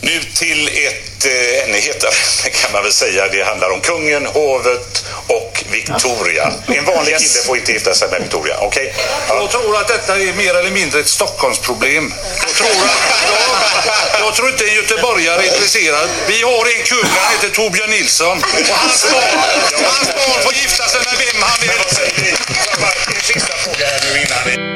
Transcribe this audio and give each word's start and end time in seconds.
Nu 0.00 0.20
till 0.34 0.68
ett 0.68 1.24
eh, 1.24 1.64
ännu 1.64 1.78
hetare 1.78 2.12
kan 2.62 2.72
man 2.72 2.82
väl 2.82 2.92
säga. 2.92 3.28
Det 3.28 3.42
handlar 3.42 3.70
om 3.70 3.80
kungen, 3.80 4.26
hovet 4.26 5.04
och 5.26 5.64
Victoria. 5.70 6.52
En 6.66 6.84
vanlig 6.84 7.12
Yes. 7.12 7.32
kille 7.32 7.44
får 7.44 7.56
inte 7.56 7.72
gifta 7.72 7.94
sig 7.94 8.08
med 8.08 8.20
Victoria. 8.22 8.56
Okej? 8.60 8.94
Jag 9.28 9.50
tror 9.50 9.76
att 9.76 9.88
detta 9.88 10.16
är 10.16 10.32
mer 10.32 10.54
eller 10.54 10.70
mindre 10.70 11.00
ett 11.00 11.08
Stockholmsproblem. 11.08 12.14
Jag 12.40 12.54
tror, 12.54 12.66
att, 12.68 12.90
jag, 13.86 14.20
jag 14.26 14.34
tror 14.34 14.48
inte 14.48 14.64
en 14.68 14.74
göteborgare 14.74 15.42
är 15.42 15.52
intresserad. 15.54 16.08
Vi 16.28 16.42
har 16.42 16.66
en 16.76 16.82
kung, 16.84 17.10
han 17.20 17.32
heter 17.32 17.48
Torbjörn 17.48 17.90
Nilsson. 17.90 18.38
Och 18.38 18.76
hans 18.76 19.06
barn, 19.12 19.40
hans 19.84 20.08
barn 20.08 20.42
får 20.42 20.52
gifta 20.54 20.88
sig 20.88 21.00
med 21.04 21.14
vem 21.18 21.42
han 21.42 21.58
Men 21.60 21.68
vad 21.68 21.86
vill. 21.86 21.96
säger 21.96 22.22
ni? 22.22 22.28
En 23.16 23.22
sista 23.22 23.56
fråga 23.56 23.86
här 23.86 24.00
nu 24.14 24.20
innan. 24.20 24.75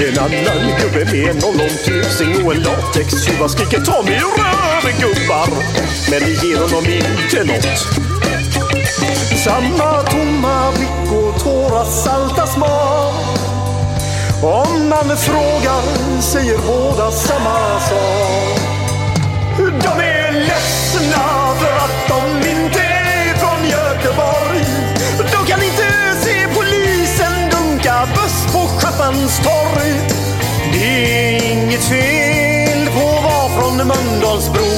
En 0.00 0.18
annan 0.18 0.80
gubbe 0.80 1.04
med 1.04 1.30
en 1.30 1.44
ollon 1.44 1.68
tusing 1.84 2.46
och 2.46 2.54
en 2.54 2.62
latextjuva 2.62 3.48
skriker 3.48 3.80
ta 3.80 4.02
mig 4.02 4.14
röv 4.14 5.00
gubbar. 5.00 5.48
Men 6.10 6.20
det 6.20 6.46
ger 6.46 6.56
honom 6.56 6.84
inte 6.86 7.44
nåt! 7.44 7.78
Samma 9.44 10.02
tomma 10.02 10.72
blick 10.72 11.12
och 11.12 11.40
tårar 11.40 11.84
salta 11.84 12.46
smak. 12.46 13.14
Om 14.42 14.88
man 14.88 15.16
frågar 15.16 16.20
säger 16.20 16.58
båda 16.58 17.10
samma 17.10 17.80
sak. 17.80 18.60
De 19.58 20.02
är 20.02 20.32
ledsna 20.32 21.54
för 21.58 21.76
att 21.76 22.08
de 22.08 22.48
inte 22.48 22.80
är 22.80 23.34
från 23.34 23.68
Göteborg. 23.68 24.43
På 29.12 29.28
torg. 29.42 29.92
Det 30.72 31.36
är 31.36 31.52
inget 31.52 31.84
fel 31.84 32.88
på 32.94 33.00
att 33.00 33.24
vara 33.24 33.48
från 33.48 33.76
Mölndalsbro. 33.76 34.70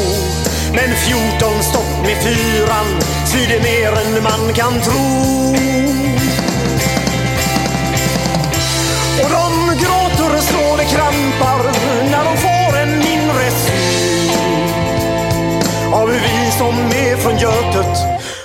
Men 0.73 0.96
14 0.96 1.62
stopp 1.62 2.02
med 2.02 2.17
fyran 2.23 2.87
svider 3.26 3.61
mer 3.62 3.93
än 3.93 4.23
man 4.23 4.55
kan 4.55 4.81
tro. 4.81 5.26
Och 9.23 9.31
de 9.31 9.76
gråter 9.82 10.40
så 10.40 10.76
det 10.76 10.84
krampar 10.84 11.73
när 12.11 12.25
de 12.25 12.37
får 12.37 12.78
en 12.78 12.94
inre 12.94 13.50
syn 13.50 14.31
av 15.93 16.11
hur 16.11 16.20
vi 16.20 16.50
som 16.58 16.75
är 16.78 17.17
från 17.17 17.38
Götet 17.38 17.99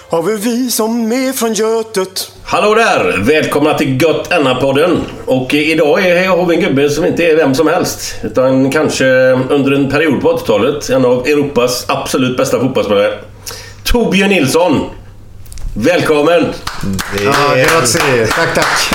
har 0.09 0.21
vi 0.21 0.35
vi 0.35 0.71
som 0.71 1.11
är 1.11 1.33
från 1.33 1.53
Götet. 1.53 2.31
Hallå 2.51 2.75
där! 2.75 3.17
Välkomna 3.17 3.77
till 3.77 4.01
Gött 4.01 4.29
podden 4.61 5.01
Och 5.25 5.53
idag 5.53 6.05
är, 6.05 6.27
har 6.27 6.45
vi 6.45 6.55
en 6.55 6.61
gubbe 6.61 6.89
som 6.89 7.05
inte 7.05 7.23
är 7.23 7.35
vem 7.35 7.55
som 7.55 7.67
helst. 7.67 8.15
Utan 8.23 8.71
kanske 8.71 9.05
under 9.31 9.71
en 9.71 9.89
period 9.89 10.21
på 10.21 10.37
80-talet 10.37 10.89
en 10.89 11.05
av 11.05 11.27
Europas 11.27 11.85
absolut 11.87 12.37
bästa 12.37 12.59
fotbollsspelare. 12.59 13.19
Torbjörn 13.83 14.29
Nilsson! 14.29 14.89
Välkommen! 15.75 16.45
Ja, 17.23 17.55
grazie. 17.55 18.27
Tack, 18.27 18.53
tack. 18.53 18.93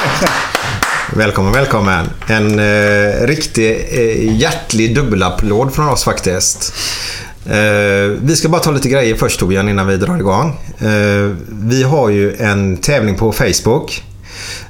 Välkommen, 1.16 1.52
välkommen. 1.52 2.06
En 2.26 2.58
eh, 2.58 3.26
riktig 3.26 3.70
eh, 3.70 4.38
hjärtlig 4.40 4.94
dubbelapplåd 4.94 5.74
från 5.74 5.88
oss 5.88 6.04
faktiskt. 6.04 6.74
Eh, 7.50 8.10
vi 8.22 8.36
ska 8.36 8.48
bara 8.48 8.60
ta 8.60 8.70
lite 8.70 8.88
grejer 8.88 9.14
först 9.14 9.40
Torbjörn 9.40 9.68
innan 9.68 9.86
vi 9.86 9.96
drar 9.96 10.16
igång. 10.16 10.56
Eh, 10.78 11.36
vi 11.48 11.82
har 11.82 12.08
ju 12.08 12.36
en 12.36 12.76
tävling 12.76 13.14
på 13.14 13.32
Facebook. 13.32 14.02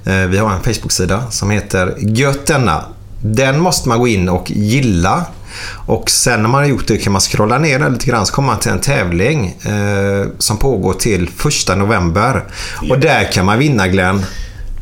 Eh, 0.05 0.26
vi 0.26 0.38
har 0.38 0.50
en 0.50 0.62
Facebook-sida 0.62 1.31
som 1.31 1.50
heter 1.50 1.94
Gött 1.99 2.46
denna. 2.46 2.84
Den 3.23 3.61
måste 3.61 3.88
man 3.88 3.99
gå 3.99 4.08
in 4.08 4.28
och 4.28 4.50
gilla. 4.50 5.25
Och 5.87 6.11
sen 6.11 6.43
när 6.43 6.49
man 6.49 6.61
har 6.61 6.69
gjort 6.69 6.87
det 6.87 6.96
kan 6.96 7.12
man 7.12 7.20
scrolla 7.20 7.58
ner 7.58 7.78
där 7.78 7.90
lite 7.90 8.06
grann 8.06 8.26
så 8.26 8.34
kommer 8.34 8.46
man 8.46 8.58
till 8.58 8.70
en 8.70 8.81
tävling 8.81 9.46
eh, 9.46 10.29
som 10.38 10.56
pågår 10.56 10.93
till 10.93 11.29
första 11.29 11.75
november. 11.75 12.44
Och 12.90 12.99
där 12.99 13.32
kan 13.32 13.46
man 13.46 13.58
vinna 13.58 13.88
Glenn. 13.88 14.25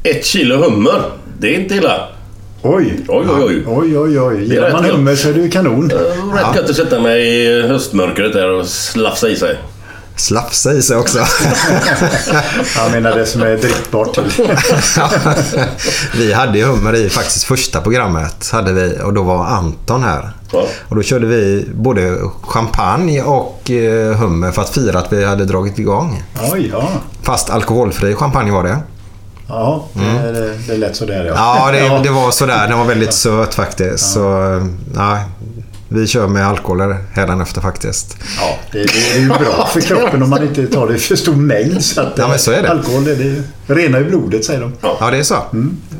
Ett 0.02 0.24
kilo 0.24 0.56
hummer. 0.64 1.02
Det 1.38 1.54
är 1.54 1.60
inte 1.60 1.74
illa. 1.74 2.08
Oj. 2.66 3.04
Oj, 3.08 3.26
oj, 3.28 3.44
oj. 3.44 3.64
Oj, 3.66 3.98
oj, 3.98 4.20
oj. 4.20 4.46
Det 4.48 4.60
rätt 4.60 4.72
man 4.72 4.84
hummer 4.84 5.16
så 5.16 5.28
är 5.28 5.32
det 5.32 5.40
ju 5.40 5.50
kanon. 5.50 5.90
Rätt 5.90 6.56
gött 6.56 6.70
att 6.70 6.76
sätta 6.76 7.00
mig 7.00 7.28
i 7.28 7.62
höstmörkret 7.62 8.32
där 8.32 8.50
och 8.50 8.66
slafsa 8.66 9.28
i 9.28 9.36
sig. 9.36 9.58
Slafsa 10.16 10.72
i 10.72 10.82
sig 10.82 10.96
också. 10.96 11.18
Jag 12.76 12.90
menar 12.90 13.16
det 13.16 13.26
som 13.26 13.42
är 13.42 13.56
drickbart 13.56 14.18
vi 16.16 16.32
hade 16.32 16.58
ju 16.58 16.64
hummer 16.64 16.94
i 16.94 17.08
faktiskt 17.08 17.44
första 17.44 17.80
programmet. 17.80 18.50
Hade 18.52 18.72
vi, 18.72 18.98
och 19.04 19.14
då 19.14 19.22
var 19.22 19.44
Anton 19.44 20.02
här. 20.02 20.30
Ja. 20.52 20.66
Och 20.88 20.96
då 20.96 21.02
körde 21.02 21.26
vi 21.26 21.68
både 21.74 22.18
champagne 22.42 23.22
och 23.22 23.70
eh, 23.70 24.16
hummer 24.16 24.52
för 24.52 24.62
att 24.62 24.70
fira 24.74 24.98
att 24.98 25.12
vi 25.12 25.24
hade 25.24 25.44
dragit 25.44 25.78
igång. 25.78 26.22
Oj, 26.52 26.70
ja. 26.72 26.88
Fast 27.22 27.50
alkoholfri 27.50 28.14
champagne 28.14 28.52
var 28.52 28.64
det. 28.64 28.78
Ja, 29.48 29.88
det, 29.92 30.32
det, 30.32 30.54
det 30.68 30.76
lät 30.76 30.96
sådär 30.96 31.24
ja. 31.24 31.34
Ja, 31.36 31.72
det, 31.72 32.02
det 32.02 32.10
var 32.10 32.30
sådär. 32.30 32.68
Den 32.68 32.78
var 32.78 32.84
väldigt 32.84 33.12
söt 33.12 33.54
faktiskt. 33.54 34.12
Så, 34.12 34.20
ja, 34.94 35.18
vi 35.88 36.06
kör 36.06 36.26
med 36.28 36.46
alkoholer 36.46 36.96
hädanefter 37.12 37.60
faktiskt. 37.60 38.16
Ja, 38.40 38.58
det, 38.72 38.78
det 38.78 39.16
är 39.16 39.20
ju 39.20 39.28
bra 39.28 39.68
för 39.72 39.80
kroppen 39.88 40.22
om 40.22 40.30
man 40.30 40.42
inte 40.42 40.66
tar 40.66 40.86
det 40.88 40.94
i 40.94 40.98
för 40.98 41.16
stor 41.16 41.34
mängd. 41.36 41.84
Så 41.84 42.00
att, 42.00 42.12
Ja, 42.18 42.28
men 42.28 42.38
så 42.38 42.50
är 42.52 42.62
det. 42.62 42.70
Alkohol 42.70 43.04
det, 43.04 43.14
det 43.14 43.74
renar 43.74 43.98
ju 43.98 44.04
blodet 44.04 44.44
säger 44.44 44.60
de. 44.60 44.72
Ja, 44.80 45.10
det 45.10 45.16
är 45.18 45.22
så. 45.22 45.36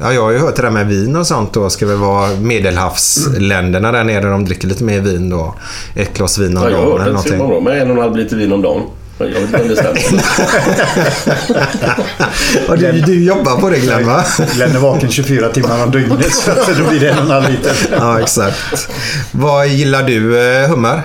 Ja, 0.01 0.13
jag 0.13 0.23
har 0.23 0.31
ju 0.31 0.39
hört 0.39 0.57
det 0.57 0.63
där 0.63 0.71
med 0.71 0.87
vin 0.87 1.17
och 1.17 1.27
sånt 1.27 1.53
då. 1.53 1.71
Ska 1.71 1.87
väl 1.87 1.97
vara 1.97 2.29
medelhavsländerna 2.37 3.93
där 3.93 4.05
nere. 4.05 4.31
De 4.31 4.45
dricker 4.45 4.69
lite 4.69 4.85
mer 4.85 5.01
vin 5.01 5.31
då. 5.31 5.55
Ett 5.95 6.17
glas 6.17 6.39
vin 6.39 6.57
om 6.57 6.63
Ja, 6.63 6.71
jag 6.71 6.79
har 6.79 6.99
dagen 6.99 7.17
hört 7.17 7.25
det 7.27 7.61
med 7.61 7.83
en 7.83 7.91
och 7.91 7.97
en 7.97 8.03
halv 8.03 8.17
liter 8.17 8.37
vin 8.37 8.53
om 8.53 8.63
dagen. 8.63 8.83
Jag 9.19 9.27
vet 9.27 9.41
inte 9.43 9.63
om 9.63 9.69
det 9.69 9.77
stämmer. 9.77 10.03
Du, 12.77 13.01
du 13.01 13.25
jobbar 13.25 13.61
på 13.61 13.71
det 13.71 13.79
Glenn 13.79 14.07
va? 14.07 14.25
Glenn 14.55 14.77
är 14.77 14.81
vaken 14.81 15.11
24 15.11 15.49
timmar 15.49 15.85
om 15.85 15.91
dygnet 15.91 16.35
så 16.35 16.51
att 16.51 16.79
då 16.79 16.89
blir 16.89 17.01
det 17.01 17.09
en 17.11 17.19
och 17.19 17.25
en 17.25 17.31
halv 17.31 17.51
liter. 17.51 17.77
Ja, 17.93 18.21
exakt. 18.21 18.89
Vad 19.33 19.69
gillar 19.69 20.03
du? 20.03 20.39
eh, 20.63 20.69
Hummer? 20.69 21.03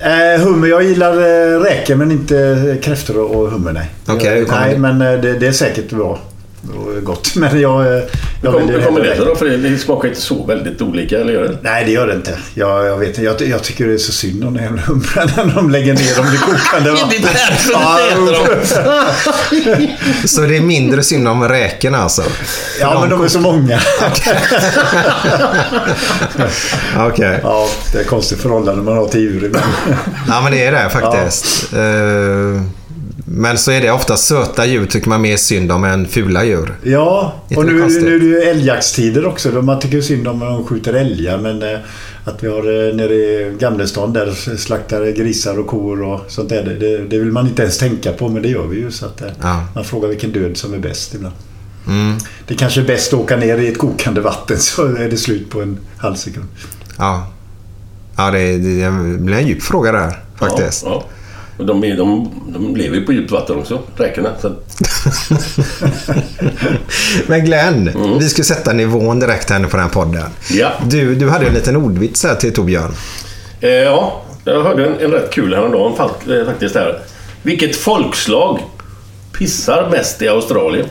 Eh, 0.00 0.40
hummer, 0.40 0.68
jag 0.68 0.82
gillar 0.82 1.12
eh, 1.12 1.60
räkor 1.60 1.94
men 1.94 2.10
inte 2.10 2.76
kräftor 2.82 3.18
och, 3.18 3.50
hummer 3.50 3.72
nej. 3.72 3.90
Okej, 4.06 4.44
kommer 4.44 4.60
nej, 4.60 4.72
det? 4.74 4.78
men 4.80 5.02
eh, 5.02 5.20
det, 5.20 5.38
det 5.38 5.46
är 5.46 5.52
säkert 5.52 5.90
bra 5.90 6.18
och 6.74 7.04
gott. 7.04 7.32
Men 7.36 7.60
jag, 7.60 7.80
eh, 7.80 7.86
Hur 7.86 8.02
jag 8.42 8.52
kommer, 8.52 8.66
väljer 8.66 8.78
hur 8.78 8.86
kommer 8.86 9.00
det 9.00 9.16
sig 9.16 9.24
då? 9.24 9.36
För 9.36 9.44
det, 9.46 9.56
det 9.56 9.78
smakar 9.78 10.08
inte 10.08 10.20
så 10.20 10.44
väldigt 10.44 10.82
olika, 10.82 11.20
eller 11.20 11.32
gör 11.32 11.42
det? 11.42 11.58
Nej, 11.62 11.84
det 11.84 11.90
gör 11.90 12.06
det 12.06 12.14
inte. 12.14 12.38
Jag, 12.54 12.86
jag 12.86 12.96
vet 12.96 13.08
inte. 13.08 13.22
Jag, 13.22 13.42
jag 13.42 13.62
tycker 13.62 13.86
det 13.86 13.94
är 13.94 13.98
så 13.98 14.12
synd 14.12 14.44
om 14.44 14.54
de 14.54 14.62
jävla 14.62 14.82
humrarna 14.82 15.44
när 15.44 15.54
de 15.54 15.70
lägger 15.70 15.94
ner 15.94 16.16
dem 16.16 16.26
i 16.34 16.38
kokande 16.38 16.90
vatten. 16.90 17.08
Det 17.10 17.16
är 17.16 17.22
därför 17.22 17.72
Ja, 17.72 17.98
du 18.00 18.12
äter 18.12 18.32
dem. 19.76 19.88
Så 20.24 20.40
det 20.40 20.56
är 20.56 20.60
mindre 20.60 21.02
synd 21.02 21.28
om 21.28 21.48
räkorna 21.48 21.98
alltså? 21.98 22.22
Ja, 22.80 23.00
men 23.00 23.10
de 23.10 23.24
är 23.24 23.28
så 23.28 23.40
många. 23.40 23.80
Okej. 26.98 27.40
Ja, 27.42 27.68
det 27.92 27.98
är 27.98 28.04
konstigt 28.04 28.40
förhållande 28.40 28.82
man 28.82 28.96
har 28.96 29.08
till 29.08 29.20
djur 29.20 29.44
ibland. 29.44 29.66
Ja, 30.28 30.40
men 30.42 30.52
det 30.52 30.64
är 30.64 30.72
det 30.72 30.90
faktiskt. 30.90 31.72
Eh, 31.72 32.62
Men 33.28 33.58
så 33.58 33.70
är 33.70 33.80
det 33.80 33.90
ofta 33.90 34.16
söta 34.16 34.66
djur 34.66 34.86
tycker 34.86 35.08
man 35.08 35.22
mer 35.22 35.36
synd 35.36 35.72
om 35.72 35.84
än 35.84 36.06
fula 36.06 36.44
djur. 36.44 36.74
Ja, 36.82 37.34
och 37.56 37.66
nu, 37.66 37.72
nu 37.72 38.14
är 38.14 38.18
det 38.18 38.24
ju 38.24 38.40
älgjaktstider 38.40 39.26
också. 39.26 39.48
Man 39.48 39.80
tycker 39.80 40.00
synd 40.00 40.28
om 40.28 40.38
när 40.38 40.46
de 40.46 40.66
skjuter 40.66 40.94
älgar 40.94 41.38
men 41.38 41.62
eh, 41.62 41.78
att 42.24 42.44
vi 42.44 42.48
har 42.48 42.88
eh, 42.88 42.94
nere 42.94 43.14
i 43.14 43.56
Gamlestan 43.58 44.12
där 44.12 44.56
slaktar 44.56 45.06
grisar 45.06 45.58
och 45.58 45.66
kor 45.66 46.02
och 46.02 46.20
sånt 46.28 46.48
där. 46.48 46.64
Det, 46.64 46.98
det, 46.98 47.18
vill 47.18 47.32
man 47.32 47.46
inte 47.46 47.62
ens 47.62 47.78
tänka 47.78 48.12
på 48.12 48.28
men 48.28 48.42
det 48.42 48.48
gör 48.48 48.66
vi 48.66 48.76
ju. 48.76 48.90
Så 48.90 49.06
att, 49.06 49.22
eh, 49.22 49.28
Ja. 49.42 49.64
Man 49.74 49.84
frågar 49.84 50.08
vilken 50.08 50.32
död 50.32 50.56
som 50.56 50.74
är 50.74 50.78
bäst 50.78 51.14
ibland. 51.14 51.34
Mm. 51.86 52.18
Det 52.46 52.54
kanske 52.54 52.80
är 52.80 52.84
bäst 52.84 53.12
att 53.12 53.20
åka 53.20 53.36
ner 53.36 53.58
i 53.58 53.68
ett 53.68 53.78
kokande 53.78 54.20
vatten 54.20 54.58
så 54.58 54.84
är 54.84 55.10
det 55.10 55.16
slut 55.16 55.50
på 55.50 55.62
en 55.62 55.78
halv 55.98 56.14
sekund. 56.14 56.46
Ja. 56.98 57.32
Ja, 58.16 58.30
det, 58.30 58.58
det, 58.58 58.84
det 58.84 59.18
blir 59.18 59.36
en 59.36 59.46
djup 59.46 59.62
fråga 59.62 59.92
där 59.92 60.22
faktiskt. 60.38 60.82
Ja, 60.84 60.90
ja. 60.90 61.10
De, 61.58 61.84
är, 61.84 61.96
de, 61.96 62.30
de 62.48 62.76
lever 62.76 62.96
ju 62.96 63.06
på 63.06 63.12
djupt 63.12 63.30
vatten 63.30 63.56
också, 63.58 63.82
räkorna. 63.96 64.28
Att, 64.28 64.44
Men 67.26 67.44
Glenn, 67.44 68.18
vi 68.18 68.28
ska 68.28 68.42
sätta 68.42 68.72
nivån 68.72 69.20
direkt 69.20 69.50
här 69.50 69.58
nu 69.58 69.66
på 69.68 69.76
den 69.76 69.86
här 69.86 69.92
podden. 69.92 70.30
ja. 70.50 70.72
Du, 70.88 71.14
du 71.14 71.28
hade 71.28 71.46
en 71.46 71.54
liten 71.54 71.76
ordvits 71.76 72.24
här 72.24 72.34
till 72.34 72.52
Torbjörn. 72.54 72.92
Eh, 73.60 73.70
ja, 73.70 74.22
jag 74.44 74.62
hörde 74.62 74.86
en, 74.86 75.00
en 75.00 75.10
rätt 75.10 75.30
kul 75.30 75.54
häromdagen 75.54 75.92
eh, 76.30 76.46
faktiskt. 76.46 76.74
Här. 76.74 77.00
Vilket 77.42 77.76
folkslag 77.76 78.60
pissar 79.32 79.90
mest 79.90 80.22
i 80.22 80.28
Australien? 80.28 80.86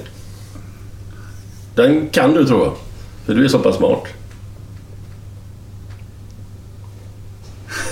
Den 1.76 2.10
kan 2.10 2.34
du 2.34 2.46
tror 2.46 2.64
jag. 2.64 2.74
För 3.26 3.34
du 3.34 3.46
är 3.46 3.48
så 3.48 3.60
pass 3.60 3.76
smart. 3.76 4.04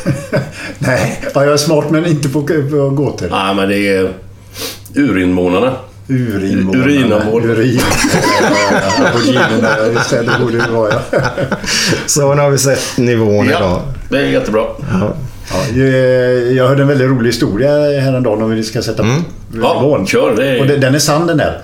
Nej, 0.79 1.21
ja, 1.33 1.43
jag 1.45 1.53
är 1.53 1.57
smart 1.57 1.85
men 1.89 2.05
inte 2.05 2.29
på, 2.29 2.41
på 2.43 2.89
gåtor. 2.89 3.27
Nej, 3.31 3.55
men 3.55 3.69
det 3.69 3.87
är 3.87 4.13
urinvånarna. 4.95 5.73
Urinvånarna. 6.07 6.85
Urinavård. 6.85 7.45
Urin. 7.45 7.79
Aboriginerna, 9.05 9.69
det 10.11 10.39
borde 10.45 10.57
det 10.57 10.71
vara 10.71 10.93
ja. 11.11 11.19
Så 12.05 12.33
nu 12.35 12.41
har 12.41 12.49
vi 12.49 12.57
sett 12.57 12.97
nivån 12.97 13.45
idag. 13.45 13.61
Ja, 13.61 13.83
det 14.09 14.17
är 14.17 14.21
jättebra. 14.25 14.63
Ja, 14.91 15.13
jag- 15.75 16.53
jag 16.53 16.67
hörde 16.67 16.81
en 16.81 16.87
väldigt 16.87 17.07
rolig 17.09 17.29
historia 17.29 17.69
häromdagen 18.01 18.41
om 18.41 18.49
vi 18.51 18.63
ska 18.63 18.81
sätta 18.81 19.03
Ja, 19.61 19.81
nivån. 19.81 20.05
kör. 20.07 20.35
Det 20.35 20.45
är... 20.47 20.59
Och 20.61 20.67
det- 20.67 20.77
den 20.77 20.95
är 20.95 20.99
sann 20.99 21.27
den 21.27 21.37
där. 21.37 21.61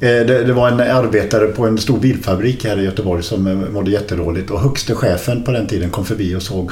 Eh, 0.00 0.08
Det, 0.26 0.44
det 0.44 0.52
var 0.52 0.68
en 0.68 0.80
arbetare 0.80 1.46
på 1.46 1.66
en 1.66 1.78
stor 1.78 1.98
bilfabrik 1.98 2.64
här 2.64 2.80
i 2.80 2.84
Göteborg 2.84 3.22
som 3.22 3.46
eh, 3.46 3.54
mådde 3.72 3.90
jättedåligt 3.90 4.50
och 4.50 4.60
högste 4.60 4.94
chefen 4.94 5.42
på 5.44 5.50
den 5.50 5.66
tiden 5.66 5.90
kom 5.90 6.04
förbi 6.04 6.34
och 6.34 6.42
såg 6.42 6.70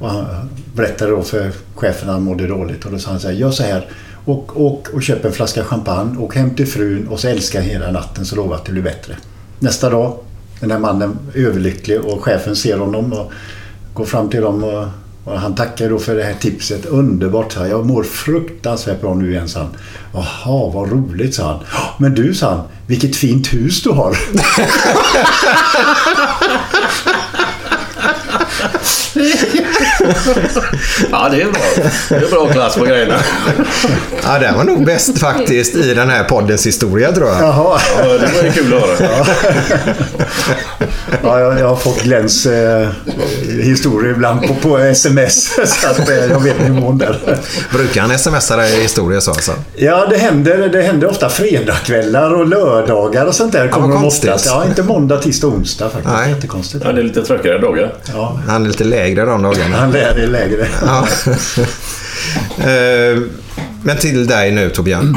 och 0.00 0.10
han 0.10 0.26
berättade 0.74 1.10
då 1.10 1.22
för 1.22 1.50
chefen 1.74 2.08
att 2.08 2.14
han 2.14 2.22
mådde 2.22 2.46
dåligt 2.46 2.84
och 2.84 2.92
då 2.92 2.98
sa 2.98 3.10
han 3.10 3.20
så 3.20 3.28
här, 3.28 3.34
gör 3.34 3.50
så 3.50 3.62
här 3.62 3.88
och, 4.24 4.66
och, 4.66 4.88
och 4.94 5.02
köp 5.02 5.24
en 5.24 5.32
flaska 5.32 5.64
champagne 5.64 6.18
och 6.18 6.34
hem 6.34 6.54
till 6.54 6.66
frun 6.66 7.08
och 7.08 7.20
så 7.20 7.28
älska 7.28 7.60
hela 7.60 7.90
natten 7.90 8.26
så 8.26 8.36
lovar 8.36 8.50
jag 8.50 8.58
att 8.58 8.64
det 8.64 8.72
blir 8.72 8.82
bättre. 8.82 9.16
Nästa 9.58 9.90
dag, 9.90 10.18
den 10.60 10.70
här 10.70 10.78
mannen 10.78 11.18
överlycklig 11.34 12.00
och 12.00 12.24
chefen 12.24 12.56
ser 12.56 12.78
honom 12.78 13.12
och 13.12 13.32
går 13.94 14.04
fram 14.04 14.30
till 14.30 14.40
dem 14.40 14.64
och, 14.64 14.88
och 15.24 15.40
han 15.40 15.54
tackar 15.54 15.90
då 15.90 15.98
för 15.98 16.14
det 16.16 16.22
här 16.22 16.34
tipset. 16.34 16.86
Underbart, 16.86 17.52
sa. 17.52 17.66
Jag 17.66 17.86
mår 17.86 18.02
fruktansvärt 18.02 19.00
bra 19.00 19.14
nu 19.14 19.30
igen, 19.30 19.48
sa 19.48 19.60
han. 19.60 19.70
Jaha, 20.12 20.70
vad 20.74 20.90
roligt, 20.90 21.34
sa 21.34 21.46
han. 21.46 21.60
Men 21.98 22.14
du, 22.14 22.34
sa 22.34 22.50
han, 22.50 22.62
vilket 22.86 23.16
fint 23.16 23.52
hus 23.52 23.82
du 23.82 23.90
har. 23.90 24.18
Ja, 31.10 31.28
det 31.30 31.42
är 31.42 31.50
bra. 31.50 31.60
Det 32.08 32.14
är 32.14 32.30
bra 32.30 32.48
klass 32.48 32.76
på 32.76 32.84
grejerna. 32.84 33.14
Ja, 34.22 34.38
det 34.38 34.52
var 34.56 34.64
nog 34.64 34.84
bäst 34.84 35.18
faktiskt 35.18 35.74
i 35.74 35.94
den 35.94 36.10
här 36.10 36.24
poddens 36.24 36.66
historia 36.66 37.12
tror 37.12 37.28
jag. 37.28 37.40
Jaha. 37.42 37.80
Ja, 37.98 38.04
det 38.04 38.30
var 38.36 38.42
ju 38.42 38.52
kul 38.52 38.74
att 38.74 38.80
höra. 39.00 39.26
Ja, 41.22 41.40
jag, 41.40 41.60
jag 41.60 41.68
har 41.68 41.76
fått 41.76 42.02
Glens 42.02 42.46
eh, 42.46 42.88
historier 43.62 44.12
ibland 44.12 44.46
på, 44.46 44.54
på 44.54 44.78
sms. 44.78 45.50
Så 45.80 45.88
att 45.88 46.08
eh, 46.08 46.14
jag 46.16 46.40
vet 46.40 46.68
nivån 46.68 46.98
där. 46.98 47.18
Brukar 47.72 48.00
han 48.00 48.18
smsa 48.18 48.56
dig 48.56 48.82
historier 48.82 49.20
så 49.20 49.30
alltså? 49.30 49.52
Ja, 49.76 50.06
det 50.10 50.16
händer, 50.16 50.68
det 50.68 50.82
händer 50.82 51.10
ofta 51.10 51.28
fredagskvällar 51.28 52.34
och 52.34 52.46
lördagar 52.48 53.26
och 53.26 53.34
sånt 53.34 53.52
där. 53.52 53.68
Kommer 53.68 53.88
vad 53.88 53.96
de 53.96 54.04
oftast. 54.04 54.46
Ja, 54.46 54.64
inte 54.68 54.82
måndag, 54.82 55.18
tisdag, 55.18 55.46
onsdag 55.46 55.90
faktiskt. 55.90 56.14
Nej. 56.14 56.30
Jättekonstigt. 56.30 56.84
Ja, 56.84 56.92
det 56.92 57.00
är 57.00 57.04
lite 57.04 57.22
tröckigare 57.22 57.58
dagar. 57.58 57.94
Ja, 58.14 58.40
Han 58.48 58.64
är 58.64 58.68
lite 58.68 58.79
lägre 58.84 59.24
de 59.24 59.42
dagarna. 59.42 59.76
han 59.76 59.94
är 59.96 60.26
lägre. 60.26 60.68
Ja. 60.82 61.06
Eh, 62.58 63.22
Men 63.82 63.96
till 63.96 64.26
dig 64.26 64.52
nu 64.52 64.70
Torbjörn. 64.70 65.16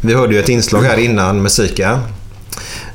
Vi 0.00 0.14
hörde 0.14 0.34
ju 0.34 0.40
ett 0.40 0.48
inslag 0.48 0.82
här 0.82 0.96
innan 0.96 1.42
musiken. 1.42 1.98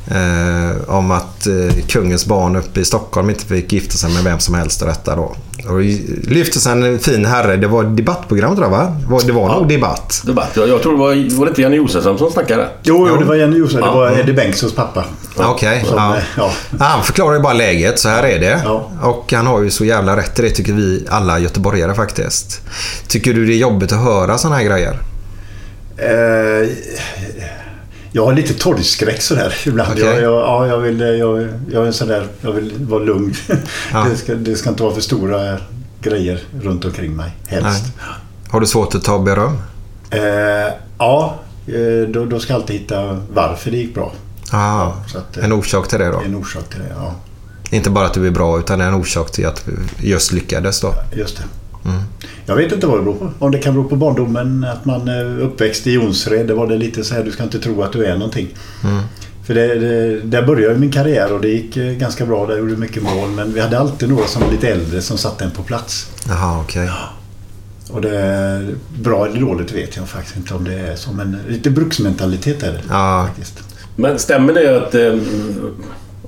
Eh, 0.07 0.89
om 0.89 1.11
att 1.11 1.47
eh, 1.47 1.85
kungens 1.87 2.25
barn 2.25 2.55
uppe 2.55 2.79
i 2.79 2.85
Stockholm 2.85 3.29
inte 3.29 3.45
fick 3.45 3.73
gifta 3.73 3.97
sig 3.97 4.13
med 4.13 4.23
vem 4.23 4.39
som 4.39 4.55
helst 4.55 4.81
och 4.81 4.87
detta 4.87 5.15
då. 5.15 5.35
Och 5.69 5.79
det 5.79 6.29
lyftes 6.29 6.67
en 6.67 6.99
fin 6.99 7.25
herre. 7.25 7.57
Det 7.57 7.67
var 7.67 7.83
ett 7.83 7.97
debattprogram 7.97 8.55
tror 8.55 8.65
jag 8.65 8.71
va? 8.71 8.95
Det 9.01 9.11
var, 9.11 9.21
det 9.21 9.31
var 9.31 9.49
nog 9.59 9.67
debatt. 9.67 10.21
Debatt. 10.25 10.51
Jag, 10.55 10.69
jag 10.69 10.81
tror 10.81 10.91
det 10.91 10.99
var, 10.99 11.37
var 11.37 11.45
det 11.45 11.49
inte 11.49 11.61
Janne 11.61 11.75
Josefsson 11.75 12.17
som 12.17 12.31
snackade? 12.31 12.67
Jo, 12.83 13.07
jo, 13.09 13.17
det 13.17 13.25
var 13.25 13.35
Jenny 13.35 13.57
Josefsson. 13.57 13.81
Ja. 13.81 13.87
Det 13.91 13.97
var 13.97 14.19
Eddie 14.19 14.33
Bengtssons 14.33 14.73
pappa. 14.73 15.05
Okej. 15.37 15.85
Ja. 15.95 16.15
eh, 16.17 16.23
ja. 16.37 16.51
Ja, 16.79 16.85
Han 16.85 17.03
förklarar 17.03 17.33
ju 17.33 17.39
bara 17.39 17.53
läget. 17.53 17.99
Så 17.99 18.09
här 18.09 18.23
är 18.23 18.39
det. 18.39 18.61
Ja. 18.65 18.89
Och 19.01 19.33
han 19.33 19.47
har 19.47 19.61
ju 19.61 19.69
så 19.69 19.85
jävla 19.85 20.17
rätt 20.17 20.39
i 20.39 20.41
det 20.41 20.49
tycker 20.49 20.73
vi 20.73 21.05
alla 21.09 21.39
göteborgare 21.39 21.93
faktiskt. 21.93 22.61
Tycker 23.07 23.33
du 23.33 23.45
det 23.45 23.53
är 23.53 23.57
jobbigt 23.57 23.91
att 23.91 24.03
höra 24.03 24.37
såna 24.37 24.55
här 24.55 24.63
grejer? 24.63 24.99
Eh, 25.97 26.69
jag 28.15 28.25
har 28.25 28.33
lite 28.33 28.53
torgskräck 28.53 29.21
sådär 29.21 29.53
ibland. 29.65 29.91
Okej. 29.91 30.05
Jag, 30.05 30.21
jag, 30.21 30.33
ja, 30.33 30.67
jag, 30.67 30.77
vill, 30.77 30.99
jag, 30.99 31.47
jag 31.71 31.87
är 31.87 31.91
sådär, 31.91 32.27
jag 32.41 32.51
vill 32.51 32.73
vara 32.79 33.03
lugn. 33.03 33.33
Ja. 33.93 34.07
Det, 34.09 34.17
ska, 34.17 34.35
det 34.35 34.55
ska 34.55 34.69
inte 34.69 34.83
vara 34.83 34.93
för 34.93 35.01
stora 35.01 35.57
grejer 36.01 36.39
runt 36.61 36.85
omkring 36.85 37.15
mig, 37.15 37.31
helst. 37.47 37.83
Nej. 37.97 38.15
Har 38.49 38.59
du 38.59 38.65
svårt 38.65 38.95
att 38.95 39.03
ta 39.03 39.19
beröm? 39.19 39.57
Eh, 40.09 40.21
ja, 40.97 41.39
eh, 41.67 42.07
då, 42.09 42.25
då 42.25 42.39
ska 42.39 42.53
jag 42.53 42.61
alltid 42.61 42.75
hitta 42.75 43.21
varför 43.33 43.71
det 43.71 43.77
gick 43.77 43.95
bra. 43.95 44.11
Ah, 44.51 44.91
att, 45.15 45.37
eh, 45.37 45.45
en 45.45 45.53
orsak 45.53 45.87
till 45.87 45.99
det 45.99 46.07
då? 46.11 46.19
En 46.19 46.35
orsak 46.35 46.69
till 46.69 46.79
det, 46.79 46.95
ja. 46.95 47.15
Inte 47.69 47.89
bara 47.89 48.05
att 48.05 48.13
du 48.13 48.27
är 48.27 48.31
bra 48.31 48.59
utan 48.59 48.81
en 48.81 48.93
orsak 48.93 49.31
till 49.31 49.47
att 49.47 49.67
vi 49.67 50.09
just 50.09 50.31
lyckades 50.31 50.81
då? 50.81 50.93
Just 51.13 51.37
det. 51.37 51.43
Jag 52.45 52.55
vet 52.55 52.71
inte 52.71 52.87
vad 52.87 52.99
det 52.99 53.03
beror 53.03 53.15
på. 53.15 53.31
Om 53.39 53.51
det 53.51 53.59
kan 53.59 53.73
bero 53.73 53.83
på 53.89 53.95
barndomen, 53.95 54.63
att 54.63 54.85
man 54.85 55.07
är 55.07 55.39
uppväxt 55.39 55.87
i 55.87 55.91
Jonsered. 55.91 56.47
Det 56.47 56.53
var 56.53 56.67
det 56.67 56.77
lite 56.77 57.03
så 57.03 57.15
här, 57.15 57.23
du 57.23 57.31
ska 57.31 57.43
inte 57.43 57.59
tro 57.59 57.81
att 57.81 57.93
du 57.93 58.05
är 58.05 58.13
någonting. 58.13 58.47
Mm. 58.83 59.03
För 59.45 59.53
det, 59.53 59.75
det, 59.75 60.19
där 60.19 60.41
började 60.41 60.79
min 60.79 60.91
karriär 60.91 61.33
och 61.33 61.41
det 61.41 61.47
gick 61.47 61.77
eh, 61.77 61.93
ganska 61.93 62.25
bra. 62.25 62.45
Där 62.45 62.57
gjorde 62.57 62.75
mycket 62.75 63.03
mål. 63.03 63.29
Men 63.29 63.53
vi 63.53 63.59
hade 63.59 63.79
alltid 63.79 64.09
några 64.09 64.27
som 64.27 64.41
var 64.41 64.51
lite 64.51 64.69
äldre 64.69 65.01
som 65.01 65.17
satte 65.17 65.43
en 65.43 65.51
på 65.51 65.63
plats. 65.63 66.11
Jaha, 66.27 66.61
okej. 66.61 66.89
Och 67.89 68.01
det 68.01 68.17
är 68.17 68.75
bra 68.99 69.25
eller 69.25 69.41
dåligt 69.41 69.71
vet 69.71 69.95
jag 69.95 70.09
faktiskt 70.09 70.37
inte 70.37 70.53
om 70.53 70.63
det 70.63 70.79
är 70.79 70.95
så. 70.95 71.11
Men 71.11 71.37
lite 71.47 71.69
bruksmentalitet 71.69 72.63
är 72.63 72.71
det. 72.71 72.81
Ja, 72.89 73.27
Faktiskt. 73.27 73.63
Men 73.95 74.19
stämmer 74.19 74.53
det 74.53 74.77
att... 74.77 74.95
Eh, 74.95 75.13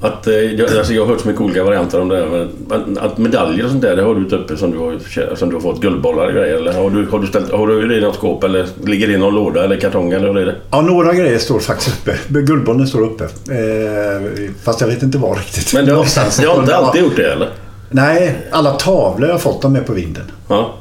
att 0.01 0.27
eh, 0.27 0.33
jag, 0.33 0.77
alltså 0.77 0.93
jag 0.93 1.01
har 1.01 1.07
hört 1.07 1.21
så 1.21 1.27
mycket 1.27 1.41
olika 1.41 1.63
varianter 1.63 2.01
om 2.01 2.09
det 2.09 2.15
här. 2.15 2.47
Men 2.67 2.97
att 2.97 3.17
medaljer 3.17 3.65
och 3.65 3.71
sånt 3.71 3.81
där, 3.81 3.95
det 3.95 4.01
har 4.01 4.15
du 4.15 4.35
uppe 4.35 4.57
som 4.57 4.71
du 4.71 4.77
har, 4.77 5.35
som 5.35 5.49
du 5.49 5.55
har 5.55 5.61
fått. 5.61 5.81
Guldbollar 5.81 6.25
och 6.25 6.33
grejer. 6.33 6.55
Eller 6.55 6.73
har 6.73 6.89
du, 6.89 7.05
har 7.05 7.19
du, 7.19 7.27
ställt, 7.27 7.51
har 7.51 7.67
du 7.67 7.87
det 7.87 7.97
i 7.97 8.01
något 8.01 8.15
skåp 8.15 8.43
eller 8.43 8.67
ligger 8.83 9.07
det 9.07 9.13
i 9.13 9.17
någon 9.17 9.35
låda 9.35 9.63
eller 9.63 9.79
kartong 9.79 10.11
eller 10.11 10.27
hur 10.27 10.37
är 10.37 10.45
det? 10.45 10.55
Ja, 10.71 10.81
några 10.81 11.13
grejer 11.13 11.37
står 11.37 11.59
faktiskt 11.59 11.97
uppe. 11.97 12.41
Guldbollen 12.41 12.87
står 12.87 13.01
uppe. 13.01 13.23
Eh, 13.23 14.49
fast 14.63 14.81
jag 14.81 14.87
vet 14.87 15.03
inte 15.03 15.17
var 15.17 15.35
riktigt. 15.35 15.73
Men 15.73 15.85
det 15.85 15.91
har, 15.91 16.41
det 16.41 16.47
har 16.47 16.59
inte 16.59 16.75
alltid 16.75 17.01
gjort 17.01 17.15
det 17.15 17.31
eller? 17.31 17.49
Nej, 17.89 18.47
alla 18.51 18.71
tavlor 18.71 19.27
jag 19.27 19.33
har 19.33 19.39
fått 19.39 19.61
dem 19.61 19.75
är 19.75 19.81
på 19.81 19.93
vinden. 19.93 20.31
Ja. 20.47 20.73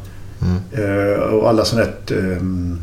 Eh, 0.73 1.23
och 1.23 1.49
alla 1.49 1.65
sådana 1.65 1.87
här 1.87 2.17
um, 2.17 2.83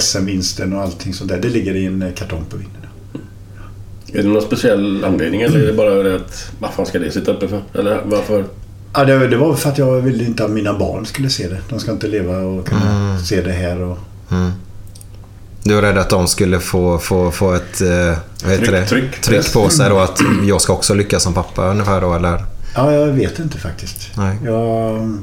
SM-vinsten 0.00 0.72
och 0.72 0.82
allting 0.82 1.14
sånt 1.14 1.30
där. 1.30 1.38
Det 1.38 1.48
ligger 1.48 1.76
i 1.76 1.86
en 1.86 2.02
eh, 2.02 2.12
kartong 2.12 2.44
på 2.50 2.56
vinden. 2.56 2.81
Är 4.12 4.22
det 4.22 4.28
någon 4.28 4.42
speciell 4.42 5.04
anledning 5.04 5.42
eller 5.42 5.60
är 5.60 5.66
det 5.66 5.72
bara 5.72 5.90
det 5.94 6.16
att... 6.16 6.50
Vad 6.58 6.70
fan 6.72 6.86
ska 6.86 6.98
det 6.98 7.10
sitta 7.10 7.30
uppe 7.30 7.48
för? 7.48 7.62
Eller 7.74 8.00
varför? 8.04 8.44
Ja, 8.94 9.04
det, 9.04 9.28
det 9.28 9.36
var 9.36 9.54
för 9.54 9.70
att 9.70 9.78
jag 9.78 10.00
ville 10.00 10.24
inte 10.24 10.44
att 10.44 10.50
mina 10.50 10.78
barn 10.78 11.06
skulle 11.06 11.30
se 11.30 11.48
det. 11.48 11.58
De 11.68 11.78
ska 11.80 11.90
inte 11.92 12.06
leva 12.06 12.36
och 12.38 12.68
kunna 12.68 13.18
se 13.18 13.40
det 13.42 13.52
här. 13.52 13.80
Och... 13.82 13.98
Du 15.64 15.78
är 15.78 15.82
rädd 15.82 15.98
att 15.98 16.10
de 16.10 16.28
skulle 16.28 16.60
få, 16.60 16.98
få, 16.98 17.30
få 17.30 17.52
ett 17.52 17.80
eh, 17.80 17.88
vad 18.44 18.52
heter 18.52 18.64
Tryck- 18.66 18.70
det? 18.70 18.86
tryck. 18.86 19.20
tryck 19.20 19.52
på 19.52 19.68
sig 19.68 19.90
då 19.90 19.98
att 19.98 20.20
jag 20.46 20.60
ska 20.60 20.72
också 20.72 20.94
lyckas 20.94 21.22
som 21.22 21.34
pappa 21.34 21.70
ungefär 21.70 22.00
då 22.00 22.14
eller? 22.14 22.44
Ja, 22.74 22.92
jag 22.92 23.06
vet 23.06 23.38
inte 23.38 23.58
faktiskt. 23.58 24.10
Nej. 24.16 24.36
Jag, 24.44 25.18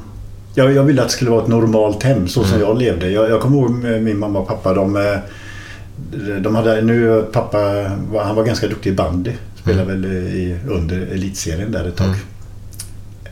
jag, 0.54 0.72
jag 0.72 0.82
ville 0.82 1.02
att 1.02 1.08
det 1.08 1.14
skulle 1.14 1.30
vara 1.30 1.42
ett 1.42 1.48
normalt 1.48 2.02
hem 2.02 2.28
så 2.28 2.44
som 2.44 2.60
jag 2.60 2.78
levde. 2.78 3.10
Jag, 3.10 3.30
jag 3.30 3.40
kommer 3.40 3.56
ihåg 3.58 3.70
med 3.70 4.02
min 4.02 4.18
mamma 4.18 4.38
och 4.38 4.48
pappa. 4.48 4.74
De, 4.74 4.96
eh, 4.96 5.02
de 6.42 6.54
hade, 6.54 6.82
nu 6.82 7.24
pappa 7.32 7.58
han 8.24 8.36
var 8.36 8.44
ganska 8.44 8.68
duktig 8.68 8.90
i 8.90 8.94
bandy. 8.94 9.32
Spelade 9.62 9.84
väl 9.84 10.04
i, 10.04 10.56
under 10.68 10.98
elitserien 11.00 11.72
där 11.72 11.84
ett 11.88 11.96
tag. 11.96 12.14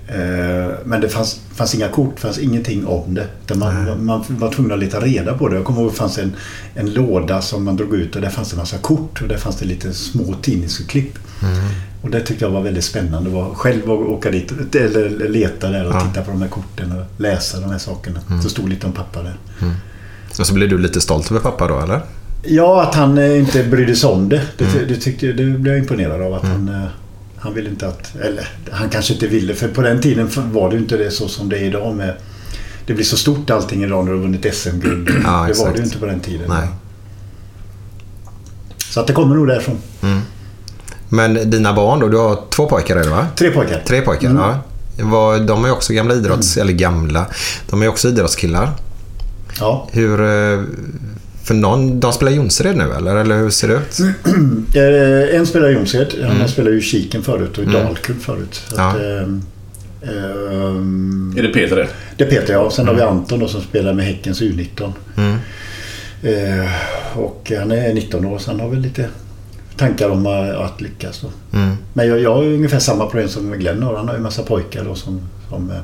Eh, 0.09 0.69
Men 0.85 1.01
det 1.01 1.09
fanns, 1.09 1.41
fanns 1.55 1.75
inga 1.75 1.89
kort, 1.89 2.21
fanns 2.21 2.39
ingenting 2.39 2.87
om 2.87 3.15
det. 3.47 3.55
Man, 3.55 4.05
man 4.07 4.25
var 4.29 4.53
tvungen 4.53 4.73
att 4.73 4.79
leta 4.79 5.01
reda 5.01 5.35
på 5.35 5.49
det. 5.49 5.57
Jag 5.57 5.65
kommer 5.65 5.81
ihåg 5.81 5.89
att 5.89 5.95
det 5.95 5.99
fanns 5.99 6.19
en, 6.19 6.33
en 6.75 6.93
låda 6.93 7.43
som 7.43 7.65
man 7.65 7.77
drog 7.77 7.95
ut 7.95 8.17
och 8.17 8.23
där 8.23 8.31
fanns 8.31 8.51
det 8.51 8.55
en 8.55 8.59
massa 8.59 8.79
kort 8.79 9.23
och 9.23 9.29
där 9.29 9.37
fanns 9.37 9.57
det 9.57 9.65
lite 9.67 9.93
små 9.95 10.35
tidningsklipp. 10.43 11.19
Och 12.03 12.11
det 12.11 12.21
tyckte 12.21 12.45
jag 12.45 12.51
var 12.53 12.61
väldigt 12.61 12.85
spännande. 12.85 13.31
Var 13.31 13.55
själv 13.55 13.83
att 13.83 13.89
åka 13.99 14.31
dit 14.31 14.75
eller 14.75 15.29
leta 15.29 15.71
där 15.71 15.87
och 15.87 15.93
Ja. 15.95 16.01
titta 16.01 16.23
på 16.25 16.31
de 16.31 16.43
här 16.43 16.49
korten 16.49 16.93
och 16.93 17.21
läsa 17.23 17.61
de 17.61 17.71
här 17.71 17.79
sakerna. 17.79 18.21
Så 18.43 18.49
stod 18.49 18.69
lite 18.69 18.87
om 18.87 18.93
pappa 18.93 19.23
där. 19.23 19.37
Och 20.41 20.47
så 20.47 20.55
blir 20.55 20.69
du 20.69 20.79
lite 20.79 21.01
stolt 21.01 21.31
över 21.31 21.41
pappa 21.41 21.69
då 21.69 21.81
eller? 21.81 22.01
Ja, 22.42 22.83
att 22.83 22.95
han 22.95 23.18
eh, 23.18 23.38
inte 23.38 23.64
brydde 23.64 23.97
sig 23.97 24.11
om 24.11 24.28
det. 24.28 24.42
Det, 24.59 24.85
det, 24.88 24.97
tyckte, 24.97 25.26
det 25.26 25.45
blev 25.45 25.75
jag 25.75 25.83
imponerad 25.83 26.23
av. 26.23 26.35
Att 26.35 26.45
han, 26.45 26.68
eh, 26.68 26.88
han 27.38 27.54
ville 27.54 27.68
inte 27.71 27.88
att... 27.88 28.16
Eller 28.16 28.49
han 28.71 28.88
kanske 28.88 29.12
inte 29.12 29.26
ville. 29.26 29.54
För 29.54 29.68
på 29.68 29.83
den 29.83 30.00
tiden 30.00 30.28
var 30.35 30.71
det 30.71 30.76
inte 30.76 30.97
det 30.97 31.11
så 31.11 31.28
som 31.28 31.49
det 31.49 31.57
är 31.59 31.62
idag 31.64 31.95
med... 31.97 32.14
Det 32.87 32.95
blir 32.95 33.04
så 33.04 33.16
stort 33.16 33.50
allting 33.50 33.85
idag 33.85 34.04
när 34.04 34.12
du 34.12 34.18
har 34.18 34.23
vunnit 34.23 34.54
SM-guld. 34.54 35.11
Ja, 35.25 35.47
det 35.49 35.59
var 35.59 35.71
det 35.73 35.78
ju 35.78 35.85
inte 35.85 35.99
på 35.99 36.07
den 36.07 36.21
tiden. 36.21 36.47
Nej. 36.49 36.68
Så 38.90 39.00
att 39.00 39.07
det 39.07 39.12
kommer 39.12 39.35
nog 39.35 39.47
därifrån. 39.49 39.78
Men 41.09 41.50
dina 41.50 41.73
barn 41.73 42.00
då? 42.00 42.09
Du 42.09 42.16
har 42.16 42.38
två 42.50 42.66
pojkar 42.68 42.97
är 42.97 43.04
det 43.04 43.11
va? 43.11 43.26
Tre 43.37 43.50
pojkar. 43.50 43.83
Tre 43.87 44.00
pojkar, 44.00 44.35
ja. 44.35 44.59
Vad- 45.02 45.47
De 45.47 45.64
är 45.64 45.73
också 45.73 45.92
gamla 45.92 46.14
idrotts... 46.14 46.57
Eller 46.57 46.73
gamla. 46.73 47.26
De 47.71 47.83
är 47.83 47.88
också 47.88 48.09
idrottskillar. 48.09 48.71
Ja. 49.61 49.88
Hur... 49.92 50.18
För 51.49 51.55
någon, 51.55 52.00
de 52.00 52.12
spelar 52.12 52.33
Jonsered 52.33 52.76
nu 52.76 52.93
eller? 52.93 53.17
Eller 53.17 53.38
hur 53.38 53.50
ser 53.50 53.69
det 53.69 53.75
ut? 53.75 53.99
Eh, 54.75 55.37
en 55.37 55.47
spelar 55.47 55.69
Jonsered. 55.69 56.25
Han 56.25 56.49
spelade 56.49 56.76
ju 56.76 56.83
Kiken 56.83 57.23
förut 57.23 57.59
och 57.59 57.64
i 57.64 57.67
Dalkurd 57.67 58.21
förut. 58.21 58.62
Ja. 58.76 58.88
att, 58.88 58.97
ehm, 58.97 59.43
Är 61.38 61.43
det 61.43 61.49
Peter 61.49 61.76
det? 61.76 61.88
Det 62.17 62.25
är 62.25 62.31
Peter 62.31 62.52
ja. 62.52 62.71
Sen 62.71 62.88
har 62.88 62.95
vi 62.95 63.00
Anton 63.00 63.38
då, 63.38 63.49
som 63.49 63.61
spelar 63.61 63.93
med 63.93 64.05
Häckens 64.05 64.43
U19. 64.43 64.93
Eh, 66.23 66.71
och 67.19 67.52
han 67.59 67.73
är 67.73 67.95
19 67.95 68.25
år 68.25 68.38
så 68.38 68.50
han 68.50 68.61
har 68.61 68.69
väl 68.69 68.81
lite 68.81 69.09
tankar 69.76 70.11
om 70.11 70.26
att, 70.67 70.81
lyckas. 70.81 71.21
Då. 71.21 71.59
Mm. 71.59 71.76
Men 71.93 72.09
jag, 72.09 72.21
jag 72.21 72.35
har 72.35 72.43
ju 72.43 72.55
ungefär 72.55 72.78
samma 72.78 73.07
problem 73.07 73.28
som 73.28 73.52
Glenn 73.52 73.83
har. 73.83 73.97
Han 73.97 74.09
har 74.09 74.14
ju 74.14 74.17
en 74.17 74.23
massa 74.23 74.43
pojkar 74.43 74.85
då, 74.85 74.95
som, 74.95 75.21
som, 75.49 75.71
eh, 75.71 75.76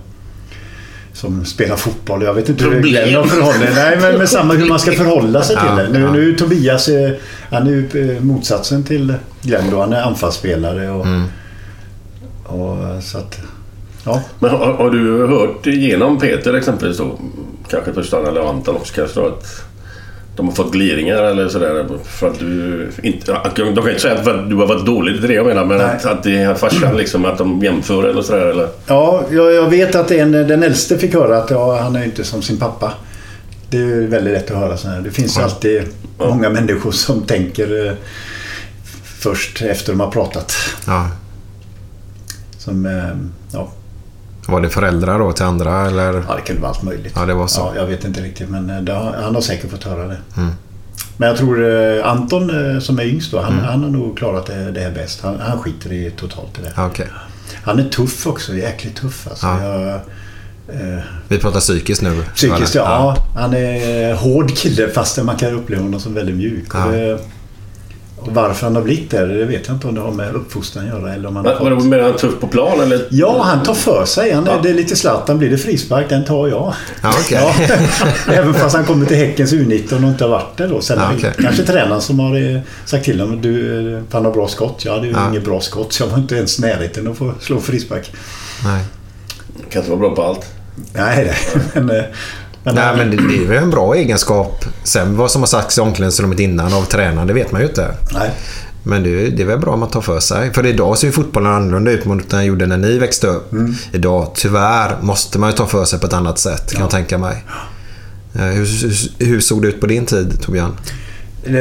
som 1.15 1.45
spelar 1.45 1.77
fotboll. 1.77 2.23
Jag 2.23 2.35
vet 2.35 2.49
inte 2.49 2.65
hur 2.65 2.71
Problem. 2.71 2.91
Glenn 2.91 3.15
har 3.15 3.25
förhållit 3.25 3.75
Nej, 3.75 3.99
men 4.01 4.19
med 4.19 4.29
samma 4.29 4.55
hur 4.55 4.69
man 4.69 4.79
ska 4.81 4.93
förhålla 5.03 5.43
sig 5.43 5.57
till 5.57 5.67
Ja, 5.69 5.75
det. 5.83 5.89
Nu, 5.89 6.01
ja. 6.01 6.13
nu 6.13 6.35
Tobias 6.37 6.89
eh, 6.89 7.11
han 7.51 7.67
är 7.67 7.71
ju 7.71 8.17
eh, 8.17 8.23
motsatsen 8.23 8.85
till 8.85 9.15
Glenn 9.43 9.71
då. 9.71 9.81
Han 9.81 9.93
är 9.93 10.03
anfallsspelare. 10.03 10.91
Och, 10.91 11.07
Mm. 11.07 11.23
och, 12.45 13.03
så 13.03 13.19
att, 13.19 13.39
ja. 14.05 14.23
Men 14.39 14.51
har, 14.51 14.73
har 14.73 14.91
du 14.91 15.27
hört 15.27 15.67
genom 15.67 16.19
Peter 16.19 16.55
exempelvis 16.55 16.99
då? 16.99 17.19
Kanske 17.71 17.93
Tristan 17.93 18.27
eller 18.27 18.49
Anton 18.51 18.77
också 18.77 18.95
kanske 18.95 19.21
då 19.21 19.27
att 19.27 19.65
de 20.37 20.49
har 20.49 20.55
fått 20.55 20.73
gliringar 20.73 21.23
eller 21.23 21.49
sådär 21.49 21.87
för 22.05 22.31
att 22.31 22.39
du 22.39 22.89
inte... 23.03 23.33
De 23.57 23.75
kan 23.75 23.89
inte 23.89 24.01
säga 24.01 24.15
att 24.15 24.51
du 24.51 24.57
har 24.57 24.67
varit 24.67 24.87
dålig, 24.87 25.21
det 25.21 25.27
är 25.27 25.29
det 25.29 25.35
jag 25.35 25.47
menar. 25.47 25.65
Men 25.65 25.79
Nej. 25.79 25.87
att, 25.87 26.05
att 26.05 26.23
det 26.23 26.37
är 26.43 26.55
farsan 26.55 26.97
liksom, 26.97 27.25
att 27.25 27.39
de 27.39 27.63
jämför 27.63 28.05
eller 28.05 28.23
sådär 28.23 28.47
eller? 28.47 28.69
Ja, 28.87 29.25
jag, 29.31 29.55
jag 29.55 29.71
vet 29.71 29.95
att 29.95 30.11
en, 30.11 30.33
den 30.33 30.63
äldste 30.63 30.99
fick 30.99 31.15
höra 31.15 31.39
att 31.39 31.51
ja, 31.51 31.81
han 31.81 31.97
är 31.97 32.05
inte 32.05 32.25
som 32.25 32.43
sin 32.43 32.59
pappa. 32.59 32.93
Det 33.71 33.79
är 33.79 34.07
väldigt 34.07 34.35
lätt 34.35 34.51
att 34.51 34.57
höra 34.57 34.77
så 34.77 34.89
här. 34.89 35.01
Det 35.01 35.11
finns 35.11 35.39
ju 35.39 35.43
alltid 35.43 35.83
många 36.19 36.51
människor 36.51 36.93
som 36.93 37.23
tänker 37.23 37.87
eh, 37.87 37.93
först 39.05 39.63
efter 39.63 39.93
de 39.93 40.01
har 40.01 40.11
pratat. 40.11 40.53
Ja. 40.87 41.09
Som, 42.59 42.87
eh, 42.87 43.17
ja, 43.53 43.73
Var 44.47 44.61
det 44.61 44.69
föräldrar 44.69 45.19
då 45.19 45.33
till 45.33 45.45
andra 45.45 45.87
eller? 45.87 46.13
ja, 46.29 46.35
det 46.37 46.43
kunde 46.47 46.63
vara 46.63 46.71
allt 46.71 46.83
möjligt. 46.83 47.13
Ja, 47.17 47.27
det 47.27 47.35
var 47.35 47.47
så. 47.47 47.61
Ja, 47.61 47.81
jag 47.81 47.87
vet 47.87 48.05
inte 48.05 48.21
riktigt 48.21 48.49
men 48.49 48.89
eh, 48.89 48.97
har, 48.97 49.13
han 49.23 49.35
har 49.35 49.43
säkert 49.43 49.71
fått 49.71 49.85
höra 49.85 50.07
det. 50.09 50.17
Men 51.17 51.29
jag 51.29 51.39
tror 51.39 51.71
eh, 51.71 52.07
Anton 52.07 52.75
eh, 52.75 52.81
som 52.81 52.99
är 52.99 53.05
yngst 53.05 53.31
då, 53.33 53.41
han, 53.41 53.59
han 53.59 53.83
har 53.83 53.91
nog 53.91 54.19
klarat 54.19 54.47
det, 54.47 54.71
det 54.73 54.81
här 54.81 54.91
bäst. 54.91 55.21
Han, 55.23 55.41
han 55.41 55.59
skiter 55.59 55.93
i 55.93 56.11
totalt 56.11 56.59
i 56.59 56.63
det. 56.63 56.73
Ja, 56.77 56.87
Okej. 56.87 57.07
Han 57.65 57.79
är 57.79 57.89
tuff 57.89 58.27
också, 58.27 58.55
jäkligt 58.55 58.97
tuff 58.97 59.27
alltså. 59.31 59.47
Ja. 59.47 59.81
Jag, 59.81 59.95
eh, 60.69 60.99
Vi 61.29 61.39
pratar 61.39 61.61
psykiskt 61.61 62.03
nu. 62.03 62.23
Psykiskt 62.35 62.77
eller? 62.77 62.85
ja. 62.85 63.17
Han 63.37 63.55
är 63.55 64.15
hård 64.15 64.57
kille 64.57 64.89
fast 64.89 65.23
man 65.23 65.37
kan 65.37 65.53
uppleva 65.53 65.83
honom 65.83 66.01
som 66.01 66.15
väldigt 66.15 66.37
mjuk. 66.37 66.69
Ja. 66.75 66.85
Och, 66.85 66.93
det, 66.93 67.19
varför 68.31 68.67
han 68.67 68.77
har 68.77 68.83
blivit 68.83 69.11
det, 69.11 69.27
det 69.39 69.45
vet 69.45 69.67
jag 69.67 69.77
inte 69.77 69.87
om 69.87 69.95
det 69.95 70.01
har 70.01 70.11
med 70.13 70.35
uppfostran 70.35 70.85
att 70.85 70.91
göra. 70.91 71.15
Eller 71.15 71.29
om 71.29 71.37
han 71.37 71.47
har 71.47 71.61
var 71.61 71.71
det 71.71 71.77
fått... 71.77 71.85
mer 71.87 71.99
han 71.99 72.17
tuff 72.17 72.41
på 72.41 72.47
plan 72.47 72.81
eller? 72.81 73.07
Ja, 73.11 73.43
han 73.43 73.63
tar 73.63 73.75
för 73.75 74.05
sig. 74.05 74.33
Han 74.33 74.49
är, 74.49 74.63
Det 74.63 74.71
är 74.71 74.75
lite 74.75 74.97
Zlatan. 74.97 75.39
Blir 75.39 75.51
det 75.51 75.59
frispark, 75.59 76.09
den 76.09 76.25
tar 76.25 76.49
jag. 76.49 76.75
Ja, 77.03 77.15
okej. 77.21 77.39
Ja. 77.41 77.77
Även 78.33 78.55
fast 78.55 78.77
han 78.77 78.85
kommer 78.85 79.07
till 79.07 79.17
Häckens 79.17 79.53
U19 79.53 79.93
och 79.95 80.09
inte 80.11 80.25
har 80.25 80.31
varit 80.31 80.57
där 80.57 80.69
då. 80.69 80.81
Sen 80.81 80.99
Ja, 81.01 81.11
okej. 81.17 81.33
Kanske 81.43 81.63
tränaren 81.63 82.01
som 82.01 82.21
har 82.21 82.55
eh, 82.55 82.61
sagt 82.85 83.05
till 83.05 83.21
honom 83.21 83.41
du, 83.43 83.95
eh, 83.97 84.03
han 84.13 84.25
har 84.25 84.33
bra 84.33 84.49
skott. 84.49 84.85
Jag 84.85 84.93
hade 84.93 85.07
ju 85.07 85.13
Ja. 85.13 85.29
inget 85.29 85.45
bra 85.45 85.61
skott 85.61 85.93
så 85.93 86.03
jag 86.03 86.09
var 86.09 86.19
inte 86.19 86.35
ens 86.37 86.59
närheten 86.59 87.09
att 87.11 87.19
få 87.19 87.33
slå 87.41 87.61
frispark. 87.61 88.13
Nej. 88.65 88.85
Kan 89.71 89.83
inte 89.83 89.91
vara 89.91 90.01
bra 90.01 90.15
på 90.15 90.23
allt. 90.23 90.47
Nej, 90.93 91.25
det. 91.25 91.81
Men, 91.81 91.97
eh, 91.97 92.05
men, 92.65 92.75
Nej, 92.75 92.97
men 92.97 93.11
det, 93.11 93.17
det 93.17 93.45
är 93.45 93.49
väl 93.49 93.63
en 93.63 93.71
bra 93.71 93.95
egenskap. 93.95 94.65
Sen 94.83 95.17
vad 95.17 95.31
som 95.31 95.43
har 95.43 95.47
sagts 95.47 95.79
i 95.79 95.81
omklädningsrummet 95.81 96.41
innan 96.41 96.75
av 96.75 96.83
tränaren, 96.83 97.27
det 97.27 97.33
vet 97.35 97.53
man 97.53 97.61
ju 97.61 97.67
inte. 97.67 97.95
nej. 98.15 98.31
Men 98.87 99.03
det, 99.03 99.31
det 99.31 99.43
är 99.43 99.47
väl 99.47 99.59
bra 99.59 99.73
om 99.73 99.81
man 99.81 99.89
tar 99.91 100.01
för 100.01 100.21
sig. 100.21 100.53
För 100.53 100.67
idag 100.67 100.99
ser 100.99 101.07
ju 101.07 101.13
fotbollen 101.13 101.53
annorlunda 101.53 101.91
ut 101.91 102.05
mot 102.05 102.31
den 102.31 102.45
gjorde 102.45 102.67
när 102.67 102.77
ni 102.77 102.99
växte 102.99 103.27
upp. 103.27 103.53
Idag, 103.93 104.31
tyvärr, 104.35 104.97
måste 105.03 105.39
man 105.39 105.51
ju 105.51 105.57
ta 105.57 105.67
för 105.67 105.85
sig 105.85 105.99
på 106.01 106.07
ett 106.07 106.13
annat 106.13 106.39
sätt 106.39 106.73
kan 106.73 106.81
jag 106.81 106.91
tänka 106.91 107.19
mig. 107.19 107.45
Eh, 108.35 108.41
Hur, 108.45 108.67
hur, 109.25 109.41
såg 109.41 109.63
det 109.63 109.69
ut 109.69 109.81
på 109.81 109.87
din 109.87 110.07
tid, 110.07 110.41
Torbjörn? 110.43 110.73
Eh, 111.45 111.55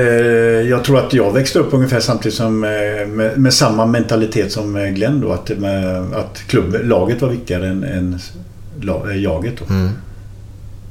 Jag 0.70 0.84
tror 0.84 1.00
att 1.00 1.14
jag 1.14 1.34
växte 1.34 1.60
upp 1.60 1.74
ungefär 1.74 2.00
samtidigt 2.00 2.38
som 2.38 2.64
eh, 2.64 3.08
med, 3.08 3.38
med 3.38 3.54
samma 3.54 3.86
mentalitet 3.86 4.52
som 4.52 4.94
Glenn 4.96 5.22
då. 5.22 5.32
Att, 5.32 5.50
med, 5.50 5.98
att 6.14 6.38
klubb, 6.48 6.76
laget 6.84 7.22
var 7.22 7.30
viktigare 7.30 7.68
än, 7.68 7.84
än 7.84 8.20
jaget. 9.22 9.54
Då. 9.60 9.74
Mm. 9.74 9.90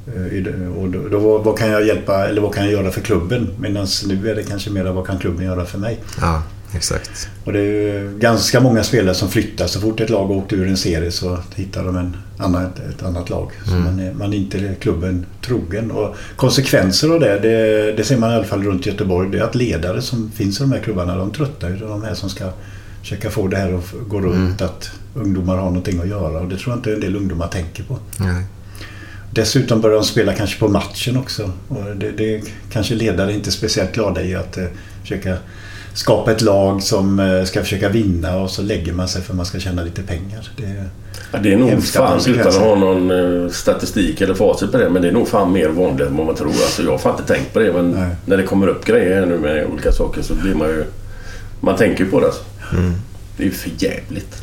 Eh, 0.07 0.77
Och 0.77 0.89
då, 0.89 1.07
då, 1.07 1.37
vad- 1.37 1.57
kan 1.57 1.69
jag 1.71 1.85
hjälpa 1.87 2.27
eller 2.27 2.41
vad 2.41 2.53
kan 2.55 2.63
jag 2.63 2.73
göra 2.73 2.91
för 2.91 3.01
klubben? 3.01 3.49
Medan 3.59 3.87
nu 4.07 4.29
är 4.31 4.35
det 4.35 4.43
kanske 4.43 4.69
mer 4.69 4.83
vad 4.83 5.07
kan 5.07 5.19
klubben 5.19 5.45
göra 5.45 5.65
för 5.65 5.77
mig? 5.77 5.99
Ja, 6.21 6.43
exakt. 6.75 7.29
Och 7.43 7.53
det 7.53 7.59
är 7.59 8.19
ganska 8.19 8.59
många 8.59 8.83
spelare 8.83 9.15
som 9.15 9.29
flyttar. 9.29 9.67
Så 9.67 9.79
fort 9.79 9.99
ett 9.99 10.09
lag 10.09 10.31
åkt 10.31 10.53
ur 10.53 10.67
en 10.67 10.77
serie 10.77 11.11
så 11.11 11.37
hittar 11.55 11.83
de 11.83 11.97
en 11.97 12.17
annan, 12.37 12.65
ett 12.65 13.03
annat 13.03 13.29
lag. 13.29 13.51
Så 13.65 13.71
man, 13.71 13.99
är, 13.99 14.13
man 14.13 14.33
är 14.33 14.37
inte 14.37 14.75
klubben 14.79 15.25
trogen. 15.45 15.91
Och 15.91 16.15
konsekvenser 16.35 17.09
av 17.09 17.19
det, 17.19 17.39
det, 17.39 17.91
det 17.97 18.03
ser 18.03 18.17
man 18.17 18.31
i 18.31 18.35
alla 18.35 18.43
fall 18.43 18.63
runt 18.63 18.85
Göteborg. 18.85 19.29
Det 19.31 19.37
är 19.39 19.43
att 19.43 19.55
ledare 19.55 20.01
som 20.01 20.31
finns 20.31 20.59
i 20.59 20.63
de 20.63 20.71
här 20.71 20.79
klubbarna, 20.79 21.15
de 21.17 21.31
tröttnar 21.31 21.69
ju. 21.69 21.75
De 21.77 22.03
här 22.03 22.13
som 22.13 22.29
ska 22.29 22.49
försöka 23.01 23.29
få 23.29 23.47
det 23.47 23.57
här 23.57 23.73
att 23.73 23.93
gå 24.09 24.21
runt. 24.21 24.61
Att 24.61 24.91
ungdomar 25.15 25.55
har 25.57 25.65
någonting 25.65 25.99
att 26.01 26.07
göra. 26.07 26.39
Och 26.39 26.47
det 26.49 26.57
tror 26.57 26.71
jag 26.71 26.77
inte 26.79 26.93
en 26.93 26.99
del 26.99 27.15
ungdomar 27.15 27.47
tänker 27.47 27.83
på. 27.83 27.97
Nej. 28.17 28.43
Dessutom 29.33 29.81
börjar 29.81 29.95
de 29.95 30.03
spela 30.03 30.33
kanske 30.33 30.59
på 30.59 30.67
matchen 30.67 31.17
också. 31.17 31.51
Och 31.67 31.95
det, 31.95 32.11
det 32.11 32.41
kanske 32.71 32.95
ledare 32.95 33.33
inte 33.33 33.49
är 33.49 33.51
speciellt 33.51 33.93
glada 33.93 34.23
i 34.23 34.35
att 34.35 34.57
eh, 34.57 34.65
försöka 35.01 35.37
skapa 35.93 36.31
ett 36.31 36.41
lag 36.41 36.83
som 36.83 37.19
eh, 37.19 37.43
ska 37.43 37.61
försöka 37.61 37.89
vinna 37.89 38.37
och 38.37 38.49
så 38.49 38.61
lägger 38.61 38.93
man 38.93 39.07
sig 39.07 39.21
för 39.21 39.33
att 39.33 39.37
man 39.37 39.45
ska 39.45 39.59
tjäna 39.59 39.83
lite 39.83 40.01
pengar. 40.01 40.49
Det, 40.57 40.85
Ja, 41.33 41.39
det 41.39 41.53
är 41.53 41.57
nog 41.57 41.83
fan, 41.83 42.19
utan 42.27 42.47
att 42.47 42.55
ha 42.55 42.75
någon 42.75 43.11
eh, 43.11 43.49
statistik 43.49 44.21
eller 44.21 44.33
facit 44.33 44.71
på 44.71 44.77
det, 44.77 44.89
men 44.89 45.01
det 45.01 45.07
är 45.07 45.11
nog 45.11 45.27
fan 45.27 45.51
mer 45.51 45.69
vanligt 45.69 46.07
än 46.07 46.17
vad 46.17 46.25
man 46.25 46.35
tror. 46.35 46.49
Alltså, 46.49 46.83
jag 46.83 46.91
har 46.91 46.97
fan 46.97 47.19
inte 47.19 47.33
tänkt 47.33 47.53
på 47.53 47.59
det, 47.59 47.73
men 47.73 47.91
Nej. 47.91 48.09
när 48.25 48.37
det 48.37 48.43
kommer 48.43 48.67
upp 48.67 48.85
grejer 48.85 49.25
nu 49.25 49.37
med 49.37 49.65
olika 49.65 49.91
saker 49.91 50.21
så 50.21 50.35
blir 50.35 50.55
man 50.55 50.67
ju... 50.67 50.85
Man 51.59 51.75
tänker 51.75 52.03
ju 52.03 52.09
på 52.09 52.19
det 52.19 52.25
alltså. 52.25 52.43
Det 53.37 53.43
är 53.43 53.47
ju 53.47 53.51
för 53.51 53.71
jävligt. 53.77 54.42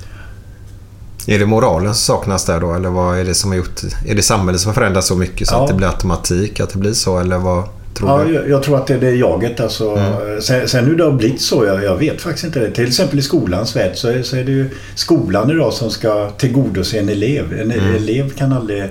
Är 1.27 1.39
det 1.39 1.47
moralen 1.47 1.95
som 1.95 2.17
saknas 2.17 2.45
där 2.45 2.61
då? 2.61 2.75
Eller 2.75 2.89
vad 2.89 3.19
är 3.19 3.25
det 3.25 3.35
som 3.35 3.51
har 3.51 3.57
gjort... 3.57 3.81
Är 4.07 4.15
det 4.15 4.23
samhället 4.23 4.61
som 4.61 4.69
har 4.69 4.75
förändrats 4.75 5.07
så 5.09 5.17
mycket 5.17 5.49
så 5.49 5.55
Ja. 5.55 5.63
att 5.63 5.69
det 5.69 5.75
blir 5.75 5.87
automatik 5.87 6.61
att 6.61 6.71
det 6.71 6.79
blir 6.79 6.93
så? 6.93 7.19
Eller 7.19 7.39
vad 7.39 7.65
tror 7.95 8.11
ja, 8.11 8.25
du? 8.25 8.35
jag, 8.35 8.49
jag 8.49 8.63
tror 8.63 8.77
att 8.77 8.87
det 8.87 8.95
är 8.95 8.99
det 9.01 9.11
jaget. 9.11 9.61
Alltså, 9.61 9.99
sen, 10.43 10.69
sen 10.69 10.85
hur 10.85 10.97
det 10.97 11.05
har 11.05 11.13
blivit 11.13 11.41
så, 11.41 11.65
jag, 11.65 11.85
jag 11.85 11.97
vet 11.97 12.21
faktiskt 12.21 12.45
inte 12.45 12.61
det. 12.61 12.71
Till 12.71 12.87
exempel 12.87 13.19
i 13.19 13.23
skolans 13.23 13.77
värld 13.77 13.93
så 13.95 14.09
är, 14.09 14.23
så 14.23 14.37
är 14.37 14.45
det 14.45 14.53
ju 14.53 14.71
skolan 14.95 15.51
idag 15.51 15.73
som 15.73 15.91
ska 15.91 16.31
tillgodose 16.31 16.99
en 16.99 17.09
elev. 17.09 17.61
En 17.61 17.71
elev 17.71 18.31
kan 18.31 18.53
aldrig... 18.53 18.85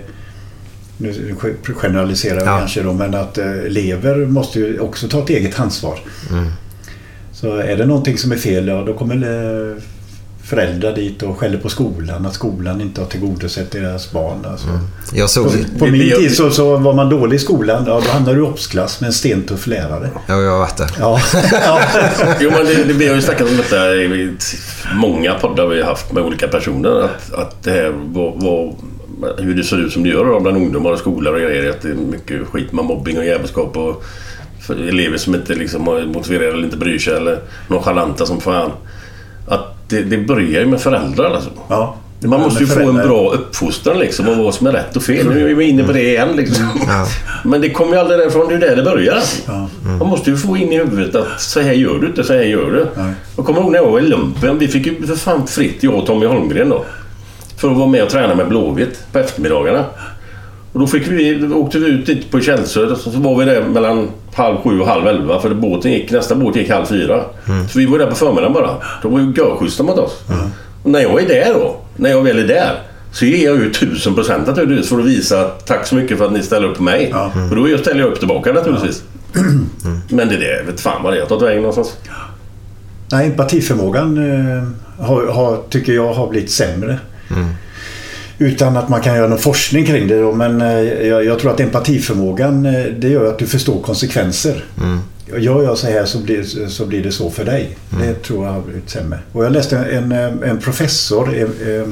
Nu 0.97 1.35
generaliserar 1.75 2.35
jag 2.39 2.47
Ja. 2.47 2.59
kanske 2.59 2.81
då, 2.81 2.93
men 2.93 3.15
att 3.15 3.37
eh, 3.37 3.51
elever 3.51 4.15
måste 4.25 4.59
ju 4.59 4.79
också 4.79 5.07
ta 5.07 5.19
ett 5.19 5.29
eget 5.29 5.59
ansvar. 5.59 5.99
Mm. 6.31 6.47
Så 7.33 7.55
är 7.57 7.77
det 7.77 7.85
någonting 7.85 8.17
som 8.17 8.31
är 8.31 8.35
fel, 8.35 8.67
ja, 8.67 8.83
då 8.87 8.93
kommer 8.93 9.15
eh, 9.15 9.81
föräldrar 10.49 10.95
dit 10.95 11.23
och 11.23 11.39
skäller 11.39 11.57
på 11.57 11.69
skolan. 11.69 12.25
Att 12.25 12.33
skolan 12.33 12.81
inte 12.81 13.01
har 13.01 13.07
tillgodosett 13.07 13.71
deras 13.71 14.11
barn. 14.11 14.45
Alltså. 14.45 14.67
Jag 15.13 15.29
såg... 15.29 15.45
På 15.79 15.85
Det- 15.85 15.91
min 15.91 16.11
tid 16.11 16.35
så, 16.35 16.49
så 16.51 16.77
var 16.77 16.93
man 16.93 17.09
dålig 17.09 17.35
i 17.35 17.39
skolan. 17.39 17.83
Ja, 17.87 18.01
då 18.05 18.11
hamnade 18.11 18.35
du 18.37 18.41
i 18.43 18.45
obsklass 18.47 19.01
med 19.01 19.07
en 19.07 19.13
stentuff 19.13 19.67
lärare. 19.67 20.09
Ja, 20.27 20.41
jag 20.41 20.51
har 20.51 20.59
varit 20.59 20.77
där. 20.77 20.89
Ja, 20.99 21.19
ja. 21.65 21.79
Jo, 22.39 22.51
men 22.51 22.65
det, 22.65 22.83
det, 22.83 22.93
vi 22.93 23.07
har 23.07 23.15
ju 23.15 23.21
snackat 23.21 23.49
om 23.49 23.57
detta 23.57 23.95
i 23.95 24.33
många 24.95 25.33
poddar 25.33 25.67
vi 25.67 25.81
har 25.81 25.87
haft 25.89 26.11
med 26.11 26.23
olika 26.23 26.47
personer. 26.47 27.01
Att, 27.03 27.33
att 27.33 27.63
det 27.63 27.71
här 27.71 27.89
var, 27.95 28.31
var, 28.35 28.75
hur 29.37 29.55
det 29.55 29.63
ser 29.63 29.77
ut 29.85 29.93
som 29.93 30.03
det 30.03 30.09
gör 30.09 30.39
bland 30.39 30.57
ungdomar 30.57 30.91
och 30.91 30.99
skolor 30.99 31.33
och 31.33 31.41
grejer. 31.41 31.69
Att 31.69 31.81
det 31.81 31.89
är 31.89 31.93
mycket 31.95 32.47
skit 32.47 32.71
med 32.73 32.85
mobbing 32.85 33.17
och 33.17 33.25
jävelskap 33.25 33.77
och 33.77 34.03
elever 34.69 35.17
som 35.17 35.35
inte 35.35 35.53
liksom 35.55 35.87
är 35.87 36.05
motiverade 36.05 36.53
eller 36.53 36.63
inte 36.63 36.77
bryr 36.77 36.99
sig 36.99 37.13
eller 37.13 37.39
nonchalanta 37.67 38.25
som 38.25 38.41
fan. 38.41 38.71
Att 39.47 39.75
det, 39.89 40.01
det 40.01 40.17
börjar 40.17 40.61
ju 40.61 40.65
med 40.65 40.81
föräldrar 40.81 41.33
alltså. 41.33 41.49
ja. 41.67 41.95
Man 42.21 42.41
måste 42.41 42.63
ju 42.63 42.67
få 42.67 42.89
en 42.89 42.95
bra 42.95 43.29
uppfostran 43.29 43.99
liksom 43.99 44.27
och 44.27 44.37
vad 44.37 44.53
som 44.53 44.67
är 44.67 44.71
rätt 44.71 44.95
och 44.95 45.03
fel. 45.03 45.27
Nu 45.29 45.51
är 45.51 45.55
vi 45.55 45.65
inne 45.65 45.83
på 45.83 45.91
det 45.91 46.01
igen 46.01 46.29
liksom. 46.35 46.65
Ja. 46.87 47.07
Men 47.43 47.61
det 47.61 47.69
kommer 47.69 47.93
ju 47.93 47.99
aldrig 47.99 48.19
därifrån. 48.19 48.47
Det 48.47 48.53
är 48.53 48.59
ju 48.59 48.67
där 48.67 48.75
det 48.75 48.83
börjar. 48.83 49.15
alltså. 49.15 49.41
Ja. 49.47 49.69
Man 49.99 50.07
måste 50.07 50.29
ju 50.29 50.37
få 50.37 50.57
in 50.57 50.73
i 50.73 50.77
huvudet 50.77 51.15
att 51.15 51.41
så 51.41 51.59
här 51.59 51.71
gör 51.73 51.99
du 51.99 52.07
inte, 52.07 52.23
så 52.23 52.33
här 52.33 52.41
gör 52.41 52.71
du. 52.71 52.87
Nej. 53.03 53.13
Jag 53.37 53.45
kommer 53.45 53.61
ihåg 53.61 53.71
när 53.71 53.79
jag 53.79 53.91
var 53.91 53.99
i 53.99 54.01
lumpen. 54.03 54.59
Vi 54.59 54.67
fick 54.67 54.85
ju 54.85 55.07
för 55.07 55.15
fan 55.15 55.47
fritt, 55.47 55.83
jag 55.83 55.93
och 55.93 56.05
Tommy 56.05 56.25
Holmgren 56.25 56.69
då. 56.69 56.85
För 57.57 57.71
att 57.71 57.77
vara 57.77 57.87
med 57.87 58.03
och 58.03 58.09
träna 58.09 58.35
med 58.35 58.47
Blåvitt 58.47 59.03
på 59.11 59.19
eftermiddagarna. 59.19 59.85
Och 60.79 60.85
då 60.85 60.91
fick 60.91 61.07
vi, 61.07 61.35
då 61.35 61.55
åkte 61.55 61.79
vi 61.79 61.87
ut 61.87 62.05
dit 62.05 62.31
på 62.31 62.39
Källsö. 62.39 62.95
Så 62.95 63.09
var 63.09 63.39
vi 63.39 63.45
där 63.45 63.61
mellan 63.61 64.09
halv 64.33 64.57
sju 64.57 64.79
och 64.79 64.87
halv 64.87 65.07
elva. 65.07 65.41
För 65.41 65.53
båten 65.53 65.91
gick, 65.91 66.11
nästa 66.11 66.35
båt 66.35 66.55
gick 66.55 66.69
halv 66.69 66.85
fyra. 66.85 67.23
Så 67.69 67.79
vi 67.79 67.85
var 67.85 67.99
där 67.99 68.07
på 68.07 68.15
förmiddagen 68.15 68.53
bara. 68.53 68.75
De 69.01 69.11
var 69.11 69.19
ju 69.19 69.33
görschyssta 69.37 69.83
mot 69.83 69.97
oss. 69.97 70.23
Och 70.83 70.89
när 70.91 70.99
jag 70.99 71.23
är 71.23 71.27
där 71.27 71.53
då, 71.53 71.77
när 71.95 72.09
jag 72.09 72.23
väl 72.23 72.39
är 72.39 72.47
där. 72.47 72.81
Så 73.11 73.25
ger 73.25 73.45
jag 73.45 73.55
ju 73.55 73.71
tusen 73.71 74.15
procent 74.15 74.47
naturligtvis 74.47 74.89
för 74.89 74.99
att 74.99 75.05
visa 75.05 75.43
tack 75.43 75.87
så 75.87 75.95
mycket 75.95 76.17
för 76.17 76.25
att 76.25 76.33
ni 76.33 76.43
ställer 76.43 76.67
upp 76.67 76.77
på 76.77 76.83
mig. 76.83 77.09
Ja. 77.11 77.31
Och 77.49 77.55
då 77.55 77.77
ställer 77.77 77.99
jag 77.99 78.11
upp 78.11 78.19
tillbaka 78.19 78.53
naturligtvis. 78.53 79.03
Men 80.09 80.27
det 80.27 80.37
där, 80.37 80.63
vet 80.65 80.81
fan 80.81 81.03
vad 81.03 81.13
det 81.13 81.19
har 81.19 81.27
tagit 81.27 81.43
vägen 81.43 81.61
någonstans. 81.61 81.97
Nej, 83.11 83.27
empatiförmågan 83.27 84.17
eh, 84.17 84.63
har, 85.05 85.27
har, 85.27 85.57
tycker 85.69 85.93
jag 85.93 86.13
har 86.13 86.27
blivit 86.27 86.51
sämre. 86.51 86.99
Utan 88.41 88.77
att 88.77 88.89
man 88.89 89.01
kan 89.01 89.15
göra 89.15 89.27
någon 89.27 89.39
forskning 89.39 89.85
kring 89.85 90.07
det. 90.07 90.21
Då, 90.21 90.31
men 90.31 90.61
eh, 90.61 91.07
jag, 91.07 91.25
jag 91.25 91.39
tror 91.39 91.51
att 91.51 91.59
empatiförmågan 91.59 92.65
eh, 92.65 92.83
det 92.99 93.07
gör 93.09 93.25
att 93.25 93.39
du 93.39 93.47
förstår 93.47 93.81
konsekvenser. 93.81 94.63
Gör 95.37 95.63
jag 95.63 95.77
så 95.77 95.87
här 95.87 96.05
så 96.05 96.19
blir, 96.19 96.67
så 96.67 96.85
blir 96.85 97.03
det 97.03 97.11
så 97.11 97.29
för 97.29 97.45
dig. 97.45 97.77
Det 98.01 98.13
tror 98.13 98.45
jag 98.45 98.53
har 98.53 98.61
blivit 98.61 98.89
sämre. 98.89 99.19
Och 99.31 99.45
jag 99.45 99.51
läste 99.51 99.77
en, 99.77 100.11
en 100.43 100.57
professor, 100.57 101.35
eh, 101.35 101.41
eh, 101.41 101.87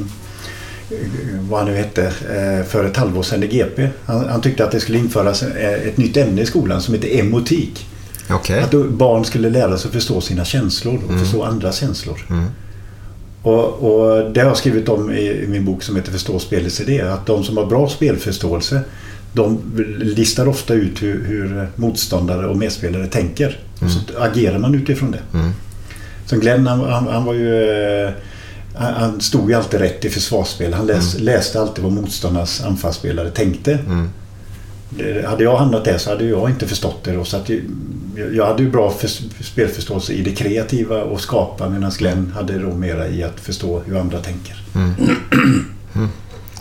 vad 1.49 1.59
han 1.59 1.69
nu 1.69 1.75
hette, 1.75 2.03
eh, 2.05 2.65
för 2.67 2.85
ett 2.85 2.97
halvår 2.97 3.23
sedan 3.23 3.43
i 3.43 3.47
GP. 3.47 3.89
Han, 4.05 4.29
han 4.29 4.41
tyckte 4.41 4.65
att 4.65 4.71
det 4.71 4.79
skulle 4.79 4.97
införas 4.97 5.43
eh, 5.43 5.73
ett 5.87 5.97
nytt 5.97 6.17
ämne 6.17 6.41
i 6.41 6.45
skolan 6.45 6.81
som 6.81 6.93
heter 6.93 7.19
emotik. 7.19 7.85
Okej. 8.29 8.59
Att 8.59 8.71
barn 8.89 9.25
skulle 9.25 9.49
lära 9.49 9.77
sig 9.77 9.91
förstå 9.91 10.21
sina 10.21 10.45
känslor 10.45 10.99
och 11.07 11.19
förstå 11.19 11.43
andras 11.43 11.77
känslor. 11.77 12.19
Och, 13.41 13.63
och 13.63 14.31
det 14.31 14.39
har 14.39 14.47
jag 14.47 14.57
skrivit 14.57 14.89
om 14.89 15.11
i, 15.11 15.21
i 15.43 15.47
min 15.47 15.65
bok 15.65 15.83
som 15.83 15.95
heter 15.95 16.11
Förstå 16.11 16.39
spelets 16.39 16.81
idé. 16.81 17.01
Att 17.01 17.25
de 17.25 17.43
som 17.43 17.57
har 17.57 17.65
bra 17.65 17.89
spelförståelse 17.89 18.81
de 19.33 19.59
listar 19.99 20.47
ofta 20.47 20.73
ut 20.73 21.03
hur, 21.03 21.25
hur 21.25 21.67
motståndare 21.75 22.47
och 22.47 22.57
medspelare 22.57 23.07
tänker. 23.07 23.59
Och 23.81 23.91
så 23.91 23.99
agerar 24.19 24.57
man 24.59 24.75
utifrån 24.75 25.11
det. 25.11 25.19
Som 26.25 26.39
Glenn, 26.39 26.67
han, 26.67 26.79
han, 26.79 27.07
han 27.07 27.25
var 27.25 27.33
ju... 27.33 28.11
Han, 28.75 28.93
han 28.93 29.21
stod 29.21 29.49
ju 29.49 29.55
alltid 29.55 29.79
rätt 29.79 30.05
i 30.05 30.09
försvarsspel. 30.09 30.73
Han 30.73 30.85
läs, 30.87 31.19
läste 31.19 31.59
alltid 31.61 31.83
vad 31.83 31.93
motståndarnas 31.93 32.61
anfallsspelare 32.63 33.29
tänkte. 33.29 33.71
Det- 33.71 34.09
Hade 35.25 35.43
jag 35.43 35.57
hamnat 35.57 35.85
där 35.85 35.97
så 35.97 36.09
hade 36.09 36.23
jag 36.25 36.49
inte 36.49 36.67
förstått 36.67 37.03
det. 37.03 37.11
Då, 37.11 37.23
så 37.25 37.37
att 37.37 37.49
jag, 38.35 38.45
hade 38.45 38.63
ju 38.63 38.71
bra 38.71 38.91
för, 38.91 39.07
spelförståelse 39.43 40.13
i 40.13 40.21
det 40.21 40.31
kreativa 40.31 41.03
och 41.03 41.21
skapa 41.21 41.69
medan 41.69 41.91
Glenn 41.97 42.31
hade 42.35 42.59
då 42.59 42.73
mera 42.73 43.07
i 43.07 43.23
att 43.23 43.39
förstå 43.39 43.81
hur 43.85 43.97
andra 43.97 44.19
tänker. 44.19 44.55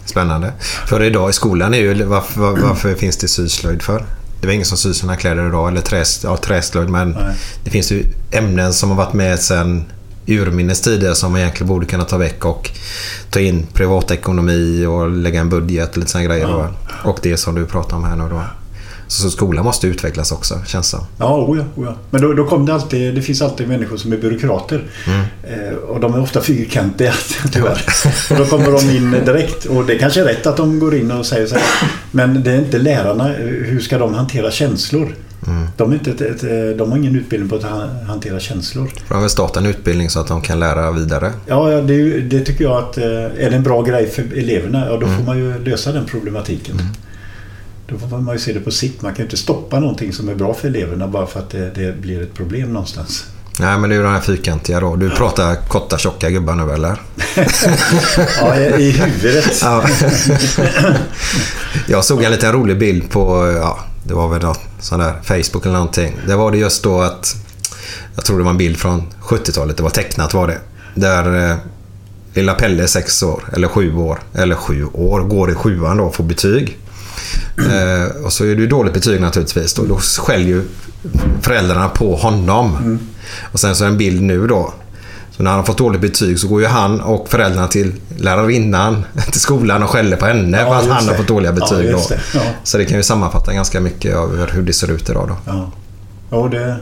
Spännande. 0.05 0.53
För 0.87 1.03
idag 1.03 1.31
i 1.31 1.33
skolan 1.33 1.75
är 1.75 1.79
ju... 1.79 2.05
Varför, 2.05 2.41
var- 2.41 2.57
varför 2.57 2.95
finns 2.95 3.17
det 3.17 3.29
syslöjd 3.29 3.83
för? 3.83 4.05
Det 4.41 4.47
var 4.47 4.55
ingen 4.55 4.67
som 4.67 4.79
syr 4.79 4.93
sina 4.93 5.17
kläder 5.17 5.49
idag. 5.49 5.69
Eller 5.69 5.81
träs, 5.81 6.21
ja, 6.25 6.37
träslöjd. 6.37 6.89
Men 6.89 7.11
Nej. 7.11 7.35
det 7.65 7.71
finns 7.71 7.93
ju 7.93 8.05
ämnen 8.31 8.73
som 8.73 8.89
har 8.91 8.97
varit 8.97 9.13
med 9.13 9.39
sedan 9.39 9.85
urminnes 10.27 10.81
tider 10.81 11.15
som 11.15 11.33
man 11.33 11.41
egentligen 11.41 11.69
borde 11.69 11.87
kunna 11.87 12.05
ta 12.05 12.17
väck 12.17 12.45
och 12.45 12.71
ta 13.31 13.41
in 13.41 13.67
privatekonomi 13.73 14.87
och 14.87 15.11
lägga 15.11 15.41
en 15.41 15.49
budget 15.49 15.91
och 15.91 15.97
lite 15.97 16.11
sådana 16.11 16.29
grejer. 16.29 16.47
Då. 16.47 16.69
Och 17.05 17.19
det 17.23 17.37
som 17.37 17.55
du 17.55 17.67
pratar 17.67 17.97
om 17.97 18.05
här 18.05 18.17
nu 18.17 18.29
då. 18.31 18.43
Så 19.09 19.31
skolan 19.31 19.65
måste 19.65 19.87
utvecklas 19.87 20.33
också, 20.33 20.61
känns 20.67 20.93
det 20.93 20.99
Ja, 21.19 21.37
oh 21.37 21.59
ja, 21.59 21.65
oh 21.75 21.85
ja. 21.85 21.97
Men 22.11 22.23
då, 22.23 22.33
då 22.33 22.47
kom 22.47 22.67
det 22.67 22.75
alltid, 22.75 23.15
det 23.15 23.23
finns 23.23 23.43
alltid 23.43 23.69
människor 23.69 23.97
som 23.97 24.13
är 24.13 24.17
byråkrater. 24.17 24.85
Mm. 25.07 25.21
Eh, 25.43 25.75
och 25.75 26.01
de 26.01 26.15
är 26.15 26.21
ofta 26.21 26.41
fyrkantiga, 26.41 27.15
tyvärr. 27.53 27.85
och 28.31 28.37
då 28.37 28.45
kommer 28.45 28.71
de 28.73 28.97
in 28.97 29.11
direkt. 29.11 29.65
Och 29.65 29.87
det 29.87 29.99
kanske 29.99 30.21
är 30.21 30.25
rätt 30.25 30.47
att 30.47 30.57
de 30.57 30.79
går 30.79 30.95
in 30.95 31.11
och 31.11 31.27
säger 31.27 31.47
så 31.47 31.55
här. 31.55 31.91
Men 32.11 32.43
det 32.43 32.53
är 32.53 32.59
inte 32.59 32.79
lärarna. 32.79 33.29
Hur 33.39 33.81
ska 33.81 33.99
de 33.99 34.15
hantera 34.15 34.51
känslor? 34.51 35.15
Mm. 35.47 35.67
De, 35.77 35.93
inte 35.93 36.11
ett, 36.11 36.21
ett, 36.21 36.79
de 36.79 36.91
har 36.91 36.99
ingen 36.99 37.17
utbildning 37.17 37.49
på 37.51 37.57
att 37.57 37.63
ha- 37.63 37.89
hantera 38.07 38.41
känslor. 38.41 38.91
De 39.09 39.15
har 39.15 39.21
väl 39.21 39.31
startat 39.31 39.57
en 39.57 39.67
utbildning 39.67 40.11
så 40.11 40.21
att 40.21 40.29
de 40.29 40.41
kan 40.43 40.61
lära 40.61 40.93
vidare. 40.93 41.33
Ja, 41.47 41.69
det, 41.81 42.21
det 42.21 42.41
tycker 42.41 42.65
jag 42.65 42.79
att 42.79 42.99
eh, 42.99 43.05
är 43.05 43.51
det 43.51 43.57
en 43.57 43.63
bra 43.63 43.83
grej 43.83 44.07
för 44.07 44.23
eleverna, 44.23 44.87
ja 44.87 44.97
då 44.97 45.07
får 45.07 45.23
man 45.25 45.39
ju 45.39 45.65
lösa 45.65 45.93
den 45.93 46.05
problematiken. 46.05 46.81
Då 47.89 47.99
får 47.99 48.19
man 48.19 48.35
ju 48.35 48.39
se 48.41 48.53
det 48.53 48.61
på 48.61 48.71
sikt. 48.71 49.03
Man 49.03 49.15
kan 49.15 49.25
inte 49.25 49.37
stoppa 49.37 49.81
någonting 49.81 50.13
som 50.13 50.29
är 50.29 50.35
bra 50.35 50.55
för 50.55 50.69
eleverna 50.69 51.09
bara 51.09 51.27
för 51.27 51.41
att 51.41 51.51
det, 51.51 51.71
det 51.75 52.01
blir 52.01 52.23
ett 52.23 52.35
problem 52.35 52.73
någonstans. 52.73 53.25
Nej, 53.61 53.79
men 53.79 53.91
det 53.91 53.95
är 53.95 53.97
ju 53.97 54.03
de 54.03 54.13
här 54.13 54.21
fyrkantiga 54.21 54.81
då. 54.81 54.97
Du 54.97 55.11
pratar 55.11 55.55
korta, 55.69 55.99
tjocka 55.99 56.31
gubbar 56.31 56.55
nu 56.55 56.73
eller? 56.73 57.01
Ja, 58.41 58.57
i, 58.57 58.91
huvudet. 58.91 59.61
Ja. 59.63 59.85
Jag 61.87 62.05
såg 62.05 62.23
en 62.23 62.31
liten 62.31 62.53
rolig 62.53 62.79
bild 62.79 63.11
på, 63.11 63.53
ja, 63.57 63.79
det 64.05 64.15
var 64.15 64.29
väl 64.29 64.43
något 64.43 64.61
sån 64.81 65.01
där 65.01 65.15
Facebook 65.25 65.67
eller 65.67 65.75
någonting. 65.75 66.17
Det 66.27 66.37
var 66.37 66.51
det 66.51 66.59
just 66.59 66.83
då 66.83 67.01
att, 67.01 67.37
jag 68.15 68.25
tror 68.25 68.39
det 68.39 68.45
var 68.45 68.51
en 68.51 68.59
bild 68.59 68.77
från 68.77 69.03
70-talet, 69.23 69.77
det 69.77 69.83
var 69.83 69.91
tecknat 69.91 70.35
var 70.35 70.47
det. 70.47 70.59
Där 70.95 71.51
eh, 71.51 71.57
lilla 72.35 72.55
Pelle 72.55 72.83
är 72.83 72.87
sex 72.87 73.23
år, 73.23 73.45
eller 73.53 73.69
sju 73.69 73.95
år, 73.97 74.19
eller 74.35 74.55
sju 74.55 74.87
år, 74.93 75.21
går 75.21 75.51
i 75.51 75.55
sjuan 75.55 75.97
då 75.97 76.05
och 76.05 76.15
får 76.15 76.25
betyg. 76.25 76.79
Eh, 77.59 78.25
och 78.25 78.33
så 78.33 78.45
är 78.45 78.55
det 78.55 78.61
ju 78.61 78.67
dåligt 78.67 78.95
betyg 78.95 79.21
naturligtvis. 79.21 79.75
Då, 79.75 79.85
då 79.85 79.97
skäller 79.99 80.47
ju 80.47 80.63
föräldrarna 81.43 81.89
på 81.89 82.17
honom. 82.17 82.99
Och 83.53 83.61
sen 83.61 83.77
så 83.77 83.85
är 83.85 83.89
en 83.89 83.99
bild 83.99 84.23
nu 84.23 84.47
då. 84.47 84.73
Så 85.37 85.43
när 85.43 85.51
han 85.51 85.61
har 85.61 85.67
fått 85.67 85.79
dåligt 85.79 86.01
betyg 86.01 86.39
så 86.39 86.49
går 86.49 86.61
ju 86.61 86.67
han 86.67 87.01
och 87.01 87.29
föräldrarna 87.29 87.69
till 87.69 87.93
lärarinnan 88.19 89.05
till 89.33 89.41
skolan 89.41 89.83
och 89.83 89.91
skäller 89.91 90.17
på 90.17 90.27
henne 90.27 90.61
Ja, 90.61 90.67
för 90.67 90.75
att 90.77 90.97
han 90.97 91.09
har 91.09 91.15
fått 91.15 91.29
dåliga 91.29 91.51
Ja, 91.51 91.55
betyg. 91.55 91.91
då. 91.93 92.03
det. 92.09 92.21
Ja. 92.35 92.41
Så 92.63 92.79
det 92.79 92.85
kan 92.85 92.97
ju 92.97 93.03
sammanfatta 93.03 93.53
ganska 93.53 93.81
mycket 93.81 94.15
över 94.15 94.51
hur 94.53 94.63
det 94.63 94.73
ser 94.73 94.91
ut 94.91 95.11
idag. 95.11 95.29
Då. 95.29 95.37
Ja, 95.53 95.71
ja 96.31 96.49
det, 96.49 96.77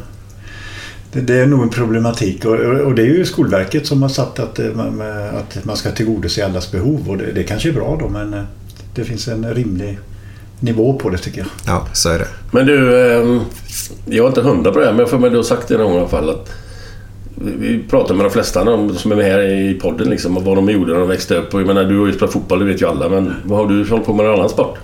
det, 1.12 1.20
det 1.20 1.34
är 1.34 1.46
nog 1.46 1.62
en 1.62 1.68
problematik. 1.70 2.44
Och, 2.44 2.54
och 2.60 2.94
det 2.94 3.02
är 3.02 3.06
ju 3.06 3.24
Skolverket 3.24 3.86
som 3.86 4.02
har 4.02 4.08
satt 4.08 4.38
att 4.38 4.58
eh, 4.58 4.66
man, 4.66 5.00
att 5.38 5.64
man 5.64 5.76
ska 5.76 5.90
tillgodose 5.90 6.44
allas 6.44 6.70
behov. 6.70 7.10
Och 7.10 7.16
det, 7.18 7.32
det 7.32 7.42
kanske 7.44 7.68
är 7.68 7.72
bra 7.72 7.96
då, 8.00 8.08
men 8.08 8.34
eh, 8.34 8.42
det 8.94 9.04
finns 9.04 9.28
en 9.28 9.54
rimlig 9.54 9.98
nivå 10.64 10.92
på 10.92 11.10
det 11.10 11.18
tycker 11.18 11.38
jag. 11.38 11.46
Ja, 11.66 11.86
så 11.92 12.08
är 12.08 12.18
det. 12.18 12.26
Men 12.50 12.66
du, 12.66 13.06
ehm, 13.12 13.40
jag 14.04 14.24
är 14.24 14.28
inte 14.28 14.40
hundra 14.40 14.72
på 14.72 14.78
det 14.78 14.84
här, 14.84 14.92
men 14.92 15.00
jag 15.00 15.10
får 15.10 15.18
med 15.18 15.32
du 15.32 15.36
har 15.36 15.44
sagt 15.44 15.68
det 15.68 15.78
någon 15.78 15.86
gång 15.86 15.96
i 15.96 16.00
alla 16.00 16.08
fall 16.08 16.30
att 16.30 16.50
vi 17.36 17.82
pratar 17.90 18.14
med 18.14 18.24
de 18.26 18.30
flesta 18.30 18.64
de 18.64 18.94
som 18.94 19.12
är 19.12 19.16
med 19.16 19.24
här 19.24 19.42
i 19.42 19.74
podden 19.74 20.10
liksom, 20.10 20.36
och 20.36 20.44
vad 20.44 20.56
de 20.56 20.68
gjorde 20.70 20.92
när 20.92 21.00
de 21.00 21.08
växte 21.08 21.36
upp. 21.36 21.54
Och 21.54 21.60
jag 21.60 21.66
menar, 21.66 21.84
du 21.84 21.98
har 21.98 22.06
ju 22.06 22.12
spelat 22.12 22.32
fotboll, 22.32 22.58
det 22.58 22.64
vet 22.64 22.82
ju 22.82 22.88
alla. 22.88 23.08
Men 23.08 23.34
vad 23.44 23.58
har 23.58 23.66
du 23.66 23.88
hållit 23.88 24.06
på 24.06 24.14
med 24.14 24.26
någon 24.26 24.34
annan 24.34 24.48
sport? 24.48 24.78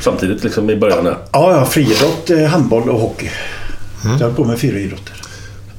Samtidigt 0.00 0.44
liksom 0.44 0.70
i 0.70 0.76
början 0.76 1.04
där. 1.04 1.16
Ja, 1.32 1.52
ja 1.52 1.64
friidrott, 1.64 2.30
eh, 2.30 2.44
handboll 2.44 2.90
och 2.90 3.00
hockey. 3.00 3.30
Så 4.02 4.08
jag 4.20 4.28
har 4.28 4.34
på 4.34 4.44
med 4.44 4.58
fyra 4.58 4.78
idrotter. 4.78 5.14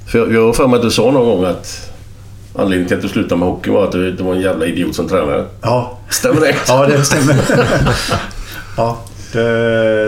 För 0.08 0.34
jag, 0.34 0.46
har 0.46 0.54
för 0.54 0.68
mig 0.68 0.76
att 0.78 0.82
du 0.82 0.92
sa 0.92 1.12
någon 1.12 1.26
gång 1.26 1.46
att 1.46 1.92
anledningen 2.56 2.88
till 2.88 2.98
att 2.98 3.04
du 3.04 3.10
slutade 3.10 3.40
med 3.40 3.48
hockey 3.50 3.72
var 3.72 3.84
att 3.84 3.92
du, 3.92 4.12
det 4.12 4.24
var 4.24 4.36
en 4.36 4.42
jävla 4.42 4.66
idiot 4.66 4.96
som 4.96 5.08
tränare. 5.08 5.46
Ja, 5.62 5.98
Stämmer 6.10 6.42
det? 6.42 6.56
ja 6.68 6.86
det 6.86 7.04
stämmer. 7.04 7.36
ja, 8.78 9.00
det, 9.09 9.09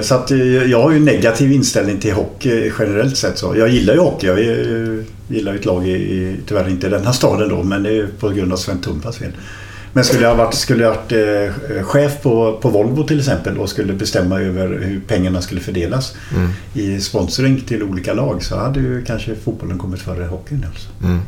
så 0.04 0.16
att 0.16 0.32
eh, 0.32 0.38
jag 0.72 0.82
har 0.82 0.92
ju 0.92 0.98
en 0.98 1.06
negativ 1.06 1.52
inställning 1.52 2.00
till 2.00 2.14
hockey 2.14 2.72
generellt 2.80 3.18
sett. 3.18 3.38
Så. 3.38 3.56
Jag 3.58 3.70
gillar 3.70 3.94
ju 3.94 4.00
hockey. 4.00 4.28
Jag 4.28 4.40
eh, 4.40 5.04
gillar 5.28 5.52
ju 5.52 5.60
ett 5.60 5.66
lag 5.66 5.88
i, 5.88 6.36
tyvärr 6.48 6.70
inte 6.70 6.88
i 6.88 6.90
den 6.90 7.06
här 7.06 7.12
staden 7.12 7.50
då, 7.50 7.64
men 7.64 7.84
det 7.84 7.98
är 7.98 8.08
på 8.20 8.30
grund 8.30 8.54
av 8.54 8.58
Sven 8.58 8.82
Tumpas 8.82 9.18
fel. 9.18 9.32
Men 9.94 10.04
skulle 10.04 10.24
jag 10.24 10.36
varit, 10.36 10.54
skulle 10.54 10.84
jag 10.84 10.90
varit 10.90 11.12
eh, 11.12 11.84
chef 11.84 12.22
på, 12.22 12.60
på 12.62 12.70
Volvo 12.70 13.04
till 13.04 13.20
exempel 13.20 13.58
och 13.58 13.70
skulle 13.70 13.94
bestämma 13.94 14.42
över 14.42 14.68
hur 14.68 15.02
pengarna 15.08 15.42
skulle 15.42 15.62
fördelas 15.62 16.16
i 16.74 17.00
sponsring 17.00 17.62
till 17.62 17.84
olika 17.84 18.14
lag 18.14 18.44
så 18.44 18.58
hade 18.58 18.80
ju 18.80 19.04
kanske 19.06 19.36
fotbollen 19.36 19.78
kommit 19.78 20.02
före 20.02 20.26
hockeyn. 20.26 20.66
Alltså. 20.70 20.90
Mm. 21.04 21.20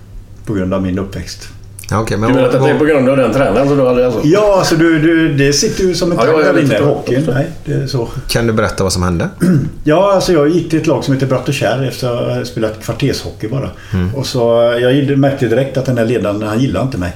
På 0.45 0.53
grund 0.53 0.73
av 0.73 0.81
min 0.81 0.99
uppväxt. 0.99 1.49
Ja, 1.89 1.99
okej, 2.01 2.17
men 2.17 2.29
Du 2.29 2.35
menar 2.35 2.49
att 2.49 2.63
det 2.63 2.69
är 2.69 2.79
på 2.79 2.85
grund 2.85 3.09
av 3.09 3.17
den 3.17 3.33
tränaren 3.33 3.67
som 3.67 3.77
du 3.77 3.85
hade 3.87 4.05
alltså? 4.05 4.21
Ja, 4.23 4.55
alltså 4.59 4.75
du, 4.75 4.99
du, 4.99 5.33
det 5.33 5.53
sitter 5.53 5.83
ju 5.83 5.95
som 5.95 6.11
en 6.11 6.17
Ja, 6.17 6.27
jag 6.27 6.55
där 6.55 6.61
inne 6.61 6.77
i 6.77 6.81
hockeyn. 6.81 7.29
Nej, 7.33 7.47
det 7.65 7.73
är 7.73 7.87
så. 7.87 8.09
Kan 8.27 8.47
du 8.47 8.53
berätta 8.53 8.83
vad 8.83 8.93
som 8.93 9.03
hände? 9.03 9.29
Ja, 9.83 10.13
alltså 10.13 10.33
jag 10.33 10.49
gick 10.49 10.69
till 10.69 10.79
ett 10.79 10.87
lag 10.87 11.03
som 11.03 11.13
heter 11.13 11.27
Bratt 11.27 11.47
och 11.47 11.53
Kärr 11.53 11.87
efter 11.87 12.29
att 12.29 12.37
ha 12.37 12.45
spelat 12.45 12.83
kvartershockey 12.83 13.47
bara. 13.47 13.69
Och 14.15 14.25
så 14.25 14.39
jag 14.81 15.17
märkte 15.17 15.47
direkt 15.47 15.77
att 15.77 15.85
den 15.85 15.97
här 15.97 16.05
ledaren, 16.05 16.41
han 16.41 16.59
gillade 16.59 16.85
inte 16.85 16.97
mig. 16.97 17.11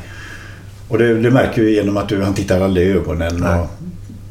Och 0.88 0.98
det, 0.98 1.14
det 1.22 1.32
märker 1.32 1.62
ju 1.62 1.74
genom 1.74 1.98
att 1.98 2.10
du, 2.10 2.22
han 2.22 2.34
tittar 2.34 2.62
aldrig 2.62 2.88
i 2.88 2.92
ögonen. 2.92 3.44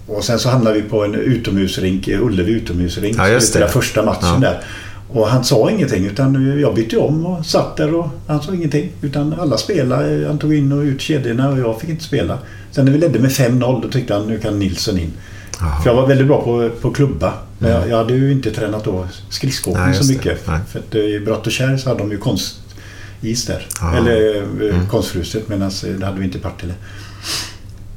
Och, 0.06 0.16
och 0.16 0.24
sen 0.24 0.38
så 0.38 0.48
hamnade 0.48 0.76
vi 0.76 0.82
på 0.82 1.04
en 1.04 1.14
utomhusrink, 1.14 2.08
Ullevi 2.08 2.52
utomhusrink. 2.52 3.16
Ja, 3.18 3.28
just 3.28 3.46
vi 3.46 3.50
spelade 3.50 3.68
det. 3.70 3.72
första 3.72 4.02
matchen 4.02 4.28
Ja. 4.32 4.38
där. 4.40 4.60
Och 5.08 5.28
han 5.28 5.44
sa 5.44 5.70
ingenting 5.70 6.06
utan 6.06 6.60
jag 6.60 6.74
bytte 6.74 6.96
om 6.96 7.26
och 7.26 7.46
satt 7.46 7.76
där 7.76 7.94
och 7.94 8.08
han 8.26 8.42
sa 8.42 8.54
ingenting. 8.54 8.92
Utan 9.00 9.34
alla 9.40 9.58
spelade. 9.58 10.26
Han 10.26 10.38
tog 10.38 10.54
in 10.54 10.72
och 10.72 10.82
ut 10.82 11.00
kedjorna 11.00 11.48
och 11.48 11.58
jag 11.58 11.80
fick 11.80 11.90
inte 11.90 12.04
spela. 12.04 12.38
Sen 12.70 12.84
när 12.84 12.92
vi 12.92 12.98
ledde 12.98 13.18
med 13.18 13.30
5-0 13.30 13.82
då 13.82 13.88
tyckte 13.88 14.14
han 14.14 14.26
nu 14.26 14.38
kan 14.38 14.58
Nilsson 14.58 14.98
in. 14.98 15.12
Jaha. 15.60 15.82
För 15.82 15.90
jag 15.90 15.96
var 15.96 16.06
väldigt 16.06 16.26
bra 16.26 16.42
på, 16.42 16.70
på 16.80 16.90
klubba. 16.90 17.32
Men 17.58 17.70
jag, 17.70 17.88
jag 17.88 17.96
hade 17.96 18.14
ju 18.14 18.32
inte 18.32 18.50
tränat 18.50 18.84
då 18.84 19.06
skridskoåkning 19.30 19.94
så 19.94 20.12
mycket. 20.12 20.46
Nej. 20.46 20.60
För 20.68 20.78
att 20.78 20.94
eh, 20.94 21.00
i 21.00 21.20
Bratt 21.20 21.46
och 21.46 21.52
Kärr 21.52 21.76
så 21.76 21.88
hade 21.88 22.00
de 22.00 22.10
ju 22.10 22.18
konstis 22.18 23.46
där. 23.46 23.66
Aha. 23.80 23.96
Eller 23.96 24.42
eh, 24.70 24.88
konstfruset 24.88 25.48
medan 25.48 25.70
eh, 25.86 25.90
det 25.98 26.06
hade 26.06 26.18
vi 26.18 26.24
inte 26.24 26.38
i 26.38 26.40
Partille. 26.40 26.74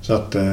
Så 0.10 0.16
att 0.16 0.36
eh, 0.36 0.44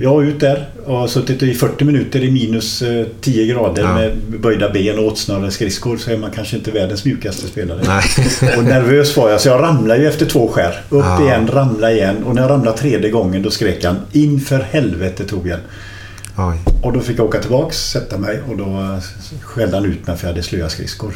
jag 0.00 0.14
var 0.14 0.22
ut 0.22 0.40
där 0.40 0.68
och 0.86 0.96
har 0.98 1.08
suttit 1.08 1.42
i 1.42 1.54
40 1.54 1.84
minuter 1.84 2.20
i 2.24 2.30
minus 2.30 2.82
eh, 2.82 3.06
10 3.20 3.46
grader 3.46 3.82
Ja. 3.82 3.94
med 3.94 4.16
böjda 4.40 4.70
ben 4.70 4.98
och 4.98 5.04
åtsnörda 5.04 5.50
skridskor 5.50 5.96
så 5.96 6.10
är 6.10 6.16
man 6.18 6.30
kanske 6.30 6.56
inte 6.56 6.70
världens 6.70 7.04
mjukaste 7.04 7.46
spelare. 7.46 7.80
Nej. 7.86 8.02
Och 8.58 8.64
nervös 8.64 9.16
var 9.16 9.30
jag 9.30 9.40
så 9.40 9.48
jag 9.48 9.62
ramlade 9.62 10.00
ju 10.00 10.08
efter 10.08 10.26
två 10.26 10.48
skär. 10.48 10.80
Upp 10.90 11.04
Ja. 11.04 11.22
igen, 11.22 11.48
ramla 11.48 11.92
igen 11.92 12.24
och 12.24 12.34
när 12.34 12.42
jag 12.42 12.50
ramlade 12.50 12.78
tredje 12.78 13.10
gången 13.10 13.42
då 13.42 13.50
skrek 13.50 13.84
han 13.84 13.96
In 14.12 14.40
för 14.40 14.58
helvete 14.60 15.24
Torbjörn. 15.24 15.60
Oj. 16.38 16.58
Och 16.82 16.92
då 16.92 17.00
fick 17.00 17.18
jag 17.18 17.26
åka 17.26 17.38
tillbaks, 17.40 17.76
sätta 17.90 18.18
mig 18.18 18.40
och 18.50 18.56
då 18.56 18.64
eh, 18.64 18.98
skällde 19.42 19.76
han 19.76 19.84
ut 19.86 20.06
mig 20.06 20.16
för 20.16 20.26
jag 20.26 20.32
hade 20.32 20.42
slöa 20.42 20.68
skridskor. 20.68 21.14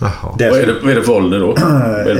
Jaha. 0.00 0.36
Där- 0.38 0.50
Vad 0.50 0.60
är, 0.60 0.66
det, 0.66 0.74
vad 0.82 0.90
är 0.92 0.96
det 0.96 1.02
för 1.02 1.12
ålder 1.12 1.38
då? 1.40 1.46
Vad 1.46 1.62
är 2.08 2.14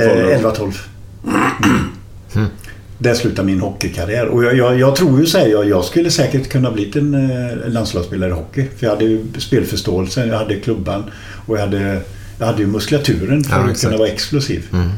det 2.99 3.15
för 3.15 3.27
ålder 3.27 3.35
då? 3.35 3.43
11-12. 3.43 3.43
Där 3.43 3.43
slutade 3.43 3.45
min 3.45 3.59
hockeykarriär. 3.59 4.25
Och 4.25 4.43
jag, 4.43 4.57
jag, 4.57 4.79
jag 4.79 4.95
tror 4.95 5.19
ju 5.19 5.25
så 5.25 5.37
här, 5.37 5.47
jag, 5.47 5.69
jag 5.69 5.85
skulle 5.85 6.11
säkert 6.11 6.49
kunna 6.49 6.71
bli 6.71 6.91
en 6.95 7.13
eh, 7.13 7.69
landslagsspelare 7.69 8.29
i 8.29 8.33
hockey. 8.33 8.65
För 8.77 8.85
jag 8.85 8.93
hade 8.93 9.05
ju 9.05 9.25
spelförståelsen, 9.37 10.27
jag 10.27 10.37
hade 10.37 10.55
klubban 10.55 11.03
och 11.45 11.55
jag 11.57 11.61
hade, 11.61 12.01
jag 12.39 12.45
hade 12.45 12.61
ju 12.61 12.67
muskulaturen 12.67 13.43
för 13.43 13.55
Ja, 13.55 13.63
att 13.63 13.69
exakt. 13.71 13.81
kunna 13.85 13.97
vara 13.97 14.07
explosiv. 14.09 14.63
Mm. 14.73 14.89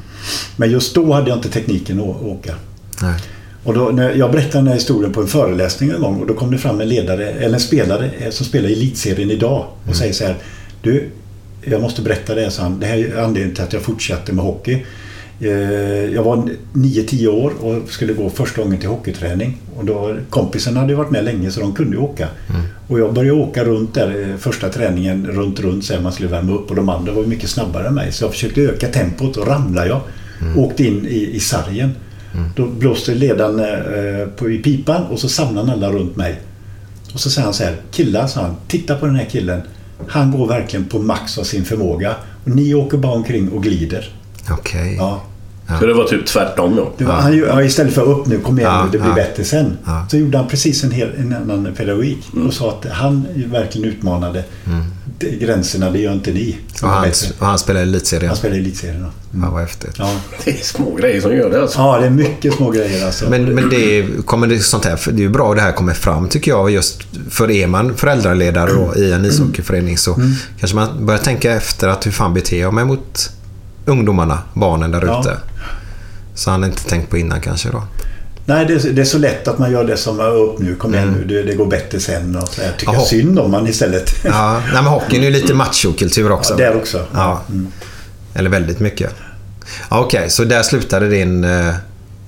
Men 0.56 0.72
just 0.72 0.96
då 0.96 1.14
hade 1.14 1.30
jag 1.30 1.38
inte 1.38 1.50
tekniken 1.50 2.00
att 2.00 2.22
åka. 2.22 2.56
Nej. 3.02 3.16
Och 3.64 3.74
då, 3.74 3.90
när 3.90 4.14
jag 4.16 4.32
berättade 4.32 4.58
den 4.58 4.68
här 4.68 4.74
historien 4.76 5.14
på 5.14 5.22
en 5.22 5.28
föreläsning 5.28 5.90
en 5.90 6.02
gång 6.02 6.20
och 6.22 6.28
då 6.28 6.34
kom 6.34 6.52
det 6.52 6.58
fram 6.58 6.82
en 6.82 6.90
ledare, 6.90 7.30
eller 7.30 7.54
en 7.54 7.60
spelare 7.60 8.12
eh, 8.20 8.30
som 8.30 8.46
spelar 8.46 8.70
i 8.70 8.74
elitserien 8.74 9.32
idag 9.32 9.66
och 9.90 9.96
säger 9.96 10.14
så 10.14 10.24
här. 10.26 10.36
Du, 10.82 11.10
jag 11.64 11.82
måste 11.82 12.02
berätta 12.02 12.36
det, 12.36 12.52
sa 12.52 12.62
han. 12.64 12.80
Det 12.80 12.86
här 12.86 12.98
är 12.98 13.18
anledningen 13.24 13.56
till 13.56 13.64
att 13.64 13.74
jag 13.74 13.82
fortsatte 13.82 14.34
med 14.34 14.46
hockey. 14.46 14.86
Eh, 15.41 16.13
Jag 16.13 16.23
var 16.23 16.49
9-10 16.73 17.27
år 17.27 17.51
och 17.62 17.89
skulle 17.89 18.13
gå 18.13 18.30
första 18.30 18.62
gången 18.63 18.77
till 18.80 18.89
hockeyträning. 18.89 19.58
Och 19.75 19.86
då, 19.86 20.15
kompisen 20.30 20.77
hade 20.77 20.95
varit 20.95 21.12
med 21.12 21.23
länge 21.25 21.51
så 21.51 21.60
de 21.60 21.73
kunde 21.73 21.97
åka. 21.97 22.27
Och 22.88 22.99
jag 22.99 23.13
började 23.13 23.39
åka 23.39 23.63
runt 23.63 23.93
där 23.93 24.30
eh, 24.30 24.38
första 24.38 24.69
träningen, 24.69 25.27
runt 25.27 25.60
runt 25.60 25.86
så 25.86 26.01
man 26.01 26.12
skulle 26.12 26.30
värma 26.30 26.51
upp. 26.54 26.69
Och 26.69 26.75
de 26.75 26.89
andra 26.89 27.13
var 27.13 27.23
mycket 27.23 27.49
snabbare 27.49 27.88
än 27.88 27.93
mig. 27.93 28.12
Så 28.12 28.23
jag 28.23 28.32
försökte 28.32 28.62
öka 28.62 28.88
tempot 28.88 29.38
och 29.38 29.47
ramlade 29.47 29.88
jag. 29.88 30.01
Åkte 30.58 30.84
in 30.84 31.06
i, 31.10 31.30
i 31.36 31.39
sargen. 31.39 31.91
Då 32.56 32.65
blåste 32.67 33.15
ledaren 33.15 33.60
eh, 33.60 34.27
på, 34.27 34.49
i 34.51 34.58
pipan 34.58 35.04
och 35.04 35.19
så 35.19 35.30
samlade 35.30 35.71
alla 35.71 35.91
runt 35.91 36.15
mig. 36.15 36.39
Och 37.13 37.19
så 37.19 37.30
säger 37.30 37.45
han 37.45 37.54
så 37.54 37.63
här, 37.63 37.75
killar, 37.91 38.27
sa 38.27 38.41
han, 38.41 38.56
titta 38.67 38.95
på 38.95 39.06
den 39.06 39.15
här 39.15 39.25
killen. 39.25 39.62
Han 40.08 40.32
går 40.32 40.47
verkligen 40.47 40.86
på 40.86 40.99
max 40.99 41.38
av 41.38 41.43
sin 41.43 41.65
förmåga. 41.65 42.15
Och 42.43 42.49
ni 42.49 42.73
åker 42.73 42.97
bara 42.97 43.12
omkring 43.13 43.49
och 43.49 43.63
glider. 43.63 44.10
Okej. 44.51 44.95
Ja. 44.97 45.21
Så 45.80 45.86
det 45.86 45.94
var 45.94 46.04
typ 46.04 46.26
tvärtom 46.26 46.76
då? 46.76 46.92
Det 46.98 47.04
var, 47.06 47.14
han, 47.14 47.38
ja, 47.38 47.64
istället 47.64 47.94
för 47.94 48.02
upp 48.02 48.28
nu, 48.28 48.40
kom 48.40 48.60
igen 48.60 48.72
Ja, 48.72 48.84
nu, 48.86 48.92
det 48.92 48.98
blir 48.98 49.10
ja. 49.10 49.16
bättre 49.16 49.44
sen. 49.44 49.78
Ja. 49.86 49.96
Mm. 49.96 50.10
Så 50.10 50.18
gjorde 50.18 50.38
han 50.38 50.48
precis 50.48 50.84
en, 50.84 50.92
hel, 50.92 51.10
en 51.18 51.34
annan 51.34 51.74
pedagogik. 51.78 52.18
Och 52.48 52.54
sa 52.54 52.70
att 52.70 52.92
han 52.92 53.28
verkligen 53.52 53.90
utmanade 53.90 54.44
det- 55.20 55.30
gränserna, 55.30 55.90
det 55.92 56.00
gör 56.00 56.14
inte 56.14 56.32
ni. 56.32 56.58
Och 56.82 56.90
han, 56.90 57.10
och 57.40 57.46
han 57.46 57.60
spelar 57.60 57.80
i 57.80 57.84
elitserien. 57.84 58.28
Han 58.28 58.38
spelar 58.38 58.56
i 58.56 58.60
elitserien. 58.60 59.02
ja. 59.02 59.40
Ja, 59.44 59.50
vad 59.52 59.62
häftigt. 59.62 59.96
Ja. 59.98 60.16
Det 60.46 60.52
är 60.60 60.64
små 60.64 60.96
grejer 60.96 61.22
som 61.22 61.36
gör 61.36 61.50
det 61.50 61.62
alltså. 61.62 61.80
ja, 61.80 62.00
det 62.00 62.06
är 62.06 62.10
mycket 62.10 62.54
små 62.54 62.72
grejer 62.72 63.06
alltså. 63.06 63.30
Men, 63.30 63.46
men 63.46 63.70
det, 63.70 64.06
kommer 64.26 64.48
det, 64.48 64.60
sånt 64.60 64.86
här, 64.86 65.00
det 65.06 65.12
är 65.22 65.24
ju 65.24 65.30
bra 65.30 65.50
att 65.52 65.56
det 65.58 65.62
här 65.62 65.72
kommer 65.72 65.94
fram 65.94 66.28
tycker 66.30 66.52
jag. 66.52 66.72
Just 66.72 67.02
för 67.30 67.52
är 67.52 67.68
man 67.68 67.96
föräldraledare 67.96 68.72
då, 68.74 68.96
i 68.96 69.12
en 69.12 69.26
ishockeyförening 69.26 69.98
så 69.98 70.14
Mm. 70.16 70.32
kanske 70.60 70.76
man 70.76 71.06
börjar 71.06 71.20
tänka 71.20 71.52
efter 71.52 71.88
att 71.88 72.06
hur 72.06 72.12
fan 72.12 72.34
beter 72.34 72.60
jag 72.62 72.74
mig 72.74 72.86
mot 72.86 73.30
ungdomarna, 73.86 74.40
barnen 74.54 74.92
där 74.92 75.06
Ja. 75.06 75.24
Så 76.36 76.52
han 76.52 76.63
inte 76.63 76.84
tänkt 76.84 77.10
på 77.10 77.17
innan 77.17 77.41
kanske 77.41 77.70
då. 77.70 77.84
Nej, 78.46 78.65
det 78.65 78.74
är, 78.74 78.91
det 78.91 79.02
är 79.02 79.06
så 79.06 79.17
lätt 79.17 79.48
att 79.48 79.60
man 79.60 79.72
gör 79.72 79.84
det 79.84 79.98
som 79.98 80.20
är 80.20 80.36
upp 80.36 80.60
nu. 80.60 80.76
Kom 80.76 80.94
igen 80.94 81.15
nu, 81.20 81.26
det, 81.26 81.44
det 81.44 81.56
går 81.56 81.65
bättre 81.65 82.00
sen. 82.00 82.36
Och 82.36 82.48
så 82.48 82.62
här. 82.62 82.72
Tycker 82.78 82.94
Jaha. 82.94 83.06
synd 83.06 83.39
om 83.39 83.52
man 83.52 83.67
istället. 83.67 84.15
Ja, 84.24 84.62
nej, 84.74 84.74
men 84.74 84.86
hockeyn 84.86 85.22
är 85.22 85.26
ju 85.26 85.32
lite 85.32 85.54
machokultur 85.54 86.32
också. 86.32 86.54
Ja, 86.54 86.58
där 86.58 86.76
också. 86.78 87.06
Ja. 87.13 87.41
Eller 88.34 88.50
väldigt 88.50 88.80
mycket. 88.80 89.12
Ja, 89.89 90.00
Okej, 90.00 90.30
så 90.30 90.44
där 90.44 90.63
slutade 90.63 91.10
din... 91.10 91.46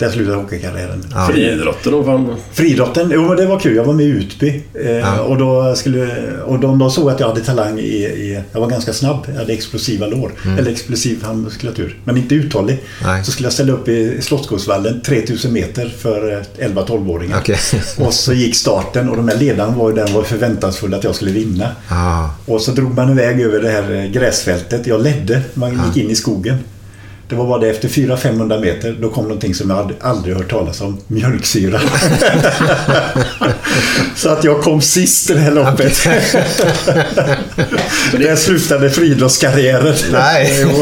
eh, 0.04 0.08
Där 0.10 0.16
slutade 0.16 0.38
hockeykarriären. 0.38 1.06
Ja. 1.14 1.30
Friidrotten 1.34 1.92
då 1.92 2.04
fan. 2.04 2.36
Friidrotten, 2.52 3.12
jo 3.14 3.22
men 3.28 3.38
det 3.38 3.46
var 3.46 3.60
kul. 3.60 3.76
Jag 3.76 3.84
var 3.84 3.94
med 3.94 4.06
i 4.06 4.10
Utby. 4.10 4.62
Eh, 4.74 4.92
Ja. 4.92 5.20
och 5.22 5.38
då 5.38 5.76
skulle, 5.76 6.10
och 6.46 6.60
de, 6.60 6.80
de 6.80 6.92
såg 6.92 7.10
att 7.10 7.20
jag 7.20 7.28
hade 7.28 7.42
talang 7.42 7.80
i, 7.80 7.84
i... 7.84 8.42
Jag 8.52 8.60
var 8.60 8.68
ganska 8.68 8.94
snabb. 8.94 9.26
Jag 9.28 9.36
hade 9.36 9.54
explosiva 9.54 10.08
lår. 10.08 10.32
Eller 10.60 10.72
explosiv 10.72 11.24
handmuskulatur. 11.24 11.98
Men 12.04 12.18
inte 12.18 12.36
uthållig. 12.36 12.74
Mm. 12.74 13.14
Nej. 13.14 13.24
Så 13.26 13.32
skulle 13.32 13.46
jag 13.46 13.54
ställa 13.54 13.74
upp 13.74 13.88
i 13.88 14.22
Slottsskogsvallen 14.22 15.02
3000 15.02 15.54
meter 15.54 15.94
för 15.98 16.32
eh, 16.60 16.68
11-12-åringar. 16.68 17.38
Okej. 17.40 17.58
Och 17.98 18.14
så 18.14 18.34
gick 18.34 18.56
starten 18.56 19.10
och 19.10 19.18
de 19.18 19.28
här 19.28 19.38
ledarna 19.38 19.72
var 19.78 20.14
var 20.14 20.24
förväntansfulla 20.24 20.98
att 20.98 21.04
jag 21.04 21.16
skulle 21.16 21.32
vinna. 21.32 21.68
Ja, 21.90 22.36
Och 22.46 22.62
så 22.62 22.72
drog 22.72 22.96
man 22.96 23.10
iväg 23.12 23.42
över 23.42 23.62
det 23.62 23.70
här 23.70 23.96
eh, 23.96 24.06
gräsfältet. 24.12 24.88
Jag 24.88 25.02
ledde. 25.02 25.42
Man 25.54 25.82
gick 25.88 26.04
in 26.04 26.10
i 26.12 26.16
skogen. 26.16 26.58
Det 27.30 27.36
var 27.36 27.48
bara 27.48 27.60
det 27.60 27.70
efter 27.70 27.88
400-500 27.88 28.62
meter. 28.62 28.96
Då 29.02 29.10
kom 29.10 29.24
någonting 29.24 29.56
som 29.56 29.70
jag 29.70 29.94
aldrig 30.02 30.36
hört 30.36 30.52
talas 30.52 30.82
om. 30.82 30.98
Mjölksyra. 31.08 31.80
så 34.16 34.30
att 34.30 34.44
jag 34.44 34.62
kom 34.62 34.82
sist 34.82 35.30
i 35.30 35.34
det 35.34 35.40
här 35.40 35.52
loppet. 35.52 36.04
Där 38.12 38.36
slutade 38.36 38.90
friidrottskarriären. 38.90 39.96
Nej. 40.12 40.66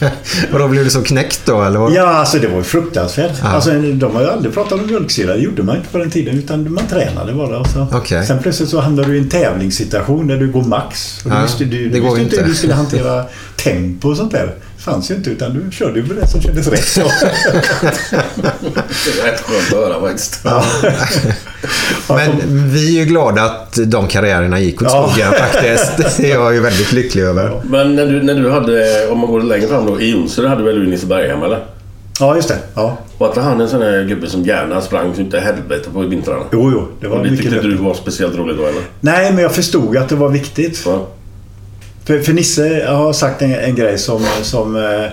Och 0.52 0.58
då 0.58 0.68
blev 0.68 0.84
du 0.84 0.90
så 0.90 1.02
knäckt 1.02 1.40
då 1.44 1.62
eller? 1.62 1.78
Vad? 1.78 1.92
Ja, 1.92 2.06
alltså 2.06 2.38
det 2.38 2.48
var 2.48 2.56
ju 2.56 2.62
fruktansvärt. 2.62 3.32
Alltså, 3.42 3.70
de 3.70 4.14
har 4.14 4.22
ju 4.22 4.28
aldrig 4.28 4.54
pratat 4.54 4.72
om 4.72 4.86
mjölksyra. 4.86 5.34
Det 5.34 5.42
gjorde 5.42 5.62
man 5.62 5.76
inte 5.76 5.88
på 5.88 5.98
den 5.98 6.10
tiden. 6.10 6.38
Utan 6.38 6.72
man 6.72 6.86
tränade 6.86 7.32
bara. 7.32 7.58
Och 7.58 7.66
så. 7.66 7.86
Okej. 7.92 8.26
Sen 8.26 8.38
plötsligt 8.38 8.68
så 8.68 8.80
hamnar 8.80 9.04
du 9.04 9.16
i 9.16 9.18
en 9.18 9.28
tävlingssituation 9.28 10.26
där 10.26 10.36
du 10.36 10.52
går 10.52 10.62
max. 10.62 11.20
Och 11.24 11.30
du 11.30 11.36
Ja, 11.36 11.42
visste, 11.42 11.64
du, 11.64 11.88
det 11.88 11.98
du 11.98 12.00
visste 12.00 12.20
inte 12.20 12.36
hur 12.36 12.48
du 12.48 12.54
skulle 12.54 12.74
hantera 12.74 13.24
tempo 13.56 14.10
och 14.10 14.16
sånt 14.16 14.32
där. 14.32 14.54
Det 14.86 14.92
fanns 14.92 15.10
ju 15.10 15.14
inte. 15.14 15.30
Utan 15.30 15.54
du 15.54 15.70
körde 15.76 16.00
ju 16.00 16.06
det 16.06 16.26
som 16.28 16.40
kändes 16.42 16.66
rätt. 16.68 16.94
Det 16.94 17.00
är 19.20 19.30
rätt 19.30 19.40
skönt 19.40 19.72
att 19.72 19.78
höra 19.88 20.00
faktiskt. 20.00 20.44
Men 22.08 22.30
vi 22.72 22.96
är 22.98 23.00
ju 23.00 23.04
glada 23.06 23.42
att 23.42 23.78
de 23.86 24.06
karriärerna 24.08 24.60
gick 24.60 24.82
åt 24.82 24.88
Ja. 24.90 25.08
skogen 25.12 25.32
faktiskt. 25.32 26.16
Det 26.16 26.30
är 26.32 26.34
jag 26.34 26.54
ju 26.54 26.60
väldigt 26.60 26.92
lycklig 26.92 27.22
över. 27.22 27.60
Men 27.64 27.94
när 27.96 28.06
du, 28.06 28.22
när 28.22 28.34
du 28.34 28.50
hade, 28.50 29.06
om 29.08 29.18
man 29.18 29.30
går 29.30 29.40
längre 29.40 29.68
fram 29.68 29.86
då, 29.86 30.00
i 30.00 30.10
Jonsered 30.10 30.48
hade 30.50 30.62
väl 30.62 30.74
du 30.74 30.86
Nisse 30.86 31.06
Berghem 31.06 31.42
eller? 31.42 31.64
ja, 32.20 32.36
just 32.36 32.48
det. 32.48 32.58
Ja. 32.74 32.98
Och 33.18 33.28
att 33.28 33.36
han 33.36 33.60
en 33.60 33.68
sån 33.68 33.82
här 33.82 34.04
gubbe 34.04 34.26
som 34.30 34.42
gärna 34.42 34.80
sprang 34.80 35.14
så 35.14 35.20
inte 35.20 35.40
helvete 35.40 35.90
på 35.92 36.00
vintrarna. 36.00 36.42
Jo, 36.52 36.70
jo. 36.72 36.88
Det 37.00 37.08
var 37.08 37.16
Och 37.16 37.24
det 37.24 37.30
mycket 37.30 37.44
tyckte 37.46 37.56
inte 37.66 37.68
du 37.68 37.76
var 37.76 37.94
speciellt 37.94 38.36
roligt 38.36 38.56
då 38.58 38.62
eller? 38.66 38.82
Nej, 39.00 39.32
men 39.32 39.42
jag 39.42 39.52
förstod 39.54 39.96
att 39.96 40.08
det 40.08 40.14
var 40.16 40.28
viktigt. 40.28 40.82
Ja. 40.86 41.06
För, 42.06 42.20
för 42.20 42.32
Nisse 42.32 42.86
har 42.88 43.12
sagt 43.12 43.42
en, 43.42 43.54
en 43.54 43.74
grej 43.74 43.98
som, 43.98 44.26
som, 44.42 44.76
eh, 44.76 45.10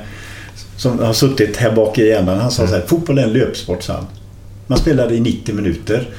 som 0.78 1.00
har 1.00 1.14
suttit 1.14 1.58
här 1.58 1.72
bak 1.76 1.98
i 1.98 2.08
hjärnan. 2.08 2.40
Han 2.40 2.52
sa 2.52 2.68
så 2.68 2.74
här, 2.74 2.84
fotboll 2.88 3.18
är 3.18 3.24
en 3.24 3.34
löpsport, 3.34 3.84
sa 3.84 3.94
han. 3.94 4.06
Man 4.68 4.78
spelar 4.78 5.12
i 5.12 5.20
90 5.20 5.56
minuter 5.56 6.10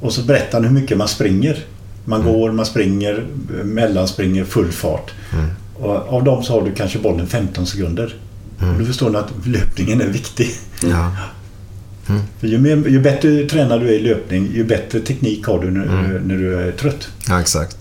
och 0.00 0.12
så 0.12 0.22
berättar 0.22 0.60
han 0.60 0.64
hur 0.64 0.80
mycket 0.80 0.98
man 0.98 1.08
springer. 1.08 1.64
Man 2.04 2.22
går, 2.22 2.52
man 2.52 2.66
springer, 2.66 3.26
mellanspringer, 3.64 4.44
full 4.44 4.72
fart. 4.72 5.10
Och 5.74 6.12
av 6.12 6.24
dem 6.24 6.42
så 6.42 6.52
har 6.52 6.62
du 6.62 6.74
kanske 6.74 6.98
bollen 6.98 7.26
15 7.26 7.66
sekunder. 7.66 8.14
Och 8.58 8.78
då 8.78 8.84
förstår 8.84 9.10
ni 9.10 9.18
att 9.18 9.46
löpningen 9.46 10.00
är 10.00 10.06
viktig. 10.06 10.50
Ja. 10.82 11.16
För 12.40 12.46
ju, 12.46 12.58
mer, 12.58 12.88
ju 12.88 13.00
bättre 13.00 13.44
tränad 13.48 13.80
du 13.80 13.88
är 13.88 13.92
i 13.92 14.00
löpning, 14.00 14.50
ju 14.54 14.64
bättre 14.64 15.00
teknik 15.00 15.46
har 15.46 15.62
du 15.62 15.70
när, 15.70 16.20
när 16.24 16.36
du 16.36 16.60
är 16.60 16.72
trött. 16.72 17.08
Ja, 17.28 17.40
exakt. 17.40 17.76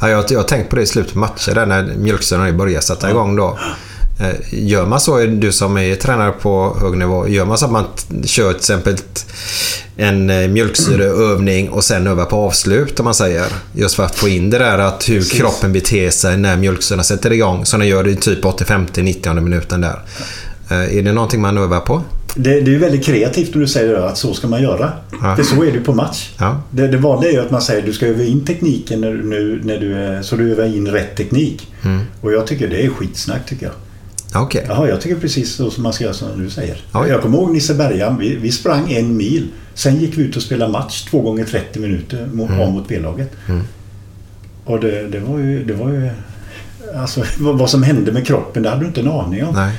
Ja, 0.00 0.08
jag, 0.10 0.24
jag 0.28 0.38
har 0.38 0.44
tänkt 0.44 0.70
på 0.70 0.76
det 0.76 0.82
i 0.82 0.86
slutet 0.86 1.12
på 1.12 1.18
matcher 1.18 1.54
där 1.54 1.66
när 1.66 1.94
mjölksyran 1.96 2.56
börjar 2.56 2.80
sätta 2.80 3.10
igång 3.10 3.36
då. 3.36 3.58
Eh, 4.20 4.34
Gör 4.50 4.86
man 4.86 5.00
så, 5.00 5.18
du 5.18 5.52
som 5.52 5.76
är 5.78 5.94
tränare 5.94 6.32
på 6.32 6.76
hög 6.80 6.96
nivå, 6.98 7.28
gör 7.28 7.44
man 7.44 7.58
så 7.58 7.64
att 7.64 7.70
man 7.72 7.84
kör 8.24 8.48
till 8.52 8.58
exempel 8.58 8.96
en 9.96 10.30
eh, 10.30 10.48
mjölksyreövning 10.48 11.68
och 11.68 11.84
sen 11.84 12.06
övar 12.06 12.24
på 12.24 12.36
avslut 12.36 13.00
om 13.00 13.04
man 13.04 13.14
säger. 13.14 13.46
Just 13.72 13.94
för 13.94 14.02
att 14.04 14.14
få 14.16 14.28
in 14.28 14.50
det 14.50 14.58
där 14.58 14.78
att 14.78 15.08
hur 15.08 15.24
kroppen 15.24 15.72
beter 15.72 16.10
sig 16.10 16.36
när 16.36 16.56
mjölksyran 16.56 17.04
sätter 17.04 17.32
igång. 17.32 17.66
Som 17.66 17.80
den 17.80 17.88
gör 17.88 18.08
i 18.08 18.16
typ 18.16 18.44
85-90 18.44 19.40
minuten 19.40 19.80
där. 19.80 20.00
Eh, 20.70 20.98
Är 20.98 21.02
det 21.02 21.12
någonting 21.12 21.40
man 21.40 21.58
övar 21.58 21.80
på? 21.80 22.02
Det, 22.36 22.60
det 22.60 22.74
är 22.74 22.78
väldigt 22.78 23.04
kreativt 23.04 23.54
när 23.54 23.60
du 23.60 23.68
säger 23.68 23.92
det, 23.92 24.08
att 24.08 24.18
så 24.18 24.34
ska 24.34 24.48
man 24.48 24.62
göra. 24.62 24.92
Ja. 25.22 25.36
För 25.36 25.42
så 25.42 25.64
är 25.64 25.72
det 25.72 25.80
på 25.80 25.94
match. 25.94 26.30
Ja. 26.38 26.60
Det, 26.70 26.88
det 26.88 26.96
vanliga 26.96 27.30
är 27.30 27.34
ju 27.34 27.40
att 27.40 27.50
man 27.50 27.62
säger 27.62 27.80
att 27.80 27.86
du 27.86 27.92
ska 27.92 28.06
öva 28.06 28.22
in 28.22 28.44
tekniken 28.44 29.00
när, 29.00 29.12
nu, 29.12 29.60
när 29.64 29.78
du 29.78 29.94
är, 29.94 30.22
så 30.22 30.36
du 30.36 30.52
övar 30.52 30.64
in 30.64 30.88
rätt 30.88 31.16
teknik. 31.16 31.72
Mm. 31.84 32.00
Och 32.20 32.32
jag 32.32 32.46
tycker 32.46 32.68
det 32.68 32.84
är 32.84 32.88
skitsnack 32.90 33.46
tycker 33.46 33.66
jag. 33.66 33.74
Okej. 34.42 34.64
Jaha, 34.68 34.88
jag 34.88 35.00
tycker 35.00 35.16
precis 35.16 35.54
så 35.54 35.70
som 35.70 35.82
man 35.82 35.92
ska 35.92 36.04
göra 36.04 36.14
som 36.14 36.44
du 36.44 36.50
säger. 36.50 36.76
Oj. 36.94 37.08
Jag 37.08 37.22
kommer 37.22 37.38
ihåg 37.38 37.52
Nisse 37.52 37.74
Bergam. 37.74 38.18
Vi, 38.18 38.36
vi 38.36 38.52
sprang 38.52 38.92
en 38.92 39.16
mil. 39.16 39.48
Sen 39.74 39.96
gick 39.96 40.18
vi 40.18 40.22
ut 40.22 40.36
och 40.36 40.42
spelade 40.42 40.72
match 40.72 41.04
två 41.10 41.20
gånger 41.20 41.44
30 41.44 41.80
minuter 41.80 42.28
mot, 42.32 42.50
Mm. 42.50 42.72
Mot 42.72 42.88
B-laget. 42.88 43.32
Och 44.64 44.80
det, 44.80 45.08
det 45.08 45.20
var 45.20 45.38
ju... 45.38 45.64
Det 45.64 45.72
var 45.74 45.90
ju 45.90 46.10
alltså, 46.96 47.22
vad, 47.38 47.58
vad 47.58 47.70
som 47.70 47.82
hände 47.82 48.12
med 48.12 48.26
kroppen, 48.26 48.62
det 48.62 48.68
hade 48.68 48.80
du 48.80 48.86
inte 48.86 49.00
en 49.00 49.08
aning 49.10 49.44
om. 49.44 49.54
Nej. 49.54 49.72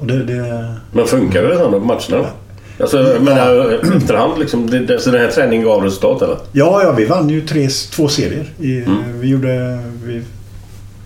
Och 0.00 0.06
det, 0.06 0.24
det, 0.24 0.74
Men 0.92 1.06
funkar 1.06 1.42
det 1.42 1.56
sen 1.58 1.70
på 1.70 1.78
matcherna? 1.80 2.28
Alltså, 2.80 2.98
jag 3.12 3.22
menar 3.22 3.70
efterhand 3.96 4.38
liksom. 4.38 4.70
Det, 4.70 4.78
det, 4.78 4.98
så 5.00 5.10
den 5.10 5.20
här 5.20 5.28
träningen 5.28 5.64
gav 5.64 5.82
resultat 5.84 6.22
eller? 6.22 6.36
Ja, 6.52 6.82
ja, 6.82 6.92
vi 6.92 7.04
vann 7.04 7.28
ju 7.30 7.40
tre, 7.46 7.68
två 7.92 8.08
serier. 8.08 8.46
I, 8.58 8.76
Mm. 8.82 9.20
Vi 9.20 9.28
gjorde... 9.28 9.78
Vi, 10.04 10.22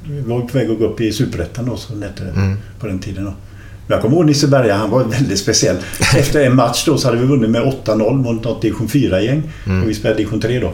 vi 0.08 0.20
var 0.20 0.40
på 0.40 0.58
väg 0.58 0.70
att 0.70 0.78
gå 0.78 0.84
upp 0.86 1.00
i 1.00 1.12
Superettan 1.12 1.66
då, 1.66 1.76
som 1.76 2.00
det 2.00 2.06
hette 2.06 2.22
Mm. 2.22 2.56
på 2.80 2.86
den 2.86 2.98
tiden. 2.98 3.24
Då. 3.24 3.32
Jag 3.88 4.02
kommer 4.02 4.16
ihåg 4.16 4.26
Nisse 4.26 4.48
Berga, 4.48 4.74
han 4.74 4.90
var 4.90 5.04
väldigt 5.04 5.38
speciell. 5.38 5.76
Efter 6.16 6.46
en 6.46 6.56
match 6.56 6.84
då 6.86 6.98
så 6.98 7.08
hade 7.08 7.18
vi 7.20 7.26
vunnit 7.26 7.50
med 7.50 7.62
8-0 7.84 8.12
mot 8.14 8.44
något 8.44 8.62
division 8.62 8.88
4-gäng. 8.88 9.42
Mm. 9.66 9.82
Och 9.82 9.88
vi 9.88 9.94
spelade 9.94 10.18
division 10.18 10.40
3 10.40 10.60
då. 10.60 10.72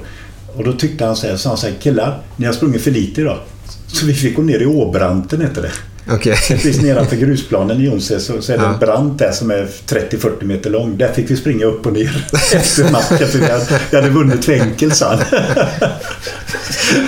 Och 0.56 0.64
då 0.64 0.72
tyckte 0.72 1.04
han 1.04 1.16
så 1.16 1.26
här, 1.26 1.36
så 1.36 1.48
han 1.48 1.58
så 1.58 1.66
här, 1.66 1.74
killar, 1.80 2.18
ni 2.36 2.46
har 2.46 2.52
sprungit 2.52 2.82
för 2.82 2.90
lite 2.90 3.20
idag. 3.20 3.38
Så 3.86 4.06
vi 4.06 4.14
fick 4.14 4.36
gå 4.36 4.42
ner 4.42 4.58
i 4.62 4.66
Åbranten 4.66 5.40
hette 5.40 5.60
det. 5.60 5.70
Okej. 6.10 6.36
Precis 6.48 6.82
nedanför 6.82 7.16
grusplanen 7.26 7.80
i 7.80 7.84
Jonse 7.84 8.20
så, 8.20 8.42
så 8.42 8.52
är 8.52 8.58
det 8.58 8.64
Ja. 8.64 8.72
en 8.72 8.78
brant 8.78 9.18
där 9.18 9.32
som 9.32 9.50
är 9.50 9.68
30-40 9.88 10.44
meter 10.44 10.70
lång. 10.70 10.96
Där 10.98 11.12
fick 11.12 11.30
vi 11.30 11.36
springa 11.36 11.64
upp 11.64 11.86
och 11.86 11.92
ner 11.92 12.26
efter 12.54 12.90
matchen. 12.92 13.28
För 13.28 13.38
vi 13.38 13.50
hade, 13.50 13.80
vi 13.90 13.96
hade 13.96 14.08
vunnit 14.10 14.44
för 14.44 14.52
enkelt 14.52 14.96
sa. 14.96 15.18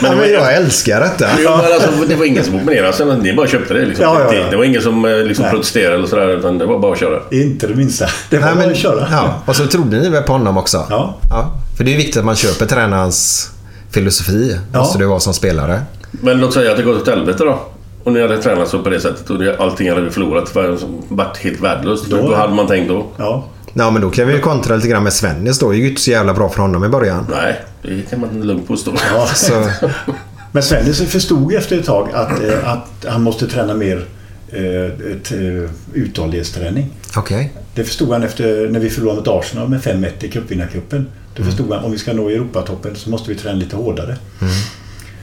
Ja, 0.02 0.14
men 0.16 0.32
jag 0.32 0.54
älskar 0.54 1.00
detta. 1.00 1.26
Jo, 1.38 1.50
men 1.56 1.72
alltså, 1.72 1.90
det 2.08 2.14
var 2.16 2.24
ingen 2.24 2.44
som 2.44 2.54
opponerade 2.54 2.92
sig. 2.92 3.06
Ni 3.22 3.34
bara 3.34 3.46
köpte 3.46 3.74
det 3.74 3.84
liksom. 3.86 4.04
Ja, 4.04 4.20
ja, 4.20 4.34
ja. 4.34 4.50
Det, 4.50 4.56
var 4.56 4.64
ingen 4.64 4.82
som 4.82 5.04
eh, 5.04 5.16
liksom, 5.16 5.44
protesterade 5.50 5.94
eller 5.96 6.06
sådär. 6.06 6.28
Utan 6.38 6.58
det 6.58 6.66
var 6.66 6.78
bara 6.78 6.92
att 6.92 6.98
köra. 6.98 7.20
Inte 7.30 7.66
det 7.66 7.74
minsta. 7.74 8.06
Det 8.30 8.38
var 8.38 8.44
Nej, 8.46 8.54
bara 8.54 8.60
men, 8.64 8.70
att 8.72 8.76
köra. 8.78 9.08
ja. 9.10 9.42
Och 9.46 9.56
så 9.56 9.66
trodde 9.66 10.00
ni 10.00 10.08
väl 10.08 10.22
på 10.22 10.32
honom 10.32 10.56
också? 10.56 10.86
Ja. 10.90 11.18
ja. 11.30 11.54
För 11.76 11.84
det 11.84 11.92
är 11.92 11.96
viktigt 11.96 12.16
att 12.16 12.24
man 12.24 12.36
köper 12.36 12.66
tränarens 12.66 13.50
filosofi. 13.90 14.58
Ja. 14.72 14.78
Måste 14.78 14.98
det 14.98 15.06
vara 15.06 15.20
som 15.20 15.34
spelare. 15.34 15.82
Men 16.10 16.40
låt 16.40 16.54
säga 16.54 16.70
att 16.70 16.76
det 16.76 16.82
gått 16.82 17.02
åt 17.02 17.08
helvete 17.08 17.44
då. 17.44 17.60
Och 18.04 18.12
ni 18.12 18.20
hade 18.20 18.42
tränat 18.42 18.68
så 18.68 18.82
på 18.82 18.88
det 18.90 19.00
sättet 19.00 19.30
och 19.30 19.38
det, 19.38 19.58
allting 19.58 19.88
hade 19.88 20.00
vi 20.00 20.10
förlorat. 20.10 20.54
Det 20.54 20.78
varit 21.08 21.36
helt 21.36 21.60
värdelöst. 21.60 22.04
Då- 22.10 22.16
Då, 22.16 22.34
hade 22.34 22.54
man 22.54 22.66
tänkt 22.66 22.88
då? 22.88 23.06
Ja. 23.16 23.44
Ja, 23.74 23.90
men 23.90 24.02
då 24.02 24.10
kan 24.10 24.26
vi 24.26 24.32
ju 24.34 24.40
kontra 24.40 24.76
lite 24.76 24.88
grann 24.88 25.02
med 25.02 25.12
Svennis 25.12 25.58
då. 25.58 25.70
Det 25.70 25.76
gick 25.76 25.82
ju 25.84 25.88
inte 25.90 26.02
så 26.02 26.10
jävla 26.10 26.34
bra 26.34 26.48
för 26.48 26.62
honom 26.62 26.84
i 26.84 26.88
början. 26.88 27.26
Nej, 27.30 27.60
det 27.82 28.10
kan 28.10 28.20
man 28.20 28.42
lugnt 28.46 28.68
påstå. 28.68 28.92
Ja. 29.14 29.26
Så, 29.26 29.70
Men 30.52 30.62
Svennis 30.62 31.10
förstod 31.10 31.52
efter 31.54 31.78
ett 31.78 31.86
tag 31.86 32.08
att, 32.14 32.42
eh, 32.44 32.68
att 32.72 33.06
han 33.08 33.22
måste 33.22 33.46
träna 33.46 33.74
mer 33.74 34.04
eh, 34.48 35.12
ett, 35.12 35.32
eh, 35.32 35.70
uthållighetsträning. 35.94 36.90
okej. 37.16 37.52
Det 37.74 37.84
förstod 37.84 38.10
han 38.12 38.22
efter 38.22 38.68
när 38.68 38.80
vi 38.80 38.90
förlorade 38.90 39.18
mot 39.18 39.28
Arsenal 39.28 39.68
med 39.68 39.80
5-1 39.82 40.24
i 40.24 40.28
cupvinnarcupen. 40.28 41.06
Då 41.36 41.42
förstod 41.44 41.72
han 41.72 41.84
om 41.84 41.92
vi 41.92 41.98
ska 41.98 42.12
nå 42.12 42.28
Europatoppen 42.28 42.96
så 42.96 43.10
måste 43.10 43.30
vi 43.30 43.36
träna 43.38 43.58
lite 43.58 43.76
hårdare. 43.76 44.16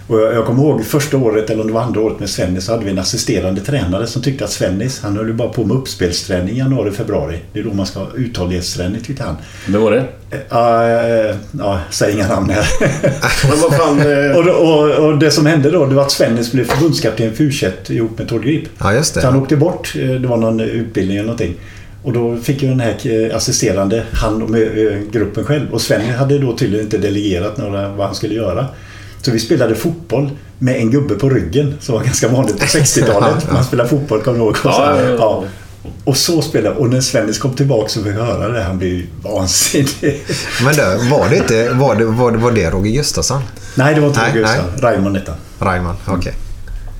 Och 0.09 0.19
jag, 0.19 0.33
jag 0.33 0.45
kommer 0.45 0.63
ihåg 0.63 0.85
första 0.85 1.17
året, 1.17 1.49
eller 1.49 1.61
om 1.61 1.67
det 1.67 1.73
var 1.73 1.81
andra 1.81 2.01
året 2.01 2.19
med 2.19 2.29
Svennis, 2.29 2.65
så 2.65 2.71
hade 2.71 2.85
vi 2.85 2.91
en 2.91 2.99
assisterande 2.99 3.61
tränare 3.61 4.07
som 4.07 4.21
tyckte 4.21 4.43
att 4.43 4.51
Svennis, 4.51 5.01
han 5.01 5.17
höll 5.17 5.27
ju 5.27 5.33
bara 5.33 5.49
på 5.49 5.63
med 5.63 5.77
uppspelsträning 5.77 6.55
i 6.55 6.57
januari, 6.57 6.91
februari. 6.91 7.39
Det 7.53 7.59
är 7.59 7.63
då 7.63 7.73
man 7.73 7.85
ska 7.85 7.99
ha 7.99 8.07
uthållighetsträning 8.15 9.01
tyckte 9.01 9.23
han. 9.23 9.35
Vem 9.67 9.81
var 9.81 9.91
det? 9.91 10.05
Ja, 10.49 10.83
uh, 11.53 11.61
uh, 11.61 11.77
säg 11.89 12.13
inga 12.13 12.27
namn 12.27 12.49
här. 12.49 12.67
Men 13.49 13.59
vad 13.61 13.73
fan... 13.73 13.99
eh, 13.99 14.37
och, 14.37 14.47
och, 14.47 15.05
och 15.05 15.17
det 15.17 15.31
som 15.31 15.45
hände 15.45 15.71
då, 15.71 15.85
det 15.85 15.95
var 15.95 16.03
att 16.03 16.11
Svennis 16.11 16.51
blev 16.51 16.65
förbundskapten 16.65 17.35
för 17.35 17.43
U21 17.43 17.91
ihop 17.91 18.17
med 18.17 18.27
Tord 18.27 18.43
Grip. 18.43 18.63
Ja, 18.77 18.93
just 18.93 19.13
det. 19.13 19.21
Så 19.21 19.27
han 19.27 19.41
åkte 19.41 19.55
bort, 19.55 19.93
eh, 19.95 20.09
det 20.09 20.27
var 20.27 20.37
någon 20.37 20.59
utbildning 20.59 21.17
eller 21.17 21.27
någonting. 21.27 21.55
Och 22.03 22.13
då 22.13 22.37
fick 22.37 22.63
ju 22.63 22.69
den 22.69 22.79
här 22.79 22.95
eh, 23.03 23.35
assisterande 23.35 24.03
hand 24.11 24.43
om 24.43 24.55
eh, 24.55 25.11
gruppen 25.11 25.45
själv. 25.45 25.73
Och 25.73 25.81
Sven 25.81 26.09
hade 26.09 26.39
då 26.39 26.57
tydligen 26.57 26.85
inte 26.85 26.97
delegerat 26.97 27.57
några, 27.57 27.89
vad 27.89 28.05
han 28.05 28.15
skulle 28.15 28.33
göra. 28.35 28.65
Så 29.21 29.31
vi 29.31 29.39
spelade 29.39 29.75
fotboll 29.75 30.29
med 30.59 30.75
en 30.75 30.91
gubbe 30.91 31.15
på 31.15 31.29
ryggen 31.29 31.75
som 31.79 31.95
var 31.95 32.03
ganska 32.03 32.27
vanligt 32.27 32.59
på 32.59 32.65
60-talet. 32.65 33.51
Man 33.51 33.63
spelade 33.63 33.89
fotboll, 33.89 34.21
kommer 34.21 34.37
du 34.39 34.43
ihåg? 34.43 34.51
Och, 34.51 34.57
så, 34.57 34.67
Ja, 34.69 35.01
ja, 35.01 35.09
ja. 35.09 35.43
och 36.03 36.17
så 36.17 36.41
spelade 36.41 36.75
Och 36.75 36.89
när 36.89 37.01
Svennis 37.01 37.37
kom 37.39 37.53
tillbaka 37.53 37.89
så 37.89 38.03
fick 38.03 38.15
jag 38.15 38.25
höra 38.25 38.47
det. 38.49 38.63
Han 38.63 38.77
blev 38.77 39.01
vansinnig. 39.23 40.21
Men 40.63 40.75
då, 40.75 41.15
var 41.15 41.29
det 41.29 41.35
inte... 41.37 41.69
Var 41.73 41.95
det, 41.95 42.05
var 42.05 42.31
det, 42.31 42.37
var 42.37 42.51
det 42.51 42.69
Roger 42.69 42.91
Gustafsson? 42.91 43.41
Nej, 43.75 43.95
det 43.95 44.01
var 44.01 44.07
inte 44.07 44.19
Nej, 44.21 44.31
Roger. 44.31 44.41
Gustafsson. 44.41 44.81
Raymond 44.81 45.17
hette 45.17 45.31
han. 45.59 45.67
Raymond, 45.67 45.97
okej. 46.07 46.33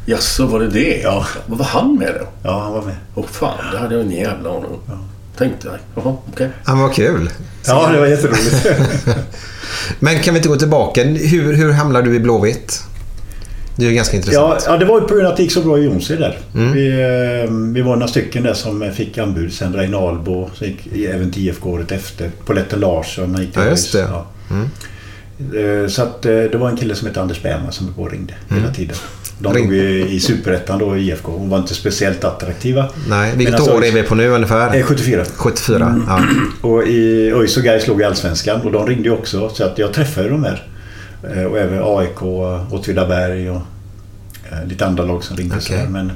Jaså, 0.05 0.45
var 0.45 0.59
det 0.59 0.67
det? 0.67 1.01
Ja. 1.03 1.25
Vad 1.45 1.57
var 1.57 1.65
han 1.65 1.95
med 1.95 2.13
då? 2.19 2.27
Ja, 2.43 2.59
han 2.63 2.73
var 2.73 2.81
med. 2.81 2.95
Åh 3.15 3.25
fan, 3.31 3.57
det 3.71 3.77
hade 3.77 3.95
jag 3.95 4.05
ingen 4.05 4.19
jävla 4.19 4.49
aning 4.49 4.65
om. 4.87 5.05
Tänkte 5.39 5.67
jag. 5.67 5.77
Jaha, 6.03 6.15
okej. 6.33 6.49
Ja, 6.65 6.71
men 6.71 6.79
vad 6.81 6.93
kul. 6.93 7.29
Ja, 7.67 7.89
det 7.93 7.99
var 7.99 8.07
jätteroligt. 8.07 8.67
Men 9.99 10.19
kan 10.19 10.33
vi 10.33 10.37
inte 10.37 10.49
gå 10.49 10.55
tillbaka? 10.55 11.03
Hur, 11.03 11.53
hur 11.53 11.71
hamnade 11.71 12.09
du 12.09 12.15
i 12.15 12.19
Blåvitt? 12.19 12.83
Det 13.75 13.85
är 13.85 13.89
ju 13.89 13.95
ganska 13.95 14.15
Ja, 14.17 14.19
intressant. 14.19 14.63
ja, 14.67 14.77
det 14.77 14.85
var 14.85 15.01
ju 15.01 15.07
på 15.07 15.13
grund 15.13 15.25
av 15.25 15.31
att 15.31 15.37
det 15.37 15.43
gick 15.43 15.51
så 15.51 15.61
bra 15.61 15.77
i 15.79 15.81
Jonse 15.83 16.15
där. 16.15 16.37
Mm. 16.55 16.73
Vi, 16.73 16.87
eh, 16.89 17.51
vi 17.73 17.81
var 17.81 17.95
några 17.95 18.07
stycken 18.07 18.43
där 18.43 18.53
som 18.53 18.91
fick 18.95 19.17
anbud. 19.17 19.53
Sen 19.53 19.73
Reinalbo, 19.75 20.49
så 20.53 20.65
gick 20.65 20.87
även 20.95 21.31
till 21.31 21.47
IFK 21.47 21.69
året 21.69 21.91
efter. 21.91 22.31
Polette 22.45 22.75
Larsson, 22.75 23.37
gick 23.41 23.53
till 23.53 23.61
Ja, 23.61 23.69
just 23.69 23.93
det. 23.93 23.99
Ja. 23.99 24.25
Mm. 24.51 24.69
Eh, 25.83 25.87
Så 25.89 26.01
att 26.01 26.25
eh, 26.25 26.31
det 26.31 26.57
var 26.57 26.69
en 26.69 26.77
kille 26.77 26.95
som 26.95 27.07
hette 27.07 27.21
Anders 27.21 27.41
Bergman 27.43 27.71
som 27.71 27.93
var 27.97 28.05
och 28.05 28.11
ringde 28.11 28.33
hela 28.49 28.73
tiden. 28.73 28.95
De 29.41 29.53
låg 29.57 29.73
ju 29.73 30.07
i 30.07 30.19
Superettan 30.19 30.79
då 30.79 30.97
i 30.97 31.01
IFK 31.11 31.31
och 31.31 31.49
var 31.49 31.57
inte 31.57 31.73
speciellt 31.73 32.23
attraktiva. 32.23 32.89
Nej, 33.09 33.33
vilket 33.37 33.55
alltså- 33.55 33.71
år 33.73 33.85
är 33.85 33.91
vi 33.91 34.03
på 34.03 34.15
nu 34.15 34.27
ungefär? 34.27 34.77
Eh, 34.77 34.83
74. 34.83 35.25
74. 35.35 36.01
Ja. 36.07 36.21
Och 36.69 36.87
i 36.87 37.31
ÖIS 37.31 37.57
och 37.57 37.63
Gais 37.63 37.87
låg 37.87 38.01
i 38.01 38.03
Allsvenskan 38.03 38.61
och 38.61 38.71
de 38.71 38.87
ringde 38.87 39.09
också. 39.09 39.49
Så 39.49 39.63
att 39.63 39.77
jag 39.77 39.93
träffade 39.93 40.29
de 40.29 40.43
här. 40.43 40.63
Eh, 41.33 41.43
Och 41.43 41.57
även 41.59 41.79
AIK, 41.83 42.21
Åtvidaberg 42.71 43.49
och 43.49 43.61
eh, 44.51 44.67
lite 44.67 44.85
andra 44.85 45.03
lag 45.03 45.23
som 45.23 45.37
ringde. 45.37 45.61
Så 45.61 45.73
här. 45.73 45.87
Men, 45.87 46.11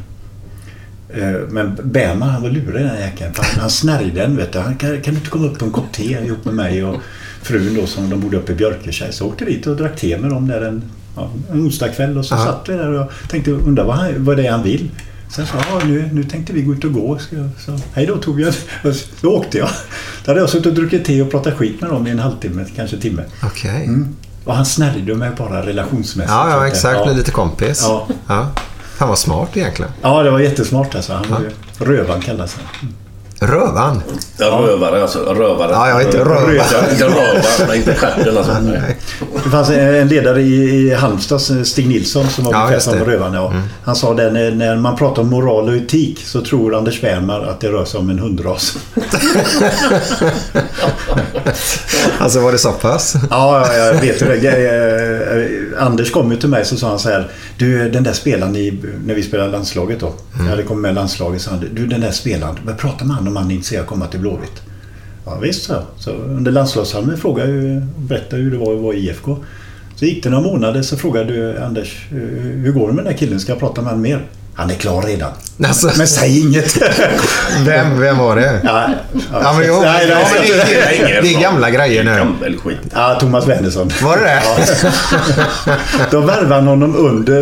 men 1.50 1.78
Bergman 1.84 2.30
han 2.30 2.42
var 2.42 2.50
lurig 2.50 2.86
den 2.86 3.00
jäkeln. 3.00 3.34
Han 3.60 3.70
snärjde 3.70 4.20
den 4.22 4.38
vet 4.38 4.54
du. 4.54 4.60
Han, 4.60 4.76
kan, 4.76 5.02
kan 5.02 5.14
du 5.14 5.18
inte 5.20 5.30
komma 5.30 5.46
upp 5.46 5.60
på 5.60 5.66
en 5.66 5.72
kopp 5.72 5.92
te 5.92 6.04
ihop 6.04 6.46
med 6.46 6.54
mig 6.54 6.84
och 6.84 6.96
frun 7.42 7.76
då 7.76 7.88
som 7.88 8.10
de 8.10 8.20
bodde 8.20 8.38
uppe 8.38 8.52
i 8.52 8.56
Björkeskär. 8.56 9.12
Så 9.12 9.24
jag 9.24 9.32
åkte 9.32 9.46
dit 9.46 9.68
och 9.68 9.76
drack 9.76 9.96
te 9.96 10.18
med 10.18 10.30
dem 10.30 10.48
där 10.48 10.62
en, 10.62 10.84
ja, 11.16 11.30
en 11.52 11.60
onsdagkväll 11.62 12.18
och 12.18 12.26
så 12.26 12.36
Ja. 12.36 12.44
satt 12.46 12.70
vi 12.70 12.74
där 12.74 12.92
och 12.92 13.12
tänkte 13.30 13.52
undra 13.52 13.84
vad, 13.84 13.96
han, 13.96 14.24
vad 14.26 14.38
det 14.38 14.48
är 14.48 14.52
han 14.52 14.64
vill. 14.64 14.92
Sen 15.30 15.46
sa 15.48 15.54
jag, 15.58 15.82
ja, 15.82 15.86
nu, 15.86 16.10
nu 16.14 16.24
tänkte 16.24 16.54
vi 16.54 16.62
gå 16.62 16.74
ut 16.74 16.84
och 16.84 16.94
gå. 16.94 17.20
Så, 17.20 17.36
jag- 17.36 17.50
så, 17.66 17.84
hej 17.94 18.06
då 18.06 18.18
Torbjörn. 18.18 18.54
Då 19.22 19.30
åkte 19.38 19.58
jag. 19.58 19.70
Då 20.26 20.32
hade 20.32 20.40
jag 20.40 20.50
suttit 20.50 20.66
och 20.66 20.74
druckit 20.74 21.06
te 21.06 21.22
och 21.22 21.32
pratat 21.32 21.54
skit 21.54 21.82
med 21.82 21.90
dem 21.90 22.08
i 22.08 22.10
en 22.10 22.20
halvtimme, 22.20 22.66
kanske 22.76 22.98
timme. 22.98 23.24
Okej. 23.44 23.86
Mm. 23.86 24.16
Och 24.46 24.56
han 24.56 24.66
snärjde 24.66 25.16
mig 25.16 25.32
bara 25.38 25.66
relationsmässigt. 25.66 26.32
Ja, 26.34 26.50
ja, 26.50 26.68
exakt. 26.68 27.00
ja. 27.06 27.12
Lite 27.14 27.32
kompis. 27.32 27.82
Ja. 27.84 28.08
Ja. 28.28 28.52
Han 28.98 29.10
var 29.10 29.16
smart 29.16 29.58
egentligen. 29.58 29.92
Ja, 30.02 30.24
det 30.24 30.32
var 30.32 30.40
jättesmart 30.40 30.96
alltså. 30.96 31.14
Han 31.14 31.26
var 31.30 31.40
ju, 31.40 31.50
Rövan 31.86 32.22
kallas 32.22 32.56
han. 32.56 32.90
Rövan. 33.48 34.02
Ja, 34.38 34.46
rövare 34.46 35.02
alltså. 35.02 35.20
Rövare. 35.20 35.72
Ja, 35.72 35.90
jag 35.90 36.02
är 36.02 36.06
inte 36.06 36.20
rövare. 36.20 36.56
Ja, 36.56 36.92
Inte 36.92 37.06
rövare, 37.06 37.78
inte 37.78 37.96
stjärten 37.96 38.38
alltså. 38.38 38.58
Nej. 38.62 38.98
Det 39.44 39.50
fanns 39.50 39.70
en 39.70 40.08
ledare 40.08 40.42
i, 40.42 40.54
i 40.54 40.94
Halmstad, 40.94 41.42
Stig 41.42 41.88
Nilsson, 41.88 42.30
som 42.30 42.46
var 42.46 42.52
Ja, 42.54 42.72
just 42.74 42.86
som 42.86 42.94
det. 42.94 43.00
Mm. 43.00 43.12
Rövan. 43.12 43.34
Ja. 43.34 43.54
Han 43.84 43.96
sa 43.96 44.14
det, 44.14 44.32
när, 44.32 44.52
när 44.52 44.76
man 44.76 44.96
pratar 44.96 45.22
om 45.22 45.30
moral 45.30 45.70
och 45.70 45.76
etik 45.76 46.20
så 46.26 46.42
tror 46.42 46.76
Anders 46.76 47.04
Wärmar 47.04 47.42
att 47.42 47.60
det 47.60 47.68
rör 47.68 47.86
sig 47.86 48.00
om 48.00 48.10
en 48.10 48.20
hundras. 48.20 48.78
Alltså 52.20 52.40
var 52.40 52.52
det 52.52 52.58
så 52.58 52.72
pass? 52.72 53.16
Ja, 53.30 53.68
ja, 53.68 53.74
jag 53.74 53.94
vet 53.94 54.20
det 54.20 54.48
är. 54.48 55.38
Eh, 55.38 55.86
Anders 55.88 56.12
kom 56.12 56.32
ju 56.32 56.38
till 56.38 56.50
mig 56.50 56.66
så 56.66 56.78
sa 56.78 56.90
han 56.90 57.00
så 57.00 57.10
här. 57.10 57.32
Du, 57.58 57.90
den 57.90 58.04
där 58.04 58.14
spelaren 58.14 58.56
i, 58.56 58.80
när 59.06 59.16
vi 59.16 59.24
spelade 59.24 59.52
landslaget 59.52 60.00
då. 60.00 60.14
Jag 60.38 60.46
hade 60.46 60.64
kommit 60.64 60.82
med 60.82 60.96
landslaget. 60.96 61.42
Så 61.42 61.50
han, 61.50 61.66
du, 61.74 61.88
den 61.88 62.02
där 62.02 62.12
spelaren. 62.12 62.60
Börja 62.64 62.78
prata 62.78 63.06
med 63.06 63.16
han 63.16 63.28
om 63.28 63.33
är 63.38 63.52
intresserad 63.52 63.80
av 63.80 63.84
att 63.84 63.90
komma 63.90 64.08
till 64.08 64.20
Blåvitt. 64.20 64.62
Ja, 65.26 65.36
visst, 65.42 65.64
så. 65.64 65.76
så 66.00 66.12
under 66.12 66.52
landslagshalmen 66.52 67.18
frågade 67.18 67.50
jag 67.52 67.64
ju, 67.64 67.82
berättade 67.98 68.42
hur 68.42 68.52
det 68.52 68.58
var 68.58 68.74
att 68.76 68.82
vara 68.82 68.96
i 68.96 69.00
IFK. 69.10 69.38
Så 69.96 70.06
gick 70.06 70.24
det 70.24 70.30
några 70.30 70.44
månader 70.44 70.82
så 70.82 70.98
frågade 70.98 71.34
du 71.34 71.58
Anders, 71.60 72.06
hur 72.10 72.72
går 72.72 72.88
det 72.88 72.94
med 72.94 73.04
den 73.06 73.12
där 73.14 73.20
killen? 73.20 73.40
Ska 73.40 73.52
jag 73.52 73.60
prata 73.60 73.82
med 73.82 73.90
honom 73.90 74.02
mer? 74.02 74.26
Han 74.56 74.70
är 74.72 74.76
klar 74.76 75.02
redan. 75.02 75.32
Alltså, 75.68 75.92
Men 75.98 76.08
säg 76.08 76.40
inget. 76.40 76.78
vem, 77.66 78.00
vem 78.00 78.18
var 78.18 78.36
det? 78.36 78.62
ja, 78.64 78.90
Ja, 79.32 79.54
men, 79.58 79.68
jo, 79.68 79.82
nej, 79.82 80.08
ja, 80.10 80.18
men 80.34 80.42
nej, 80.58 80.66
det, 81.00 81.12
är- 81.18 81.22
det 81.22 81.34
är 81.36 81.42
gamla 81.42 81.70
grejer 81.70 82.04
nu. 82.04 82.12
Gammal 82.16 82.58
skit. 82.64 82.78
Ja, 82.94 83.18
Thomas 83.20 83.48
Wennersson. 83.48 83.92
Var 84.04 84.18
det 84.18 84.24
det? 84.24 84.42
Då 86.12 86.20
värvade 86.22 86.56
han 86.56 86.68
honom 86.68 86.96
under, 86.96 87.40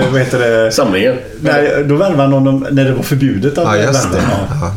eh, 0.00 0.10
vad 0.12 0.20
heter 0.20 0.38
det? 0.38 0.72
Samlingen. 0.72 1.16
Nej, 1.40 1.84
då 1.84 1.96
värvade 1.96 2.22
han 2.22 2.32
honom 2.32 2.66
när 2.70 2.84
det 2.84 2.92
var 2.92 3.02
förbjudet 3.02 3.58
att 3.58 3.64
Ja, 3.64 3.70
värva. 3.92 4.72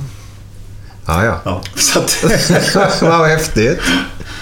Det. 1.05 1.25
Ja. 1.25 1.39
Ja. 1.45 1.61
Så 1.75 1.99
att, 1.99 2.23
Vad 3.01 3.27
häftigt. 3.27 3.81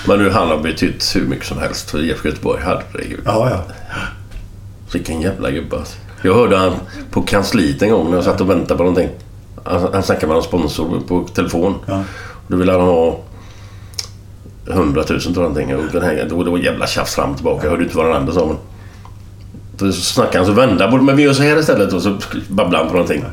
Men 0.07 0.19
nu, 0.19 0.29
han 0.29 0.47
har 0.47 0.57
betytt 0.57 1.15
hur 1.15 1.25
mycket 1.25 1.45
som 1.45 1.57
helst 1.57 1.91
för 1.91 1.99
IFK 1.99 2.29
Göteborg. 2.29 2.61
Herregud. 2.63 3.19
ja, 3.25 3.49
ja. 3.49 3.61
Vilken 4.93 5.21
jävla 5.21 5.51
gubbe 5.51 5.77
alltså. 5.77 5.97
Jag 6.21 6.35
hörde 6.35 6.57
han 6.57 6.73
på 7.11 7.21
kansliet 7.21 7.81
en 7.81 7.89
gång 7.89 8.09
när 8.09 8.15
jag 8.15 8.23
satt 8.23 8.41
och 8.41 8.49
väntade 8.49 8.77
på 8.77 8.83
någonting. 8.83 9.09
Han, 9.63 9.93
han 9.93 10.03
snackade 10.03 10.27
med 10.27 10.33
någon 10.33 10.43
sponsor 10.43 11.01
på 11.07 11.27
telefon. 11.33 11.75
Ja. 11.85 12.03
Och 12.29 12.47
då 12.47 12.57
ville 12.57 12.71
han 12.71 12.81
ha 12.81 13.19
100 14.69 15.03
000 15.09 15.21
tror 15.21 15.35
jag 15.35 15.37
någonting. 15.37 15.75
Och 15.75 15.83
den 15.91 16.01
här, 16.01 16.27
då, 16.29 16.43
det 16.43 16.51
var 16.51 16.57
jävla 16.57 16.87
tjafs 16.87 17.15
fram 17.15 17.29
och 17.29 17.35
tillbaka. 17.35 17.63
Jag 17.63 17.71
hörde 17.71 17.83
inte 17.83 17.97
vad 17.97 18.05
den 18.05 18.15
andra 18.15 18.33
sa. 18.33 18.45
Men... 18.45 18.57
Då 19.77 19.91
så 19.91 20.01
snackade 20.01 20.37
han 20.37 20.45
så 20.45 20.51
vände 20.51 20.83
han 20.83 20.91
på 20.91 20.97
det. 20.97 21.03
Men 21.03 21.17
vi 21.17 21.23
gör 21.23 21.33
så 21.33 21.43
här 21.43 21.59
istället. 21.59 21.93
Och 21.93 22.01
så 22.01 22.17
babblade 22.47 22.77
han 22.77 22.87
på 22.87 22.93
någonting. 22.93 23.23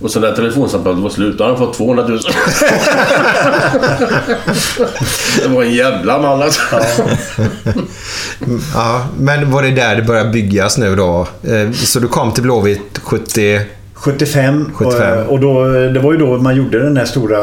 Och 0.00 0.10
så 0.10 0.20
när 0.20 0.32
telefonsamtalet 0.32 0.98
var 0.98 1.10
slut, 1.10 1.38
då 1.38 1.44
hade 1.44 1.56
han 1.56 1.66
fått 1.66 1.76
200 1.76 2.04
000. 2.08 2.18
det 5.42 5.48
var 5.48 5.62
en 5.62 5.74
jävla 5.74 6.18
man 6.18 6.42
alltså. 6.42 6.60
Ja, 8.74 9.06
men 9.18 9.50
var 9.50 9.62
det 9.62 9.70
där 9.70 9.96
det 9.96 10.02
började 10.02 10.30
byggas 10.30 10.78
nu 10.78 10.96
då? 10.96 11.28
Eh, 11.42 11.72
Så 11.72 12.00
du 12.00 12.08
kom 12.08 12.32
till 12.32 12.42
Blåvitt 12.42 12.98
70... 13.02 13.60
75. 13.94 14.70
75. 14.74 15.18
Och, 15.26 15.32
och 15.32 15.40
då, 15.40 15.64
det 15.68 16.00
var 16.00 16.12
ju 16.12 16.18
då 16.18 16.38
man 16.38 16.56
gjorde 16.56 16.78
den 16.82 16.96
här 16.96 17.04
stora 17.04 17.40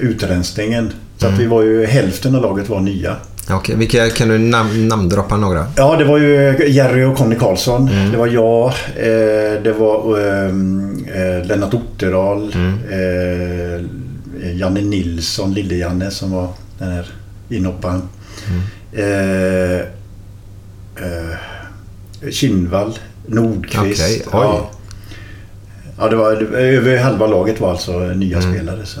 utrensningen. 0.00 0.92
Så 1.18 1.26
Mm. 1.26 1.34
att 1.34 1.40
vi 1.42 1.46
var 1.46 1.62
ju, 1.62 1.86
hälften 1.86 2.34
av 2.36 2.42
laget 2.42 2.68
var 2.68 2.80
nya. 2.80 3.16
Okej, 3.50 3.76
vilka, 3.76 4.10
kan 4.10 4.28
du 4.28 4.38
nam- 4.38 4.86
namndroppa 4.88 5.36
några? 5.36 5.66
Ja, 5.76 5.96
det 5.96 6.04
var 6.04 6.18
ju 6.18 6.56
Jerry 6.68 7.04
och 7.04 7.16
Conny 7.16 7.34
Karlsson. 7.36 7.88
Mm. 7.88 8.12
Det 8.12 8.18
var 8.18 8.26
jag. 8.26 8.66
Eh, 8.96 9.62
det 9.62 9.72
var 9.78 10.18
ehm, 10.28 11.04
eh, 11.14 11.46
Lennart 11.46 11.74
Otterdal. 11.74 12.52
Mm. 12.54 12.78
Eh, 12.90 13.86
Janne 14.56 14.80
Nilsson, 14.80 15.54
Lille-Janne 15.54 16.10
som 16.10 16.32
var 16.32 16.48
den 16.78 16.92
här 16.92 17.06
inhopparen. 17.48 18.02
Mm. 18.48 18.62
Eh, 18.92 19.80
eh, 20.96 22.30
Kinnvall. 22.30 22.98
Nordqvist. 23.26 24.02
Oj. 24.08 24.22
Ja. 24.32 24.70
ja, 25.98 26.08
det 26.08 26.16
var 26.16 26.32
över 26.56 26.98
halva 26.98 27.26
laget 27.26 27.60
var 27.60 27.70
alltså 27.70 27.98
nya 27.98 28.38
Mm. 28.38 28.52
spelare. 28.54 28.86
Så. 28.86 29.00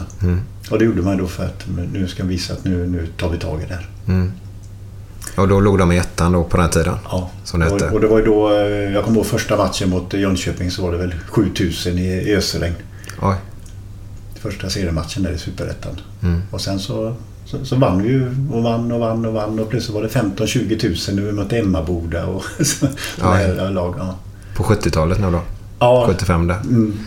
Och 0.70 0.78
det 0.78 0.84
gjorde 0.84 1.02
man 1.02 1.16
då 1.16 1.26
för 1.26 1.44
att 1.44 1.66
nu 1.92 2.08
ska 2.08 2.22
vi 2.22 2.28
visa 2.28 2.52
att 2.52 2.64
nu, 2.64 2.86
nu 2.86 3.06
tar 3.06 3.28
vi 3.28 3.38
tag 3.38 3.62
i 3.62 3.64
det 3.68 3.74
här. 3.74 3.88
Och 5.36 5.48
då 5.48 5.60
låg 5.60 5.78
de 5.78 5.92
i 5.92 5.98
ettan 5.98 6.32
då 6.32 6.44
på 6.44 6.56
den 6.56 6.70
tiden? 6.70 6.94
Ja. 7.10 7.30
Som 7.44 7.60
det 7.60 7.66
och, 7.66 7.72
hette. 7.72 7.94
och 7.94 8.00
det 8.00 8.06
var 8.06 8.18
ju 8.18 8.24
då, 8.24 8.50
eh, 8.52 8.92
jag 8.92 9.04
kommer 9.04 9.16
ihåg 9.16 9.26
första 9.26 9.56
matchen 9.56 9.90
mot 9.90 10.14
Jönköping 10.14 10.70
så 10.70 10.82
var 10.82 10.92
det 10.92 10.98
väl 10.98 11.14
7000 11.26 11.98
i 11.98 12.02
i 12.02 12.36
ösregn. 12.36 12.74
Oj. 13.22 13.34
Första 14.34 14.70
seriematchen 14.70 15.22
där 15.22 15.32
i 15.32 15.38
Superettan. 15.38 16.00
Mm. 16.22 16.42
Och 16.50 16.60
sen 16.60 16.78
så, 16.78 17.14
så, 17.44 17.64
så 17.64 17.76
vann 17.76 18.02
vi 18.02 18.08
ju 18.08 18.28
och 18.52 18.62
vann 18.62 18.92
och 18.92 19.00
vann 19.00 19.26
och 19.26 19.32
vann 19.32 19.58
och 19.58 19.68
plötsligt 19.68 19.94
var 19.94 20.02
det 20.02 20.08
15-20 20.08 20.78
tusen 20.78 21.16
när 21.16 21.22
vi 21.22 21.32
mötte 21.32 21.58
Emmaboda 21.58 22.26
och 22.26 22.44
så, 22.66 22.86
såna 23.16 23.34
här 23.34 23.70
lag. 23.70 23.94
Ja, 23.98 24.14
På 24.56 24.62
70-talet 24.62 25.20
nu 25.20 25.30
då? 25.30 25.40
Ja, 25.78 26.04
75 26.06 26.46
där. 26.46 26.56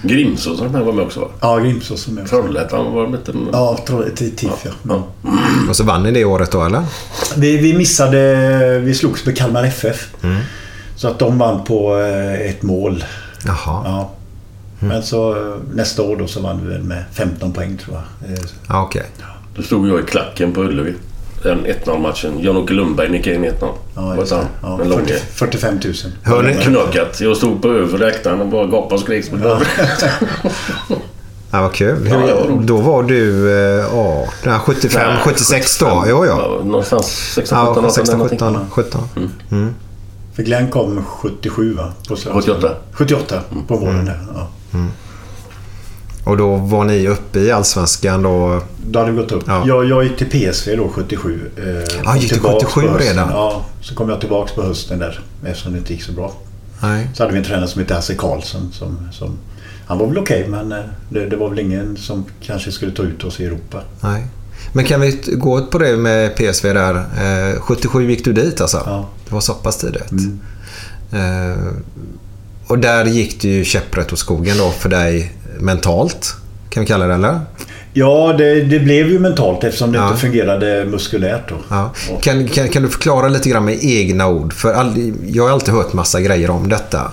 Grimsås 0.03 0.61
här 0.61 0.67
var 0.67 0.93
med 0.93 1.05
också 1.05 1.19
va? 1.19 1.27
ja 1.41 1.57
Grimsås 1.57 2.01
som 2.01 2.17
jag 2.17 2.27
Trollhättan 2.27 2.93
var 2.93 3.03
de 3.03 3.15
inte 3.15 3.33
med? 3.33 3.49
Ja, 3.53 3.77
TIF 4.15 4.65
ja. 4.65 4.71
Ja. 4.89 5.03
Och 5.69 5.75
så 5.75 5.83
vann 5.83 6.03
ni 6.03 6.11
det 6.11 6.25
året 6.25 6.51
då 6.51 6.63
eller? 6.63 6.83
Vi, 7.37 7.57
vi 7.57 7.77
missade, 7.77 8.79
vi 8.79 8.93
slogs 8.93 9.25
med 9.25 9.37
Kalmar 9.37 9.63
FF. 9.63 10.09
Så 10.95 11.07
att 11.07 11.19
de 11.19 11.37
vann 11.37 11.63
på 11.63 11.99
eh, 11.99 12.49
ett 12.49 12.61
mål. 12.61 13.03
Jaha. 13.45 13.81
Ja. 13.85 14.11
Men 14.79 15.03
så 15.03 15.31
eh, 15.31 15.55
nästa 15.73 16.01
år 16.01 16.15
då 16.15 16.27
så 16.27 16.41
vann 16.41 16.59
vi 16.63 16.73
väl 16.73 16.83
med 16.83 17.03
15 17.13 17.53
poäng 17.53 17.77
tror 17.77 17.97
jag. 17.97 18.31
Eh, 18.31 18.39
Ja, 18.67 18.83
okej. 18.83 19.05
Då 19.55 19.61
stod 19.61 19.87
jag 19.87 19.99
i 19.99 20.03
klacken 20.03 20.53
på 20.53 20.61
Ullevi. 20.61 20.93
Den 21.43 21.65
1-0 21.65 21.99
matchen. 21.99 22.39
Jan-Åke 22.39 22.73
Lundberg 22.73 23.09
nickade 23.09 23.35
in 23.35 23.45
1-0. 23.45 23.69
Ja, 23.95 24.15
just 24.15 24.31
det. 24.31 24.47
Ja, 24.61 24.77
Den 24.79 24.89
långe. 24.89 25.05
40, 25.05 25.57
45 25.57 25.79
000. 25.83 25.93
Hör 26.23 26.43
ni? 26.43 26.53
Knökat. 26.53 27.21
Jag 27.21 27.37
stod 27.37 27.61
på 27.61 27.67
övre 27.67 27.97
läktaren 27.97 28.41
och 28.41 28.47
bara 28.47 28.65
gapade 28.65 28.95
och 28.95 28.99
skrek 29.01 29.31
barn. 29.31 29.61
Ja, 31.51 31.61
vad 31.61 31.73
kul. 31.73 32.07
Ja, 32.09 32.17
Hur, 32.17 32.27
det 32.27 32.33
var 32.33 32.61
då 32.63 32.77
var 32.77 33.03
du 33.03 33.51
eh, 33.51 33.85
ja, 33.93 34.25
den 34.43 34.53
här 34.53 34.59
75, 34.59 35.01
Nej, 35.07 35.17
76 35.23 35.77
då? 35.79 36.03
Jo, 36.07 36.25
ja. 36.25 36.61
Någonstans 36.63 37.05
16, 37.35 37.57
17, 37.57 37.65
Ja, 37.65 37.71
18 37.79 37.91
16, 37.91 38.17
någonting. 38.17 38.39
17, 38.39 38.65
17. 38.69 39.01
Mm. 39.51 39.75
För 40.35 40.43
Glenn 40.43 40.67
kom 40.69 41.05
77 41.05 41.73
va? 41.73 41.93
På 42.07 42.15
78. 42.15 42.71
78 42.91 43.41
på 43.67 43.75
våren 43.75 44.05
där. 44.05 44.19
Ja. 44.35 44.47
Och 46.29 46.37
då 46.37 46.55
var 46.55 46.83
ni 46.85 47.07
uppe 47.07 47.39
i 47.39 47.51
Allsvenskan 47.51 48.21
då? 48.23 48.61
Då 48.87 48.99
hade 48.99 49.11
vi 49.11 49.17
gått 49.17 49.31
upp. 49.31 49.43
Ja. 49.47 49.63
Jag, 49.67 49.85
jag 49.85 50.03
gick 50.03 50.17
till 50.17 50.29
PSV 50.51 50.75
då 50.75 50.89
77. 50.89 51.39
Eh, 51.57 51.63
Ah, 52.09 52.15
gick 52.15 52.29
till 52.29 52.33
tillbaks 52.39 52.65
77 52.65 52.81
på 52.87 52.93
hösten. 52.93 53.07
redan? 53.15 53.29
Ja, 53.29 53.65
så 53.81 53.95
kom 53.95 54.09
jag 54.09 54.19
tillbaks 54.19 54.51
på 54.51 54.61
hösten 54.61 54.99
där 54.99 55.19
eftersom 55.45 55.71
det 55.73 55.77
inte 55.79 55.93
gick 55.93 56.03
så 56.03 56.11
bra. 56.11 56.33
Nej. 56.81 57.09
Så 57.13 57.23
hade 57.23 57.33
vi 57.33 57.39
en 57.39 57.45
tränare 57.45 57.67
som 57.67 57.81
hette 57.81 57.93
Hasse 57.93 58.15
Karlsson. 58.15 58.71
Som, 58.73 59.07
som, 59.11 59.37
han 59.87 59.97
var 59.97 60.07
väl 60.07 60.17
okej 60.17 60.47
men 60.49 60.71
eh, 60.71 60.77
det, 61.09 61.25
det 61.25 61.35
var 61.35 61.49
väl 61.49 61.59
ingen 61.59 61.97
som 61.97 62.25
kanske 62.41 62.71
skulle 62.71 62.91
ta 62.91 63.03
ut 63.03 63.23
oss 63.23 63.39
i 63.39 63.45
Europa. 63.45 63.81
Nej. 64.01 64.27
Men 64.73 64.85
kan 64.85 65.01
vi 65.01 65.21
gå 65.37 65.65
på 65.65 65.77
det 65.77 65.97
med 65.97 66.35
PSV 66.35 66.73
där? 66.73 66.95
Eh, 67.53 67.59
77 67.61 68.09
gick 68.09 68.25
du 68.25 68.33
dit 68.33 68.61
alltså? 68.61 68.83
Ja. 68.85 69.09
Det 69.27 69.33
var 69.33 69.41
så 69.41 69.53
pass 69.53 69.77
tidigt. 69.77 70.11
Eh, 71.11 71.73
och 72.67 72.79
där 72.79 73.05
gick 73.05 73.41
det 73.41 73.47
ju 73.47 73.65
käpprätt 73.65 74.13
åt 74.13 74.19
skogen 74.19 74.57
då 74.57 74.69
för 74.71 74.89
dig 74.89 75.33
mentalt. 75.59 76.33
Kan 76.69 76.81
vi 76.81 76.87
kalla 76.87 77.07
det 77.07 77.13
eller? 77.13 77.39
Ja, 77.93 78.35
det, 78.37 78.61
det 78.61 78.79
blev 78.79 79.07
ju 79.09 79.19
mentalt 79.19 79.63
eftersom 79.63 79.91
det 79.91 79.97
Ja. 79.97 80.07
inte 80.07 80.19
fungerade 80.19 80.85
muskulärt 80.85 81.49
då. 81.49 81.55
Ja. 81.69 81.91
Kan, 82.21 82.47
kan, 82.47 82.67
kan 82.69 82.83
du 82.83 82.89
förklara 82.89 83.27
lite 83.27 83.49
grann 83.49 83.65
med 83.65 83.77
egna 83.83 84.27
ord? 84.27 84.53
För 84.53 84.73
all, 84.73 85.13
jag 85.27 85.43
har 85.43 85.51
alltid 85.51 85.73
hört 85.73 85.93
massa 85.93 86.21
grejer 86.21 86.49
om 86.49 86.69
detta. 86.69 86.97
Men 87.01 87.11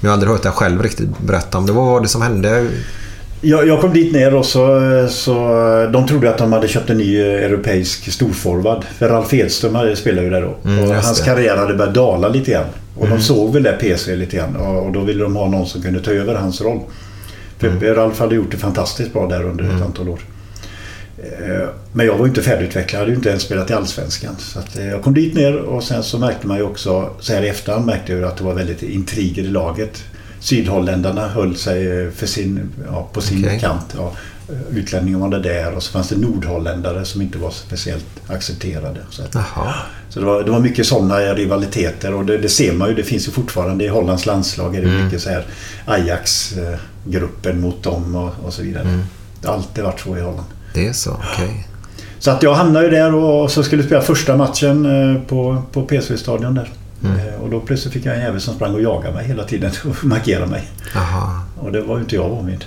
jag 0.00 0.08
har 0.08 0.12
aldrig 0.12 0.32
hört 0.32 0.42
dig 0.42 0.52
själv 0.52 0.82
riktigt 0.82 1.18
berätta 1.18 1.58
om 1.58 1.66
det. 1.66 1.72
Vad 1.72 1.86
var 1.86 2.00
det 2.00 2.08
som 2.08 2.22
hände? 2.22 2.66
Jag, 3.40 3.68
jag 3.68 3.80
kom 3.80 3.92
dit 3.92 4.12
ner 4.12 4.34
och 4.34 4.44
så, 4.46 4.80
så 5.10 5.34
de 5.92 6.06
trodde 6.08 6.30
att 6.30 6.38
de 6.38 6.52
hade 6.52 6.68
köpt 6.68 6.90
en 6.90 6.98
ny 6.98 7.20
europeisk 7.20 8.12
storforward. 8.12 8.84
För 8.98 9.08
Ralf 9.08 9.34
Edström 9.34 9.74
hade- 9.74 9.96
spelade 9.96 10.22
ju 10.24 10.30
där 10.30 10.42
då. 10.42 10.70
Mm, 10.70 10.84
och 10.84 10.94
hans 10.94 11.18
det. 11.18 11.24
karriär 11.24 11.56
hade 11.56 11.74
börjat 11.74 11.94
dala 11.94 12.28
lite 12.28 12.50
grann. 12.50 12.64
Och 12.96 13.06
Mm. 13.06 13.18
de 13.18 13.24
såg 13.24 13.52
väl 13.52 13.62
det 13.62 13.72
PSV 13.80 14.16
lite 14.16 14.36
grann. 14.36 14.56
Och, 14.56 14.86
och 14.86 14.92
då 14.92 15.00
ville 15.00 15.22
de 15.22 15.36
ha 15.36 15.48
någon 15.48 15.66
som 15.66 15.82
kunde 15.82 16.00
ta 16.00 16.10
över 16.10 16.34
hans 16.34 16.60
roll. 16.60 16.80
Mm. 17.62 17.94
Ralf 17.94 18.18
hade 18.18 18.34
gjort 18.34 18.50
det 18.50 18.56
fantastiskt 18.56 19.12
bra 19.12 19.26
där 19.28 19.42
under 19.44 19.64
ett 19.64 19.82
antal 19.82 20.08
år. 20.08 20.20
Eh, 21.18 21.68
Men 21.92 22.06
jag 22.06 22.18
var 22.18 22.26
inte 22.26 22.42
färdigutvecklad. 22.42 22.98
Jag 22.98 23.00
hade 23.00 23.10
ju 23.10 23.16
inte 23.16 23.28
ens 23.28 23.42
spelat 23.42 23.70
i 23.70 23.72
Allsvenskan. 23.72 24.34
Så 24.38 24.60
eh, 24.80 24.86
jag 24.88 25.02
kom 25.02 25.14
dit 25.14 25.34
ner 25.34 25.56
och 25.56 25.84
sen 25.84 26.02
så 26.02 26.18
märkte 26.18 26.46
man 26.46 26.56
ju 26.56 26.62
också, 26.62 27.10
så 27.20 27.32
här 27.32 27.42
i 27.42 27.48
efterhand 27.48 27.86
märkte 27.86 28.12
jag 28.12 28.24
att 28.24 28.36
det 28.36 28.44
var 28.44 28.54
väldigt 28.54 28.82
intriger 28.82 29.42
i 29.42 29.46
laget. 29.48 30.04
Sydholländarna 30.40 31.28
höll 31.28 31.56
sig 31.56 32.02
eh, 32.02 32.10
för 32.10 32.26
sin, 32.26 32.70
ja, 32.86 33.08
på 33.12 33.20
sin 33.20 33.44
Okej. 33.44 33.60
kant. 33.60 33.94
Ja. 33.96 34.12
Utlänningar 34.72 35.18
var 35.18 35.28
det 35.28 35.40
där 35.40 35.72
och 35.74 35.82
så 35.82 35.92
fanns 35.92 36.08
det 36.08 36.16
nordholländare 36.16 37.04
som 37.04 37.22
inte 37.22 37.38
var 37.38 37.50
speciellt 37.50 38.06
accepterade. 38.28 39.00
Så, 39.10 39.22
att, 39.22 39.34
så 40.08 40.20
det, 40.20 40.26
var, 40.26 40.42
det 40.42 40.50
var 40.50 40.60
mycket 40.60 40.86
sådana 40.86 41.18
rivaliteter 41.18 42.14
och 42.14 42.26
det, 42.26 42.38
det 42.38 42.48
ser 42.48 42.72
man 42.72 42.88
ju. 42.88 42.94
Det 42.94 43.02
finns 43.02 43.28
ju 43.28 43.32
fortfarande 43.32 43.84
i 43.84 43.88
Hollands 43.88 44.26
landslag. 44.26 44.76
Är 44.76 44.82
det 44.82 44.88
mycket 45.04 45.22
så 45.22 45.30
här 45.30 45.46
Ajax-gruppen 45.86 47.60
mot 47.60 47.82
dem 47.82 48.14
och, 48.16 48.46
och 48.46 48.52
så 48.52 48.62
vidare. 48.62 48.84
Det 49.42 49.48
har 49.48 49.54
alltid 49.54 49.84
varit 49.84 50.00
så 50.00 50.16
i 50.16 50.20
Holland. 50.20 50.46
Det 50.74 50.86
är 50.86 50.92
så, 50.92 51.10
okej. 51.32 51.68
Så 52.18 52.30
att 52.30 52.42
jag 52.42 52.54
hamnade 52.54 52.84
ju 52.84 52.90
där 52.90 53.14
och 53.14 53.50
så 53.50 53.62
skulle 53.62 53.82
spela 53.82 54.00
första 54.00 54.36
matchen 54.36 54.86
eh, 55.16 55.22
på, 55.22 55.62
på 55.72 55.82
PSV-stadion 55.82 56.54
där. 56.54 56.70
Eh, 57.04 57.40
Och 57.42 57.50
då 57.50 57.60
plötsligt 57.60 57.92
fick 57.94 58.06
jag 58.06 58.14
en 58.16 58.20
jävel 58.22 58.40
som 58.40 58.54
sprang 58.54 58.74
och 58.74 58.82
jagade 58.82 59.14
mig 59.14 59.26
hela 59.26 59.44
tiden 59.44 59.70
och 59.84 59.96
markerade 60.04 60.46
mig. 60.46 60.68
Jaha. 60.94 61.40
Och 61.56 61.72
det 61.72 61.80
var 61.80 61.94
ju 61.96 62.00
inte 62.02 62.14
jag 62.14 62.28
van 62.28 62.46
vid. 62.46 62.64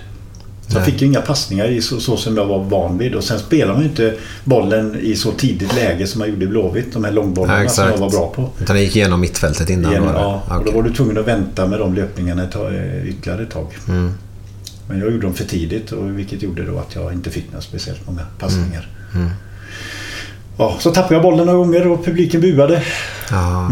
Så 0.71 0.77
jag 0.77 0.85
fick 0.85 1.01
ju 1.01 1.07
inga 1.07 1.21
passningar 1.21 1.67
i 1.67 1.81
så, 1.81 1.99
så 1.99 2.17
som 2.17 2.37
jag 2.37 2.45
var 2.45 2.63
van 2.63 2.97
vid. 2.97 3.15
Och 3.15 3.23
sen 3.23 3.39
spelar 3.39 3.73
man 3.73 3.83
ju 3.83 3.89
inte 3.89 4.15
bollen 4.43 4.99
i 5.01 5.15
så 5.15 5.31
tidigt 5.31 5.75
läge 5.75 6.07
som 6.07 6.19
man 6.19 6.29
gjorde 6.29 6.45
i 6.45 6.47
Blåvitt. 6.47 6.93
De 6.93 7.03
här 7.03 7.11
långbollarna 7.11 7.63
Ja, 7.63 7.69
som 7.69 7.87
jag 7.87 7.97
var 7.97 8.09
bra 8.09 8.33
på. 8.35 8.49
Utan 8.59 8.75
det 8.75 8.81
gick 8.81 8.95
igenom 8.95 9.21
mittfältet 9.21 9.69
innan? 9.69 9.91
Det? 9.91 9.97
ja, 9.97 10.43
och 10.57 10.65
då 10.65 10.71
var 10.71 10.83
du 10.83 10.93
tvungen 10.93 11.17
att 11.17 11.27
vänta 11.27 11.67
med 11.67 11.79
de 11.79 11.93
löpningarna 11.93 12.43
ett 12.43 12.51
tag, 12.51 12.75
eh, 12.75 13.09
ytterligare 13.09 13.43
ett 13.43 13.51
tag. 13.51 13.67
Mm. 13.87 14.11
Men 14.87 14.99
jag 14.99 15.11
gjorde 15.11 15.21
dem 15.27 15.33
för 15.33 15.43
tidigt 15.43 15.91
och 15.91 16.19
vilket 16.19 16.41
gjorde 16.41 16.65
då 16.65 16.79
att 16.79 16.95
jag 16.95 17.13
inte 17.13 17.29
fick 17.29 17.45
några 17.51 17.61
speciellt 17.61 18.07
många 18.07 18.21
passningar. 18.39 18.89
Mm. 19.15 19.29
Ja, 20.57 20.77
så 20.79 20.91
tappade 20.91 21.15
jag 21.15 21.23
bollen 21.23 21.45
några 21.45 21.57
gånger 21.59 21.87
och 21.87 22.05
publiken 22.05 22.41
buade. 22.41 22.83
Ja. 23.31 23.71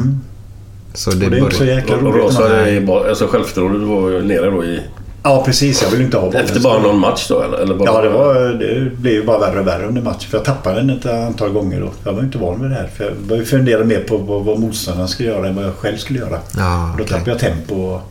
Så 0.93 1.11
det, 1.11 1.25
Mm. 1.25 1.25
Och 1.25 1.31
det 1.31 1.37
är 1.37 1.45
också 1.45 1.59
började... 1.59 1.81
jäkla 1.81 1.95
Och 1.95 2.03
roligt. 2.03 3.09
Alltså 3.09 3.27
självförtroendet 3.27 3.87
var 3.87 4.09
ju 4.09 4.23
nere 4.23 4.49
då 4.51 4.65
i... 4.65 4.79
Ja, 5.23 5.43
precis. 5.45 5.81
Jag 5.81 5.89
vill 5.89 6.01
inte 6.01 6.17
ha 6.17 6.25
bollen. 6.25 6.45
Efter 6.45 6.59
bara 6.59 6.79
någon 6.81 6.99
match 6.99 7.27
då 7.29 7.41
eller? 7.41 7.57
eller 7.57 7.75
bara, 7.75 7.91
Ja, 7.93 8.01
det, 8.01 8.09
var, 8.09 8.33
det 8.49 8.91
blev 8.97 9.13
ju 9.13 9.23
bara 9.25 9.39
värre 9.39 9.59
och 9.59 9.67
värre 9.67 9.85
under 9.87 10.01
matchen. 10.01 10.29
För 10.29 10.37
jag 10.37 10.45
tappade 10.45 10.75
den 10.75 10.89
ett 10.89 11.05
antal 11.05 11.49
gånger 11.49 11.79
då. 11.81 11.91
Jag 12.03 12.13
var 12.13 12.21
inte 12.21 12.37
van 12.37 12.61
vid 12.61 12.71
det 12.71 12.75
här. 12.75 12.89
För 12.97 13.03
jag 13.03 13.13
började 13.17 13.45
fundera 13.47 13.83
mer 13.83 13.99
på 13.99 14.17
vad, 14.17 14.43
vad 14.45 14.59
motståndaren 14.59 15.07
skulle 15.07 15.29
göra 15.29 15.47
än 15.47 15.55
vad 15.55 15.65
jag 15.65 15.75
själv 15.75 15.97
skulle 15.97 16.19
göra. 16.19 16.39
Ja, 16.57 16.95
då 16.97 17.03
tappade 17.03 17.31
jag 17.31 17.39
tempo. 17.39 17.75
Och, 17.75 18.01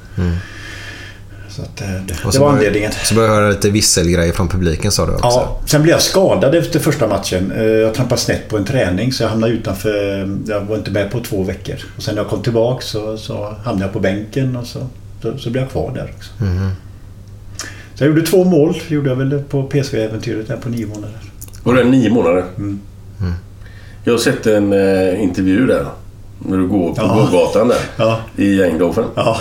Så 1.50 1.62
att, 1.62 1.80
eh, 1.80 1.86
det, 1.88 2.14
Och 2.24 2.30
det 2.30 2.32
så 2.32 2.40
var 2.44 2.50
anledningen. 2.52 2.92
Så 3.04 3.14
började 3.14 3.34
jag 3.34 3.40
höra 3.40 3.50
lite 3.50 3.70
visselgrejer 3.70 4.32
från 4.32 4.48
publiken 4.48 4.92
sa 4.92 5.06
du 5.06 5.12
också? 5.12 5.26
Ja, 5.26 5.60
sen 5.66 5.82
blev 5.82 5.92
jag 5.92 6.02
skadad 6.02 6.54
efter 6.54 6.78
första 6.80 7.06
matchen. 7.06 7.52
Eh, 7.56 7.62
Jag 7.64 7.94
trampade 7.94 8.20
snett 8.20 8.48
på 8.48 8.56
en 8.56 8.64
träning 8.64 9.12
så 9.12 9.22
jag 9.22 9.30
hamnade 9.30 9.52
utanför. 9.52 10.28
Jag 10.46 10.60
var 10.60 10.76
inte 10.76 10.90
med 10.90 11.10
på 11.10 11.20
två 11.20 11.42
veckor. 11.42 11.74
Och 11.96 12.02
sen 12.02 12.14
när 12.14 12.22
jag 12.22 12.30
kom 12.30 12.42
tillbaka 12.42 12.84
så, 12.86 13.16
så 13.16 13.54
hamnade 13.64 13.84
jag 13.84 13.92
på 13.92 14.00
bänken 14.00 14.56
och 14.56 14.66
så, 14.66 14.78
så, 15.22 15.38
så 15.38 15.50
blev 15.50 15.62
jag 15.62 15.70
kvar 15.72 15.92
där 15.94 16.10
också. 16.16 16.30
Mhm. 16.44 16.70
Så 17.98 18.04
jag 18.04 18.08
gjorde 18.08 18.22
två 18.22 18.44
mål. 18.44 18.74
gjorde 18.88 19.08
jag 19.08 19.16
väl 19.16 19.42
på 19.48 19.62
PSV-äventyret 19.62 20.48
där 20.48 20.56
på 20.56 20.68
nio 20.68 20.86
månader. 20.86 21.16
Var 21.62 21.74
det 21.74 21.84
nio 21.84 22.10
månader? 22.10 22.44
Mm. 22.56 22.80
Jag 24.04 24.12
har 24.12 24.18
sett 24.18 24.46
en 24.46 24.72
eh, 24.72 25.22
intervju 25.22 25.66
där. 25.66 25.86
När 26.38 26.58
du 26.58 26.66
går 26.68 26.94
på 26.94 27.02
Ja. 27.02 27.28
gågatan 27.32 27.68
där. 27.68 27.78
Ja. 27.96 28.20
I 28.36 28.60
Eindhoven. 28.62 29.04
Ja, 29.14 29.36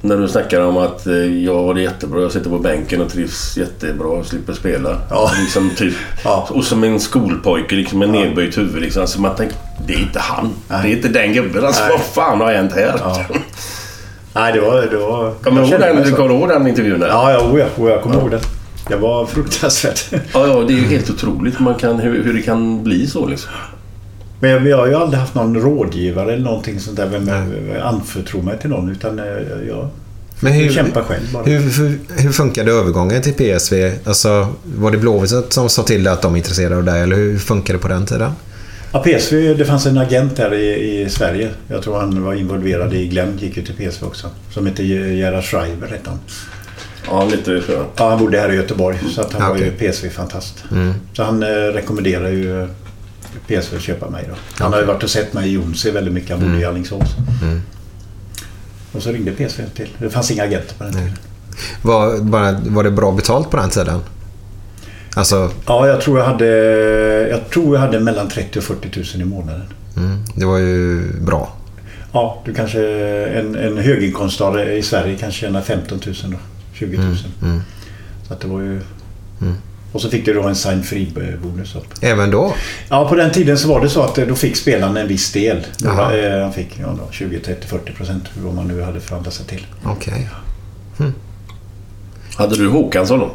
När 0.00 0.16
du 0.16 0.28
snackar 0.28 0.60
om 0.60 0.76
att 0.76 1.06
eh, 1.06 1.14
jag 1.44 1.62
har 1.62 1.74
det 1.74 1.82
jättebra. 1.82 2.20
Jag 2.22 2.32
sitter 2.32 2.50
på 2.50 2.58
bänken 2.58 3.00
och 3.00 3.08
trivs 3.12 3.56
jättebra 3.56 4.08
och 4.08 4.26
slipper 4.26 4.52
spela. 4.52 4.98
Ja. 5.10 5.30
Liksom, 5.40 5.70
typ. 5.76 5.94
Ja. 6.24 6.48
Och 6.50 6.64
som 6.64 6.84
en 6.84 7.00
skolpojke 7.00 7.74
liksom 7.76 7.98
med 7.98 8.08
nedböjt 8.10 8.58
huvud. 8.58 8.82
Liksom. 8.82 9.06
Så 9.06 9.20
man 9.20 9.36
tänker, 9.36 9.56
det 9.86 9.94
är 9.94 9.98
inte 10.00 10.18
han. 10.18 10.50
Nej. 10.68 10.80
Det 10.82 10.88
är 10.88 10.96
inte 10.96 11.08
den 11.08 11.32
gubben. 11.32 11.64
Alltså, 11.64 11.82
Nej. 11.82 11.90
vad 11.92 12.00
fan 12.00 12.40
har 12.40 12.52
hänt 12.52 12.72
här? 12.72 13.00
Ja. 14.34 14.40
Nej, 14.40 14.52
det 14.52 14.60
var... 14.60 14.82
Det 14.82 14.96
var 14.96 15.34
Kommer 15.42 15.60
jag 15.60 15.70
du 15.70 15.72
ihåg 15.86 15.96
den, 15.96 16.04
du 16.04 16.10
så. 16.10 16.16
kommer 16.16 16.34
ihåg 16.34 16.48
den 16.48 16.66
intervjun 16.66 17.00
där? 17.00 17.08
Ja, 17.08 17.32
ja, 17.32 17.38
oh 17.52 17.58
ja, 17.60 17.66
oh, 17.78 17.90
jag 17.90 18.02
kommer 18.02 18.16
ihåg 18.16 18.30
det. 18.30 18.40
Det 18.88 18.96
var 18.96 19.26
fruktansvärt. 19.26 20.04
Ja, 20.12 20.46
ja, 20.46 20.64
det 20.68 20.72
är 20.72 20.76
ju 20.78 20.86
helt 20.86 21.10
otroligt 21.10 21.60
man 21.60 21.74
kan, 21.74 21.98
hur, 21.98 22.24
hur 22.24 22.34
det 22.34 22.42
kan 22.42 22.84
bli 22.84 23.06
så 23.06 23.26
liksom. 23.26 23.50
Men 24.40 24.50
jag, 24.50 24.66
jag 24.66 24.76
har 24.76 24.86
ju 24.86 24.94
aldrig 24.94 25.20
haft 25.20 25.34
någon 25.34 25.56
rådgivare 25.56 26.32
eller 26.32 26.44
någonting 26.44 26.80
sånt 26.80 26.96
där. 26.96 27.06
Vem 27.06 27.28
jag 27.28 27.82
anförtror 27.82 28.42
mig 28.42 28.58
till 28.58 28.70
någon. 28.70 28.88
Utan 28.90 29.18
eh, 29.18 29.24
jag, 29.68 29.88
Men 30.40 30.52
hur, 30.52 30.72
kämpar 30.72 31.02
själv 31.02 31.32
bara. 31.32 31.42
hur, 31.42 31.60
hur, 31.60 31.98
hur 32.16 32.32
funkade 32.32 32.72
övergången 32.72 33.22
till 33.22 33.32
PSV? 33.34 33.92
Alltså, 34.04 34.46
var 34.64 34.90
det 34.90 34.98
Blåvitt 34.98 35.52
som 35.52 35.68
sa 35.68 35.82
till 35.82 36.04
dig 36.04 36.12
att 36.12 36.22
de 36.22 36.32
är 36.34 36.36
intresserade 36.36 36.76
av 36.76 36.84
dig 36.84 37.02
eller 37.02 37.16
hur 37.16 37.38
funkade 37.38 37.78
det 37.78 37.82
på 37.82 37.88
den 37.88 38.06
tiden? 38.06 38.32
Ja, 38.92 39.02
PSV, 39.02 39.54
det 39.54 39.64
fanns 39.64 39.86
en 39.86 39.98
agent 39.98 40.36
där 40.36 40.54
i, 40.54 41.00
i 41.02 41.08
Sverige. 41.10 41.50
Jag 41.68 41.82
tror 41.82 41.98
han 42.00 42.24
var 42.24 42.34
involverad 42.34 42.94
i 42.94 43.08
Glenn, 43.08 43.38
gick 43.38 43.56
ju 43.56 43.62
till 43.64 43.74
PSV 43.74 44.06
också. 44.06 44.26
Som 44.50 44.66
hette 44.66 44.82
Gerhard 44.84 45.44
Schreiber 45.44 45.88
hette 45.88 46.10
han. 46.10 46.18
Ja, 47.06 47.24
lite 47.24 47.62
så. 47.62 47.84
Ja, 47.96 48.08
han 48.10 48.18
bodde 48.18 48.40
här 48.40 48.52
i 48.52 48.56
Göteborg 48.56 48.98
så 49.14 49.20
att 49.20 49.32
han 49.32 49.42
Ja, 49.42 49.48
var 49.48 49.56
ju. 49.56 49.70
PSV-fantast. 49.70 50.64
Mm. 50.72 50.92
Så 51.12 51.22
han 51.22 51.42
eh, 51.42 51.46
rekommenderar 51.48 52.28
ju 52.28 52.62
eh, 52.62 52.68
PSV 53.46 53.76
att 53.76 53.82
köpa 53.82 54.10
mig 54.10 54.24
då. 54.28 54.34
Han 54.64 54.72
har 54.72 54.80
ju 54.80 54.86
varit 54.86 55.02
och 55.02 55.10
sett 55.10 55.32
mig 55.32 55.48
i 55.48 55.52
Jonse 55.52 55.90
väldigt 55.90 56.14
mycket. 56.14 56.30
Han 56.30 56.40
bodde 56.40 56.60
i 56.60 56.64
Alingsås. 56.64 57.08
Mm. 57.42 57.62
Och 58.92 59.02
så 59.02 59.12
ringde 59.12 59.30
PSV 59.32 59.62
till. 59.74 59.88
Det 59.98 60.10
fanns 60.10 60.30
inga 60.30 60.42
agenter 60.42 60.74
på 60.78 60.84
den 60.84 60.92
tiden. 60.92 61.12
Var, 61.82 62.18
bara, 62.18 62.52
var 62.52 62.84
det 62.84 62.90
bra 62.90 63.12
betalt 63.12 63.50
på 63.50 63.56
den 63.56 63.70
tiden? 63.70 64.00
Alltså, 65.16 65.50
Ja, 65.66 65.86
jag 65.88 66.00
tror 66.00 66.18
jag 66.18 66.26
hade, 66.26 66.46
jag 67.30 67.50
tror 67.50 67.74
jag 67.76 67.80
hade 67.80 68.00
mellan 68.00 68.28
30 68.28 68.58
och 68.58 68.64
40 68.64 68.88
000 69.18 69.22
i 69.22 69.24
månaden. 69.24 69.64
mm, 69.96 70.18
det 70.34 70.44
var 70.44 70.58
ju 70.58 71.02
bra. 71.20 71.52
Ja, 72.12 72.42
du 72.44 72.54
kanske... 72.54 72.80
En, 73.26 73.54
en 73.56 73.78
höginkomsttagare 73.78 74.74
i 74.76 74.82
Sverige 74.82 75.16
kanske 75.20 75.40
tjänar 75.40 75.60
15 75.60 76.00
000 76.06 76.14
då. 76.30 76.36
20 76.72 76.96
000. 76.96 77.16
Mm. 77.42 77.60
Så 78.28 78.32
att 78.34 78.40
det 78.40 78.48
var 78.48 78.60
ju... 78.60 78.80
Och 79.92 80.00
så 80.00 80.10
fick 80.10 80.24
du 80.24 80.34
då 80.34 80.42
en 80.42 80.54
sign 80.54 80.82
free 80.82 81.12
bonus 81.42 81.74
upp. 81.76 81.86
Även 82.00 82.30
då? 82.30 82.54
Ja, 82.88 83.08
på 83.08 83.14
den 83.14 83.30
tiden 83.30 83.58
så 83.58 83.68
var 83.68 83.80
det 83.80 83.88
så 83.88 84.02
att 84.02 84.18
eh, 84.18 84.26
då 84.26 84.34
fick 84.34 84.56
spelaren 84.56 84.96
en 84.96 85.08
viss 85.08 85.32
del. 85.32 85.66
Jaha. 85.84 86.16
eh, 86.18 86.42
Han 86.42 86.52
fick 86.52 86.78
ja, 86.80 86.86
då, 86.98 87.12
20, 87.12 87.38
30, 87.40 87.66
40 87.66 87.92
procent 87.92 88.24
vad 88.42 88.54
man 88.54 88.68
nu 88.68 88.82
hade 88.82 89.00
förhandlat 89.00 89.34
sig 89.34 89.46
till. 89.46 89.66
Okej. 89.84 90.28
Hade 92.36 92.56
du 92.56 92.68
Håkansson 92.68 93.18
då? 93.18 93.30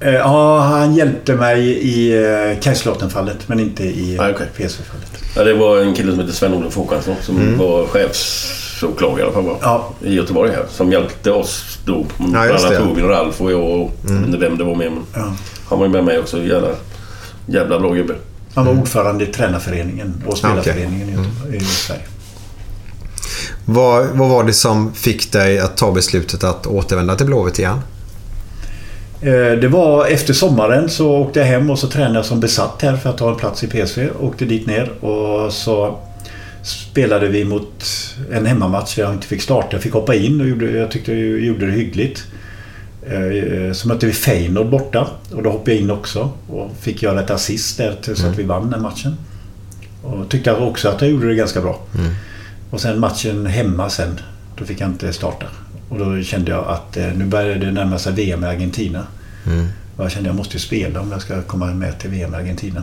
Eh, 0.00 0.12
Ja, 0.14 0.60
han 0.60 0.94
hjälpte 0.94 1.34
mig 1.34 1.60
i 1.68 2.24
eh, 2.24 2.60
Kaiserslautern-fallet 2.60 3.48
men 3.48 3.60
inte 3.60 3.84
i 3.84 4.18
Ah, 4.20 4.30
okej. 4.30 4.46
PSV-fallet. 4.56 5.22
Ja, 5.36 5.44
det 5.44 5.54
var 5.54 5.78
en 5.78 5.94
kille 5.94 6.10
som 6.12 6.20
hette 6.20 6.32
Sven-Olof 6.32 6.76
Håkansson 6.76 7.16
som 7.22 7.58
var 7.58 7.86
chefsåklagare 7.86 9.28
i? 9.28 9.56
Ja. 9.62 9.88
i 10.02 10.14
Göteborg 10.14 10.50
här. 10.50 10.64
Som 10.70 10.92
hjälpte 10.92 11.30
oss 11.30 11.78
då. 11.84 12.06
Bland 12.18 12.50
just 12.50 12.68
det. 12.68 12.76
annat 12.76 12.88
Torbjörn 12.88 13.04
och 13.04 13.10
Ralf 13.10 13.40
och 13.40 13.52
jag 13.52 13.60
och 13.80 13.90
inte 14.10 14.38
vem 14.38 14.58
det 14.58 14.64
var 14.64 14.74
med. 14.74 14.92
Men 14.92 15.02
Ja. 15.14 15.32
Han 15.68 15.78
var 15.78 15.86
ju 15.86 15.92
med 15.92 16.04
mig 16.04 16.18
också. 16.18 16.42
Jävla, 16.42 16.68
jävla 17.46 17.80
bra 17.80 17.92
gubbe. 17.92 18.14
Han 18.54 18.66
var 18.66 18.72
ordförande 18.72 19.24
i 19.24 19.26
tränarföreningen 19.26 20.22
och 20.26 20.38
spelarföreningen 20.38 21.08
i, 21.08 21.12
Göteborg, 21.12 21.56
i 21.56 21.60
Sverige. 21.60 22.02
Vad, 23.64 24.06
vad 24.06 24.28
var 24.28 24.44
det 24.44 24.52
som 24.52 24.92
fick 24.94 25.32
dig 25.32 25.58
att 25.58 25.76
ta 25.76 25.92
beslutet 25.92 26.44
att 26.44 26.66
återvända 26.66 27.14
till 27.16 27.26
Blåvitt 27.26 27.58
igen? 27.58 27.80
Eh, 29.24 29.58
Det 29.60 29.68
var 29.68 30.06
efter 30.06 30.34
sommaren 30.34 30.88
så 30.88 31.10
åkte 31.16 31.38
jag 31.40 31.46
hem 31.46 31.70
och 31.70 31.78
så 31.78 31.86
tränade 31.88 32.14
jag 32.14 32.24
som 32.24 32.40
besatt 32.40 32.82
här 32.82 32.96
för 32.96 33.10
att 33.10 33.18
ta 33.18 33.30
en 33.30 33.36
plats 33.36 33.64
i 33.64 33.66
PSV. 33.66 34.08
Åkte 34.20 34.44
dit 34.44 34.66
ner 34.66 35.04
och 35.04 35.52
så 35.52 35.98
spelade 36.62 37.28
vi 37.28 37.44
mot 37.44 37.84
en 38.32 38.46
hemmamatch 38.46 38.96
där 38.96 39.02
jag 39.02 39.12
inte 39.12 39.26
fick 39.26 39.42
starta. 39.42 39.68
Jag 39.70 39.82
fick 39.82 39.92
hoppa 39.92 40.14
in 40.14 40.40
och 40.40 40.48
gjorde, 40.48 40.70
jag 40.70 40.90
tyckte 40.90 41.12
jag 41.12 41.40
gjorde 41.40 41.66
det 41.66 41.72
hyggligt. 41.72 42.24
Eh, 43.06 43.72
Så 43.72 43.88
mötte 43.88 44.06
vi 44.06 44.12
Feyenoord 44.12 44.66
borta 44.70 45.06
och 45.32 45.42
då 45.42 45.50
hoppade 45.50 45.72
jag 45.72 45.80
in 45.80 45.90
också 45.90 46.30
och 46.48 46.70
fick 46.80 47.02
göra 47.02 47.20
ett 47.20 47.30
assist 47.30 47.78
där 47.78 47.96
till- 48.02 48.16
så 48.16 48.26
att 48.26 48.38
vi 48.38 48.42
vann 48.42 48.70
den 48.70 48.82
matchen. 48.82 49.16
Och 50.02 50.28
tyckte 50.28 50.52
också 50.52 50.88
att 50.88 51.00
jag 51.02 51.10
gjorde 51.10 51.28
det 51.28 51.34
ganska 51.34 51.60
bra. 51.60 51.80
Och 52.70 52.80
sen 52.80 53.00
matchen 53.00 53.46
hemma 53.46 53.90
sen, 53.90 54.20
då 54.58 54.64
fick 54.64 54.80
jag 54.80 54.88
inte 54.88 55.12
starta. 55.12 55.46
Och 55.88 55.98
då 55.98 56.22
kände 56.22 56.50
jag 56.50 56.64
att 56.68 56.96
eh, 56.96 57.06
nu 57.06 57.24
började 57.24 57.66
det 57.66 57.72
närma 57.72 57.98
sig 57.98 58.12
VM 58.12 58.44
i 58.44 58.46
Argentina. 58.46 59.06
Och 59.96 60.04
jag 60.04 60.10
kände 60.10 60.30
att 60.30 60.34
jag 60.34 60.36
måste 60.36 60.52
ju 60.54 60.58
spela 60.60 61.00
om 61.00 61.12
jag 61.12 61.22
ska 61.22 61.42
komma 61.42 61.66
med 61.66 61.98
till 61.98 62.10
VM 62.10 62.34
i 62.34 62.36
Argentina. 62.36 62.82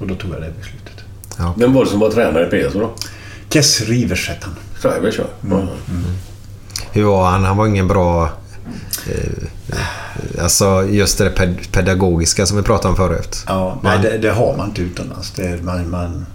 Och 0.00 0.06
då 0.06 0.14
tog 0.14 0.30
jag 0.34 0.40
det 0.42 0.52
beslutet. 0.58 1.04
Vem 1.56 1.72
var 1.72 1.84
det 1.84 1.90
som 1.90 2.00
var 2.00 2.10
tränare 2.10 2.46
i 2.46 2.50
PSV 2.68 2.78
då? 2.80 2.90
Kess 3.50 3.80
Rivers 3.80 4.28
hette 4.28 4.46
han. 4.46 4.54
Strivers 4.78 5.18
ja. 5.18 5.24
Mm. 5.56 5.66
Hur 6.92 7.04
var 7.04 7.30
han? 7.30 7.44
Han 7.44 7.56
var 7.56 7.66
ingen 7.66 7.88
bra... 7.88 8.30
Eh, 9.10 10.42
alltså 10.42 10.86
just 10.90 11.18
det 11.18 11.30
ped- 11.36 11.70
pedagogiska 11.72 12.46
som 12.46 12.56
vi 12.56 12.62
pratade 12.62 12.88
om 12.88 12.96
förut. 12.96 13.44
Ja, 13.46 13.80
nej, 13.82 13.98
det, 14.02 14.18
det 14.18 14.30
har 14.30 14.56
man 14.56 14.68
inte 14.68 14.82
utomlands. 14.82 15.30
Det, 15.30 15.62
man, 15.64 15.90
man, 15.90 16.26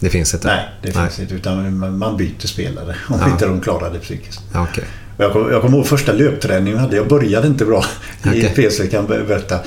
Det 0.00 0.08
finns 0.08 0.34
inte? 0.34 0.46
nej, 0.46 0.68
det 0.82 0.92
finns 0.92 1.18
inte. 1.18 1.34
Utan 1.34 1.78
man, 1.78 1.98
man 1.98 2.16
byter 2.16 2.46
spelare 2.46 2.96
om 3.08 3.18
Ja. 3.20 3.30
inte 3.30 3.46
de 3.46 3.60
klarar 3.60 3.90
det 3.92 3.98
psykiskt. 3.98 4.40
Ja, 4.52 4.66
Okej. 4.70 4.84
Jag 5.16 5.32
kommer 5.32 5.60
kommer 5.60 5.76
ihåg 5.78 5.86
första 5.86 6.12
löpträningen 6.12 6.72
jag 6.72 6.78
hade. 6.80 6.96
Jag 6.96 7.08
började 7.08 7.46
inte 7.46 7.64
bra 7.64 7.84
i 8.24 8.28
Okej. 8.28 8.52
PSV 8.70 8.86
kan 8.88 9.06
jag 9.08 9.26
berätta. 9.26 9.58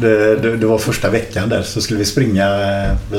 Det, 0.00 0.36
det, 0.36 0.56
det 0.56 0.66
var 0.66 0.78
första 0.78 1.10
veckan 1.10 1.48
där 1.48 1.62
så 1.62 1.80
skulle 1.80 1.98
vi 1.98 2.04
springa. 2.04 2.48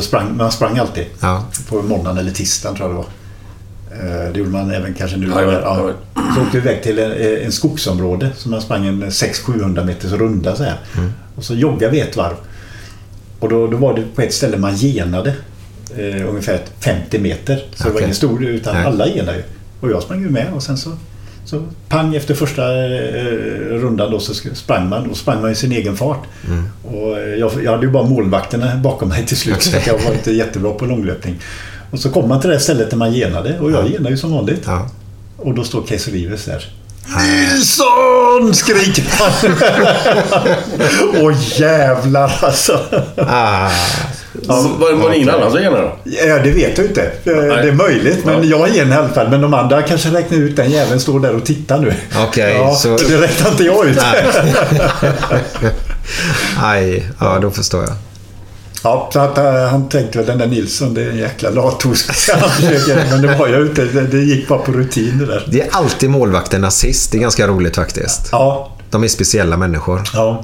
Sprang, 0.02 0.38
man 0.38 0.52
sprang 0.52 0.78
alltid. 0.78 1.06
Ja. 1.20 1.46
På 1.70 1.82
måndagen 1.82 2.18
eller 2.18 2.32
tisdagen 2.32 2.76
tror 2.76 2.90
jag 2.90 2.96
det 2.98 2.98
var. 2.98 3.06
Eh, 4.26 4.32
Det 4.34 4.40
gjorde 4.40 4.52
man 4.52 4.72
även 4.72 4.94
kanske 4.94 5.18
nu. 5.18 5.28
Ja, 5.28 5.42
ja, 5.42 5.52
Ja. 5.52 5.92
Så 6.36 6.42
åkte 6.42 6.60
vi 6.60 6.70
iväg 6.70 6.84
till 6.84 7.00
en, 7.00 7.12
en 7.46 7.52
skogsområde. 7.52 8.30
Så 8.38 8.50
man 8.50 8.62
sprang 8.62 8.86
en 8.88 9.04
600-700 9.04 9.86
meters 9.86 10.12
runda 10.12 10.56
så 10.56 10.64
här. 10.64 10.78
Mm. 10.98 11.12
Och 11.36 11.44
så 11.44 11.54
joggade 11.56 11.92
vi 11.92 12.00
ett 12.00 12.16
varv. 12.18 12.36
Och 13.40 13.50
då, 13.50 13.68
då 13.68 13.78
var 13.78 13.94
det 13.94 14.04
på 14.16 14.22
ett 14.22 14.34
ställe 14.34 14.58
man 14.58 14.76
genade. 14.76 15.34
Eh, 15.98 16.30
ungefär 16.30 16.60
50 16.80 17.20
meter. 17.20 17.64
Så 17.76 17.84
det 17.84 17.94
var 17.94 18.02
ingen 18.02 18.16
stor 18.16 18.46
utan 18.46 18.76
Nej. 18.76 18.86
alla 18.86 19.08
genade 19.08 19.38
ju. 19.38 19.44
Och 19.80 19.92
jag 19.92 20.04
sprang 20.04 20.22
ju 20.22 20.30
med 20.30 20.54
och 20.54 20.64
sen 20.64 20.78
så 20.78 20.92
så 21.48 21.64
pang 21.88 22.16
efter 22.16 22.34
första 22.34 22.86
eh, 22.86 23.24
rundan 23.70 24.12
då 24.12 24.20
så 24.20 24.34
sprang 24.34 24.90
man. 24.90 25.10
Och 25.10 25.18
sprang 25.18 25.42
man 25.42 25.52
i 25.52 25.56
sin 25.56 25.72
egen 25.72 25.98
fart. 25.98 26.24
Och 26.84 27.18
eh, 27.18 27.36
jag, 27.36 27.52
jag 27.64 27.72
hade 27.72 27.86
ju 27.86 27.92
bara 27.92 28.04
målvakterna 28.04 28.76
bakom 28.76 29.10
mig 29.10 29.26
till 29.26 29.38
slut. 29.38 29.64
Så 29.64 29.78
jag 29.88 30.00
var 30.04 30.14
inte 30.14 30.32
jättebra 30.32 30.74
på 30.74 30.86
långlöpning. 30.86 31.36
Och 31.92 32.00
så 32.00 32.10
kom 32.10 32.30
man 32.30 32.42
till 32.42 32.50
det 32.50 32.60
stället 32.60 32.90
där 32.90 32.98
man 32.98 33.14
genade. 33.14 33.60
Och 33.60 33.72
jag 33.72 33.88
genade 33.88 34.10
ju 34.10 34.18
som 34.18 34.32
vanligt. 34.32 34.64
Ja. 34.66 34.90
Och 35.38 35.54
då 35.54 35.64
står 35.64 35.84
Case 35.84 36.12
Rivers 36.12 36.46
där. 36.46 36.66
Nilsson! 37.16 38.54
skriker 38.54 39.04
han. 39.20 39.56
Åh 41.24 41.34
jävlar 41.60 42.32
alltså. 42.42 42.80
Ah, 43.18 43.70
Var, 44.34 44.94
var 44.94 45.10
det 45.10 45.16
ingen 45.18 45.30
annan 45.30 45.52
som 45.52 45.62
genade 45.62 45.82
då? 45.82 45.98
Ja, 46.04 46.40
det 46.40 46.52
vet 46.52 46.78
jag 46.78 46.88
inte. 46.88 47.02
Eh, 47.04 47.12
Det 47.34 47.68
är 47.68 47.72
möjligt. 47.72 48.26
Men 48.26 48.50
Ja. 48.50 48.60
jag 48.68 48.78
är 48.78 48.82
en 48.82 48.92
i 48.92 48.96
alla 48.96 49.10
fall. 49.10 49.30
Men 49.30 49.42
de 49.42 49.54
andra 49.54 49.82
kanske 49.82 50.10
räknar 50.10 50.38
ut 50.38 50.56
den 50.56 50.72
jäveln 50.72 51.00
står 51.00 51.20
där 51.20 51.36
och 51.36 51.46
tittar 51.46 51.78
nu. 51.80 51.94
Okej, 52.28 52.54
ja, 52.54 52.76
så- 52.76 52.98
Det 52.98 53.22
räknar 53.22 53.52
inte 53.52 53.64
jag 53.64 53.86
ut. 53.88 53.98
nej. 53.98 54.26
Aj, 56.64 57.10
ja 57.20 57.40
då 57.42 57.52
förstår 57.52 57.82
jag. 57.84 57.94
Ja, 58.88 59.10
så 59.14 59.20
att, 59.20 59.38
eh, 59.38 59.68
han 59.72 59.90
tänkte 59.90 60.18
väl 60.18 60.28
den 60.28 60.38
där 60.38 60.48
Nilsson, 60.48 60.94
det 60.94 61.04
är 61.04 61.10
en 61.10 61.18
jäkla 61.18 61.50
försöker- 62.50 63.10
Men 63.12 63.22
det 63.22 63.36
var 63.38 63.48
jag 63.48 63.62
inte. 63.62 63.86
Det, 63.86 64.02
gick 64.18 64.48
bara 64.48 64.60
på 64.60 64.72
rutin 64.72 65.18
det 65.18 65.26
där. 65.26 65.48
Det 65.52 65.62
är 65.62 65.68
alltid 65.72 66.10
målvakterna 66.10 66.72
sist. 66.72 67.12
Det 67.12 67.18
är 67.18 67.22
ganska 67.22 67.48
roligt 67.48 67.76
faktiskt. 67.76 68.30
Ja, 68.32 68.72
De 68.90 69.04
är 69.04 69.08
speciella 69.08 69.58
människor. 69.58 70.02
ja. 70.14 70.44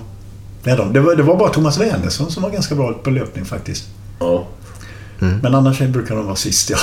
Det, 0.63 0.69
är 0.69 0.77
de. 0.77 0.93
Det, 0.93 0.99
var, 0.99 1.15
det 1.15 1.23
var 1.23 1.37
bara 1.37 1.49
Thomas 1.49 1.77
Wernersson 1.79 2.31
som 2.31 2.43
var 2.43 2.49
ganska 2.49 2.75
bra 2.75 2.93
på 2.93 3.09
löpning 3.09 3.45
faktiskt. 3.45 3.83
Ja. 4.19 4.45
Men 5.19 5.55
annars 5.55 5.79
brukar 5.79 6.15
de 6.15 6.25
vara 6.25 6.35
sist 6.35 6.69
ja. 6.69 6.77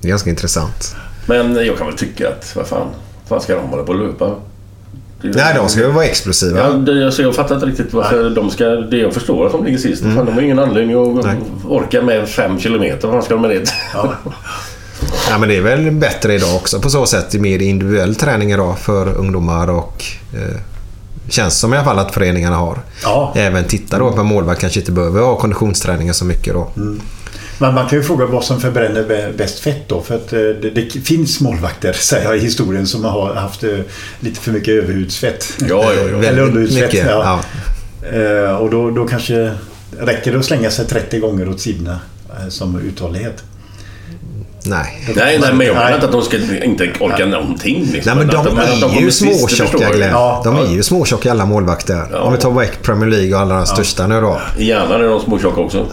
Det 0.00 0.08
är 0.08 0.10
ganska 0.10 0.30
intressant. 0.30 0.96
Men 1.26 1.54
jag 1.66 1.78
kan 1.78 1.86
väl 1.86 1.96
tycka 1.96 2.28
att, 2.28 2.56
vad 2.56 2.66
fan, 2.66 2.86
vad 3.28 3.42
ska 3.42 3.54
de 3.56 3.68
hålla 3.68 3.82
på 3.82 3.92
och 3.92 3.98
löpa? 3.98 4.34
Nej, 5.34 5.54
de 5.54 5.68
ska 5.68 5.80
ju 5.80 5.90
vara 5.90 6.04
explosiva. 6.04 6.58
Ja, 6.58 6.68
det, 6.68 7.06
alltså 7.06 7.22
jag 7.22 7.34
fattar 7.34 7.54
inte 7.54 7.66
riktigt 7.66 7.92
varför 7.92 8.30
de 8.30 8.50
ska... 8.50 8.64
Det 8.64 8.96
jag 8.96 9.14
förstår 9.14 9.46
att 9.46 9.52
de 9.52 9.64
ligger 9.64 9.78
sist. 9.78 10.02
Fan, 10.02 10.26
de 10.26 10.32
har 10.32 10.42
ingen 10.42 10.58
anledning 10.58 11.18
att 11.18 11.24
Nej. 11.24 11.36
orka 11.68 12.02
med 12.02 12.28
fem 12.28 12.60
kilometer. 12.60 13.08
Vad 13.08 13.24
ska 13.24 13.34
de 13.34 13.40
med 13.40 13.50
det? 13.50 13.72
ja. 13.94 14.14
Ja, 15.30 15.38
men 15.38 15.48
det 15.48 15.56
är 15.56 15.60
väl 15.60 15.90
bättre 15.90 16.34
idag 16.34 16.56
också 16.56 16.80
på 16.80 16.90
så 16.90 17.06
sätt. 17.06 17.30
Det 17.30 17.38
är 17.38 17.40
mer 17.40 17.62
individuell 17.62 18.14
träning 18.14 18.52
idag 18.52 18.78
för 18.78 19.14
ungdomar 19.14 19.70
och 19.70 20.04
eh, 20.34 20.60
känns 21.28 21.58
som 21.58 21.74
i 21.74 21.76
alla 21.76 21.84
fall 21.84 21.98
att 21.98 22.14
föreningarna 22.14 22.56
har. 22.56 22.78
Ja. 23.02 23.32
Även 23.36 23.64
titta 23.64 23.98
då 23.98 24.12
på 24.12 24.22
målvakt 24.22 24.60
kanske 24.60 24.80
inte 24.80 24.92
behöver 24.92 25.20
ha 25.20 25.36
konditionsträningen 25.36 26.14
så 26.14 26.24
mycket 26.24 26.54
då. 26.54 26.70
Men 27.58 27.74
man 27.74 27.88
kan 27.88 27.98
ju 27.98 28.04
fråga 28.04 28.26
vad 28.26 28.44
som 28.44 28.60
förbränner 28.60 29.02
bä- 29.04 29.36
bäst 29.36 29.58
fett 29.58 29.88
då. 29.88 30.02
För 30.02 30.14
att 30.14 30.32
eh, 30.32 30.38
det, 30.40 30.70
det 30.70 30.90
finns 30.90 31.40
målvakter, 31.40 31.92
säger 31.92 32.24
jag 32.24 32.36
i 32.36 32.40
historien, 32.40 32.86
som 32.86 33.04
har 33.04 33.34
haft 33.34 33.64
eh, 33.64 33.78
lite 34.20 34.40
för 34.40 34.50
mycket 34.52 34.74
överhudsfett. 34.74 35.52
Ja, 35.68 35.92
ja, 35.94 36.02
ja. 36.12 36.24
Eller 36.28 36.42
underhudsfett. 36.42 36.92
mycket. 36.92 37.06
Ja. 37.10 37.40
Ja. 38.12 38.18
Eh, 38.18 38.56
Och 38.56 38.70
då, 38.70 38.90
då 38.90 39.06
kanske 39.06 39.52
räcker 40.00 40.32
det 40.32 40.38
att 40.38 40.44
slänga 40.44 40.70
sig 40.70 40.86
30 40.86 41.18
gånger 41.18 41.48
åt 41.48 41.60
sidorna 41.60 42.00
som 42.48 42.80
uthållighet. 42.80 43.44
Nej. 44.66 45.04
Nej, 45.16 45.38
nej, 45.38 45.54
men 45.54 45.66
jag 45.66 45.76
menar 45.76 45.94
inte 45.94 46.06
att 46.06 46.12
de 46.12 46.22
ska 46.22 46.36
inte 46.64 46.92
orka 47.00 47.26
någonting. 47.26 47.88
Liksom. 47.92 48.18
Nej 48.18 48.26
men 48.26 48.34
de, 48.34 48.58
att 48.58 48.82
att 48.82 48.96
är 48.96 49.00
ju 49.00 49.10
småtjocka 49.10 49.78
jag. 49.80 49.94
Glenn. 49.94 50.10
Ja. 50.10 50.40
De 50.44 50.56
är 50.56 50.66
ju 50.66 50.82
småtjocka 50.82 51.30
alla 51.30 51.46
målvakter. 51.46 52.06
Ja. 52.12 52.20
Om 52.20 52.32
vi 52.32 52.38
tar 52.38 52.50
väck 52.50 52.82
Premier 52.82 53.10
League 53.10 53.34
och 53.34 53.40
alla 53.40 53.54
de 53.54 53.66
största 53.66 54.06
nu 54.06 54.20
då. 54.20 54.40
Gärna 54.58 54.94
är 54.94 55.02
de 55.02 55.20
småtjocka 55.20 55.60
också. 55.60 55.86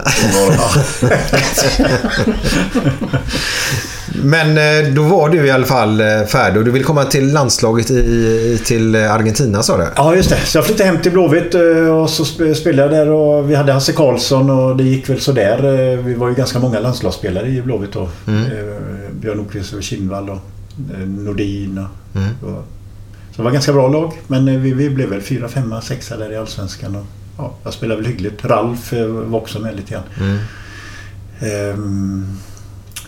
Men 4.14 4.48
eh, 4.86 4.92
då 4.94 5.02
var 5.02 5.28
du 5.28 5.46
i 5.46 5.50
alla 5.50 5.66
fall 5.66 6.00
eh, 6.00 6.06
färdig 6.28 6.58
och 6.58 6.64
du 6.64 6.70
vill 6.70 6.84
komma 6.84 7.04
till 7.04 7.32
landslaget 7.32 7.90
i, 7.90 8.60
till 8.64 8.96
Argentina 8.96 9.62
sa 9.62 9.76
du? 9.76 9.86
Ja, 9.96 10.16
just 10.16 10.30
det. 10.30 10.36
Så 10.36 10.58
jag 10.58 10.66
flyttade 10.66 10.88
hem 10.90 11.00
till 11.02 11.12
Blåvitt 11.12 11.54
eh, 11.54 11.60
och 12.00 12.10
så 12.10 12.22
sp- 12.24 12.54
spelade 12.54 12.96
jag 12.96 13.06
där 13.06 13.12
och 13.12 13.50
vi 13.50 13.54
hade 13.54 13.72
Hasse 13.72 13.92
Karlsson 13.92 14.50
och 14.50 14.76
det 14.76 14.84
gick 14.84 15.08
väl 15.08 15.20
sådär. 15.20 15.96
Vi 15.96 16.14
var 16.14 16.28
ju 16.28 16.34
ganska 16.34 16.58
många 16.58 16.80
landslagsspelare 16.80 17.48
i 17.48 17.62
Blåvitt 17.62 17.92
då. 17.92 18.08
Mm. 18.26 18.44
Björn 19.12 19.36
Nordqvist 19.36 19.72
och 19.74 19.82
Kinnvall 19.82 20.30
och 20.30 20.38
Nordin 21.06 21.78
och, 21.78 22.18
Mm. 22.20 22.28
och... 22.42 22.64
Så 23.30 23.36
det 23.36 23.42
var 23.42 23.50
ganska 23.50 23.72
bra 23.72 23.88
lag. 23.88 24.12
Men 24.26 24.62
vi, 24.62 24.72
vi 24.72 24.90
blev 24.90 25.08
väl 25.08 25.20
fyra, 25.20 25.48
femma, 25.48 25.80
sexa 25.80 26.16
där 26.16 26.32
i 26.32 26.36
Allsvenskan. 26.36 26.96
Och, 26.96 27.04
ja, 27.38 27.54
jag 27.64 27.72
spelade 27.72 28.00
väl 28.02 28.10
hyggligt. 28.10 28.44
Ralf 28.44 28.92
var 29.30 29.38
också 29.38 29.58
med 29.58 29.76
lite 29.76 29.92
grann. 29.92 30.02
Mm. 30.20 30.38
Ehm, 31.40 32.38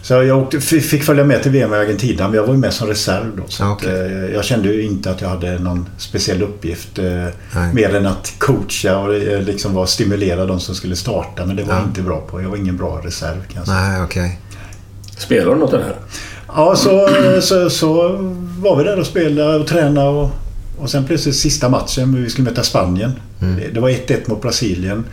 så 0.04 0.14
jag 0.14 0.38
åkte, 0.42 0.60
fick 0.60 1.02
följa 1.04 1.24
med 1.24 1.42
till 1.42 1.52
VM 1.52 1.74
i 1.74 1.76
Argentina 1.76 2.28
men 2.28 2.36
jag 2.36 2.46
var 2.46 2.54
ju 2.54 2.60
med 2.60 2.72
som 2.72 2.88
reserv 2.88 3.36
då. 3.36 3.42
Så 3.48 3.62
Ja, 3.62 3.72
att, 3.72 3.78
okej. 3.78 3.92
eh, 4.12 4.34
jag 4.34 4.44
kände 4.44 4.68
ju 4.68 4.82
inte 4.82 5.10
att 5.10 5.20
jag 5.20 5.28
hade 5.28 5.58
någon 5.58 5.88
speciell 5.98 6.42
uppgift. 6.42 6.98
eh, 6.98 7.04
Nej. 7.54 7.74
Mer 7.74 7.94
än 7.94 8.06
att 8.06 8.32
coacha 8.38 8.98
och 8.98 9.14
eh, 9.14 9.42
liksom 9.42 9.74
vara 9.74 9.86
stimulera 9.86 10.46
de 10.46 10.60
som 10.60 10.74
skulle 10.74 10.96
starta. 10.96 11.46
Men 11.46 11.56
det 11.56 11.62
var 11.62 11.72
Ja. 11.74 11.78
jag 11.80 11.88
inte 11.88 12.02
bra 12.02 12.20
på. 12.20 12.42
Jag 12.42 12.48
var 12.48 12.56
ingen 12.56 12.76
bra 12.76 13.00
reserv 13.04 13.36
kan 13.48 13.56
jag 13.56 13.66
säga. 13.66 13.80
Nej, 13.80 14.02
okej. 14.02 14.40
Spelar 15.18 15.50
de 15.50 15.58
något 15.58 15.70
den 15.70 15.82
här? 15.82 15.96
Ja, 16.46 16.76
så, 16.76 17.08
så, 17.40 17.70
så 17.70 17.92
var 18.58 18.76
vi 18.78 18.84
där 18.84 18.98
och 19.00 19.06
spelade 19.06 19.58
och 19.58 19.66
tränade 19.66 20.08
och 20.08 20.30
Och 20.78 20.90
sen 20.90 21.04
plötsligt 21.04 21.36
sista 21.36 21.68
matchen, 21.68 22.22
vi 22.24 22.30
skulle 22.30 22.50
möta 22.50 22.62
Spanien. 22.62 23.12
Mm. 23.42 23.56
Det- 23.56 23.68
Det 23.74 23.80
var 23.80 23.90
1-1 23.90 24.20
mot 24.30 24.42
Brasilien. 24.42 25.04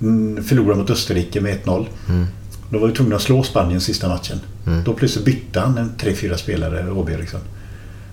Mm, 0.00 0.44
Förlorade 0.44 0.80
mot 0.80 0.90
Österrike 0.90 1.40
med 1.40 1.52
1-0. 1.64 1.86
Mm. 2.08 2.26
Då 2.70 2.78
var 2.78 2.88
vi 2.88 2.94
tvungna 2.94 3.16
att 3.16 3.22
slå 3.22 3.42
Spanien 3.42 3.80
sista 3.80 4.08
matchen. 4.08 4.40
Mm. 4.66 4.84
Då 4.84 4.92
plötsligt 4.92 5.24
bytte 5.24 5.60
han 5.60 5.78
en 5.78 5.92
3-4 5.98 6.36
spelare, 6.36 6.82
Robby 6.82 7.12
Eriksson. 7.12 7.40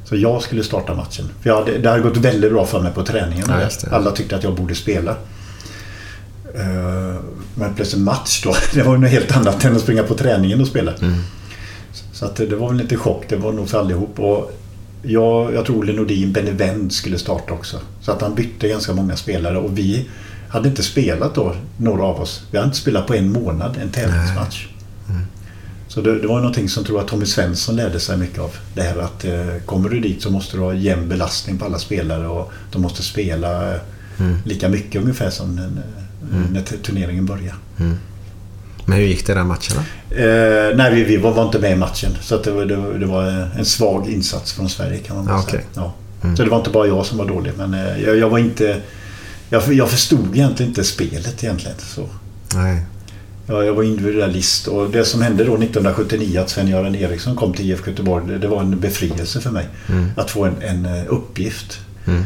Så 0.05 0.15
jag 0.15 0.41
skulle 0.41 0.63
starta 0.63 0.95
matchen. 0.95 1.25
För 1.41 1.49
jag 1.49 1.57
hade, 1.57 1.77
det 1.77 1.89
hade 1.89 2.01
gått 2.01 2.17
väldigt 2.17 2.51
bra 2.51 2.65
för 2.65 2.81
mig 2.81 2.91
på 2.93 3.03
träningen. 3.03 3.45
Ja. 3.49 3.69
Alla 3.91 4.11
tyckte 4.11 4.35
att 4.35 4.43
jag 4.43 4.55
borde 4.55 4.75
spela. 4.75 5.11
Eh, 6.55 7.21
Men 7.55 7.73
plötsligt 7.75 8.01
match 8.01 8.43
då. 8.43 8.55
Det 8.73 8.83
var 8.83 8.93
ju 8.93 9.01
något 9.01 9.09
helt 9.09 9.37
annat 9.37 9.65
än 9.65 9.75
att 9.75 9.81
springa 9.81 10.03
på 10.03 10.13
träningen 10.13 10.61
och 10.61 10.67
spela. 10.67 10.93
Mm. 10.93 11.13
Så 12.13 12.25
att 12.25 12.35
det 12.35 12.55
var 12.55 12.69
väl 12.69 12.77
lite 12.77 12.97
chock. 12.97 13.25
Det 13.29 13.35
var 13.35 13.51
nog 13.51 13.69
för 13.69 13.79
allihop. 13.79 14.19
Och 14.19 14.51
jag, 15.03 15.53
jag 15.53 15.65
tror 15.65 15.79
Olle 15.79 15.93
Nordin, 15.93 16.33
Benny 16.33 16.51
Wendt 16.51 16.93
skulle 16.93 17.17
starta 17.17 17.53
också. 17.53 17.79
Så 18.01 18.11
att 18.11 18.21
han 18.21 18.35
bytte 18.35 18.67
ganska 18.67 18.93
många 18.93 19.15
spelare. 19.15 19.57
Och 19.57 19.77
vi 19.77 20.09
hade 20.53 20.69
inte 20.69 20.83
spelat 20.83 21.35
då, 21.35 21.55
några 21.77 22.03
av 22.03 22.21
oss. 22.21 22.43
Vi 22.51 22.57
hade 22.57 22.65
inte 22.67 22.77
spelat 22.77 23.07
på 23.07 23.13
en 23.13 23.31
månad, 23.31 23.77
en 23.81 23.89
tävlingsmatch. 23.89 24.67
Så 25.87 26.01
det, 26.01 26.19
det 26.19 26.27
var 26.27 26.37
någonting 26.37 26.69
som 26.69 26.83
tror 26.83 26.99
jag 26.99 27.07
Tommy 27.07 27.25
Svensson 27.25 27.75
lärde 27.75 27.99
sig 27.99 28.17
mycket 28.17 28.39
av. 28.39 28.51
Det 28.75 28.81
här 28.81 28.97
att 28.97 29.25
eh, 29.25 29.31
kommer 29.65 29.89
du 29.89 29.99
dit 29.99 30.21
så 30.21 30.29
måste 30.31 30.57
du 30.57 30.63
ha 30.63 30.73
jämn 30.73 31.09
belastning 31.09 31.57
på 31.57 31.65
alla 31.65 31.79
spelare 31.79 32.27
och 32.27 32.51
de 32.71 32.81
måste 32.81 33.03
spela 33.03 33.73
eh, 33.73 33.79
Mm. 34.19 34.35
lika 34.45 34.69
mycket 34.69 35.01
ungefär 35.01 35.29
som 35.29 35.55
när, 35.55 35.69
när 36.51 36.61
t- 36.61 36.75
turneringen 36.83 37.25
börjar. 37.25 37.55
Men 38.85 38.97
hur 38.97 39.05
gick 39.05 39.27
det 39.27 39.33
den 39.33 39.47
matchen 39.47 39.75
då? 40.09 40.15
Eh, 40.15 40.75
nej, 40.75 40.95
vi, 40.95 41.03
vi 41.03 41.17
var, 41.17 41.31
var 41.33 41.45
inte 41.45 41.59
med 41.59 41.71
i 41.71 41.75
matchen. 41.75 42.11
Så 42.21 42.35
att 42.35 42.43
det, 42.43 42.51
var, 42.51 42.65
det, 42.65 42.97
det 42.99 43.05
var 43.05 43.23
en 43.57 43.65
svag 43.65 44.09
insats 44.09 44.53
från 44.53 44.69
Sverige 44.69 44.97
kan 44.97 45.15
man 45.15 45.25
Ah, 45.29 45.41
säga. 45.41 45.43
okej. 45.47 45.65
Ja. 45.75 45.93
Mm. 46.23 46.37
Så 46.37 46.43
det 46.43 46.49
var 46.49 46.57
inte 46.57 46.69
bara 46.69 46.87
jag 46.87 47.05
som 47.05 47.17
var 47.17 47.25
dålig. 47.25 47.51
Men 47.57 47.73
eh, 47.73 48.01
jag, 48.03 48.17
jag 48.17 48.29
var 48.29 48.39
inte... 48.39 48.77
Jag, 49.53 49.73
jag 49.73 49.89
förstod 49.89 50.35
egentligen 50.35 50.69
inte 50.69 50.83
spelet 50.83 51.43
egentligen. 51.43 51.77
Så. 51.79 52.09
Nej. 52.55 52.85
Ja, 53.47 53.63
jag 53.63 53.73
var 53.73 53.83
individualist 53.83 54.67
och 54.67 54.89
det 54.89 55.05
som 55.05 55.21
hände 55.21 55.43
då 55.43 55.53
1979 55.53 56.41
att 56.41 56.49
Sven-Göran 56.49 56.95
Eriksson 56.95 57.35
kom 57.35 57.53
till 57.53 57.71
IFK 57.71 57.89
Göteborg 57.89 58.27
det, 58.27 58.37
det 58.37 58.47
var 58.47 58.61
en 58.61 58.79
befrielse 58.79 59.41
för 59.41 59.51
mig. 59.51 59.67
Mm. 59.89 60.09
Att 60.17 60.31
få 60.31 60.45
en, 60.45 60.55
en 60.61 60.85
eh, 60.85 61.03
uppgift. 61.07 61.79
Mm. 62.05 62.23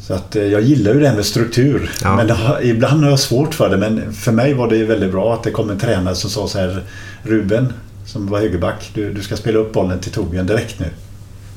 Så 0.00 0.14
att 0.14 0.36
eh, 0.36 0.42
jag 0.42 0.62
gillar 0.62 0.94
ju 0.94 1.00
det 1.00 1.08
här 1.08 1.16
med 1.16 1.24
struktur. 1.24 1.90
Ja. 2.02 2.16
Men 2.16 2.30
har, 2.30 2.60
ibland 2.62 3.02
har 3.02 3.10
jag 3.10 3.18
svårt 3.18 3.54
för 3.54 3.70
det. 3.70 3.76
Men 3.76 4.12
för 4.12 4.32
mig 4.32 4.54
var 4.54 4.68
det 4.68 4.76
ju 4.76 4.86
väldigt 4.86 5.12
bra 5.12 5.34
att 5.34 5.42
det 5.42 5.50
kom 5.50 5.70
en 5.70 5.78
tränare 5.78 6.14
som 6.14 6.30
sa 6.30 6.48
så 6.48 6.58
här 6.58 6.82
Ruben, 7.22 7.72
som 8.06 8.26
var 8.26 8.40
högerback, 8.40 8.90
du, 8.94 9.12
du 9.12 9.22
ska 9.22 9.36
spela 9.36 9.58
upp 9.58 9.72
bollen 9.72 9.98
till 9.98 10.12
Torbjörn 10.12 10.46
direkt 10.46 10.80
nu. 10.80 10.90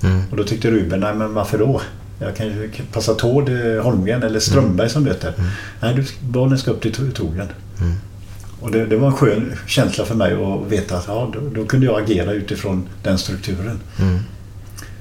Mm. 0.03 0.23
Och 0.31 0.37
då 0.37 0.43
tyckte 0.43 0.71
Ruben, 0.71 0.99
nej 0.99 1.13
men 1.15 1.33
varför 1.33 1.57
då? 1.57 1.81
Jag 2.19 2.35
kan 2.35 2.47
ju 2.47 2.69
passa 2.93 3.13
Tord 3.13 3.49
Holmgren 3.83 4.23
eller 4.23 4.39
Strömberg 4.39 4.89
som 4.89 5.03
möter. 5.03 5.33
Nej, 5.81 5.95
du, 5.95 6.05
bollen 6.29 6.57
ska 6.57 6.71
upp 6.71 6.81
till 6.81 6.91
Tor- 6.93 7.11
Torbjörn. 7.11 7.47
Mm. 7.81 7.93
Och 8.61 8.71
det, 8.71 8.85
det 8.85 8.97
var 8.97 9.07
en 9.07 9.13
skön 9.13 9.53
känsla 9.67 10.05
för 10.05 10.15
mig 10.15 10.33
att 10.33 10.71
veta 10.71 10.97
att 10.97 11.07
ja, 11.07 11.31
då, 11.33 11.61
då 11.61 11.65
kunde 11.65 11.85
jag 11.85 12.01
agera 12.03 12.33
utifrån 12.33 12.87
den 13.03 13.17
strukturen. 13.17 13.79
Mm. 13.99 14.19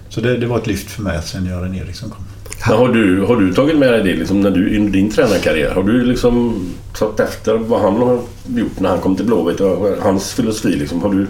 Så 0.09 0.21
det, 0.21 0.37
det 0.37 0.47
var 0.47 0.59
ett 0.59 0.67
lyft 0.67 0.91
för 0.91 1.03
mig 1.03 1.17
att 1.17 1.27
Sven-Göran 1.27 1.75
Eriksson 1.75 2.11
kom. 2.11 2.25
Men 2.69 2.79
har, 2.79 2.89
du, 2.89 3.21
har 3.21 3.37
du 3.37 3.55
tagit 3.55 3.79
med 3.79 3.93
dig 3.93 4.03
det 4.03 4.17
liksom, 4.17 4.41
när 4.41 4.51
du, 4.51 4.71
i 4.71 4.79
din 4.79 5.11
tränarkarriär? 5.11 5.71
Har 5.71 5.83
du 5.83 6.05
liksom 6.05 6.65
tagit 6.99 7.21
efter 7.21 7.55
vad 7.55 7.81
han 7.81 7.95
har 7.97 8.21
gjort 8.47 8.81
när 8.81 8.89
han 8.89 8.99
kom 9.01 9.17
till 9.17 9.27
Blåvitt 9.27 9.61
och 9.61 9.97
hans 10.03 10.33
filosofi? 10.33 10.77
Liksom, 10.77 11.03
har 11.03 11.15
du... 11.15 11.27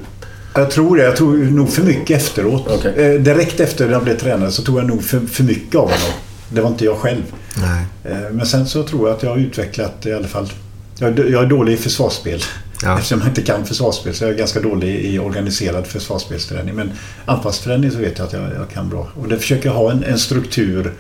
Jag 0.54 0.70
tror 0.70 0.96
det. 0.96 1.02
Jag 1.02 1.16
tror 1.16 1.36
nog 1.36 1.70
för 1.72 1.82
mycket 1.82 2.16
efteråt. 2.22 2.66
Okej. 2.68 2.94
Eh, 3.14 3.20
direkt 3.20 3.60
efter 3.60 3.90
jag 3.90 4.04
blev 4.04 4.18
tränare 4.18 4.50
så 4.50 4.62
tog 4.62 4.78
jag 4.78 4.86
nog 4.86 5.04
för, 5.04 5.20
för 5.20 5.44
mycket 5.44 5.74
av 5.74 5.82
honom. 5.82 6.12
Det 6.48 6.60
var 6.60 6.68
inte 6.68 6.84
jag 6.84 6.96
själv. 6.96 7.22
Nej. 7.56 7.84
Eh, 8.04 8.30
men 8.32 8.46
sen 8.46 8.66
så 8.66 8.82
tror 8.82 9.08
jag 9.08 9.16
att 9.16 9.22
jag 9.22 9.30
har 9.30 9.36
utvecklat 9.38 10.06
i 10.06 10.12
alla 10.12 10.28
fall. 10.28 10.52
Jag, 10.98 11.18
är- 11.18 11.24
jag 11.24 11.42
är 11.44 11.46
dålig 11.48 11.72
i 11.72 11.76
försvarsspel. 11.76 12.42
Ja. 12.82 12.94
Eftersom 12.98 13.18
jag 13.20 13.28
inte 13.28 13.42
kan 13.42 13.64
försvarsspel 13.66 14.14
så 14.14 14.24
är 14.24 14.28
jag 14.28 14.38
ganska 14.38 14.60
dålig 14.60 14.94
i 15.04 15.18
organiserad 15.18 15.86
försvarsspelsträning. 15.86 16.74
Men 16.74 16.92
anfallsträning 17.24 17.90
så 17.90 17.98
vet 17.98 18.18
jag 18.18 18.26
att 18.26 18.32
jag, 18.32 18.42
jag 18.42 18.70
kan 18.74 18.88
bra. 18.88 19.08
Och 19.20 19.28
det 19.28 19.38
försöker 19.38 19.68
jag 19.68 19.74
ha 19.76 19.90
en, 19.90 20.04
en 20.04 20.18
struktur 20.18 20.92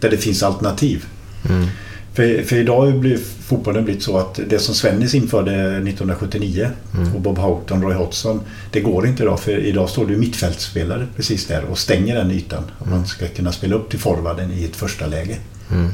där 0.00 0.10
det 0.10 0.16
finns 0.16 0.42
alternativ. 0.42 1.04
Mm. 1.48 1.66
För, 2.14 2.42
för 2.42 2.56
idag 2.56 2.98
blir 2.98 3.18
fotbollen 3.46 3.84
blivit 3.84 4.02
så 4.02 4.18
att 4.18 4.40
det 4.48 4.58
som 4.58 4.74
Svennis 4.74 5.14
införde 5.14 5.52
1979 5.52 6.70
Mm. 6.94 7.14
och 7.14 7.20
Bob 7.20 7.38
Houghton, 7.38 7.82
Roy 7.82 7.94
Hodgson. 7.94 8.40
Det 8.70 8.80
går 8.80 9.06
inte 9.06 9.22
idag 9.22 9.40
för 9.40 9.58
idag 9.58 9.88
står 9.90 10.06
det 10.06 10.12
ju 10.12 10.18
mittfältspelare 10.18 11.06
precis 11.16 11.46
där 11.46 11.64
och 11.64 11.78
stänger 11.78 12.14
den 12.16 12.30
ytan. 12.30 12.62
Om 12.78 12.90
man 12.90 13.06
ska 13.06 13.26
kunna 13.28 13.52
spela 13.52 13.74
upp 13.76 13.90
till 13.90 13.98
forwarden 13.98 14.52
i 14.52 14.64
ett 14.64 14.76
första 14.76 15.06
läge. 15.06 15.36
Mm. 15.72 15.88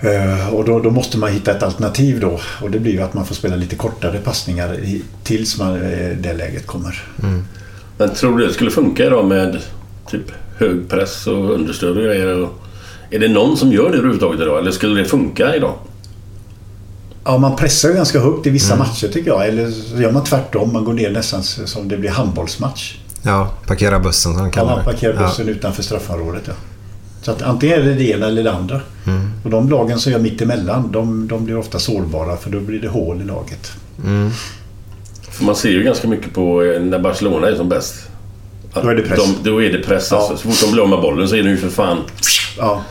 Eh, 0.00 0.48
Och 0.54 0.64
då, 0.64 0.80
då 0.80 0.90
måste 0.90 1.18
man 1.18 1.32
hitta 1.32 1.50
ett 1.56 1.62
alternativ 1.62 2.20
då. 2.20 2.40
Och 2.62 2.70
det 2.70 2.78
blir 2.78 2.92
ju 2.92 3.00
att 3.02 3.14
man 3.14 3.26
får 3.26 3.34
spela 3.34 3.56
lite 3.56 3.76
kortare 3.76 4.18
passningar 4.18 4.74
i, 4.80 5.02
tills 5.22 5.58
man, 5.58 5.74
eh, 5.82 6.16
det 6.20 6.32
läget 6.34 6.66
kommer. 6.66 7.02
Men 7.98 8.14
tror 8.14 8.38
du 8.38 8.46
det 8.46 8.52
skulle 8.52 8.70
funka 8.70 9.04
idag 9.06 9.24
med 9.24 9.58
typ 10.10 10.32
hög 10.58 10.88
press 10.88 11.26
och 11.26 11.50
understöd 11.54 11.96
och 11.96 12.04
grejer? 12.04 12.38
Och... 12.42 12.60
Är 13.10 13.18
det 13.18 13.28
någon 13.28 13.56
som 13.56 13.72
gör 13.72 13.90
det 13.90 13.96
överhuvudtaget 13.96 14.40
idag? 14.40 14.58
Eller 14.58 14.70
skulle 14.70 15.00
det 15.00 15.08
funka 15.08 15.56
idag? 15.56 15.74
Ja, 17.24 17.38
man 17.38 17.56
pressar 17.56 17.88
ju 17.88 17.94
ganska 17.94 18.20
högt 18.20 18.46
i 18.46 18.50
vissa 18.50 18.76
matcher 18.76 19.08
tycker 19.08 19.30
jag. 19.30 19.48
Eller 19.48 19.70
så 19.70 20.02
gör 20.02 20.12
man 20.12 20.24
tvärtom. 20.24 20.72
Man 20.72 20.84
går 20.84 20.92
ner 20.92 21.10
nästan 21.10 21.42
som 21.42 21.88
det 21.88 21.96
blir 21.96 22.10
handbollsmatch. 22.10 22.96
Ja, 23.22 23.50
parkera 23.66 23.98
bussen 24.00 24.32
som 24.34 24.42
de 24.42 24.50
Kan 24.50 24.50
kallar 24.50 24.76
man 24.76 24.78
det. 24.78 24.84
parkerar 24.92 25.26
bussen 25.26 25.48
utanför 25.48 25.82
straffområdet. 25.82 26.42
Ja. 26.46 26.52
Så 27.22 27.30
att 27.30 27.42
antingen 27.42 27.80
är 27.80 27.82
det 27.84 27.94
det 27.94 28.04
ena 28.10 28.26
eller 28.26 28.42
det 28.42 28.52
andra. 28.52 28.80
Mm. 29.06 29.30
Och 29.44 29.50
de 29.50 29.68
lagen 29.68 29.98
som 29.98 30.12
gör 30.12 30.18
mitt 30.18 30.42
emellan, 30.42 30.92
de, 30.92 31.28
de 31.28 31.44
blir 31.44 31.56
ofta 31.58 31.78
sårbara 31.78 32.36
för 32.36 32.50
då 32.50 32.60
blir 32.60 32.80
det 32.80 32.88
hål 32.88 33.20
i 33.20 33.24
laget. 33.24 33.72
Mm. 34.04 34.30
För 35.30 35.44
man 35.44 35.56
ser 35.56 35.70
ju 35.70 35.82
ganska 35.82 36.08
mycket 36.08 36.34
på 36.34 36.62
eh, 36.62 36.80
när 36.82 36.98
Barcelona 36.98 37.48
är 37.48 37.54
som 37.56 37.68
bäst. 37.68 37.94
Att 38.72 38.82
Då 38.82 38.88
är 38.88 38.94
det 38.94 39.02
press. 39.02 39.18
De, 39.42 39.50
då 39.50 39.62
är 39.62 39.72
det 39.72 39.78
press 39.78 40.08
Ja. 40.10 40.16
alltså. 40.18 40.36
Så 40.36 40.42
fort 40.48 40.60
de 40.68 40.72
blir 40.72 40.82
av 40.82 40.88
med 40.88 41.00
bollen 41.00 41.28
så 41.28 41.36
är 41.36 41.42
det 41.42 41.50
ju 41.50 41.56
för 41.56 41.68
fan... 41.68 41.98
Ja, 42.58 42.82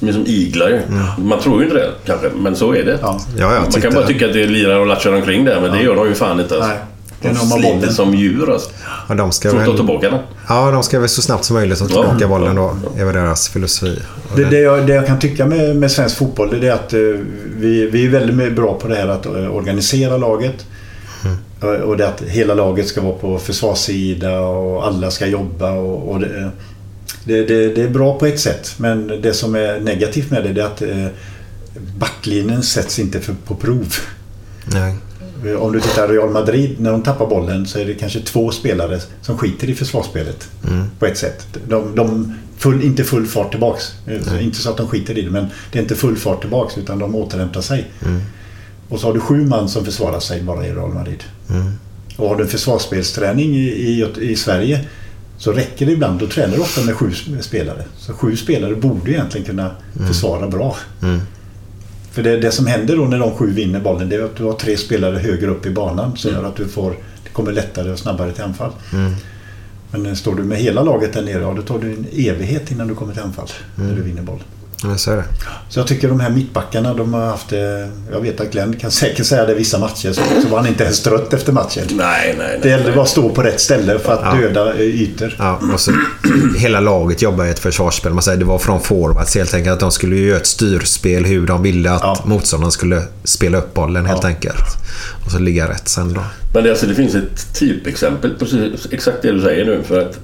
De 0.00 0.08
är 0.08 0.12
som 0.12 0.24
iglar 0.26 0.68
ju. 0.68 0.80
Man 1.18 1.40
tror 1.40 1.58
ju 1.62 1.64
inte 1.68 1.78
det 1.78 1.90
kanske, 2.06 2.30
men 2.36 2.56
så 2.56 2.74
är 2.74 2.84
det. 2.84 2.98
ja. 3.02 3.20
Ja, 3.38 3.60
Man 3.72 3.80
kan 3.82 3.94
bara 3.94 4.06
tycka 4.06 4.26
att 4.26 4.32
det 4.32 4.42
är 4.42 4.46
lirar 4.48 4.78
och 4.80 4.86
latchar 4.86 5.12
omkring 5.14 5.44
där, 5.44 5.60
men 5.60 5.72
det 5.72 5.82
gör 5.82 5.96
de 5.96 6.08
ju 6.08 6.14
fan 6.14 6.40
inte. 6.40 6.54
Alltså. 6.54 6.68
Nej. 6.70 6.78
De 7.22 7.34
sliter 7.36 7.88
som 7.88 8.14
djur 8.14 8.52
alltså. 8.52 8.70
Ja, 9.08 9.14
de 9.14 9.32
ska 9.32 9.50
Får 9.50 9.58
ta 9.58 9.64
väl... 9.64 9.76
tillbaka 9.76 10.10
den. 10.10 10.18
Ja, 10.48 10.70
de 10.70 10.82
ska 10.82 11.00
väl 11.00 11.08
så 11.08 11.22
snabbt 11.22 11.44
som 11.44 11.56
möjligt 11.56 11.78
ta 11.78 11.84
Ja. 11.90 12.02
tillbaka 12.02 12.28
bollen 12.28 12.56
då. 12.56 12.76
Det 12.94 13.00
är 13.00 13.04
väl 13.04 13.14
deras 13.14 13.48
filosofi. 13.48 13.98
Det, 14.36 14.44
det, 14.44 14.58
jag, 14.60 14.86
det 14.86 14.94
jag 14.94 15.06
kan 15.06 15.18
tycka 15.18 15.46
med, 15.46 15.76
med 15.76 15.90
svensk 15.90 16.16
fotboll 16.16 16.60
det 16.60 16.68
är 16.68 16.72
att 16.72 16.92
eh, 16.92 16.98
vi, 17.56 17.90
vi 17.92 18.06
är 18.06 18.10
väldigt 18.10 18.52
bra 18.56 18.74
på 18.74 18.88
det 18.88 18.94
här 18.94 19.08
att 19.08 19.26
eh, 19.26 19.56
organisera 19.56 20.16
laget. 20.16 20.66
Eh, 21.62 21.68
Och 21.68 21.96
det 21.96 22.08
att 22.08 22.20
hela 22.22 22.54
laget 22.54 22.88
ska 22.88 23.00
vara 23.00 23.12
på 23.14 23.38
försvarssida 23.38 24.40
och 24.40 24.86
alla 24.86 25.10
ska 25.10 25.26
jobba. 25.26 25.70
Och, 25.72 26.12
och 26.12 26.20
det, 26.20 26.50
det, 27.26 27.44
det, 27.44 27.74
det 27.74 27.82
är 27.82 27.88
bra 27.88 28.18
på 28.18 28.26
ett 28.26 28.40
sätt 28.40 28.74
men 28.76 29.06
det 29.22 29.32
som 29.32 29.54
är 29.54 29.80
negativt 29.80 30.30
med 30.30 30.54
det, 30.54 30.60
är 30.60 30.64
att 30.66 30.82
eh, 30.82 31.06
backlinjen 31.98 32.62
sätts 32.62 32.98
inte 32.98 33.20
för, 33.20 33.34
på 33.46 33.54
prov. 33.54 33.94
Nej. 34.64 34.94
Eh, 35.46 35.52
Om 35.62 35.72
du 35.72 35.80
tittar 35.80 36.08
Real 36.08 36.30
Madrid, 36.30 36.80
när 36.80 36.92
de 36.92 37.02
tappar 37.02 37.26
bollen 37.26 37.66
så 37.66 37.78
är 37.78 37.84
det 37.84 37.94
kanske 37.94 38.20
två 38.20 38.50
spelare 38.50 39.00
som 39.22 39.38
skiter 39.38 39.70
i 39.70 39.74
försvarsspelet. 39.74 40.48
På 40.98 41.06
ett 41.06 41.18
sätt. 41.18 41.46
De, 41.68 41.94
de 41.96 42.34
full, 42.58 42.82
inte 42.82 43.04
full 43.04 43.26
fart 43.26 43.50
tillbaks. 43.50 43.92
Eh, 44.06 44.44
Inte 44.44 44.58
så 44.58 44.70
att 44.70 44.76
de 44.76 44.88
skiter 44.88 45.18
i 45.18 45.22
det, 45.22 45.30
men 45.30 45.46
det 45.72 45.78
är 45.78 45.82
inte 45.82 45.94
full 45.94 46.16
fart 46.16 46.40
tillbaks 46.40 46.78
utan 46.78 46.98
de 46.98 47.14
återhämtar 47.14 47.60
sig. 47.60 47.90
Och 48.88 49.00
så 49.00 49.06
har 49.06 49.14
du 49.14 49.20
sju 49.20 49.46
man 49.46 49.68
som 49.68 49.84
försvarar 49.84 50.20
sig 50.20 50.42
bara 50.42 50.66
i 50.66 50.72
Real 50.72 50.94
Madrid. 50.94 51.24
Och 52.16 52.28
har 52.28 52.36
du 52.36 52.42
en 52.42 52.48
försvarsspelsträning 52.50 53.56
i, 53.56 53.68
i, 53.68 54.06
i 54.20 54.36
Sverige 54.36 54.84
så 55.38 55.52
räcker 55.52 55.86
det 55.86 55.92
ibland. 55.92 56.20
Då 56.20 56.26
tränar 56.26 56.54
du 56.54 56.60
ofta 56.60 56.80
med 56.82 56.94
sju 56.94 57.10
spelare. 57.40 57.84
Så 57.96 58.12
sju 58.12 58.36
spelare 58.36 58.74
borde 58.74 59.10
egentligen 59.10 59.46
kunna 59.46 59.70
försvara 60.06 60.48
bra. 60.48 60.76
För 62.12 62.22
det, 62.22 62.36
det 62.36 62.50
som 62.50 62.66
händer 62.66 62.96
då 62.96 63.04
när 63.04 63.18
de 63.18 63.34
sju 63.34 63.50
vinner 63.52 63.80
bollen 63.80 64.08
det 64.08 64.16
är 64.16 64.22
att 64.22 64.36
du 64.36 64.44
har 64.44 64.52
tre 64.52 64.76
spelare 64.76 65.18
högre 65.18 65.46
upp 65.46 65.66
i 65.66 65.70
banan 65.70 66.16
som 66.16 66.30
gör 66.30 66.44
att 66.44 66.56
du 66.56 66.68
får, 66.68 66.90
det 67.24 67.30
kommer 67.32 67.52
lättare 67.52 67.90
och 67.90 67.98
snabbare 67.98 68.32
till 68.32 68.44
anfall. 68.44 68.72
Men 69.90 70.06
eh, 70.06 70.14
står 70.14 70.34
du 70.34 70.42
med 70.42 70.58
hela 70.58 70.82
laget 70.82 71.12
där 71.12 71.22
nere, 71.22 71.42
ja, 71.42 71.52
då 71.56 71.62
tar 71.62 71.78
du 71.78 71.92
en 71.92 72.06
evighet 72.12 72.70
innan 72.70 72.88
du 72.88 72.94
kommer 72.94 73.12
till 73.12 73.22
anfall. 73.22 73.48
När 73.74 73.96
du 73.96 74.02
vinner 74.02 74.22
bollen. 74.22 74.44
Men 74.84 74.98
så 74.98 75.10
är 75.10 75.16
det. 75.16 75.24
Så 75.68 75.78
jag 75.80 75.86
tycker 75.86 76.08
de 76.08 76.20
här 76.20 76.30
mittbackarna, 76.30 76.94
de 76.94 77.14
har 77.14 77.26
haft 77.26 77.48
det... 77.48 77.90
Jag 78.12 78.20
vet 78.20 78.40
att 78.40 78.50
Glenn 78.52 78.76
kan 78.76 78.90
säkert 78.90 79.26
säga 79.26 79.46
det 79.46 79.54
vissa 79.54 79.78
matcher, 79.78 80.12
så, 80.12 80.20
så 80.42 80.48
var 80.48 80.58
han 80.58 80.66
inte 80.66 80.84
ens 80.84 81.02
trött 81.02 81.32
efter 81.32 81.52
matchen. 81.52 81.82
Nej, 81.90 81.96
nej, 81.96 82.34
nej. 82.38 82.58
Det 82.62 82.68
gällde 82.68 82.92
bara 82.92 83.02
att 83.02 83.08
stå 83.08 83.30
på 83.30 83.42
rätt 83.42 83.60
ställe 83.60 83.98
för 83.98 84.12
att 84.12 84.20
Ja. 84.22 84.34
döda 84.40 84.74
eh, 84.74 84.80
ytor. 84.80 85.34
Ja, 85.38 85.60
och 85.74 85.80
så, 85.80 85.92
hela 86.58 86.80
laget 86.80 87.22
jobbar 87.22 87.44
i 87.44 87.50
ett 87.50 87.58
försvarsspel. 87.58 88.12
Man 88.12 88.22
säger 88.22 88.38
det 88.38 88.44
var 88.44 88.58
från 88.58 88.80
forwards 88.80 89.34
helt 89.34 89.54
enkelt. 89.54 89.72
Att 89.74 89.80
de 89.80 89.90
skulle 89.92 90.16
ju 90.16 90.26
göra 90.28 90.36
ett 90.40 90.46
styrspel 90.46 91.24
hur 91.24 91.46
de 91.46 91.62
ville 91.62 91.90
att 91.92 92.00
Ja. 92.02 92.22
motståndaren 92.24 92.72
skulle 92.72 93.02
spela 93.24 93.58
upp 93.58 93.74
bollen 93.74 94.06
helt 94.06 94.22
Ja. 94.22 94.28
enkelt. 94.28 94.64
Och 95.24 95.30
så 95.32 95.38
ligga 95.38 95.68
rätt 95.68 95.88
sen 95.88 96.12
då. 96.12 96.20
Men 96.54 96.64
det, 96.64 96.70
alltså, 96.70 96.86
det 96.86 96.94
finns 96.94 97.14
ett 97.14 97.54
typexempel, 97.58 98.34
precis 98.38 98.86
exakt 98.90 99.22
det 99.22 99.32
du 99.32 99.40
säger 99.42 99.64
nu. 99.64 99.82
För 99.82 100.00
att 100.00 100.18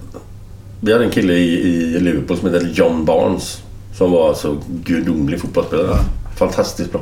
Vi 0.81 0.93
hade 0.93 1.05
en 1.05 1.11
kille 1.11 1.33
i, 1.33 1.95
i 1.97 2.01
Liverpool 2.01 2.39
som 2.39 2.53
hette 2.55 2.69
John 2.75 3.05
Barnes. 3.05 3.62
Som 3.99 4.13
var 4.13 4.29
alltså 4.29 4.57
gudomlig 4.85 5.41
fotbollsspelare. 5.41 5.97
Fantastiskt 6.37 6.93
bra. 6.93 7.01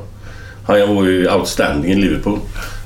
Han 0.64 0.96
var 0.96 1.04
ju 1.04 1.30
outstanding 1.30 1.92
i 1.92 1.94
Liverpool. 1.94 2.38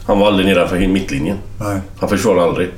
Han 0.07 0.19
var 0.19 0.27
aldrig 0.27 0.47
nedanför 0.47 0.87
mittlinjen. 0.89 1.37
Nej. 1.61 1.81
Han 2.01 2.09
försvarade 2.09 2.45
aldrig. 2.45 2.69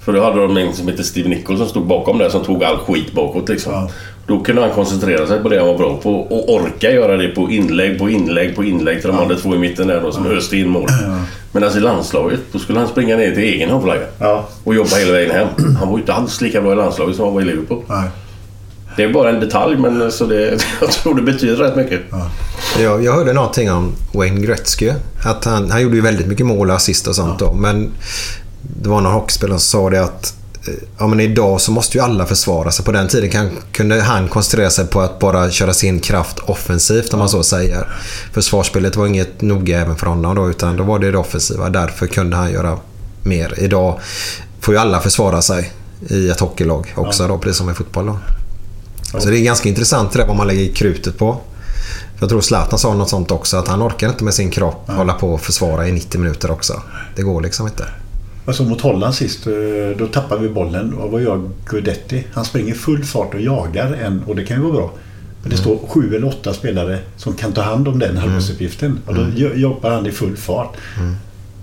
För 0.00 0.12
då 0.12 0.22
hade 0.22 0.40
de 0.40 0.56
en 0.56 0.72
som 0.72 0.88
hette 0.88 1.04
Steve 1.04 1.28
Nichols 1.28 1.58
som 1.58 1.68
stod 1.68 1.86
bakom 1.86 2.18
där 2.18 2.28
som 2.28 2.44
tog 2.44 2.64
all 2.64 2.76
skit 2.76 3.12
bakåt 3.12 3.48
liksom. 3.48 3.72
Ja. 3.72 3.90
Då 4.26 4.40
kunde 4.40 4.62
han 4.62 4.70
koncentrera 4.70 5.26
sig 5.26 5.42
på 5.42 5.48
det 5.48 5.58
han 5.58 5.66
var 5.66 5.78
bra 5.78 5.96
på 5.96 6.20
och 6.20 6.54
orka 6.54 6.90
göra 6.90 7.16
det 7.16 7.28
på 7.28 7.50
inlägg 7.50 7.98
på 7.98 8.10
inlägg 8.10 8.56
på 8.56 8.64
inlägg 8.64 9.00
till 9.00 9.10
de 9.10 9.18
andra 9.18 9.36
två 9.36 9.54
i 9.54 9.58
mitten 9.58 9.86
där 9.86 10.00
då 10.00 10.12
som 10.12 10.26
öste 10.26 10.56
in 10.56 10.68
mål. 10.68 10.88
Medan 11.52 11.76
i 11.76 11.80
landslaget, 11.80 12.40
då 12.52 12.58
skulle 12.58 12.78
han 12.78 12.88
springa 12.88 13.16
ner 13.16 13.30
till 13.30 13.42
egen 13.42 13.68
huvudflagga. 13.68 14.06
Ja. 14.18 14.48
Och 14.64 14.74
jobba 14.74 14.96
hela 14.96 15.12
vägen 15.12 15.30
hem. 15.30 15.48
Han 15.78 15.88
var 15.88 15.96
ju 15.96 16.00
inte 16.00 16.14
alls 16.14 16.40
lika 16.40 16.60
bra 16.60 16.72
i 16.72 16.76
landslaget 16.76 17.16
som 17.16 17.24
han 17.24 17.34
var 17.34 17.40
i 17.40 17.44
Liverpool. 17.44 17.82
Nej. 17.88 18.08
Det 18.96 19.02
är 19.02 19.12
bara 19.12 19.30
en 19.30 19.40
detalj 19.40 19.76
men 19.76 20.12
så 20.12 20.26
det, 20.26 20.58
jag 20.80 20.90
tror 20.90 21.14
det 21.14 21.22
betyder 21.22 21.56
rätt 21.56 21.76
mycket. 21.76 22.00
Jag, 22.78 23.04
jag 23.04 23.12
hörde 23.12 23.32
någonting 23.32 23.72
om 23.72 23.92
Wayne 24.12 24.40
Gretzky. 24.40 24.92
Att 25.24 25.44
han, 25.44 25.70
han 25.70 25.82
gjorde 25.82 25.96
ju 25.96 26.02
väldigt 26.02 26.26
mycket 26.26 26.46
mål 26.46 26.70
och 26.70 26.76
assist 26.76 27.06
och 27.06 27.16
sånt 27.16 27.38
då. 27.38 27.52
Men 27.52 27.92
det 28.62 28.88
var 28.88 29.00
någon 29.00 29.12
hockeyspelare 29.12 29.58
som 29.58 29.80
sa 29.80 29.90
det 29.90 30.02
att 30.04 30.34
eh, 30.68 30.74
ja, 30.98 31.06
men 31.06 31.20
idag 31.20 31.60
så 31.60 31.72
måste 31.72 31.98
ju 31.98 32.04
alla 32.04 32.26
försvara 32.26 32.70
sig. 32.70 32.84
På 32.84 32.92
den 32.92 33.08
tiden 33.08 33.30
kan, 33.30 33.50
kunde 33.72 34.00
han 34.00 34.28
koncentrera 34.28 34.70
sig 34.70 34.86
på 34.86 35.00
att 35.00 35.18
bara 35.18 35.50
köra 35.50 35.72
sin 35.74 36.00
kraft 36.00 36.38
offensivt 36.38 37.12
om 37.12 37.18
man 37.18 37.28
så 37.28 37.42
säger. 37.42 37.86
Försvarsspelet 38.32 38.96
var 38.96 39.06
inget 39.06 39.42
noga 39.42 39.80
även 39.80 39.96
för 39.96 40.06
honom 40.06 40.36
då 40.36 40.50
utan 40.50 40.76
då 40.76 40.84
var 40.84 40.98
det 40.98 41.10
det 41.10 41.18
offensiva. 41.18 41.68
Därför 41.70 42.06
kunde 42.06 42.36
han 42.36 42.52
göra 42.52 42.78
mer. 43.22 43.54
Idag 43.56 44.00
får 44.60 44.74
ju 44.74 44.80
alla 44.80 45.00
försvara 45.00 45.42
sig 45.42 45.72
i 46.08 46.30
ett 46.30 46.40
hockeylag 46.40 46.94
också 46.96 47.28
då, 47.28 47.38
precis 47.38 47.58
som 47.58 47.70
i 47.70 47.74
fotboll 47.74 48.06
då. 48.06 48.18
Så 49.18 49.28
det 49.30 49.38
är 49.38 49.42
ganska 49.42 49.68
intressant 49.68 50.12
det 50.12 50.18
där 50.18 50.26
vad 50.26 50.36
man 50.36 50.46
lägger 50.46 50.74
krutet 50.74 51.18
på. 51.18 51.36
Jag 52.20 52.28
tror 52.28 52.40
Zlatan 52.40 52.78
sa 52.78 52.94
något 52.94 53.08
sånt 53.08 53.30
också, 53.30 53.56
att 53.56 53.68
han 53.68 53.82
orkar 53.82 54.08
inte 54.08 54.24
med 54.24 54.34
sin 54.34 54.50
kropp 54.50 54.88
hålla 54.88 55.12
på 55.12 55.28
och 55.34 55.40
försvara 55.40 55.88
i 55.88 55.92
90 55.92 56.20
minuter 56.20 56.50
också. 56.50 56.82
Det 57.16 57.22
går 57.22 57.40
liksom 57.40 57.66
inte. 57.66 57.84
Alltså 58.46 58.62
mot 58.64 58.80
Holland 58.80 59.14
sist, 59.14 59.46
eh, 59.46 59.52
då 59.98 60.06
tappade 60.06 60.42
vi 60.42 60.48
bollen 60.48 60.94
och 60.94 61.10
vad 61.10 61.22
gör 61.22 61.50
Guidetti? 61.66 62.24
Han 62.32 62.44
springer 62.44 62.74
full 62.74 63.04
fart 63.04 63.34
och 63.34 63.40
jagar 63.40 63.92
en 63.92 64.22
och 64.26 64.36
det 64.36 64.44
kan 64.44 64.56
ju 64.56 64.62
vara 64.62 64.72
bra. 64.72 64.90
Men 65.42 65.50
det 65.50 65.56
står 65.56 65.78
sju 65.88 66.14
eller 66.16 66.26
åtta 66.28 66.54
spelare 66.54 66.98
som 67.16 67.34
kan 67.34 67.52
ta 67.52 67.62
hand 67.62 67.88
om 67.88 67.98
den 67.98 68.18
arbetsuppgiften. 68.18 68.98
Och 69.06 69.14
då 69.14 69.26
jo- 69.36 69.54
jobbar 69.54 69.90
han 69.90 70.06
i 70.06 70.12
full 70.12 70.36
fart. 70.36 70.76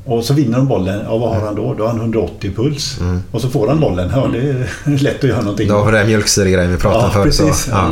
Och 0.06 0.24
så 0.24 0.34
vinner 0.34 0.58
de 0.58 0.68
bollen. 0.68 1.02
Ja, 1.06 1.18
vad 1.18 1.30
har 1.30 1.42
han 1.42 1.56
då? 1.56 1.74
Då 1.74 1.84
har 1.84 1.90
han 1.90 2.00
180 2.00 2.52
puls. 2.56 2.98
Och 3.32 3.42
så 3.42 3.50
får 3.50 3.68
han 3.68 3.80
bollen. 3.80 4.12
Ja, 4.16 4.30
det 4.34 4.38
är 4.40 4.68
lätt 5.04 5.18
att 5.24 5.30
göra 5.30 5.42
någonting. 5.42 5.68
Det 5.68 5.74
var 5.74 5.92
det 5.92 5.98
där 5.98 6.06
mjölksyragrejen 6.06 6.72
vi 6.72 6.78
pratade 6.78 7.04
Ja, 7.04 7.08
om 7.08 7.32
förut. 7.32 7.36
Så, 7.36 7.72
ja. 7.72 7.90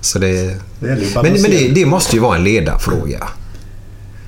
så 0.00 0.18
det, 0.18 0.32
Det 0.32 0.56
men 0.80 1.32
men 1.32 1.42
det, 1.42 1.68
det 1.74 1.86
måste 1.86 2.16
ju 2.16 2.22
vara 2.22 2.36
en 2.36 2.44
ledarfråga. 2.44 3.28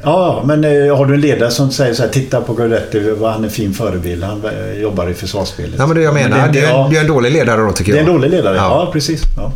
Ja, 0.02 0.42
men 0.46 0.64
eh, 0.64 0.96
har 0.96 1.06
du 1.06 1.14
en 1.14 1.20
ledare 1.20 1.50
som 1.50 1.70
säger 1.70 1.94
så 1.94 2.02
här, 2.02 2.10
titta 2.10 2.40
på 2.40 2.52
Guidetti, 2.54 3.10
vad 3.18 3.32
han 3.32 3.40
är 3.40 3.44
en 3.44 3.50
fin 3.52 3.74
förebild. 3.74 4.24
Han 4.24 4.42
eh, 4.44 4.80
jobbar 4.80 5.10
i 5.10 5.14
försvarsspelet. 5.14 5.74
Ja, 5.78 5.86
men 5.86 5.96
det 5.96 6.02
jag 6.02 6.14
menar. 6.14 6.48
Det, 6.52 6.60
är, 6.60 6.70
ja, 6.70 6.88
det 6.90 6.96
är 6.96 7.00
en 7.00 7.06
dålig 7.06 7.32
ledare 7.32 7.60
då 7.62 7.72
tycker 7.72 7.92
det 7.92 7.98
är 7.98 8.02
jag. 8.02 8.08
en 8.08 8.14
dålig 8.14 8.30
ledare. 8.30 8.56
Ja. 8.56 8.62
Ja, 8.86 8.92
precis. 8.92 9.22
Ja. 9.36 9.52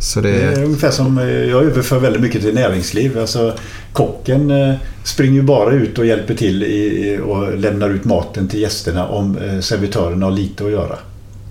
Så 0.00 0.20
Det 0.20 0.30
är 0.30 0.56
det, 0.56 0.64
ungefär 0.64 0.90
som 0.90 1.18
eh, 1.18 1.24
jag 1.28 1.62
överför 1.62 1.98
väldigt 1.98 2.22
mycket 2.22 2.42
till 2.42 2.54
näringsliv. 2.54 3.18
Alltså, 3.18 3.54
kocken 3.92 4.50
eh, 4.50 4.74
springer 5.04 5.42
bara 5.42 5.72
ut 5.72 5.98
och 5.98 6.06
hjälper 6.06 6.34
till 6.34 6.62
i, 6.62 7.18
och 7.24 7.58
lämnar 7.58 7.90
ut 7.90 8.04
maten 8.04 8.48
till 8.48 8.60
gästerna 8.60 9.08
om 9.08 9.38
eh, 9.38 9.60
servitörerna 9.60 10.26
har 10.26 10.32
lite 10.32 10.64
att 10.64 10.70
göra. 10.70 10.98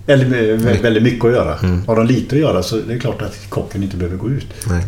Eller 0.06 0.24
vä- 0.26 0.82
väldigt 0.82 1.02
mycket 1.02 1.24
att 1.24 1.32
göra. 1.32 1.56
Har 1.86 1.96
de 1.96 2.06
lite 2.06 2.34
att 2.34 2.40
göra 2.40 2.62
så 2.62 2.76
det 2.88 2.94
är 2.94 2.98
klart 2.98 3.22
att 3.22 3.36
kocken 3.48 3.82
inte 3.82 3.96
behöver 3.96 4.16
gå 4.16 4.28
ut. 4.30 4.46
nej. 4.68 4.84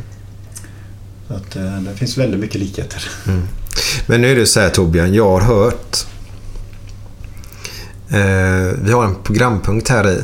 Så 1.28 1.34
att, 1.34 1.50
det 1.84 1.94
finns 1.96 2.18
väldigt 2.18 2.40
mycket 2.40 2.60
likheter. 2.60 3.02
Men 4.06 4.20
nu 4.20 4.32
är 4.32 4.36
det 4.36 4.46
så 4.46 4.60
här 4.60 4.68
Torbjörn, 4.70 5.14
jag 5.14 5.30
har 5.30 5.40
hört... 5.40 5.96
Eh, 8.08 8.78
vi 8.84 8.92
har 8.92 9.04
en 9.04 9.14
programpunkt 9.22 9.88
här 9.88 10.10
i. 10.10 10.18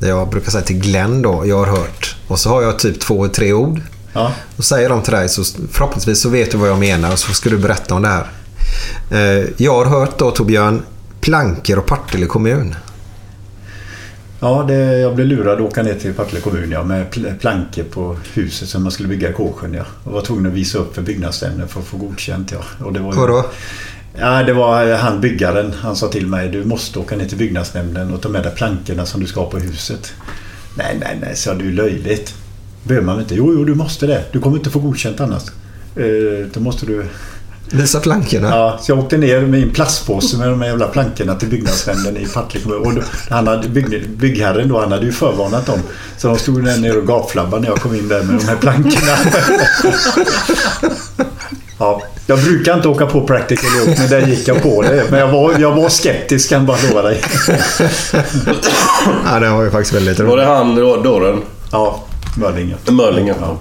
Jag 0.00 0.28
brukar 0.28 0.50
säga 0.50 0.64
till 0.64 0.78
Glenn 0.80 1.22
då, 1.22 1.46
jag 1.46 1.58
har 1.58 1.66
hört. 1.66 2.16
Och 2.28 2.38
så 2.38 2.48
har 2.48 2.62
jag 2.62 2.78
typ 2.78 3.00
två, 3.00 3.28
tre 3.28 3.52
ord. 3.52 3.80
Ja. 4.12 4.32
Och 4.56 4.64
säger 4.64 4.88
de 4.88 5.02
till 5.02 5.12
dig 5.12 5.28
så 5.28 5.44
förhoppningsvis 5.72 6.20
så 6.20 6.28
vet 6.28 6.50
du 6.50 6.58
vad 6.58 6.68
jag 6.68 6.78
menar 6.78 7.12
och 7.12 7.18
så 7.18 7.32
ska 7.34 7.50
du 7.50 7.58
berätta 7.58 7.94
om 7.94 8.02
det 8.02 8.08
här. 8.08 8.26
Eh, 9.10 9.48
jag 9.56 9.74
har 9.74 9.84
hört 9.84 10.18
då 10.18 10.30
Torbjörn, 10.30 10.82
Planker 11.20 11.78
och 11.78 11.86
Partille 11.86 12.26
kommun. 12.26 12.74
Ja, 14.40 14.64
det, 14.68 14.74
jag 14.98 15.14
blev 15.14 15.26
lurad 15.26 15.54
att 15.54 15.60
åka 15.60 15.82
ner 15.82 15.94
till 15.94 16.14
Partille 16.14 16.40
kommun 16.40 16.70
ja, 16.70 16.82
med 16.82 17.06
pl- 17.10 17.38
plankor 17.38 17.82
på 17.82 18.16
huset 18.34 18.68
som 18.68 18.82
man 18.82 18.92
skulle 18.92 19.08
bygga 19.08 19.30
i 19.30 19.32
Kåsjön. 19.32 19.74
Ja. 19.74 19.84
Och 20.04 20.12
var 20.12 20.20
tvungen 20.20 20.46
att 20.46 20.52
visa 20.52 20.78
upp 20.78 20.94
för 20.94 21.02
byggnadsnämnden 21.02 21.68
för 21.68 21.80
att 21.80 21.86
få 21.86 21.96
godkänt. 21.96 22.52
Ja. 22.52 22.84
Och 22.86 22.92
det 22.92 23.00
var 23.00 23.12
ju, 23.12 23.20
Vadå? 23.20 23.46
Ja, 24.18 24.42
det 24.42 24.52
var 24.52 24.94
han 24.94 25.20
byggaren. 25.20 25.72
Han 25.80 25.96
sa 25.96 26.08
till 26.08 26.26
mig 26.26 26.48
du 26.48 26.64
måste 26.64 26.98
åka 26.98 27.16
ner 27.16 27.26
till 27.26 27.38
byggnadsnämnden 27.38 28.14
och 28.14 28.22
ta 28.22 28.28
med 28.28 28.42
dig 28.42 28.52
plankorna 28.54 29.06
som 29.06 29.20
du 29.20 29.26
ska 29.26 29.40
ha 29.40 29.50
på 29.50 29.58
huset. 29.58 30.12
Nej, 30.76 30.96
nej, 31.00 31.18
nej, 31.20 31.36
sa 31.36 31.54
du 31.54 31.72
löjligt. 31.72 32.34
Behöver 32.82 33.06
man 33.06 33.20
inte? 33.20 33.34
Jo, 33.34 33.52
jo, 33.52 33.64
du 33.64 33.74
måste 33.74 34.06
det. 34.06 34.24
Du 34.32 34.40
kommer 34.40 34.56
inte 34.56 34.70
få 34.70 34.78
godkänt 34.78 35.20
annars. 35.20 35.42
Eh, 35.96 36.46
då 36.54 36.60
måste 36.60 36.86
du... 36.86 37.06
Visa 37.70 38.00
plankorna. 38.00 38.48
Ja, 38.48 38.78
så 38.82 38.92
jag 38.92 38.98
åkte 38.98 39.16
ner 39.16 39.40
med 39.40 39.62
en 39.62 39.70
plastpåse 39.70 40.38
med 40.38 40.48
de 40.48 40.60
här 40.60 40.68
jävla 40.68 40.88
plankorna 40.88 41.34
till 41.34 41.48
byggnadsnämnden 41.48 42.16
i 42.16 42.26
Partille 42.26 42.64
kommun. 42.64 42.86
Och 42.86 42.94
då, 42.94 43.02
han 43.30 43.46
hade, 43.46 43.68
bygg, 43.68 44.10
byggherren 44.10 44.68
då, 44.68 44.80
han 44.80 44.92
hade 44.92 45.06
ju 45.06 45.12
förvarnat 45.12 45.66
dem. 45.66 45.78
Så 46.16 46.28
de 46.28 46.38
stod 46.38 46.64
där 46.64 46.78
nere 46.78 46.96
och 46.98 47.06
gapflabbade 47.06 47.62
när 47.62 47.68
jag 47.68 47.78
kom 47.78 47.94
in 47.94 48.08
där 48.08 48.22
med 48.22 48.38
de 48.38 48.44
här 48.44 48.56
plankorna. 48.56 49.16
Ja, 51.78 52.02
jag 52.26 52.38
brukar 52.38 52.74
inte 52.74 52.88
åka 52.88 53.06
på 53.06 53.26
practical 53.26 53.70
joke, 53.78 53.94
men 54.00 54.08
där 54.10 54.26
gick 54.26 54.48
jag 54.48 54.62
på 54.62 54.82
det. 54.82 55.04
Men 55.10 55.20
jag 55.20 55.28
var, 55.28 55.54
jag 55.58 55.72
var 55.72 55.88
skeptisk 55.88 56.48
kan 56.48 56.58
jag 56.58 56.66
bara 56.66 56.78
lova 56.88 57.02
dig. 57.02 57.20
Ja, 59.24 59.40
det 59.40 59.48
var 59.50 59.64
ju 59.64 59.70
faktiskt 59.70 59.94
väldigt 59.94 60.18
Var 60.18 60.26
roligt. 60.26 60.46
det 60.46 60.52
han, 60.52 60.74
då, 60.74 60.96
dåren? 61.02 61.42
Ja, 61.72 62.04
Möllinge. 62.38 62.74
Mörling, 62.90 63.26
ja. 63.28 63.58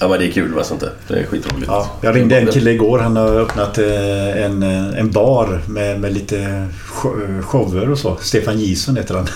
Ja 0.00 0.08
men 0.08 0.18
det 0.18 0.26
är 0.26 0.30
kul 0.32 0.48
med 0.48 0.66
sånt 0.66 0.80
där. 0.80 0.92
Det 1.08 1.14
är 1.14 1.26
skitroligt. 1.26 1.66
Ja, 1.66 1.90
jag 2.00 2.16
ringde 2.16 2.38
en 2.38 2.46
kille 2.46 2.70
igår. 2.70 2.98
Han 2.98 3.16
har 3.16 3.28
öppnat 3.40 3.78
eh, 3.78 4.44
en, 4.44 4.62
eh, 4.62 4.98
en 5.00 5.10
bar 5.10 5.62
med, 5.68 6.00
med 6.00 6.12
lite 6.14 6.66
show- 6.88 7.42
shower 7.42 7.90
och 7.90 7.98
så. 7.98 8.16
Stefan 8.20 8.58
Gison 8.58 8.96
heter 8.96 9.14
han. 9.14 9.28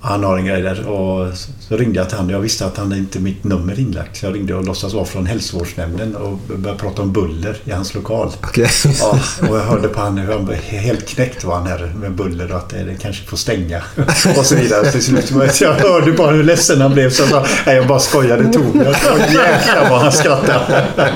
Han 0.00 0.24
har 0.24 0.38
en 0.38 0.46
grej 0.46 0.62
där. 0.62 0.88
Och 0.88 1.28
så 1.60 1.76
ringde 1.76 1.98
jag 1.98 2.08
till 2.08 2.18
honom. 2.18 2.32
Jag 2.32 2.40
visste 2.40 2.66
att 2.66 2.76
han 2.76 2.92
inte 2.92 3.18
mitt 3.18 3.44
nummer 3.44 3.80
inlagt. 3.80 4.16
Så 4.16 4.26
jag 4.26 4.34
ringde 4.34 4.54
och 4.54 4.64
låtsas 4.64 4.94
vara 4.94 5.04
från 5.04 5.26
hälsovårdsnämnden 5.26 6.16
och 6.16 6.38
började 6.56 6.80
prata 6.80 7.02
om 7.02 7.12
buller 7.12 7.56
i 7.64 7.70
hans 7.70 7.94
lokal. 7.94 8.30
Okej. 8.42 8.68
Ja, 9.00 9.18
och 9.48 9.56
jag 9.56 9.64
hörde 9.64 9.88
på 9.88 10.00
han 10.00 10.18
hur 10.18 10.32
han 10.32 10.46
var 10.46 10.54
helt 10.54 11.08
knäckt 11.08 11.44
var 11.44 11.54
han 11.54 11.66
här 11.66 11.92
med 12.00 12.12
buller 12.12 12.52
och 12.52 12.58
att 12.58 12.68
det, 12.68 12.96
kanske 13.00 13.24
får 13.24 13.36
stänga. 13.36 13.82
Och 14.38 14.46
så 14.46 14.54
vidare. 14.54 14.92
Till 14.92 15.04
slut 15.04 15.60
jag 15.60 15.72
hörde 15.72 16.12
bara 16.12 16.30
hur 16.30 16.42
ledsen 16.42 16.80
han 16.80 16.92
blev. 16.94 17.10
Så 17.10 17.22
jag 17.22 17.30
bara, 17.30 17.46
nej, 17.66 17.76
jag 17.76 17.86
bara 17.86 18.00
skojade 18.00 18.52
Torbjörn. 18.52 19.20
Jäklar 19.20 19.90
vad 19.90 20.00
han 20.00 20.12
skrattade. 20.12 20.86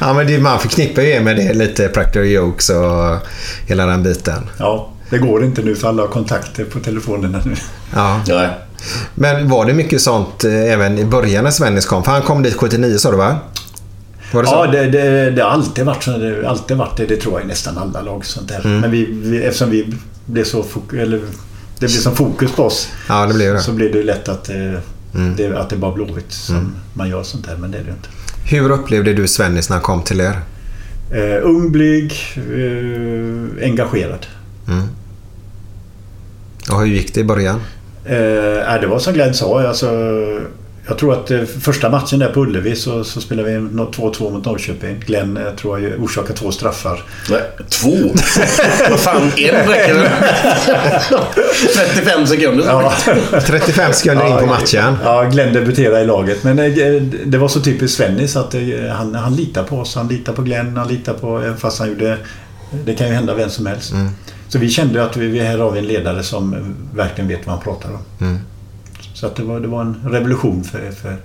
Ja, 0.00 0.12
men 0.14 0.26
det, 0.26 0.38
man 0.38 0.58
förknippar 0.58 1.02
ju 1.02 1.20
med 1.20 1.36
det 1.36 1.52
lite 1.54 1.88
practical 1.88 2.26
jokes 2.26 2.70
och 2.70 3.16
hela 3.66 3.86
den 3.86 4.02
biten. 4.02 4.50
Ja, 4.58 4.90
det 5.10 5.18
går 5.18 5.44
inte 5.44 5.62
nu 5.62 5.74
för 5.76 5.88
alla 5.88 6.02
har 6.02 6.08
kontakter 6.08 6.64
på 6.64 6.78
telefonerna 6.80 7.40
nu. 7.44 7.54
Ja. 7.94 8.20
Nej. 8.28 8.48
Men 9.14 9.48
var 9.48 9.64
det 9.66 9.72
mycket 9.74 10.00
sånt 10.00 10.44
eh, 10.44 10.72
även 10.72 10.98
i 10.98 11.04
början 11.04 11.44
när 11.44 11.50
Svennis 11.50 11.86
kom? 11.86 12.04
För 12.04 12.12
han 12.12 12.22
kom 12.22 12.42
dit 12.42 12.54
79 12.54 12.98
sa 12.98 13.10
du 13.10 13.16
va? 13.16 13.38
Var 14.32 14.42
det 14.42 14.48
så? 14.48 14.54
Ja, 14.54 14.66
det, 14.66 14.86
det, 14.86 15.30
det 15.30 15.42
har 15.42 15.50
alltid 15.50 15.84
varit 15.84 16.02
så. 16.02 16.10
Det 16.18 16.48
alltid 16.48 16.76
varit 16.76 16.96
det. 16.96 17.06
Det 17.06 17.16
tror 17.16 17.34
jag 17.34 17.44
i 17.44 17.46
nästan 17.48 17.78
alla 17.78 18.02
lag. 18.02 18.24
Sånt 18.26 18.48
där. 18.48 18.60
Mm. 18.64 18.80
Men 18.80 18.90
vi, 18.90 19.04
vi, 19.10 19.42
eftersom 19.42 19.70
vi 19.70 19.94
blev 20.26 20.44
så 20.44 20.62
fok- 20.62 21.00
eller 21.02 21.16
det 21.18 21.22
blev 21.78 21.88
som 21.88 22.16
fokus 22.16 22.52
på 22.52 22.64
oss. 22.64 22.88
Ja, 23.08 23.26
det 23.26 23.34
blev 23.34 23.54
det. 23.54 23.60
Så 23.60 23.72
blir 23.72 23.92
det 23.92 24.02
lätt 24.02 24.28
att, 24.28 24.48
eh, 24.50 24.56
Mm. 25.14 25.36
det, 25.36 25.58
att 25.60 25.70
det 25.70 25.76
bara 25.76 25.92
Blåvitt 25.92 26.32
som 26.32 26.74
man 26.94 27.08
gör 27.08 27.22
sånt 27.22 27.46
här. 27.46 27.56
Men 27.56 27.70
det 27.70 27.78
är 27.78 27.82
det 27.82 27.90
inte. 27.90 28.08
Hur 28.44 28.70
upplevde 28.70 29.14
du 29.14 29.28
Svennis 29.28 29.68
när 29.68 29.76
han 29.76 29.82
kom 29.82 30.02
till 30.02 30.20
er? 30.20 30.40
Eh, 31.12 31.38
ung, 31.46 31.72
blyg, 31.72 32.12
eh, 32.36 33.64
engagerad. 33.68 34.26
Mm. 34.68 34.82
Och 36.72 36.80
hur 36.80 36.86
gick 36.86 37.14
det 37.14 37.20
i 37.20 37.24
början? 37.24 37.60
Eh, 38.04 38.80
det 38.80 38.86
var 38.90 38.98
som 38.98 39.12
Glenn 39.12 39.34
sa. 39.34 39.62
Alltså, 39.68 39.86
jag 40.88 40.98
tror 40.98 41.12
att 41.12 41.30
eh, 41.30 41.40
första 41.60 41.90
matchen 41.90 42.18
där 42.18 42.28
på 42.28 42.40
Ullevi 42.40 42.76
så, 42.76 43.04
så 43.04 43.20
spelade 43.20 43.50
vi 43.52 43.58
nå- 43.60 43.90
2-2 43.90 44.32
mot 44.32 44.44
Norrköping. 44.44 45.02
Glenn 45.06 45.36
eh, 45.36 45.50
tror 45.52 45.80
jag 45.80 46.02
orsakade 46.02 46.38
två 46.38 46.50
straffar. 46.52 47.02
Nej. 47.30 47.40
Två? 47.68 47.90
Vad 48.90 49.00
fan, 49.00 49.22
en 49.22 49.68
räcker 49.68 49.94
väl? 49.94 50.08
35 51.74 52.26
sekunder. 52.26 52.64
Ja. 52.66 52.92
35 53.40 53.92
sekunder 53.92 54.26
in 54.26 54.36
på 54.38 54.46
matchen. 54.46 54.96
Ja, 55.04 55.22
Glenn 55.22 55.52
debuterade 55.52 56.00
i 56.00 56.06
laget. 56.06 56.44
Men 56.44 56.58
eh, 56.58 57.02
det 57.24 57.38
var 57.38 57.48
så 57.48 57.60
typiskt 57.60 57.96
Svennis 57.96 58.36
att 58.36 58.54
han, 58.92 59.14
han 59.14 59.36
litar 59.36 59.62
på 59.64 59.78
oss. 59.78 59.94
Han 59.94 60.08
litar 60.08 60.32
på 60.32 60.42
Glenn, 60.42 60.76
han 60.76 60.88
litar 60.88 61.14
på... 61.14 61.54
Fast 61.58 61.78
han 61.78 61.88
gjorde... 61.88 62.16
Det 62.84 62.94
kan 62.94 63.06
ju 63.08 63.12
hända 63.14 63.34
vem 63.34 63.50
som 63.50 63.66
helst. 63.66 63.92
Så 64.50 64.58
vi 64.58 64.68
kände 64.68 65.04
att 65.04 65.16
vi, 65.16 65.38
här 65.38 65.58
har 65.58 65.70
vi 65.70 65.78
en 65.78 65.86
ledare 65.86 66.22
som 66.22 66.74
verkligen 66.94 67.28
vet 67.28 67.46
vad 67.46 67.54
han 67.54 67.64
pratar 67.64 67.88
om. 67.88 68.26
Mm. 68.26 68.38
Så 69.14 69.26
att 69.26 69.36
det, 69.36 69.42
var, 69.42 69.60
det 69.60 69.68
var 69.68 69.80
en 69.80 69.96
revolution 70.10 70.64
för, 70.64 70.90
för 70.90 71.16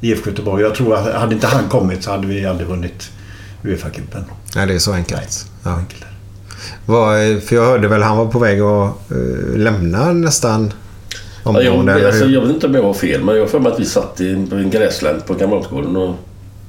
IFK 0.00 0.30
Göteborg. 0.30 0.62
Jag 0.62 0.74
tror 0.74 0.94
att 0.94 1.14
hade 1.14 1.34
inte 1.34 1.46
han 1.46 1.68
kommit 1.68 2.04
så 2.04 2.10
hade 2.10 2.26
vi 2.26 2.46
aldrig 2.46 2.68
vunnit 2.68 3.10
Uefa-cupen. 3.62 4.24
Nej, 4.56 4.66
det 4.66 4.74
är 4.74 4.78
så 4.78 4.92
enkelt. 4.92 5.46
Ja. 5.64 5.80
Vad, 6.86 7.42
för 7.42 7.56
jag 7.56 7.64
hörde 7.64 7.88
väl 7.88 8.02
han 8.02 8.16
var 8.16 8.26
på 8.26 8.38
väg 8.38 8.60
att 8.60 8.94
uh, 9.12 9.56
lämna 9.56 10.12
nästan 10.12 10.72
Ja, 11.44 11.62
jag, 11.62 11.74
omgående, 11.74 12.06
alltså, 12.06 12.24
jag 12.24 12.40
vet 12.40 12.50
inte 12.50 12.66
om 12.66 12.74
jag 12.74 12.82
var 12.82 12.94
fel, 12.94 13.24
men 13.24 13.34
jag 13.34 13.42
har 13.42 13.48
för 13.48 13.58
mig 13.58 13.72
att 13.72 13.80
vi 13.80 13.84
satt 13.84 14.20
i 14.20 14.30
en, 14.30 14.46
på 14.46 14.56
en 14.56 14.70
gräslänt 14.70 15.26
på 15.26 15.34
Kamratgården 15.34 15.96
och, 15.96 16.14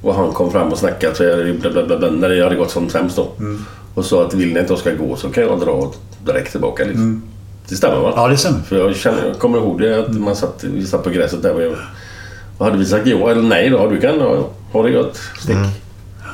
och 0.02 0.14
han 0.14 0.32
kom 0.32 0.52
fram 0.52 0.72
och 0.72 0.78
snackade 0.78 1.14
så 1.14 1.24
jag, 1.24 1.56
bla, 1.56 1.70
bla, 1.70 1.98
bla, 1.98 2.10
när 2.10 2.28
det 2.28 2.42
hade 2.42 2.56
gått 2.56 2.70
som 2.70 2.88
sämst 2.88 3.16
då. 3.16 3.28
Mm. 3.38 3.64
Och 3.94 4.04
sa 4.04 4.26
att 4.26 4.34
vill 4.34 4.52
ni 4.52 4.60
att 4.60 4.68
jag 4.70 4.78
ska 4.78 4.90
gå 4.90 5.16
så 5.16 5.28
kan 5.28 5.42
jag 5.44 5.60
dra 5.60 5.92
direkt 6.24 6.50
tillbaka. 6.50 6.84
Liksom. 6.84 7.22
Det 7.68 7.76
stämmer 7.76 7.96
va? 7.96 8.08
Mm. 8.08 8.20
Ja, 8.20 8.28
det 8.28 8.36
stämmer. 8.36 8.60
För 8.60 8.76
jag, 8.78 8.96
känner, 8.96 9.26
jag 9.26 9.38
kommer 9.38 9.58
ihåg 9.58 9.80
det 9.80 9.98
att 9.98 10.14
man 10.14 10.36
satt, 10.36 10.64
vi 10.64 10.86
satt 10.86 11.04
på 11.04 11.10
gräset 11.10 11.42
där. 11.42 11.54
Och, 11.54 11.62
jag, 11.62 11.72
och 12.58 12.64
hade 12.66 12.78
vi 12.78 12.86
sagt 12.86 13.06
ja 13.06 13.30
eller 13.30 13.42
nej 13.42 13.70
då, 13.70 13.90
du 13.90 14.00
kan 14.00 14.20
ja, 14.20 14.48
ha 14.72 14.82
det 14.82 14.90
gött, 14.90 15.20
stick. 15.38 15.56
Mm. 15.56 15.68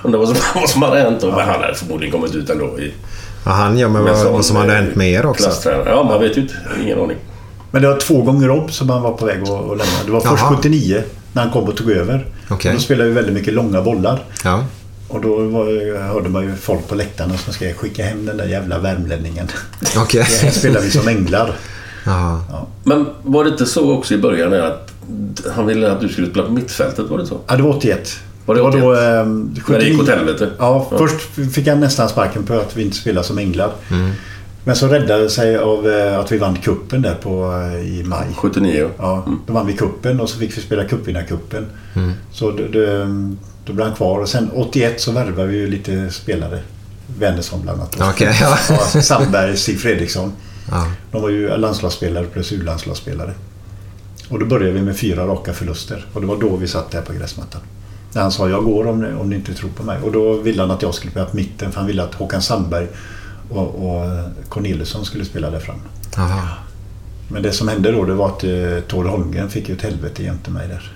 Undrar 0.05 0.19
vad 0.19 0.29
som, 0.29 0.37
vad 0.61 0.71
som 0.71 0.83
hade 0.83 1.01
hänt 1.01 1.21
då. 1.21 1.27
Men 1.27 1.49
han 1.49 1.61
hade 1.61 1.75
förmodligen 1.75 2.13
kommit 2.13 2.35
ut 2.35 2.51
ändå. 2.51 2.81
I, 2.81 2.93
Ja, 3.47 3.53
han 3.53 3.75
med 3.75 3.91
med 3.91 4.03
vad, 4.03 4.33
vad 4.33 4.45
som 4.45 4.57
hade 4.57 4.73
hänt 4.73 4.95
med 4.97 5.11
er 5.11 5.27
också. 5.27 5.43
klasstränare. 5.43 5.89
Ja, 5.89 6.03
man 6.03 6.21
vet 6.21 6.37
ju 6.37 6.41
inte. 6.41 6.55
Ingen 6.83 7.01
aning. 7.01 7.17
Men 7.71 7.83
det 7.83 7.89
var 7.89 7.97
två 7.97 8.23
gånger 8.23 8.51
om 8.51 8.69
som 8.69 8.91
han 8.91 9.03
var 9.03 9.13
på 9.13 9.27
väg 9.27 9.43
att, 9.43 9.49
att 9.51 9.69
lämna. 9.69 10.05
Det 10.05 10.11
var 10.11 10.21
först 10.21 10.43
Jaha. 10.43 10.57
79 10.57 11.03
när 11.33 11.43
han 11.43 11.51
kom 11.53 11.65
och 11.65 11.77
tog 11.77 11.91
över. 11.91 12.27
Okej. 12.49 12.69
Och 12.69 12.75
då 12.75 12.81
spelade 12.81 13.09
vi 13.09 13.15
väldigt 13.15 13.35
mycket 13.35 13.55
långa 13.55 13.83
bollar. 13.83 14.25
Ja. 14.45 14.65
Och 15.09 15.21
då 15.21 15.37
var, 15.37 15.99
hörde 16.13 16.29
man 16.29 16.45
ju 16.45 16.55
folk 16.55 16.89
på 16.89 16.95
läktarna 16.95 17.37
som 17.37 17.53
skrev 17.53 17.75
skicka 17.75 18.05
hem 18.05 18.27
den 18.27 18.37
där 18.37 18.47
jävla 18.47 18.79
värmlänningen. 18.79 19.49
Okej. 19.97 20.23
Här 20.23 20.51
spelar 20.51 20.81
vi 20.81 20.91
som 20.91 21.09
änglar. 21.09 21.53
Ja. 22.05 22.67
Men 22.85 23.07
var 23.23 23.45
det 23.45 23.51
inte 23.51 23.67
så 23.67 23.93
också 23.93 24.15
i 24.15 24.19
början 24.19 24.53
att 24.55 24.93
han 25.55 25.67
ville 25.67 25.93
att 25.93 26.01
du 26.01 26.09
skulle 26.09 26.27
spela 26.31 26.47
på 26.47 26.53
mittfältet? 26.53 27.07
Var 27.11 27.19
det 27.19 27.27
så? 27.27 27.41
Ja, 27.47 27.57
det 27.57 27.63
var 27.63 27.71
81. 27.77 28.19
Var 28.47 28.55
det 28.55 28.63
var 28.63 28.71
då, 28.73 28.91
81? 28.93 29.03
ehm, 29.05 29.55
När 29.69 29.79
det 29.79 29.85
gick 29.85 29.97
79. 29.99 30.03
åt 30.03 30.09
helvete? 30.09 30.51
Ja, 30.59 30.89
Ja. 30.91 30.99
först 30.99 31.21
fick 31.55 31.67
han 31.69 31.81
nästan 31.81 32.09
sparken 32.09 32.43
på 32.45 32.55
att 32.55 32.77
vi 32.77 32.83
inte 32.83 32.97
spelade 32.97 33.27
som 33.27 33.39
änglar. 33.39 33.73
Mm. 33.91 34.11
Men 34.65 34.77
så 34.77 34.87
räddade 34.89 35.31
sig 35.31 35.57
av 35.59 35.89
eh, 35.89 36.19
att 36.19 36.33
vi 36.33 36.39
vann 36.39 36.57
kuppen 36.57 37.03
där 37.03 37.15
på, 37.15 37.53
eh, 37.75 37.99
i 37.99 38.03
maj. 38.05 38.27
79 38.37 38.89
Ja, 38.99 39.27
då 39.47 39.53
vann 39.53 39.67
vi 39.67 39.73
kuppen 39.73 40.21
och 40.21 40.29
så 40.31 40.39
fick 40.39 40.57
vi 40.59 40.61
spela 40.63 40.85
cupvinnarcupen. 40.85 41.67
Mm. 41.95 42.13
Så 42.33 42.51
då, 42.51 42.63
då, 42.73 42.81
då 43.67 43.73
blev 43.73 43.87
han 43.87 43.97
kvar. 43.97 44.21
Och 44.21 44.29
sen 44.29 44.51
81 44.55 45.01
så 45.01 45.13
värvade 45.13 45.49
vi 45.49 45.57
ju 45.57 45.67
lite 45.67 46.11
spelare. 46.11 46.61
Wennersson 47.19 47.63
bland 47.63 47.81
annat. 47.81 47.97
Ja. 47.99 48.15
Ja, 48.41 49.03
Sandberg, 49.03 49.57
Stig 49.57 49.81
Fredriksson. 49.81 50.33
Ja. 50.71 50.87
De 51.13 51.23
var 51.23 51.29
ju 51.29 51.57
landslagsspelare 51.57 52.27
plus 52.27 52.53
U-landslagsspelare. 52.53 53.33
Och 54.29 54.39
då 54.39 54.47
började 54.47 54.73
vi 54.73 54.83
med 54.83 54.97
fyra 54.97 55.27
raka 55.27 55.53
förluster. 55.53 56.07
Och 56.13 56.21
det 56.21 56.27
var 56.27 56.37
då 56.37 56.57
vi 56.57 56.69
satt 56.69 56.91
där 56.91 57.03
på 57.03 57.13
gräsmattan. 57.13 57.61
När 58.13 58.23
han 58.23 58.33
sa 58.33 58.49
jag 58.49 58.65
går 58.65 58.87
om 58.87 59.01
ni, 59.01 59.15
om 59.15 59.31
ni 59.31 59.37
inte 59.37 59.55
tror 59.55 59.71
på 59.71 59.83
mig. 59.83 59.99
Och 60.03 60.13
då 60.13 60.33
ville 60.33 60.63
han 60.63 60.71
att 60.71 60.83
jag 60.83 60.95
skulle 60.95 61.11
spela 61.11 61.27
på 61.27 61.37
mitten 61.37 61.73
för 61.73 61.79
han 61.79 61.87
ville 61.87 62.03
att 62.03 62.15
Håkan 62.15 62.43
Sandberg 62.43 62.87
och, 63.51 63.91
och 63.91 64.21
Corneliusson 64.49 65.05
skulle 65.05 65.25
spela 65.25 65.51
där 65.51 65.61
fram. 65.61 65.81
Aha. 66.17 66.49
Men 67.29 67.43
det 67.43 67.53
som 67.53 67.69
hände 67.69 67.93
då 67.93 68.05
det 68.05 68.15
var 68.15 68.29
att 68.29 68.45
eh, 68.45 68.81
Tord 68.89 69.07
Holmgren 69.07 69.51
fick 69.51 69.69
ju 69.69 69.75
ett 69.75 69.83
helvete 69.83 70.23
jämte 70.23 70.51
mig 70.51 70.69
där. 70.69 70.93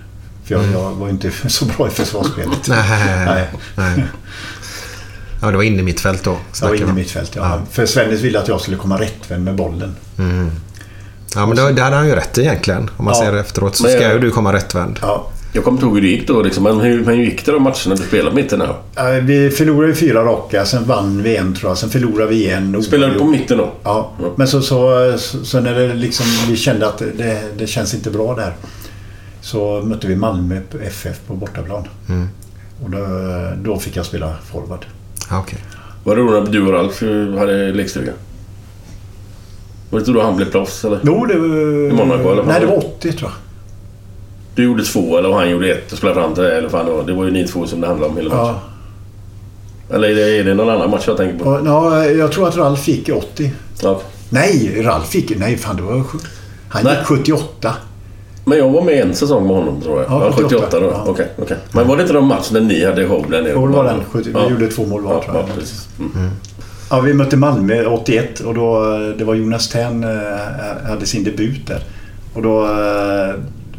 För 0.50 0.64
jag, 0.64 0.72
jag 0.72 0.90
var 0.94 1.08
inte 1.08 1.30
så 1.48 1.64
bra 1.64 1.86
i 1.86 1.90
försvarsspelet. 1.90 2.68
Mm. 2.68 2.78
Nej. 2.88 3.26
Nej. 3.26 3.48
Nej. 3.74 4.04
Ja, 5.42 5.50
det 5.50 5.56
var 5.56 5.64
inne 5.64 5.78
i 5.78 5.82
mitt 5.82 6.00
fält 6.00 6.24
då. 6.24 6.36
Jag 6.60 6.68
var 6.68 6.74
inne 6.74 6.92
mitt 6.92 7.10
fält, 7.10 7.32
ja. 7.36 7.62
För 7.70 7.86
Svennis 7.86 8.20
ville 8.20 8.38
att 8.40 8.48
jag 8.48 8.60
skulle 8.60 8.76
komma 8.76 9.00
rättvänd 9.00 9.44
med 9.44 9.54
bollen. 9.54 9.96
Mm. 10.18 10.50
Ja, 11.34 11.46
men 11.46 11.56
det, 11.56 11.72
det 11.72 11.82
hade 11.82 11.96
han 11.96 12.06
ju 12.08 12.14
rätt 12.14 12.38
i 12.38 12.40
egentligen. 12.40 12.90
Om 12.96 13.04
man 13.04 13.14
Ja. 13.14 13.24
ser 13.24 13.32
det 13.32 13.40
efteråt 13.40 13.76
så 13.76 13.84
ska 13.84 14.12
ju 14.12 14.18
du 14.18 14.30
komma 14.30 14.52
rättvänd. 14.52 14.98
Ja. 15.02 15.30
Jag 15.52 15.64
kommer 15.64 15.76
inte 15.76 15.86
ihåg 15.86 15.94
hur 15.94 16.02
det 16.02 16.08
gick 16.08 16.26
då 16.28 16.42
liksom. 16.42 16.64
Men 16.64 16.80
hur, 16.80 17.04
hur 17.04 17.12
gick 17.12 17.46
det 17.46 17.52
de 17.52 17.62
matcherna 17.62 17.94
du 17.94 17.96
spelade 17.96 18.36
mitten 18.36 18.62
Vi 19.22 19.50
förlorade 19.50 19.94
fyra 19.94 20.24
raka, 20.24 20.64
sen 20.66 20.84
vann 20.84 21.22
vi 21.22 21.36
en 21.36 21.54
tror 21.54 21.70
jag. 21.70 21.78
Sen 21.78 21.90
förlorade 21.90 22.30
vi 22.30 22.36
igen. 22.36 22.82
Spelade 22.82 23.12
du 23.12 23.18
på 23.18 23.24
mitten 23.24 23.58
då? 23.58 23.72
Ja. 23.82 24.12
Men 24.36 24.48
så, 24.48 24.62
så, 24.62 25.12
så, 25.18 25.44
så 25.44 25.60
när 25.60 25.74
det 25.74 25.94
liksom, 25.94 26.26
vi 26.48 26.56
kände 26.56 26.88
att 26.88 26.98
det, 26.98 27.40
det 27.58 27.66
känns 27.66 27.94
inte 27.94 28.10
bra 28.10 28.34
där. 28.34 28.54
Så 29.40 29.82
mötte 29.82 30.06
vi 30.06 30.16
Malmö 30.16 30.60
FF 30.82 31.20
på 31.26 31.34
bortaplan. 31.34 31.88
Mm. 32.08 32.28
Och 32.84 32.90
då, 32.90 32.98
då 33.56 33.78
fick 33.78 33.96
jag 33.96 34.06
spela 34.06 34.34
forward. 34.52 34.86
Ja, 35.30 35.38
okej. 35.38 35.58
Var 36.04 36.16
det 36.16 36.22
då 36.22 36.30
när 36.30 36.52
du 36.52 36.66
och 36.66 36.72
Ralf 36.72 37.02
hade 37.38 37.72
lekstuga? 37.72 38.12
Var 39.90 39.98
det 39.98 40.02
inte 40.02 40.12
då 40.12 40.22
han 40.22 40.36
blev 40.36 40.50
proffs 40.50 40.84
eller? 40.84 41.00
Jo, 41.02 41.26
det 41.26 41.38
var... 41.38 41.46
I 41.48 41.92
Monaco, 41.92 42.32
eller? 42.32 42.42
Nej, 42.44 42.60
det 42.60 42.66
var 42.66 42.76
80 42.78 43.12
tror 43.12 43.30
jag. 43.30 43.32
Du 44.54 44.64
gjorde 44.64 44.84
två 44.84 45.18
eller 45.18 45.32
han 45.32 45.50
gjorde 45.50 45.72
ett 45.72 45.92
och 45.92 45.98
spelade 45.98 46.20
fram 46.20 46.34
till 46.34 46.42
det. 46.42 46.58
Eller 46.58 46.68
fan, 46.68 47.06
det 47.06 47.12
var- 47.12 47.24
ju 47.24 47.30
ni 47.30 47.46
två 47.48 47.66
som 47.66 47.80
det 47.80 47.86
handlade 47.86 48.10
om 48.10 48.16
hela 48.16 48.28
matchen. 48.36 48.54
Ja. 49.88 49.94
Eller 49.96 50.08
är 50.10 50.14
det, 50.14 50.38
är 50.38 50.44
det 50.44 50.54
någon 50.54 50.68
annan 50.70 50.90
match 50.90 51.04
jag 51.06 51.16
tänker 51.16 51.44
på? 51.44 51.60
Ja, 51.64 52.04
jag 52.06 52.32
tror 52.32 52.48
att 52.48 52.56
Ralf 52.56 52.88
gick 52.88 53.08
i 53.08 53.12
80. 53.12 53.52
Ja. 53.82 54.00
Nej, 54.30 54.82
Ralf 54.82 55.06
fick 55.08 55.38
Nej, 55.38 55.56
fan 55.56 55.76
det 55.76 55.82
var... 55.82 56.04
Han 56.68 56.84
Nej. 56.84 56.96
gick 56.98 57.06
78. 57.06 57.74
Men 58.50 58.58
jag 58.58 58.68
var 58.70 58.82
med 58.82 58.94
en 59.02 59.14
säsong 59.14 59.46
med 59.46 59.56
honom 59.56 59.80
tror 59.80 60.00
jag. 60.02 60.10
Ja, 60.10 60.24
Ja, 60.24 60.32
78, 60.32 60.48
78 60.48 60.80
då. 60.80 60.86
ja. 60.86 61.04
Okej, 61.06 61.26
okej. 61.42 61.56
Men 61.72 61.88
var 61.88 61.96
det 61.96 62.02
inte 62.02 62.14
de 62.14 62.26
matchen 62.26 62.52
när 62.52 62.60
ni 62.60 62.84
hade 62.84 63.08
show 63.08 63.26
där 63.30 63.42
nere? 63.42 63.52
Jo, 63.54 63.66
det 63.66 63.72
var 63.76 63.84
den. 63.84 64.00
70, 64.10 64.30
Ja. 64.34 64.44
Vi 64.46 64.50
gjorde 64.52 64.68
två 64.68 64.86
mål 64.86 65.02
var 65.02 65.12
Ja, 65.12 65.22
tror 65.22 65.36
jag. 65.36 65.44
ja, 65.44 65.48
precis. 65.58 65.88
Mm. 65.98 66.30
Ja, 66.90 67.00
vi 67.00 67.14
mötte 67.14 67.36
Malmö 67.36 67.84
81 67.86 68.40
och 68.40 68.54
då, 68.54 68.82
det 69.18 69.24
var 69.24 69.34
Jonas 69.34 69.68
Tern 69.68 70.04
eh, 70.04 70.88
hade 70.88 71.06
sin 71.06 71.24
debut 71.24 71.66
där. 71.66 71.82
Och 72.34 72.42
då, 72.42 72.64
eh, 72.64 73.34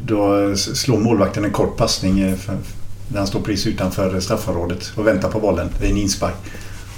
då 0.05 0.51
slår 0.55 0.97
målvakten 0.97 1.45
en 1.45 1.51
kort 1.51 1.78
passning 1.78 2.19
eh, 2.19 2.34
när 3.07 3.17
han 3.17 3.28
står 3.28 3.39
precis 3.39 3.67
utanför 3.67 4.19
straffområdet 4.19 4.91
och 4.95 5.07
väntar 5.07 5.30
på 5.30 5.39
bollen. 5.39 5.69
Det 5.80 5.86
är 5.86 5.89
en 5.91 5.97
inspark. 5.97 6.34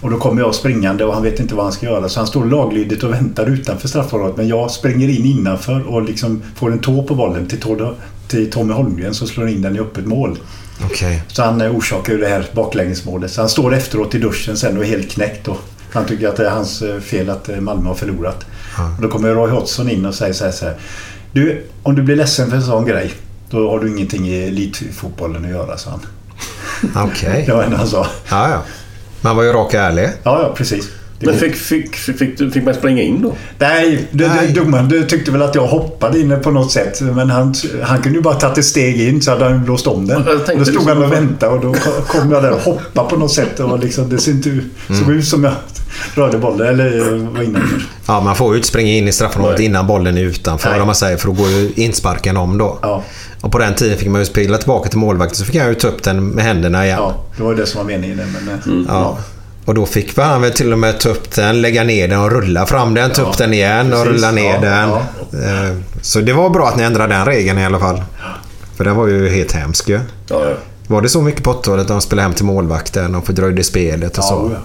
Och 0.03 0.09
då 0.11 0.17
kommer 0.17 0.41
jag 0.41 0.55
springande 0.55 1.05
och 1.05 1.13
han 1.13 1.23
vet 1.23 1.39
inte 1.39 1.55
vad 1.55 1.65
han 1.65 1.73
ska 1.73 1.85
göra. 1.85 2.09
Så 2.09 2.19
han 2.19 2.27
står 2.27 2.45
laglydigt 2.45 3.03
och 3.03 3.13
väntar 3.13 3.45
utanför 3.45 3.87
straffområdet. 3.87 4.37
Men 4.37 4.47
jag 4.47 4.71
springer 4.71 5.07
in 5.09 5.25
innanför 5.25 5.87
och 5.87 6.01
liksom 6.03 6.41
får 6.55 6.71
en 6.71 6.79
tå 6.79 7.03
på 7.03 7.15
bollen 7.15 7.47
till, 7.47 7.59
Tord- 7.61 7.95
till 8.27 8.51
Tommy 8.51 8.73
Holmgren 8.73 9.13
som 9.13 9.27
slår 9.27 9.49
in 9.49 9.61
den 9.61 9.75
i 9.75 9.79
öppet 9.79 10.05
mål. 10.05 10.37
Okej. 10.85 11.23
Så 11.27 11.43
han 11.43 11.61
eh, 11.61 11.75
orsakar 11.75 12.13
ju 12.13 12.19
det 12.19 12.27
här 12.27 12.45
baklängesmålet. 12.53 13.31
Så 13.31 13.41
han 13.41 13.49
står 13.49 13.73
efteråt 13.73 14.15
i 14.15 14.19
duschen 14.19 14.57
sen 14.57 14.77
och 14.77 14.83
är 14.83 14.87
helt 14.87 15.11
knäckt. 15.11 15.47
Och 15.47 15.57
han 15.93 16.05
tycker 16.05 16.27
att 16.27 16.35
det 16.35 16.45
är 16.45 16.51
hans 16.51 16.81
eh, 16.81 16.99
fel 16.99 17.29
att 17.29 17.49
eh, 17.49 17.59
Malmö 17.59 17.87
har 17.87 17.95
förlorat. 17.95 18.45
Och 18.95 19.01
då 19.01 19.07
kommer 19.09 19.29
Roy 19.29 19.51
Hodgson 19.51 19.89
in 19.89 20.05
och 20.05 20.15
säger 20.15 20.33
så 20.33 20.45
här, 20.45 20.51
så 20.51 20.65
här. 20.65 20.75
Du, 21.31 21.63
om 21.83 21.95
du 21.95 22.01
blir 22.01 22.15
ledsen 22.15 22.49
för 22.49 22.57
en 22.57 22.63
sån 22.63 22.85
grej. 22.85 23.13
Då 23.49 23.69
har 23.71 23.79
du 23.79 23.89
ingenting 23.89 24.27
i 24.27 24.43
elitfotbollen 24.47 25.45
att 25.45 25.51
göra, 25.51 25.77
sa 25.77 25.89
han. 25.89 25.99
Okej. 27.07 27.43
Det 27.47 27.53
var 27.53 27.67
det 27.69 27.75
han 27.77 27.87
sa. 27.87 28.07
Ja, 28.29 28.49
ja. 28.49 28.61
Man 29.23 29.35
var 29.35 29.43
ju 29.43 29.51
rak 29.53 29.67
och 29.67 29.73
ärlig. 29.73 30.09
Ja, 30.23 30.41
ja, 30.41 30.53
precis. 30.55 30.91
Det 31.23 31.31
Men 31.31 31.39
fick, 31.39 31.55
fick, 31.55 31.95
fick, 31.95 32.53
fick, 32.53 32.63
man 32.63 32.73
springa 32.73 33.01
in 33.01 33.21
då? 33.21 33.33
Nej, 33.59 34.07
du, 34.11 34.27
Nej. 34.27 34.47
du, 34.47 34.61
domaren 34.61 34.89
du 34.89 35.03
tyckte 35.05 35.31
väl 35.31 35.41
att 35.41 35.55
jag 35.55 35.67
hoppade 35.67 36.19
in 36.19 36.35
på 36.43 36.51
något 36.51 36.71
sätt. 36.71 37.01
Men 37.01 37.29
han, 37.29 37.53
han 37.83 38.01
kunde 38.01 38.17
ju 38.17 38.23
bara 38.23 38.33
tagit 38.33 38.57
ett 38.57 38.65
steg 38.65 39.01
in 39.01 39.21
så 39.21 39.31
hade 39.31 39.45
han 39.45 39.63
blåst 39.63 39.87
om 39.87 40.07
den. 40.07 40.23
Tänkte 40.23 40.53
Då 40.55 40.65
stod 40.65 40.89
han 40.89 41.03
och 41.03 41.11
väntade 41.11 41.55
och 41.55 41.61
då 41.61 41.73
kom 42.07 42.31
jag 42.31 42.43
där 42.43 42.51
och 42.51 42.59
hoppade 42.61 43.09
på 43.09 43.15
något 43.17 43.31
sätt. 43.33 43.59
Och 43.59 43.79
liksom, 43.79 44.09
det 44.09 44.17
såg 44.17 44.33
inte 44.33 44.49
ut, 44.49 44.63
såg 44.99 45.11
ut 45.11 45.27
som 45.27 45.43
jag 45.43 45.53
rörde 46.15 46.37
bollen 46.37 46.67
eller 46.67 46.97
eh, 46.97 47.29
var 47.29 47.41
innanför. 47.43 47.85
Ja, 48.07 48.21
man 48.21 48.35
får 48.35 48.51
ju 48.51 48.55
inte 48.57 48.67
springa 48.67 48.91
in 48.91 49.07
i 49.07 49.11
straffområdet 49.11 49.57
Nej. 49.57 49.65
innan 49.65 49.87
bollen 49.87 50.17
är 50.17 50.21
utanför. 50.21 50.69
Nej. 50.69 50.81
Om 50.81 50.85
man 50.85 50.95
säger, 50.95 51.17
för 51.17 51.27
då 51.27 51.33
går 51.33 51.49
ju 51.49 51.71
insparken 51.75 52.37
om 52.37 52.57
då. 52.57 52.79
Ja, 52.81 53.03
Och 53.41 53.51
på 53.51 53.57
den 53.59 53.75
tiden 53.75 53.97
fick 53.97 54.07
man 54.09 54.21
ju 54.21 54.25
spela 54.25 54.57
tillbaka 54.57 54.89
till 54.89 54.99
målvakten 54.99 55.35
så 55.37 55.45
fick 55.45 55.55
han 55.55 55.69
ju 55.69 55.75
ta 55.75 55.87
upp 55.87 56.03
den 56.03 56.27
med 56.27 56.43
händerna 56.45 56.85
igen. 56.85 56.97
ja, 57.01 57.23
det 57.37 57.43
var 57.43 57.51
ju 57.51 57.57
det 57.57 57.65
som 57.65 57.77
var 57.77 57.85
meningen. 57.85 58.17
Men, 58.17 58.53
eh, 58.53 58.85
Ja. 58.87 59.17
Och 59.65 59.73
då 59.73 59.85
fick 59.85 60.17
han 60.17 60.41
väl 60.41 60.51
till 60.51 60.73
och 60.73 60.79
med 60.79 60.99
ta 60.99 61.09
upp 61.09 61.31
den, 61.31 61.61
lägga 61.61 61.83
ner 61.83 62.07
den 62.07 62.19
och 62.19 62.31
rulla 62.31 62.65
fram 62.65 62.93
den, 62.93 63.11
ta 63.11 63.21
Ja, 63.21 63.27
upp 63.29 63.37
den 63.37 63.53
igen 63.53 63.93
och 63.93 64.03
precis. 64.03 64.11
rulla 64.21 64.31
ner 64.31 64.53
Ja, 64.53 64.59
den. 64.61 64.89
ja. 64.89 65.69
Eh, 65.69 65.75
Så 66.01 66.19
det 66.19 66.33
var 66.33 66.49
bra 66.49 66.67
att 66.67 66.77
ni 66.77 66.83
ändrade 66.83 67.13
den 67.15 67.25
regeln 67.25 67.59
i 67.59 67.65
alla 67.65 67.79
fall. 67.79 68.03
För 68.77 68.83
den 68.83 68.95
var 68.95 69.07
ju 69.07 69.29
helt 69.29 69.51
hemsk 69.51 69.89
ju. 69.89 69.99
Ja, 70.29 70.49
ja. 70.49 70.55
Var 70.87 71.01
det 71.01 71.09
så 71.09 71.21
mycket 71.21 71.43
på 71.43 71.51
80-talet 71.53 71.87
de 71.87 72.01
spelade 72.01 72.23
hem 72.27 72.33
till 72.33 72.45
målvakten 72.45 73.15
och 73.15 73.25
fördröjde 73.25 73.63
spelet 73.63 74.17
och 74.17 74.23
så? 74.23 74.51
ja. 74.53 74.59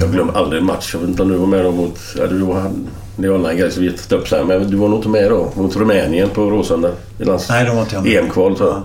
Jag 0.00 0.12
glömmer 0.12 0.36
aldrig 0.38 0.60
en 0.60 0.66
match. 0.66 0.90
Jag 0.92 1.00
vet 1.00 1.08
inte 1.08 1.22
om 1.22 1.28
du 1.28 1.36
var 1.36 1.46
med 1.46 1.64
då 1.64 1.72
mot... 1.72 1.98
Ja, 2.18 2.26
du 2.26 2.38
var, 2.38 2.70
det 3.16 3.28
var 3.28 3.34
en 3.38 3.44
annan 3.44 3.56
grej 3.56 3.70
som 3.70 3.82
vi 3.82 3.88
upp 4.16 4.28
sen. 4.28 4.46
Men 4.46 4.70
du 4.70 4.76
var 4.76 4.88
nog 4.88 4.98
inte 4.98 5.08
med 5.08 5.30
då. 5.30 5.52
Mot 5.54 5.76
Rumänien 5.76 6.28
på 6.34 6.50
Råsunda. 6.50 6.90
I 7.18 7.24
lands... 7.24 7.48
Nej, 7.48 7.64
de 7.64 7.76
var 7.76 7.82
inte 7.82 7.94
jag 7.94 8.04
med. 8.04 8.12
EM-kval 8.16 8.56
tror 8.56 8.68
jag. 8.68 8.82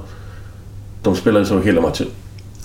De 1.04 1.16
spelade 1.16 1.46
så 1.46 1.60
hela 1.60 1.82
matchen. 1.82 2.08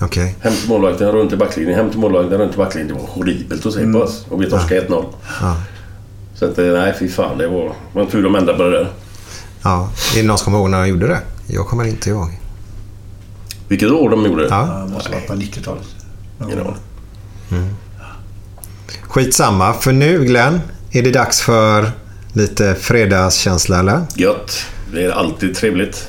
Okej. 0.01 0.35
Hem 0.41 0.53
till 0.53 0.69
målvakten, 0.69 1.11
runt 1.11 1.33
i 1.33 1.35
backlinjen. 1.37 1.75
Hem 1.75 1.89
till 1.89 1.99
målvakten, 1.99 2.37
runt 2.37 2.53
i 2.53 2.57
backlinjen. 2.57 2.95
Det 2.95 3.01
var 3.01 3.09
horribelt 3.09 3.65
att 3.65 3.73
se 3.73 3.91
på 3.91 3.97
oss. 3.99 4.25
Och 4.29 4.41
vi 4.41 4.49
torskade 4.49 4.81
1-0. 4.81 5.05
Ja. 5.41 5.57
Så 6.35 6.45
att, 6.45 6.57
eh, 6.57 6.65
nej 6.65 6.95
fy 6.99 7.09
fan. 7.09 7.37
Det 7.37 7.47
var, 7.47 7.73
var 7.93 8.05
tur 8.05 8.23
de 8.23 8.35
ändrade 8.35 8.57
på 8.57 8.63
det 8.63 8.71
där. 8.71 8.87
ja. 9.63 9.89
Är 10.15 10.21
det 10.21 10.27
någon 10.27 10.37
som 10.37 10.45
kommer 10.45 10.57
ihåg 10.57 10.69
när 10.69 10.81
de 10.81 10.87
gjorde 10.87 11.07
det? 11.07 11.19
Jag 11.47 11.67
kommer 11.67 11.83
inte 11.83 12.09
ihåg. 12.09 12.39
Vilket 13.67 13.91
år 13.91 14.09
de 14.09 14.25
gjorde 14.25 14.43
det? 14.43 14.49
Ja. 14.49 14.67
Ja, 14.79 14.85
det 14.85 14.93
måste 14.93 15.09
vara 15.11 15.21
på 15.21 15.33
90-talet. 15.33 15.83
Ingen 16.43 16.59
aning. 16.59 17.75
Skitsamma, 19.01 19.73
för 19.73 19.91
nu 19.91 20.25
Glenn 20.25 20.61
Är 20.91 21.01
det 21.03 21.11
dags 21.11 21.41
för 21.41 21.91
lite 22.33 22.75
fredagskänsla 22.75 23.79
eller? 23.79 24.01
Gött. 24.15 24.65
Det 24.93 25.03
är 25.05 25.11
alltid 25.11 25.55
trevligt. 25.55 26.07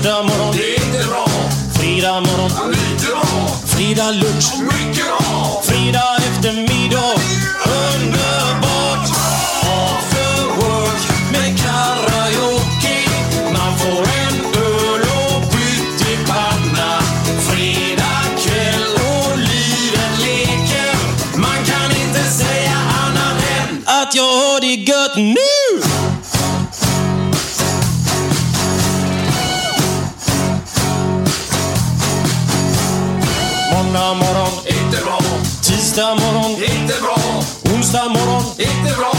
Torsdag 0.00 0.22
morgon, 0.22 0.56
det 0.56 0.76
är 0.76 0.84
inte 0.86 1.08
bra. 1.08 1.26
Fredag 1.74 2.20
morgon, 2.20 2.70
lite 2.70 3.06
bra. 3.06 3.22
Fredag 3.66 4.10
lunch, 4.10 4.52
mycket 4.60 5.04
bra. 5.04 5.62
Fredag 5.64 6.19
Tisdag 35.90 36.14
morgon, 36.14 36.50
inte 36.50 36.94
bra. 37.02 37.16
Onsdag 37.74 38.08
morgon, 38.08 38.42
inte 38.58 38.94
bra. 38.98 39.12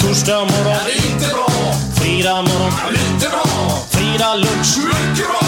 Torsdag 0.00 0.40
morgon, 0.40 0.76
inte 1.06 1.28
bra. 1.28 1.46
Fredag 1.94 2.42
morgon, 2.42 2.72
lite 2.90 3.28
bra. 3.28 3.44
Fredag 3.90 4.34
lunch, 4.34 4.78
mycket 4.78 5.26
bra. 5.26 5.47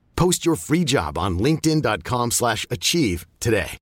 Post 0.21 0.45
your 0.45 0.55
free 0.55 0.83
job 0.83 1.17
on 1.17 1.39
linkedin.com/achieve 1.39 2.31
slash 2.31 2.65
achieve 2.69 3.25
today. 3.39 3.77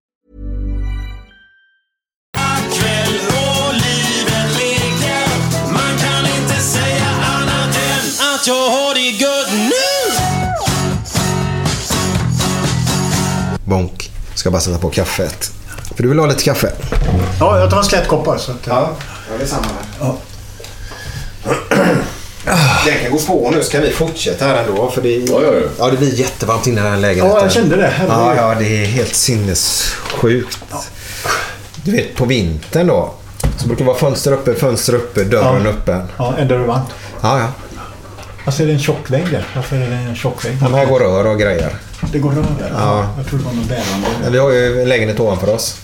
Bonk. 13.64 14.12
Ska 14.36 14.52
bara 14.52 14.62
sätta 14.62 14.80
på 14.80 14.90
kaffet. 14.90 15.52
För 15.96 16.04
du 16.04 16.10
vill 16.10 16.20
ha 16.20 16.28
lite 16.28 16.44
kaffe? 16.44 16.72
Ja, 17.40 17.60
jag 17.60 17.70
tar 17.70 17.78
en 17.78 17.84
slät 17.84 18.08
koppar. 18.08 18.38
Så 18.38 18.52
att, 18.52 18.68
Ja, 18.68 18.96
det 19.38 19.44
är 19.44 19.48
samma 19.48 19.68
här. 20.00 20.16
Den 22.86 23.00
kan 23.04 23.12
gå 23.12 23.20
på 23.20 23.52
nu 23.52 23.64
så 23.64 23.72
kan 23.72 23.82
vi 23.82 23.92
fortsätta 23.92 24.46
här 24.46 24.64
ändå. 24.64 24.92
För 24.92 25.02
det, 25.02 25.10
Ja, 25.10 25.42
ja, 25.42 25.54
ja. 25.54 25.60
ja, 25.80 25.90
det 25.92 25.98
blir 25.98 26.14
jättevarmt 26.14 26.68
inne 26.68 26.80
i 26.80 26.84
den 26.84 26.92
här 26.92 27.00
lägenheten. 27.00 27.38
Ja, 27.38 27.44
jag 27.44 27.52
kände 27.52 27.76
det. 27.76 27.94
Ja, 28.08 28.36
ja, 28.36 28.56
det 28.60 28.82
är 28.84 28.86
helt 28.86 29.16
sinnessjukt. 29.16 30.60
Du 31.84 31.92
vet, 31.92 32.16
på 32.16 32.26
vintern 32.26 32.88
då. 32.88 33.14
Så 33.58 33.68
brukar 33.68 33.84
det 33.86 33.88
vara 33.88 33.98
fönster 33.98 34.32
uppe, 34.32 34.56
fönster 34.56 34.94
uppe, 34.96 35.24
dörren 35.24 35.64
Ja. 35.64 35.70
öppen. 35.70 36.08
Ja, 36.18 36.34
en 36.38 36.48
dörr 36.48 36.60
varmt. 36.60 36.90
Ja, 37.22 37.40
ja. 37.40 37.48
Alltså 38.46 38.64
är 38.64 38.68
det 38.68 38.74
en 38.74 38.80
tjock 38.80 39.10
vägg 39.12 39.32
där? 39.32 39.46
Varför 39.56 39.76
är 39.76 39.90
det 39.90 39.96
en 39.96 40.16
tjock 40.16 40.46
vägg? 40.46 40.58
ja 40.62 40.70
men 40.70 40.80
här 40.80 40.86
går 40.86 41.00
rör 41.00 41.28
och 41.28 41.40
grejer. 41.40 41.76
Det 42.12 42.20
går 42.20 42.32
rör 42.32 42.46
där? 42.60 42.72
Ja. 42.78 43.08
Jag 43.18 43.28
tror 43.28 43.40
det 43.40 43.46
var 43.46 43.54
något 43.54 43.68
bärande. 43.70 44.30
Vi 44.32 44.38
har 44.38 44.52
ju 44.52 44.82
en 44.82 44.90
lägenhet 44.90 45.20
ovanför 45.20 45.54
oss. 45.56 45.78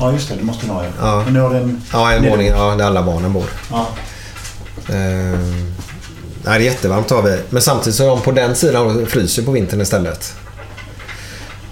Ja, 0.00 0.12
just 0.12 0.28
det. 0.28 0.34
Det 0.34 0.42
måste 0.44 0.66
ni 0.66 0.72
ha. 0.72 0.84
Ja. 0.84 0.90
Ja. 1.00 1.22
Men 1.24 1.34
ni 1.34 1.40
har 1.40 1.54
en... 1.54 1.82
Ja, 1.92 2.12
en 2.12 2.28
våning 2.30 2.46
ja, 2.48 2.74
där 2.78 2.84
alla 2.84 3.02
barnen 3.02 3.32
bor. 3.32 3.44
Ja. 3.70 3.86
Nej, 4.88 6.58
det 6.58 6.64
är 6.66 6.70
jättevarmt 6.70 7.10
har 7.10 7.22
vi. 7.22 7.38
Men 7.50 7.62
samtidigt 7.62 7.96
så 7.96 8.04
är 8.04 8.08
de 8.08 8.20
på 8.20 8.30
den 8.32 8.54
sidan 8.56 9.02
och 9.02 9.08
fryser 9.08 9.42
på 9.42 9.50
vintern 9.50 9.80
istället. 9.80 10.34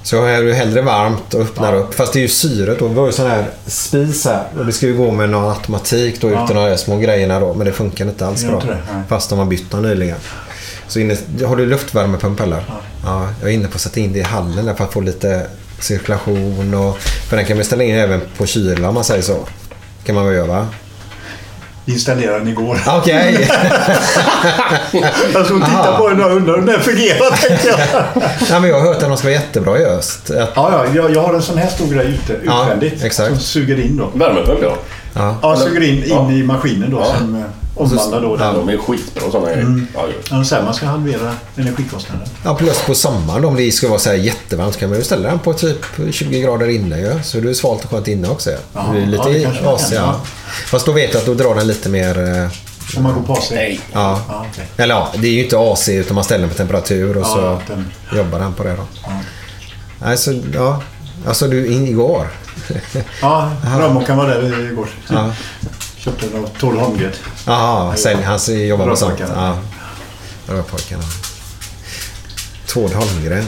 Så 0.03 0.25
är 0.25 0.43
det 0.43 0.55
hellre 0.55 0.83
varmt 0.83 1.35
och 1.35 1.41
öppnar 1.41 1.75
upp. 1.75 1.95
Fast 1.95 2.13
det 2.13 2.19
är 2.19 2.23
ju 2.23 2.29
syret 2.29 2.79
då. 2.79 2.89
Vi 2.89 2.99
har 2.99 3.07
ju 3.07 3.13
sån 3.13 3.31
här 3.31 3.45
spis 3.67 4.25
här. 4.25 4.45
Och 4.59 4.67
det 4.67 4.73
ska 4.73 4.87
ju 4.87 4.97
gå 4.97 5.11
med 5.11 5.29
någon 5.31 5.51
automatik 5.51 6.21
då 6.21 6.31
Ja. 6.31 6.45
utan 6.45 6.57
de 6.57 6.63
här 6.63 6.77
små 6.77 6.99
grejerna 6.99 7.41
då. 7.41 7.55
Men 7.55 7.67
det 7.67 7.73
funkar 7.73 8.05
inte 8.07 8.27
alls 8.27 8.45
bra. 8.45 8.61
det. 8.67 8.79
Fast 9.09 9.31
de 9.31 9.39
har 9.39 9.47
bytt 9.47 9.73
någon 9.73 9.83
nyligen. 9.83 10.17
Så 10.89 10.99
inne, 11.01 11.17
har 11.47 11.57
du 11.57 11.67
luftvärmepump 11.67 12.41
eller? 12.41 12.65
Ja. 13.05 13.29
Jag 13.41 13.51
är 13.51 13.55
inne 13.55 13.69
på 13.69 13.75
att 13.75 13.81
sätta 13.81 14.01
in 14.01 14.13
det 14.13 14.19
i 14.19 14.23
hallen 14.23 14.67
där 14.67 14.75
för 14.75 14.85
att 14.85 14.93
få 14.93 15.01
lite 15.01 15.47
cirkulation. 15.81 16.75
Och, 16.75 16.99
för 16.99 17.37
den 17.37 17.47
kan 17.47 17.57
man 17.57 17.65
ställa 17.65 17.85
in 17.85 17.95
även 17.97 18.21
på 18.37 18.47
kyla 18.47 18.89
om 18.89 18.95
man 18.95 19.05
säger 19.05 19.23
så. 19.23 19.39
kan 20.05 20.15
man 20.15 20.27
väl 20.27 20.35
göra 20.35 20.47
va? 20.47 20.67
Installerade 21.87 22.39
den 22.39 22.49
igår. 22.49 22.79
Okej. 22.87 23.49
Jag 25.35 25.47
stod 25.47 25.61
och 25.63 25.67
tittade 25.69 25.89
Aha. 25.89 25.99
på 25.99 26.09
den 26.09 26.25
och 26.25 26.31
undrade 26.37 26.59
om 26.59 26.67
den 26.67 26.81
fungerar. 26.81 27.37
tänkte 27.49 27.69
jag. 27.69 27.79
Nej, 28.51 28.61
men 28.61 28.71
jag 28.71 28.81
har 28.81 28.87
hört 28.87 28.97
att 29.03 29.09
de 29.09 29.17
ska 29.17 29.27
vara 29.29 29.35
jättebra 29.35 29.79
i 29.79 29.85
öst. 29.85 30.31
Att, 30.31 30.37
Ja, 30.37 30.51
ja, 30.73 30.85
jag, 30.95 31.15
jag 31.17 31.23
har 31.23 31.35
en 31.35 31.43
sån 31.43 31.59
här 31.59 31.69
stor 31.69 31.87
grej 31.87 32.07
ute, 32.07 32.41
Ja, 32.47 32.63
utvändigt. 32.65 33.05
exakt. 33.05 33.29
Som 33.29 33.39
suger 33.39 33.81
in 33.81 33.97
då. 33.97 34.11
Värmepump 34.15 34.59
ja. 34.63 34.77
ja. 35.15 35.37
Ja, 35.43 35.57
suger 35.57 35.81
in, 35.83 36.05
in 36.05 36.11
Ja. 36.11 36.31
i 36.33 36.43
maskinen 36.43 36.91
då. 36.91 36.99
Ja. 37.01 37.19
Som 37.19 37.45
omvandlar 37.77 38.21
då 38.21 38.37
den. 38.37 38.55
De 38.55 38.69
är 38.69 38.77
skitbra 38.79 39.31
sådana 39.31 39.47
grejer. 39.53 39.87
Ja, 39.95 40.01
ja. 40.07 40.37
Ja, 40.39 40.45
så 40.45 40.55
här, 40.55 40.63
man 40.63 40.75
ska 40.75 40.87
halvera 40.87 41.33
energikostnaden. 41.57 42.29
ja, 42.45 42.55
plus 42.55 42.83
på 42.87 42.95
sommaren 42.95 43.45
om 43.45 43.57
det 43.57 43.73
ska 43.73 43.89
vara 43.89 43.99
så 43.99 44.09
här 44.09 44.17
jättevarmt 44.17 44.75
så 44.75 44.81
kan 44.81 44.89
man 44.89 44.99
ju 44.99 45.05
ställa 45.05 45.29
den 45.29 45.39
på 45.39 45.53
typ 45.53 45.79
20 46.11 46.41
grader 46.41 46.69
inne 46.69 46.99
ju. 47.01 47.13
Så 47.23 47.41
det 47.41 47.51
är 47.51 47.55
svalt 47.55 47.85
och 47.85 47.91
skönt 47.91 48.09
inne 48.09 48.29
också. 48.29 48.51
Ja, 48.51 48.59
det 48.75 48.91
blir 48.93 49.07
lite 49.07 49.23
ja, 49.29 49.29
det 49.33 49.43
kan, 49.45 49.55
ja. 49.65 49.79
ja. 49.93 50.21
Fast 50.67 50.87
då 50.87 50.93
vet 50.93 51.13
jag 51.15 51.21
att 51.21 51.27
då 51.27 51.35
drar 51.35 51.55
den 51.55 51.67
lite 51.67 51.89
mer... 51.89 52.19
eh, 52.43 52.49
Om 52.97 53.03
man 53.03 53.15
går 53.15 53.23
på 53.23 53.33
AC. 53.33 53.51
Nej. 53.51 53.81
Ja. 53.93 54.21
Ja, 54.29 54.47
okej. 54.53 54.67
Eller 54.77 54.95
ja, 54.95 55.13
det 55.19 55.27
är 55.29 55.33
ju 55.33 55.45
inte 55.45 55.59
AC 55.59 55.89
utan 55.89 56.15
man 56.15 56.25
ställer 56.25 56.41
den 56.41 56.51
på 56.51 56.57
temperatur 56.57 57.17
och 57.17 57.23
Ja, 57.23 57.61
så 57.67 57.73
den- 57.73 57.91
jobbar 58.17 58.39
den 58.39 58.53
på 58.55 58.63
det 58.65 58.77
då. 58.77 58.87
Nej, 60.05 60.17
så 60.19 60.41
ja. 60.55 60.83
Alltså 61.27 61.47
du, 61.49 61.67
in- 61.67 61.87
igår. 61.89 62.29
Ja, 63.23 63.51
rörmokaren 63.79 64.19
var 64.19 64.27
där 64.29 64.71
igår. 64.73 64.89
Ja. 65.09 65.31
Köpte 66.07 66.27
den 66.27 66.45
av 66.45 66.49
Tord 66.61 66.75
Holmgren. 66.75 67.11
Jaha, 67.47 67.97
sälj. 67.97 68.23
Han 68.23 68.39
jobbar 68.69 68.87
med 68.87 68.99
sånt. 68.99 69.21
Rörpojkarna. 69.21 69.57
Ja. 70.49 70.55
Rörpojkarna. 70.55 71.03
Tord 72.67 72.91
Holmgren. 72.93 73.45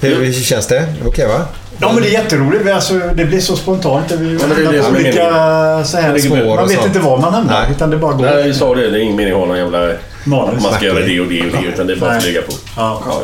Hur 0.00 0.32
känns 0.32 0.66
det? 0.66 0.94
Okej 1.06 1.26
va? 1.26 1.44
Ja 1.78 1.92
men 1.92 2.02
det 2.02 2.08
är 2.08 2.12
jätteroligt. 2.12 2.70
Alltså, 2.70 2.94
det 3.14 3.24
blir 3.24 3.40
så 3.40 3.56
spontant. 3.56 4.08
Det 4.08 4.16
blir 4.16 4.40
Ja, 4.40 4.46
men 4.46 4.56
det 4.56 4.64
är 4.64 4.72
det 4.72 4.88
olika 4.88 5.84
så 5.84 5.96
här, 5.96 6.56
Man 6.56 6.68
vet 6.68 6.86
inte 6.86 6.98
var 6.98 7.18
man 7.18 7.34
hamnar. 7.34 7.70
Utan 7.70 7.90
det 7.90 7.96
bara 7.96 8.12
går. 8.12 8.24
Nej, 8.24 8.46
jag 8.46 8.56
sa 8.56 8.74
det. 8.74 8.90
Det 8.90 8.98
är 8.98 9.00
ingen 9.00 9.16
mening 9.16 9.32
att 9.32 9.38
ha 9.38 9.46
någon 9.46 9.58
jävla... 9.58 9.92
Manus. 10.24 10.56
Att 10.56 10.62
man 10.62 10.74
ska 10.74 10.84
göra 10.84 11.00
det 11.00 11.20
och 11.20 11.26
det 11.26 11.40
och 11.40 11.62
det. 11.62 11.68
Utan 11.68 11.86
det 11.86 11.92
är 11.92 11.96
bara 11.96 12.10
att 12.10 12.16
Nej. 12.16 12.22
flyga 12.22 12.42
på. 12.42 12.52
Ja. 12.76 13.22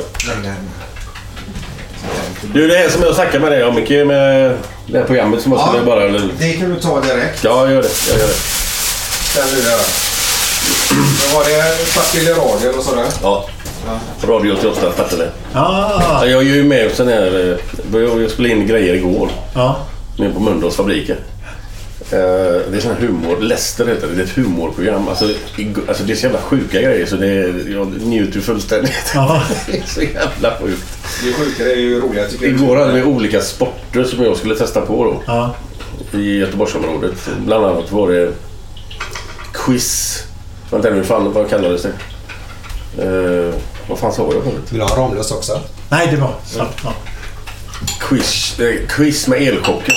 Du, 2.55 2.69
det 2.69 2.79
är 2.79 2.89
som 2.89 3.03
jag 3.03 3.15
snackade 3.15 3.41
med 3.41 3.53
dig 3.53 3.65
om 3.65 3.75
Micke 3.75 3.91
med 3.91 4.57
det 4.89 4.99
här 4.99 5.05
programmet 5.05 5.43
som 5.43 5.53
jag 5.53 5.69
skulle 5.69 5.85
bara... 5.85 6.03
Eller... 6.03 6.29
Det 6.39 6.53
kan 6.53 6.75
du 6.75 6.81
ta 6.81 7.01
direkt. 7.01 7.45
Ja, 7.45 7.71
gör 7.71 7.83
det. 7.83 7.89
Jag 8.11 8.19
gör 8.19 8.27
det. 8.27 8.35
Kan 9.35 9.49
du 9.55 9.63
göra. 9.69 9.81
Då 11.31 11.39
var 11.39 11.45
det 11.45 11.95
Partille 11.95 12.31
Radio 12.33 12.79
och 12.79 12.85
sådär. 12.85 13.05
Ja. 13.23 13.45
Radio 14.25 14.53
88 14.59 14.91
Partille. 14.97 15.29
Ah. 15.53 16.03
Ja, 16.03 16.27
jag 16.27 16.41
är 16.43 16.47
ju 16.55 16.65
med 16.65 16.91
på 16.91 16.97
sån 16.97 17.09
här... 17.09 17.59
eh, 17.93 18.01
Jag 18.01 18.31
spelade 18.31 18.55
in 18.55 18.67
grejer 18.67 18.95
igår. 18.95 19.31
Ja. 19.55 19.77
Nere 20.19 20.31
på 20.33 20.41
Mölndals 20.41 20.77
fabriker. 20.77 21.17
Eh, 22.13 22.19
Det 22.71 22.77
är 22.77 22.81
sån 22.81 22.93
här 22.95 23.01
humor. 23.01 23.41
Lester 23.41 23.87
heter 23.87 24.07
det. 24.09 24.15
Det 24.15 24.21
är 24.23 24.25
ett 24.25 24.37
humorprogram. 24.37 25.09
Alltså, 25.09 25.25
alltså 25.89 26.03
det 26.05 26.13
är 26.13 26.17
så 26.17 26.23
jävla 26.27 26.41
sjuka 26.41 26.81
grejer 26.81 27.07
så 27.07 27.17
det 27.17 27.27
är, 27.27 27.73
jag 27.73 27.87
njuter 28.07 28.37
ju 28.37 28.41
fullständigt. 28.43 29.11
Ja. 29.15 29.43
det 29.67 29.79
är 29.79 29.87
så 29.87 30.03
jävla 30.03 30.59
sjukt. 30.61 30.85
Det 31.25 31.33
sjuka, 31.33 31.65
det 31.65 31.73
är 31.73 31.77
ju 31.77 32.01
roliga 32.01 32.29
tycker 32.29 32.47
jag. 32.47 32.55
Igår 32.55 32.77
hade 32.77 32.93
vi 32.93 33.03
olika 33.03 33.41
sporter 33.41 34.05
som 34.05 34.25
jag 34.25 34.37
skulle 34.37 34.55
testa 34.55 34.81
på 34.81 35.05
då. 35.05 35.23
Ja. 35.27 35.55
I 36.19 36.39
Göteborgsområdet. 36.39 37.29
Bland 37.47 37.65
annat 37.67 37.93
var 37.93 38.11
det 38.11 38.33
quiz. 39.53 40.23
Jag 40.71 40.79
vet 40.79 40.87
inte 40.87 40.97
hur 40.97 41.05
fan 41.05 41.33
vad 41.33 41.51
kallades 41.51 41.83
det? 41.83 41.93
Eh, 43.05 43.55
vad 43.89 43.99
fan 43.99 44.13
sa 44.13 44.23
jag 44.33 44.43
förut? 44.45 44.55
Vill 44.71 44.79
du 44.79 44.85
ha 44.85 44.97
Ramlös 44.97 45.31
också? 45.31 45.61
Nej, 45.91 46.09
det 46.11 46.17
var 46.17 46.35
sant. 46.47 46.71
Ja. 46.85 46.93
Quiz, 48.01 48.59
eh, 48.61 48.87
quiz 48.89 49.29
med 49.29 49.43
elchocker. 49.43 49.95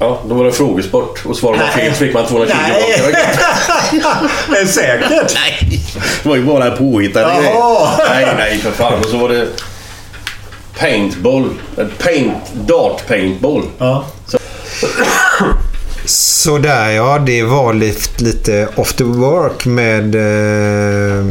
Ja, 0.00 0.20
då 0.28 0.34
var 0.34 0.44
det 0.44 0.52
frågesport 0.52 1.22
och 1.26 1.36
svarade 1.36 1.58
man 1.62 1.72
fel 1.72 1.92
så 1.92 1.98
fick 1.98 2.14
man 2.14 2.26
220 2.26 2.54
Nej. 2.64 2.94
tillbaka. 2.94 3.18
Är 4.58 4.60
det 4.64 4.66
säkert? 4.66 5.34
Nej, 5.34 5.80
det 6.22 6.28
var 6.28 6.36
ju 6.36 6.44
bara 6.44 6.70
påhittade 6.70 7.26
Jaha. 7.26 7.40
grejer. 7.40 8.26
Nej, 8.26 8.34
nej 8.38 8.58
för 8.58 8.70
fan. 8.70 8.98
Och 8.98 9.04
så 9.06 9.18
var 9.18 9.28
det 9.28 9.48
paintball. 10.78 11.50
Eh, 11.78 11.86
Paint, 12.04 12.34
dart 12.54 13.06
paintball. 13.08 13.64
Ja. 13.78 14.04
Sådär 16.04 16.88
ja, 16.90 17.18
det 17.18 17.42
var 17.42 17.72
lite, 17.74 18.24
lite 18.24 18.68
off 18.76 18.92
the 18.92 19.04
work 19.04 19.66
med... 19.66 20.14
Eh, 20.14 21.24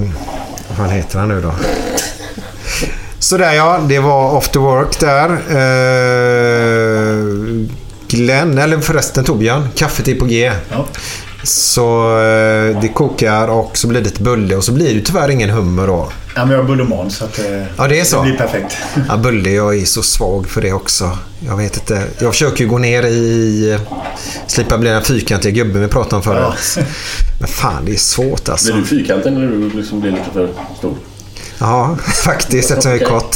vad 0.67 0.77
fan 0.77 0.89
heter 0.89 1.19
han 1.19 1.27
nu 1.29 1.41
då? 1.41 1.51
Sådär 3.19 3.53
ja, 3.53 3.79
det 3.89 3.99
var 3.99 4.31
off 4.35 4.49
the 4.49 4.59
work 4.59 4.99
där. 4.99 5.29
Eh, 5.31 7.17
Glenn, 8.07 8.57
eller 8.57 8.79
förresten 8.79 9.23
Torbjörn, 9.23 9.67
kaffet 9.75 10.07
är 10.07 10.15
på 10.15 10.25
G. 10.25 10.51
Ja. 10.71 10.85
Så 11.43 12.17
eh, 12.19 12.81
det 12.81 12.87
kokar 12.93 13.47
och 13.47 13.77
så 13.77 13.87
blir 13.87 13.99
det 13.99 14.05
lite 14.05 14.23
bulle 14.23 14.55
och 14.55 14.63
så 14.63 14.71
blir 14.71 14.93
det 14.95 15.01
tyvärr 15.01 15.29
ingen 15.29 15.49
hummer 15.49 15.87
då. 15.87 16.09
Ja, 16.35 16.45
men 16.45 16.51
jag 16.55 16.61
har 16.61 16.67
bullerman 16.67 17.11
så 17.11 17.25
att 17.25 17.39
eh, 17.39 17.45
Ja, 17.77 17.87
det 17.87 17.99
är 17.99 18.03
så. 18.03 18.17
det 18.17 18.23
blir 18.23 18.37
perfekt. 18.37 18.77
Ja, 19.09 19.17
bulle, 19.17 19.49
jag 19.51 19.77
är 19.77 19.85
så 19.85 20.03
svag 20.03 20.49
för 20.49 20.61
det 20.61 20.73
också. 20.73 21.17
Jag 21.47 21.57
vet 21.57 21.77
inte. 21.77 22.03
Jag 22.19 22.31
försöker 22.31 22.63
ju 22.63 22.69
gå 22.69 22.77
ner 22.77 23.03
i... 23.03 23.77
Slippa 24.47 24.77
bli 24.77 24.89
den 24.89 25.03
fyrkantiga 25.03 25.51
gubben 25.51 25.81
vi 25.81 25.87
pratade 25.87 26.15
om 26.15 26.23
förut. 26.23 26.77
Men 27.39 27.47
fan, 27.47 27.85
det 27.85 27.91
är 27.91 27.95
svårt 27.97 28.49
alltså. 28.49 28.73
Blir 28.73 28.81
du 28.81 28.87
fyrkantig 28.87 29.33
när 29.33 29.41
du 29.41 29.69
liksom 29.69 29.99
blir 30.01 30.11
lite 30.11 30.31
för 30.33 30.49
stor? 30.77 30.95
Ja, 31.59 31.97
faktiskt 32.25 32.71
eftersom 32.71 32.91
jag 32.91 33.01
är 33.01 33.05
kort. 33.05 33.35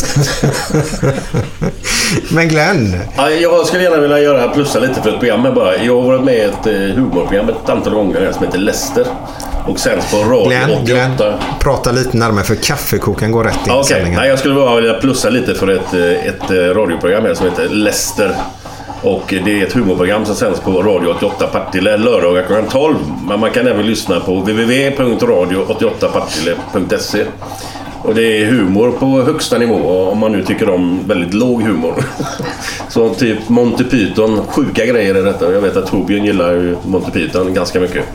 Men 2.32 2.48
Glenn. 2.48 2.98
Ja, 3.18 3.30
jag 3.30 3.66
skulle 3.66 3.84
gärna 3.84 3.98
vilja 3.98 4.20
göra 4.20 4.48
plussa 4.50 4.80
lite 4.80 5.02
för 5.02 5.10
ett 5.10 5.20
program 5.20 5.46
här 5.46 5.52
bara. 5.52 5.78
Jag 5.84 6.02
har 6.02 6.08
varit 6.08 6.24
med 6.24 6.36
i 6.36 6.40
ett 6.42 6.68
eh, 6.68 6.74
humorprogram 6.74 7.50
ett 7.50 7.70
antal 7.70 7.94
gånger 7.94 8.32
som 8.32 8.46
heter 8.46 8.58
Lester. 8.60 9.06
Och 9.68 9.80
sänds 9.80 10.12
på 10.12 10.18
Radio 10.18 10.48
Glenn, 10.48 10.70
88. 10.72 10.84
Glenn. 10.86 11.18
Prata 11.60 11.92
lite 11.92 12.18
närmare 12.18 12.46
för 12.46 12.56
kaffekokaren 12.56 13.32
går 13.32 13.44
rätt 13.44 13.54
in 13.56 13.62
i 13.72 13.76
Ja, 13.76 13.84
sändningen. 13.84 14.20
Nej, 14.20 14.30
jag 14.30 14.40
skulle 14.40 14.56
bara 14.56 14.76
vilja 14.76 14.94
plussa 14.94 15.30
lite 15.30 15.54
för 15.56 15.68
ett, 15.68 15.94
eh, 15.94 16.26
ett 16.28 16.52
eh, 16.52 16.56
radioprogram 16.56 17.24
här 17.26 17.34
som 17.34 17.46
heter 17.46 17.70
Lester. 17.70 18.36
Och 19.04 19.34
det 19.46 19.62
är 19.62 19.66
ett 19.68 19.74
humorprogram 19.74 20.26
som 20.26 20.36
sänds 20.36 20.60
på 20.60 20.72
Radio 20.72 21.10
88 21.10 21.48
Partille 21.48 21.98
lördagar 21.98 22.44
klockan 22.48 22.68
12. 22.70 22.96
Men 23.28 23.40
man 23.40 23.52
kan 23.52 23.68
även 23.68 23.86
lyssna 23.86 24.20
på 24.20 24.36
www.radio88partille.se. 24.40 27.26
Och 28.04 28.16
det 28.16 28.42
är 28.42 28.46
humor 28.46 28.92
på 28.92 29.22
högsta 29.22 29.58
nivå 29.58 30.10
om 30.12 30.18
man 30.18 30.32
nu 30.32 30.46
tycker 30.46 30.70
om 30.70 31.08
väldigt 31.08 31.34
låg 31.34 31.62
humor. 31.62 32.04
Så 32.90 33.14
typ 33.14 33.50
Monty 33.50 33.84
Python, 33.84 34.42
sjuka 34.48 34.86
grejer 34.86 35.16
är 35.16 35.24
detta. 35.24 35.52
Jag 35.52 35.62
vet 35.62 35.78
att 35.78 35.88
Torbjörn 35.88 36.26
gillar 36.26 36.54
ju 36.54 36.78
Monty 36.86 37.12
Python 37.12 37.54
ganska 37.54 37.80
mycket. 37.80 38.06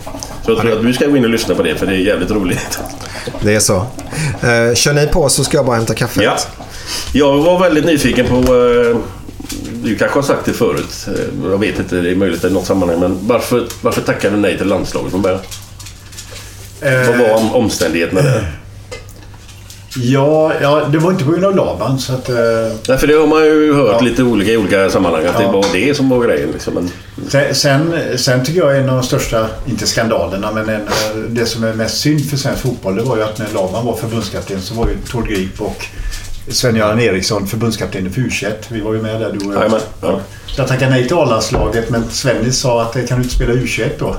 Så 0.45 0.51
jag 0.51 0.61
tror 0.61 0.73
att 0.73 0.83
du 0.83 0.93
ska 0.93 1.07
gå 1.07 1.17
in 1.17 1.25
och 1.25 1.31
lyssna 1.31 1.55
på 1.55 1.63
det 1.63 1.75
för 1.75 1.87
det 1.87 1.93
är 1.93 1.99
jävligt 1.99 2.31
roligt. 2.31 2.79
Det 3.41 3.55
är 3.55 3.61
så. 3.61 3.75
Eh, 3.75 4.75
kör 4.75 4.93
ni 4.93 5.07
på 5.07 5.29
så 5.29 5.45
ska 5.45 5.57
jag 5.57 5.67
bara 5.67 5.77
hämta 5.77 5.95
kaffet. 5.95 6.23
Ja. 6.23 6.37
Jag 7.13 7.39
var 7.39 7.61
väldigt 7.61 7.85
nyfiken 7.85 8.27
på... 8.27 8.35
Eh, 8.37 8.97
du 9.83 9.97
kanske 9.97 10.19
har 10.19 10.23
sagt 10.23 10.45
det 10.45 10.53
förut. 10.53 11.07
Eh, 11.09 11.51
jag 11.51 11.59
vet 11.59 11.79
inte, 11.79 11.97
det 11.97 12.11
är 12.11 12.17
möjligt 12.17 12.45
i 12.45 12.51
något 12.51 12.67
sammanhang. 12.67 13.01
Men 13.01 13.19
varför, 13.21 13.67
varför 13.81 14.01
tackade 14.01 14.35
du 14.35 14.41
nej 14.41 14.59
till 14.59 14.67
landslaget 14.67 15.11
från 15.11 15.23
början? 15.23 15.41
Vad 16.81 17.19
var 17.19 17.37
om, 17.37 17.55
omständigheterna 17.55 18.23
där? 18.23 18.53
Ja, 20.03 20.53
ja, 20.61 20.89
det 20.93 20.99
var 20.99 21.11
inte 21.11 21.25
på 21.25 21.31
grund 21.31 21.45
av 21.45 21.57
Laban 21.57 21.99
så 21.99 22.13
att... 22.13 22.29
Eh, 22.29 22.37
Nej, 22.89 22.99
för 22.99 23.07
det 23.07 23.15
har 23.15 23.27
man 23.27 23.45
ju 23.45 23.75
hört 23.75 24.03
lite 24.03 24.23
olika 24.23 24.51
i 24.51 24.57
olika 24.57 24.91
sammanhang. 24.91 25.27
Att 25.27 25.39
det 25.39 25.47
var 25.47 25.67
det 25.73 25.95
som 25.97 26.09
var 26.09 26.25
grejen. 26.25 26.49
Liksom. 26.53 26.75
Men, 26.75 26.91
Sen, 27.29 27.55
sen, 27.55 27.95
sen 28.17 28.45
tycker 28.45 28.61
jag 28.61 28.79
en 28.79 28.89
av 28.89 28.97
de 28.97 29.03
största, 29.03 29.47
inte 29.67 29.87
skandalerna, 29.87 30.53
men 30.53 30.69
en, 30.69 30.81
eh, 30.81 31.17
det 31.29 31.47
som 31.47 31.65
är 31.65 31.73
mest 31.73 31.99
synd 31.99 32.31
för 32.31 32.37
svensk 32.37 32.63
fotboll 32.63 32.97
det 32.97 33.03
var 33.03 33.17
ju 33.17 33.23
att 33.23 33.39
när 33.39 33.47
Laban 33.55 33.87
var 33.87 33.97
förbundskapten 33.97 34.63
så 34.63 34.75
var 34.75 34.89
ju 34.89 34.97
Tord 35.11 35.29
Grip 35.29 35.61
och 35.61 35.85
Sven-Göran 36.49 37.01
Eriksson 37.01 37.47
förbundskapten 37.47 38.07
i 38.07 38.11
U21. 38.11 38.53
Vi 38.69 38.81
var 38.81 38.95
ju 38.95 39.03
med 39.03 39.21
där 39.21 39.33
du 39.33 39.47
och 39.49 39.55
jag. 39.55 39.81
Ja. 40.01 40.21
Jag 40.57 40.69
tackade 40.69 40.91
nej 40.91 41.09
till 41.09 41.17
A-landslaget 41.17 41.91
men 41.91 42.11
Svennis 42.11 42.59
sa 42.59 42.83
att 42.83 42.93
det 42.93 43.03
kan 43.03 43.19
du 43.19 43.23
inte 43.23 43.35
spela 43.37 43.53
U21 43.53 43.89
då. 43.99 44.17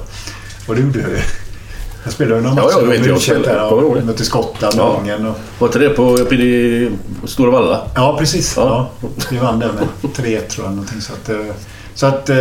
Och 0.68 0.76
det 0.76 0.82
gjorde 0.82 1.00
jag 1.00 1.10
ju. 1.10 1.18
Jag 2.08 2.14
spelade 2.14 2.42
några 2.42 2.56
Ja, 2.56 2.64
matcher 2.64 2.76
ja, 2.76 2.82
det 2.82 2.98
vet 2.98 3.06
jag. 3.08 3.18
U21 3.18 3.44
där 3.44 3.70
Kommer 3.70 3.82
ihåg 3.82 3.96
det. 3.96 4.00
och 4.00 4.06
mötte 4.06 4.24
Skottland 4.26 4.74
Ja. 4.78 4.84
och 4.84 5.02
Ungern. 5.02 5.26
Och, 5.28 5.36
var 5.60 5.68
inte 5.68 5.80
det 5.80 5.90
på, 5.90 6.18
uppe 6.18 6.36
i 6.36 6.92
Stora 7.26 7.52
Valla? 7.52 7.82
Ja, 7.96 8.16
precis. 8.20 8.54
Ja. 8.58 8.90
Vi 9.32 9.38
vann 9.38 9.60
där 9.60 9.70
med 9.74 9.84
3-1 10.16 10.48
tror 10.48 10.66
jag. 10.66 10.72
Någonting. 10.76 11.02
Så 11.02 11.14
att, 11.14 11.30
eh, 11.30 11.38
så 11.94 12.06
att 12.06 12.30
eh, 12.30 12.36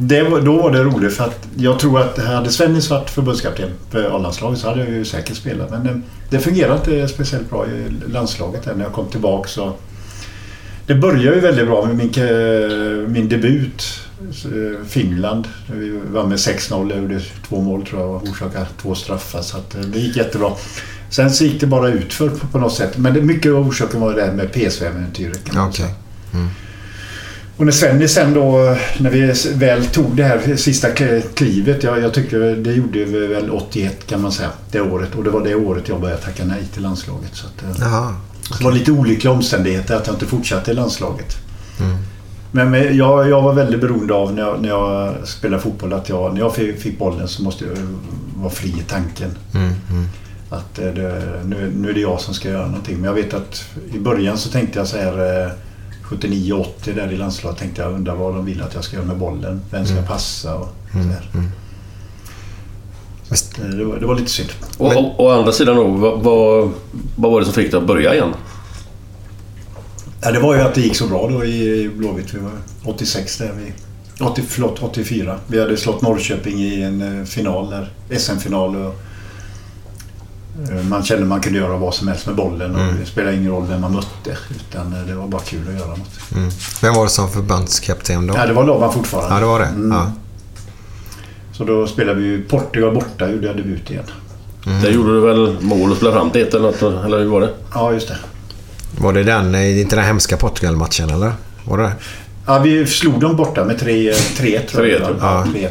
det, 0.00 0.22
då 0.40 0.62
var 0.62 0.70
det 0.70 0.82
roligt 0.82 1.14
för 1.14 1.24
att 1.24 1.46
jag 1.56 1.78
tror 1.78 2.00
att 2.00 2.18
hade 2.18 2.50
Svennis 2.50 2.90
varit 2.90 3.10
förbundskapten 3.10 3.70
för 3.90 4.16
A-landslaget 4.16 4.58
så 4.58 4.68
hade 4.68 4.80
jag 4.80 4.90
ju 4.90 5.04
säkert 5.04 5.36
spelat. 5.36 5.70
Men 5.70 5.86
eh, 5.88 5.96
det 6.30 6.38
fungerade 6.38 6.74
inte 6.74 7.08
speciellt 7.14 7.50
bra 7.50 7.66
i 7.66 8.10
landslaget 8.12 8.64
där 8.64 8.74
när 8.74 8.84
jag 8.84 8.92
kom 8.92 9.06
tillbaka. 9.06 9.48
Så 9.48 9.72
det 10.86 10.94
började 10.94 11.34
ju 11.36 11.40
väldigt 11.40 11.66
bra 11.66 11.84
med 11.86 11.96
min, 11.96 13.12
min 13.12 13.28
debut. 13.28 13.82
Eh, 14.20 14.86
Finland. 14.88 15.48
Vi 15.72 16.00
vann 16.12 16.28
med 16.28 16.38
6-0. 16.38 16.90
Jag 16.90 17.02
gjorde 17.02 17.20
två 17.48 17.60
mål 17.60 17.86
tror 17.86 18.00
jag 18.00 18.10
och 18.10 18.22
orsakade 18.22 18.66
två 18.82 18.94
straffar. 18.94 19.42
Så 19.42 19.56
att 19.56 19.74
eh, 19.74 19.80
det 19.80 19.98
gick 19.98 20.16
jättebra. 20.16 20.52
Sen 21.10 21.30
så 21.30 21.44
gick 21.44 21.60
det 21.60 21.66
bara 21.66 21.88
utför 21.88 22.28
på, 22.28 22.58
något 22.58 22.74
sätt. 22.74 22.98
Men 22.98 23.14
det, 23.14 23.22
mycket 23.22 23.52
av 23.52 23.68
orsaken 23.68 24.00
var 24.00 24.14
det 24.14 24.20
där 24.20 24.32
med 24.32 24.52
PSV-äventyret. 24.52 25.40
Okej. 25.56 25.72
säga. 26.32 26.48
Och 27.56 27.64
när 27.64 27.72
Svenny 27.72 28.08
sen 28.08 28.34
då, 28.34 28.76
när 28.98 29.10
vi 29.10 29.34
väl 29.54 29.86
tog 29.86 30.16
det 30.16 30.24
här 30.24 30.56
sista 30.56 30.88
kl- 30.88 31.22
klivet. 31.34 31.82
Jag, 31.82 32.00
jag 32.00 32.14
tycker 32.14 32.38
det 32.56 32.72
gjorde 32.72 33.04
vi 33.04 33.26
väl 33.26 33.50
81 33.50 34.06
kan 34.06 34.20
man 34.22 34.32
säga. 34.32 34.50
Det 34.70 34.80
året. 34.80 35.14
Och 35.14 35.24
det 35.24 35.30
var 35.30 35.44
det 35.44 35.54
året 35.54 35.88
jag 35.88 36.00
började 36.00 36.22
tacka 36.22 36.44
nej 36.44 36.62
till 36.74 36.82
landslaget. 36.82 37.30
Så 37.32 37.46
att, 37.46 37.62
eh, 37.62 37.76
Jaha. 37.80 38.14
så 38.42 38.58
det 38.58 38.64
var 38.64 38.72
lite 38.72 38.92
olyckliga 38.92 39.32
omständigheter 39.32 39.96
att 39.96 40.06
jag 40.06 40.16
inte 40.16 40.26
fortsatte 40.26 40.70
i 40.70 40.74
landslaget. 40.74 41.36
Mm. 41.80 41.96
Men, 42.52 42.96
jag, 42.96 43.28
jag 43.28 43.42
var 43.42 43.52
väldigt 43.52 43.80
beroende 43.80 44.14
av 44.14 44.34
när 44.34 44.42
jag, 44.42 44.62
när 44.62 44.68
jag 44.68 45.14
spelade 45.28 45.62
fotboll 45.62 45.92
att 45.92 46.08
jag, 46.08 46.32
när 46.34 46.40
jag 46.40 46.54
fick, 46.54 46.78
fick 46.80 46.98
bollen 46.98 47.28
så 47.28 47.42
måste 47.42 47.64
jag 47.64 47.72
vara 48.36 48.50
fri 48.50 48.68
i 48.68 48.82
tanken. 48.88 49.30
Mm, 49.54 49.72
mm. 49.90 50.04
Att 50.50 50.78
eh, 50.78 50.84
det, 50.86 51.22
nu, 51.44 51.72
nu 51.76 51.90
är 51.90 51.94
det 51.94 52.00
jag 52.00 52.20
som 52.20 52.34
ska 52.34 52.48
göra 52.48 52.66
någonting. 52.66 52.96
Men 52.96 53.04
jag 53.04 53.14
vet 53.14 53.34
att 53.34 53.64
i 53.94 53.98
början 53.98 54.38
så 54.38 54.48
tänkte 54.50 54.78
jag 54.78 54.88
så 54.88 54.96
här 54.96 55.44
eh, 55.46 55.50
79-80 56.10 56.64
där 56.94 57.12
i 57.12 57.16
landslaget 57.16 57.58
tänkte 57.58 57.82
jag 57.82 57.92
undrar 57.92 58.14
vad 58.14 58.34
de 58.34 58.44
vill 58.44 58.62
att 58.62 58.74
jag 58.74 58.84
ska 58.84 58.96
göra 58.96 59.06
med 59.06 59.16
bollen. 59.16 59.60
Vem 59.70 59.84
ska 59.84 59.94
Mm. 59.94 60.06
passa 60.06 60.54
och 60.54 60.68
så 60.92 60.98
Mm, 60.98 61.10
här. 61.10 61.30
mm. 61.34 61.46
Så 63.22 63.34
att, 63.34 63.58
eh, 63.58 63.64
det, 63.78 63.84
var, 63.84 63.96
det 63.96 64.06
var 64.06 64.14
lite 64.14 64.30
synd. 64.30 64.48
Och, 64.78 64.96
och, 64.96 65.20
å 65.24 65.30
andra 65.30 65.52
sidan 65.52 65.76
då, 65.76 65.84
vad, 65.88 66.20
vad, 66.22 66.70
vad 67.16 67.32
var 67.32 67.40
det 67.40 67.44
som 67.44 67.54
fick 67.54 67.70
dig 67.70 67.80
att 67.80 67.86
börja 67.86 68.14
igen? 68.14 68.28
Ja, 70.20 70.30
det 70.32 70.38
var 70.40 70.54
ju 70.54 70.60
att 70.60 70.74
det 70.74 70.80
gick 70.80 70.96
så 70.96 71.06
bra 71.06 71.28
då 71.28 71.44
i 71.44 71.90
Blåvitt. 71.96 72.34
Vi 72.34 72.38
var 72.38 72.50
86 72.84 73.36
där 73.38 73.52
vi 73.58 73.72
80, 74.24 74.42
förlåt, 74.48 74.82
84. 74.82 75.38
Vi 75.46 75.60
hade 75.60 75.76
slått 75.76 76.02
Norrköping 76.02 76.58
i 76.62 76.82
en 76.82 77.20
eh, 77.20 77.24
final 77.24 77.70
där. 77.70 77.90
SM-final. 78.18 78.76
Och, 78.76 78.94
eh, 80.72 80.82
man 80.88 81.02
kände 81.02 81.26
man 81.26 81.40
kunde 81.40 81.58
göra 81.58 81.76
vad 81.76 81.94
som 81.94 82.08
helst 82.08 82.26
med 82.26 82.34
bollen 82.36 82.74
och 82.74 82.80
Mm. 82.82 82.96
det 83.00 83.06
spelade 83.06 83.36
ingen 83.36 83.50
roll 83.50 83.66
vem 83.68 83.80
man 83.80 83.92
mötte. 83.92 84.38
Utan 84.50 84.92
eh, 84.92 85.06
det 85.06 85.14
var 85.14 85.28
bara 85.28 85.42
kul 85.42 85.68
att 85.68 85.74
göra 85.74 85.88
något. 85.96 86.32
Mm. 86.36 86.50
Vem 86.82 86.94
var 86.94 87.04
det 87.04 87.10
som 87.10 87.30
förbundskapten 87.30 88.26
då? 88.26 88.34
Ja, 88.36 88.46
det 88.46 88.52
var 88.52 88.64
Laban 88.64 88.92
fortfarande. 88.92 89.34
Ja, 89.34 89.40
det 89.40 89.46
var 89.46 89.58
det. 89.60 89.66
Mm. 89.66 89.90
Ja. 89.92 90.12
Så 91.52 91.64
då 91.64 91.86
spelade 91.86 92.20
vi 92.20 92.42
Portugal 92.42 92.94
borta, 92.94 93.30
gjorde 93.30 93.46
jag 93.46 93.56
debut 93.56 93.90
igen. 93.90 94.04
Mm. 94.66 94.82
Där 94.82 94.90
gjorde 94.90 95.12
du 95.14 95.20
väl 95.20 95.56
mål 95.60 95.90
och 95.90 95.96
spelade 95.96 96.16
fram 96.16 96.30
till 96.30 96.42
ett 96.42 96.54
eller 96.54 96.64
något, 96.64 96.82
eller 97.04 97.18
hur 97.18 97.26
var 97.26 97.40
det? 97.40 97.50
Ja, 97.74 97.92
just 97.92 98.08
det. 98.08 98.16
Var 98.96 99.12
det 99.12 99.22
den, 99.22 99.54
inte 99.54 99.96
den 99.96 100.04
hemska 100.04 100.36
Portugal-matchen 100.36 101.10
eller? 101.10 101.32
Var 101.64 101.78
det? 101.78 101.92
Ja, 102.46 102.58
vi 102.58 102.86
slog 102.86 103.20
dem 103.20 103.36
borta 103.36 103.64
med 103.64 103.78
3 103.78 104.12
3-1 104.12 104.66
tror 104.66 104.86
jag. 104.86 105.00
3-1, 105.00 105.16
Ja, 105.20 105.46
ja. 105.54 105.60
3-1. 105.60 105.68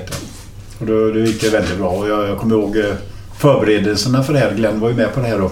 Och 0.79 0.85
då, 0.85 1.11
då 1.11 1.19
gick 1.19 1.41
det 1.41 1.49
väldigt 1.49 1.77
bra. 1.77 1.89
Och 1.89 2.09
jag, 2.09 2.29
jag 2.29 2.37
kommer 2.37 2.55
ihåg 2.55 2.77
eh, 2.77 2.85
förberedelserna 3.37 4.23
för 4.23 4.33
det 4.33 4.39
här. 4.39 4.53
Glenn 4.55 4.79
var 4.79 4.89
ju 4.89 4.95
med 4.95 5.13
på 5.13 5.19
det 5.19 5.27
här 5.27 5.37
då. 5.39 5.51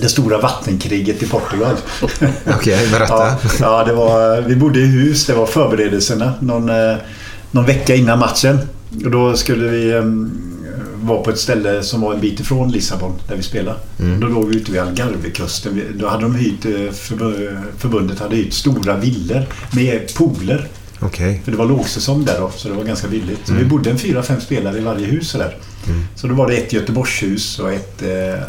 Det 0.00 0.08
stora 0.08 0.38
vattenkriget 0.38 1.22
i 1.22 1.26
Portugal. 1.28 1.76
Okej, 2.56 2.88
berätta. 2.92 3.14
Ja, 3.14 3.38
ja, 3.60 3.84
det 3.84 3.92
var, 3.92 4.40
vi 4.40 4.56
bodde 4.56 4.80
i 4.80 4.86
hus. 4.86 5.26
Det 5.26 5.34
var 5.34 5.46
förberedelserna 5.46 6.32
någon, 6.40 6.68
eh, 6.68 6.96
någon 7.50 7.66
vecka 7.66 7.94
innan 7.94 8.18
matchen. 8.18 8.58
Och 9.04 9.10
då 9.10 9.36
skulle 9.36 9.68
vi 9.68 9.92
vara 11.02 11.22
på 11.22 11.30
ett 11.30 11.38
ställe 11.38 11.82
som 11.82 12.00
var 12.00 12.14
en 12.14 12.20
bit 12.20 12.40
ifrån 12.40 12.70
Lissabon 12.72 13.12
där 13.28 13.36
vi 13.36 13.42
spelade. 13.42 13.78
Mm. 14.00 14.20
Då 14.20 14.26
låg 14.26 14.48
vi 14.48 14.56
ute 14.56 14.72
vid 14.72 14.80
Algarvekusten. 14.80 15.82
Då 15.94 16.08
hade 16.08 16.22
de 16.22 16.34
hyrt, 16.34 16.64
eh, 16.64 16.70
förbu- 16.70 17.58
förbundet 17.78 18.18
hade 18.18 18.36
hyrt 18.36 18.52
stora 18.52 18.96
villor 18.96 19.46
med 19.70 20.14
pooler. 20.14 20.68
Okej. 21.00 21.40
För 21.44 21.50
det 21.52 21.58
var 21.58 21.66
lågsäsong 21.66 22.24
där 22.24 22.40
då, 22.40 22.50
så 22.56 22.68
det 22.68 22.74
var 22.74 22.84
ganska 22.84 23.08
billigt. 23.08 23.40
Så 23.44 23.52
Mm. 23.52 23.64
vi 23.64 23.70
bodde 23.70 23.90
en 23.90 23.98
fyra, 23.98 24.22
fem 24.22 24.40
spelare 24.40 24.78
i 24.78 24.80
varje 24.80 25.06
hus 25.06 25.32
där. 25.32 25.56
Mm. 25.86 26.04
Så 26.16 26.26
då 26.26 26.34
var 26.34 26.48
det 26.50 26.56
ett 26.56 26.72
Göteborgshus 26.72 27.58
och 27.58 27.72
ett, 27.72 28.02
eh, 28.02 28.42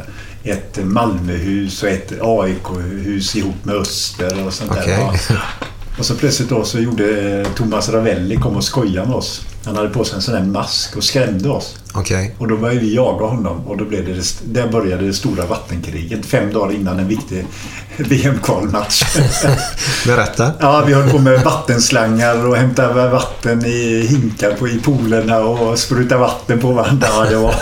ett 0.54 0.80
Malmöhus 0.86 1.84
och 1.84 1.90
ett 1.90 2.14
AIK-hus 2.22 3.36
ihop 3.36 3.56
med 3.66 3.76
Öster 3.76 4.46
och 4.48 4.54
sånt 4.54 4.72
där. 4.74 4.82
Okej. 4.82 4.98
Ja. 5.30 5.36
Och 5.98 6.06
så 6.06 6.16
plötsligt 6.16 6.50
då 6.50 6.64
så 6.64 6.80
gjorde 6.80 7.40
eh, 7.42 7.48
Thomas 7.54 7.90
Ravelli 7.90 8.36
kom 8.36 8.56
och 8.56 8.64
skojade 8.64 9.08
med 9.08 9.16
oss. 9.16 9.42
Han 9.66 9.76
hade 9.76 9.90
på 9.90 10.04
sig 10.04 10.16
en 10.16 10.22
sån 10.22 10.34
där 10.34 10.44
mask 10.44 10.98
och 10.98 11.04
skrämde 11.04 11.50
oss. 11.50 11.76
Okej. 11.94 12.36
Och 12.38 12.48
då 12.48 12.58
började 12.58 12.80
vi 12.80 12.96
jaga 12.96 13.26
honom 13.26 13.68
och 13.68 13.78
då 13.78 13.86
blev 13.86 14.06
det, 14.06 14.44
där 14.54 14.68
började 14.68 15.06
det 15.06 15.14
stora 15.14 15.46
vattenkriget 15.46 16.26
fem 16.26 16.54
dagar 16.54 16.76
innan 16.76 17.00
en 17.00 17.08
viktig 17.08 17.46
VM-kvalmatch. 17.98 19.04
Berätta. 20.06 20.52
Ja, 20.60 20.84
vi 20.88 20.94
höll 20.94 21.10
på 21.10 21.20
med 21.20 21.44
vattenslangar 21.44 22.48
och 22.48 22.56
hämtade 22.56 23.10
vatten 23.10 23.66
i 23.66 24.08
hinkar 24.10 24.52
på, 24.52 24.68
i 24.68 24.80
poolerna 24.80 25.40
och 25.40 25.80
spruta 25.80 26.18
vatten 26.18 26.60
på 26.60 26.72
varandra. 26.72 27.08
Ja, 27.12 27.26
det 27.30 27.36
var... 27.36 27.56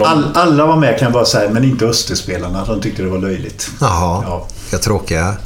All, 0.06 0.24
alla 0.34 0.66
var 0.66 0.76
med 0.76 0.98
kan 0.98 1.06
jag 1.06 1.12
bara 1.12 1.24
säga, 1.24 1.50
men 1.50 1.64
inte 1.64 1.86
Österspelarna. 1.86 2.64
De 2.64 2.80
tyckte 2.80 3.02
det 3.02 3.08
var 3.08 3.18
löjligt. 3.18 3.70
Jaha. 3.80 4.46
Ja. 4.70 4.78
Tråkiga. 4.78 5.36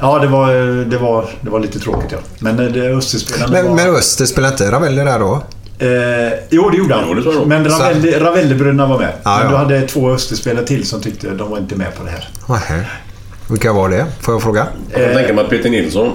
Ja, 0.00 0.18
det 0.18 0.26
var, 0.26 0.52
det 0.84 0.98
var, 0.98 1.28
det 1.40 1.50
var 1.50 1.60
lite 1.60 1.78
tråkigt 1.78 2.12
ja. 2.12 2.18
Men 2.38 2.56
det, 2.56 2.68
det 2.68 2.96
Österspelarna 2.96 3.52
Men, 3.52 3.66
var... 3.68 3.74
men 3.74 3.94
Öster 3.94 4.26
spelade 4.26 4.52
inte 4.52 4.70
Ravelli 4.70 5.04
där 5.04 5.18
då? 5.18 5.42
Eh, 5.78 6.32
jo, 6.50 6.70
det 6.70 6.76
gjorde 6.76 6.94
han. 6.94 7.48
Men 7.48 7.64
Ravelli, 7.68 8.12
Ravellibröderna 8.12 8.86
var 8.86 8.98
med. 8.98 9.12
Ja, 9.22 9.36
men 9.36 9.44
ja. 9.44 9.50
du 9.50 9.56
hade 9.56 9.86
två 9.86 10.10
Österspelare 10.10 10.66
till 10.66 10.86
som 10.86 11.00
tyckte 11.00 11.30
de 11.30 11.50
var 11.50 11.58
inte 11.58 11.76
med 11.76 11.96
på 11.96 12.04
det 12.04 12.10
här. 12.10 12.28
Nähä. 12.48 12.84
Vilka 13.50 13.72
var 13.72 13.88
det? 13.88 14.06
Får 14.20 14.34
jag 14.34 14.42
fråga? 14.42 14.66
Jag 14.92 15.04
kan 15.04 15.14
tänka 15.14 15.34
mig 15.34 15.44
att 15.44 15.50
Peter 15.50 15.70
Nilsson... 15.70 16.12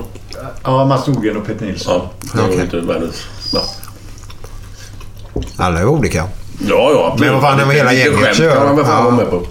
Ja, 0.63 0.85
Mats 0.85 1.07
Nordgren 1.07 1.37
och 1.37 1.47
Peter 1.47 1.65
Nilsson. 1.65 2.01
Ja, 2.01 2.11
det 2.33 2.41
var 2.41 2.49
Okej. 2.49 2.61
inte 2.61 2.79
världens... 2.79 3.23
Ja, 3.53 3.61
Alla 5.57 5.79
är 5.79 5.87
olika. 5.87 6.17
ja, 6.69 6.91
ja. 6.91 7.17
Men 7.19 7.33
vad 7.33 7.41
fan, 7.41 7.57
det 7.57 7.65
var 7.65 7.73
hela 7.73 7.93
gänget 7.93 8.19
skämt 8.19 8.53
kan 8.53 8.65
man 8.65 8.75
väl 8.75 8.85
vara 8.85 9.11
med 9.11 9.29
på. 9.29 9.41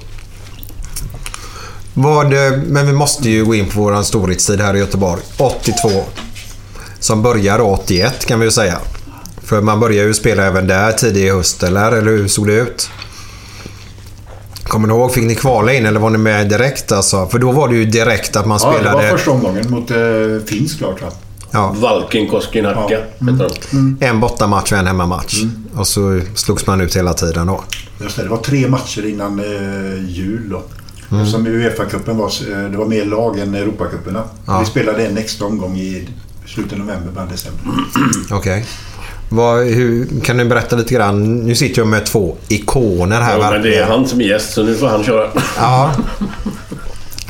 Vad, 1.95 2.33
eh, 2.33 2.53
men 2.67 2.87
vi 2.87 2.93
måste 2.93 3.31
ju 3.31 3.45
gå 3.45 3.55
in 3.55 3.69
på 3.69 3.81
våran 3.81 4.05
storhetstid 4.05 4.61
här 4.61 4.77
i 4.77 4.79
Göteborg. 4.79 5.23
82. 5.37 5.89
Som 7.01 7.23
börjar 7.23 7.59
då 7.59 7.65
81 7.65 8.27
kan 8.27 8.39
vi 8.41 8.45
ju 8.47 8.51
säga. 8.51 8.79
För 9.43 9.61
man 9.61 9.81
börjar 9.81 10.05
ju 10.05 10.15
spela 10.15 10.43
även 10.45 10.67
där 10.67 10.93
tidig 10.93 11.25
i 11.27 11.31
höst, 11.31 11.63
eller? 11.63 11.93
Eller 11.93 12.11
hur 12.11 12.29
såg 12.29 12.47
det 12.47 12.53
ut? 12.55 12.91
Kommer 14.63 14.89
ni 14.89 14.95
ihåg? 14.95 15.13
Fick 15.13 15.25
ni 15.25 15.35
kvala 15.35 15.73
in 15.75 15.87
eller 15.87 16.01
var 16.01 16.11
ni 16.11 16.19
med 16.19 16.49
direkt? 16.49 16.93
Alltså? 16.93 17.27
För 17.29 17.39
då 17.39 17.53
var 17.53 17.69
det 17.69 17.75
ju 17.75 17.85
direkt 17.85 18.37
att 18.37 18.47
man 18.47 18.59
Ja, 18.63 18.69
det 18.71 18.75
spelade... 18.79 18.97
var 18.97 19.17
första 19.17 19.31
omgången 19.31 19.71
mot 19.71 19.91
eh, 19.91 19.97
Finsk 20.47 20.79
klart 20.79 21.03
va? 21.03 21.09
Ja, 21.51 21.75
Valken 21.79 22.29
Koskenharka 22.29 22.95
Ja. 23.19 23.33
heter 23.33 23.51
de. 23.71 23.97
en 24.01 24.21
bortamatch 24.21 24.73
och 24.73 24.79
en 24.79 24.87
hemmamatch. 24.87 25.43
Och 25.77 25.87
så 25.87 26.21
slogs 26.35 26.67
man 26.67 26.81
ut 26.81 26.97
hela 26.97 27.13
tiden 27.15 27.47
då. 27.47 27.65
Just 28.03 28.17
det, 28.17 28.23
det 28.23 28.29
var 28.29 28.37
tre 28.37 28.69
matcher 28.69 29.07
innan 29.07 29.39
eh, 29.39 30.05
jul 30.11 30.49
då. 30.51 30.63
Mm. 31.11 31.23
Eftersom 31.23 31.47
Uefa-cupen 31.47 32.17
var, 32.17 32.27
eh, 32.65 32.71
det 32.71 32.77
var 32.77 32.87
mer 32.87 33.05
lag 33.05 33.39
än 33.39 33.55
Europacuperna. 33.55 34.23
Ja. 34.47 34.61
Vi 34.61 34.67
spelade 34.67 35.07
en 35.07 35.19
extra 35.19 35.47
omgång 35.47 35.77
i 35.77 36.09
slutet 36.47 36.73
av 36.73 36.79
november, 36.79 37.13
början 37.13 37.29
december. 37.31 37.63
Okej. 38.31 38.65
Vad, 39.29 39.67
hur, 39.67 40.21
kan 40.21 40.37
du 40.37 40.45
berätta 40.45 40.77
lite 40.77 40.95
grann? 40.95 41.37
Nu 41.37 41.55
sitter 41.55 41.81
jag 41.81 41.89
med 41.89 42.07
två 42.07 42.37
ikoner 42.49 43.21
här. 43.21 43.39
Ja, 43.39 43.51
men 43.51 43.63
det 43.63 43.77
är 43.77 43.87
han 43.87 44.07
som 44.09 44.21
är 44.21 44.25
gäst 44.25 44.53
så 44.53 44.63
nu 44.63 44.75
får 44.75 44.87
han 44.89 45.05
köra. 45.05 45.29
Ja, 45.59 45.95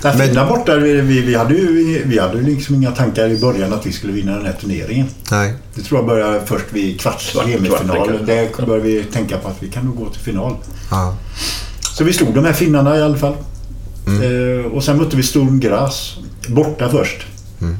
Där 0.02 0.14
Men- 0.18 0.26
Finland 0.26 0.48
borta, 0.48 0.76
vi, 0.76 1.00
vi, 1.00 1.20
vi 1.20 1.34
hade 1.34 1.54
ju 1.54 2.02
vi 2.06 2.18
hade 2.18 2.40
liksom 2.42 2.74
inga 2.74 2.90
tankar 2.90 3.28
i 3.28 3.38
början 3.40 3.72
att 3.72 3.86
vi 3.86 3.92
skulle 3.92 4.12
vinna 4.12 4.32
den 4.36 4.46
här 4.46 4.52
turneringen. 4.60 5.06
nej. 5.30 5.54
Det 5.74 5.82
tror 5.82 5.98
jag 6.00 6.06
började 6.06 6.40
först 6.46 6.64
vid 6.70 7.00
kvarts, 7.00 7.32
Kvart- 7.32 7.44
semifinal. 7.52 7.96
kvarten 7.96 8.26
Där 8.26 8.66
började 8.66 8.88
vi 8.88 9.04
tänka 9.04 9.38
på 9.38 9.48
att 9.48 9.56
vi 9.60 9.68
kan 9.70 9.84
nog 9.84 9.96
gå 9.96 10.08
till 10.10 10.20
final. 10.20 10.56
Ja. 10.90 11.16
Så 11.96 12.04
vi 12.04 12.12
slog 12.12 12.34
de 12.34 12.44
här 12.44 12.52
finnarna 12.52 12.96
i 12.98 13.02
alla 13.02 13.16
fall. 13.16 13.34
Mm. 14.06 14.22
Eh, 14.60 14.66
och 14.66 14.84
sen 14.84 14.96
mötte 14.98 15.16
vi 15.16 15.22
Sturm 15.22 15.60
Graz 15.60 16.16
borta 16.48 16.88
först. 16.88 17.26
Mm. 17.60 17.78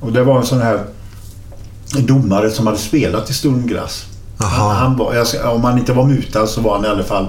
Och 0.00 0.12
det 0.12 0.22
var 0.24 0.38
en 0.38 0.46
sån 0.46 0.60
här 0.60 0.84
domare 1.98 2.50
som 2.50 2.66
hade 2.66 2.78
spelat 2.78 3.26
i. 3.30 4.06
Jaha. 4.38 4.48
Han, 4.48 4.76
han 4.76 4.96
var, 4.96 5.14
om 5.54 5.64
han 5.64 5.78
inte 5.78 5.92
var 5.92 6.04
mutad 6.04 6.46
så 6.46 6.60
var 6.60 6.76
han 6.76 6.84
i 6.84 6.88
alla 6.88 7.02
fall 7.04 7.28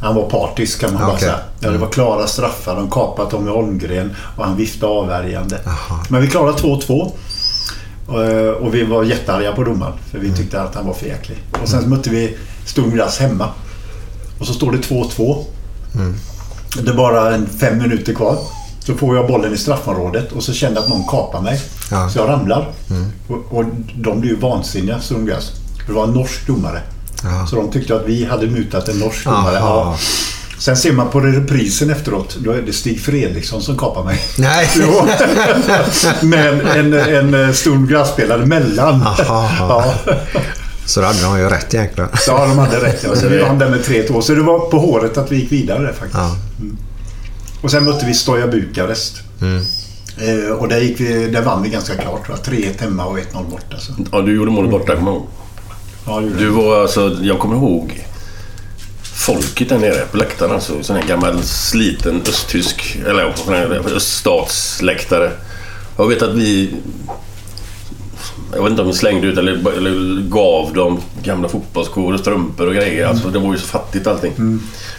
han 0.00 0.14
var 0.14 0.30
partisk 0.30 0.80
kan 0.80 0.92
man 0.92 1.02
bara 1.02 1.10
Okej. 1.12 1.20
säga. 1.20 1.38
Ja, 1.60 1.70
det 1.70 1.78
var 1.78 1.88
klara 1.88 2.26
straffar. 2.26 2.76
De 2.76 2.90
kapat 2.90 3.30
Tommy 3.30 3.50
Holmgren 3.50 4.14
och 4.36 4.44
han 4.44 4.56
viftade 4.56 4.92
avvärjande. 4.92 5.58
Jaha. 5.64 6.00
Men 6.08 6.20
vi 6.20 6.26
klarade 6.28 6.58
2-2. 6.58 7.12
Och, 8.06 8.24
eh, 8.24 8.50
och 8.50 8.74
vi 8.74 8.84
var 8.84 9.04
jättearga 9.04 9.52
på 9.52 9.64
domaren 9.64 9.92
för 10.10 10.18
Mm. 10.18 10.30
vi 10.30 10.36
tyckte 10.36 10.62
att 10.62 10.74
han 10.74 10.86
var 10.86 10.94
för 10.94 11.06
jäklig. 11.06 11.38
Och 11.62 11.68
sen 11.68 11.88
mötte 11.90 12.10
vi 12.10 12.36
Sturm 12.66 12.90
Graz 12.96 13.18
hemma. 13.18 13.48
Och 14.38 14.46
så 14.46 14.52
står 14.52 14.72
det 14.72 14.78
2-2. 14.78 15.44
Mm. 15.94 16.14
Det 16.74 16.90
är 16.90 16.94
bara 16.94 17.34
en 17.34 17.46
fem 17.46 17.78
minuter 17.78 18.14
kvar. 18.14 18.38
Så 18.78 18.94
får 18.94 19.16
jag 19.16 19.26
bollen 19.26 19.54
i 19.54 19.56
straffområdet 19.56 20.32
och 20.32 20.42
så 20.42 20.52
känner 20.52 20.74
jag 20.74 20.82
att 20.82 20.88
någon 20.88 21.04
kapar 21.04 21.40
mig. 21.40 21.60
Ja. 21.90 21.96
Mm. 21.96 22.10
Så 22.10 22.18
jag 22.18 22.28
ramlar. 22.28 22.68
Och, 23.28 23.58
och 23.58 23.64
de 23.94 24.20
blir 24.20 24.30
ju 24.30 24.36
vansinniga, 24.36 25.00
Sturm 25.00 25.26
Graz. 25.26 25.52
Det 25.86 25.92
var 25.92 26.04
en 26.04 26.12
norsk 26.12 26.46
domare. 26.46 26.82
Ja. 27.22 27.46
Så 27.46 27.56
de 27.56 27.70
tyckte 27.70 27.96
att 27.96 28.06
vi 28.06 28.24
hade 28.24 28.46
mutat 28.46 28.88
en 28.88 28.98
norsk 28.98 29.24
domare. 29.24 29.58
Aha. 29.58 29.92
Ja. 29.92 29.98
Sen 30.58 30.76
ser 30.76 30.92
man 30.92 31.10
på 31.10 31.20
reprisen 31.20 31.90
efteråt. 31.90 32.36
Då 32.40 32.52
är 32.52 32.62
det 32.62 32.72
Stig 32.72 33.00
Fredriksson 33.00 33.62
som 33.62 33.78
kapar 33.78 34.04
mig. 34.04 34.20
Nej. 34.38 34.68
Men 36.22 36.66
en, 36.66 36.92
en, 36.94 37.34
en 37.34 37.54
Sturm 37.54 37.86
Graz-spelare 37.86 38.46
mellan. 38.46 39.02
Aha. 39.02 39.48
Ja. 39.58 40.14
Så 40.88 41.00
då 41.00 41.06
hade 41.06 41.22
de 41.22 41.38
ju 41.38 41.48
rätt 41.48 41.74
egentligen. 41.74 42.10
ja, 42.26 42.46
de 42.46 42.58
hade 42.58 42.76
rätt. 42.84 43.02
Ja. 43.04 43.16
Så 43.16 43.28
vi 43.28 43.38
vann 43.38 43.58
där 43.58 43.70
med 43.70 43.80
3-2. 43.80 44.20
Så 44.20 44.34
det 44.34 44.42
var 44.42 44.58
på 44.70 44.78
håret 44.78 45.18
att 45.18 45.32
vi 45.32 45.36
gick 45.36 45.52
vidare 45.52 45.82
där, 45.82 45.92
faktiskt. 45.92 46.14
Ja. 46.14 46.36
Och 47.60 47.70
sen 47.70 47.84
mötte 47.84 48.06
vi 48.06 48.14
Stoja 48.14 48.46
Bukarest. 48.46 49.14
Mm. 49.40 49.62
Eh, 50.20 50.50
och 50.50 50.68
där, 50.68 50.78
gick 50.80 51.00
vi, 51.00 51.26
där 51.30 51.42
vann 51.42 51.62
vi 51.62 51.68
ganska 51.68 51.94
klart. 51.94 52.26
tror 52.26 52.38
jag. 52.44 52.54
3-1 52.54 52.80
hemma 52.80 53.04
och 53.04 53.18
1-0 53.18 53.50
borta. 53.50 53.76
Så. 53.78 53.92
Ja, 54.12 54.20
du 54.20 54.34
gjorde 54.36 54.50
målet 54.50 54.70
borta, 54.70 54.96
kommer 54.96 55.10
jag 55.10 55.16
ihåg. 55.16 55.26
Ja, 56.06 56.20
det 56.20 56.28
Du 56.38 56.44
vi. 56.44 56.50
var 56.50 56.80
alltså, 56.82 57.16
jag 57.22 57.38
kommer 57.38 57.56
ihåg 57.56 58.04
folket 59.02 59.68
där 59.68 59.78
nere 59.78 60.04
på 60.10 60.16
läktaren. 60.16 60.52
Alltså, 60.52 60.82
sån 60.82 60.96
här 60.96 61.02
gammal 61.08 61.42
sliten 61.42 62.22
östtysk, 62.28 62.98
eller 63.06 63.34
öststatsläktare. 63.96 65.30
Jag 65.96 66.08
vet 66.08 66.22
att 66.22 66.34
vi... 66.34 66.74
Jag 68.54 68.62
vet 68.62 68.70
inte 68.70 68.82
om 68.82 68.88
vi 68.88 68.94
slängde 68.94 69.26
ut 69.26 69.38
eller, 69.38 69.72
eller 69.76 70.22
gav 70.22 70.72
dem 70.74 71.00
gamla 71.22 71.48
fotbollsskor 71.48 72.14
och 72.14 72.20
strumpor 72.20 72.66
och 72.66 72.74
grejer. 72.74 73.06
Alltså, 73.06 73.28
det 73.28 73.38
var 73.38 73.52
ju 73.52 73.58
så 73.58 73.66
fattigt 73.66 74.06
allting. 74.06 74.32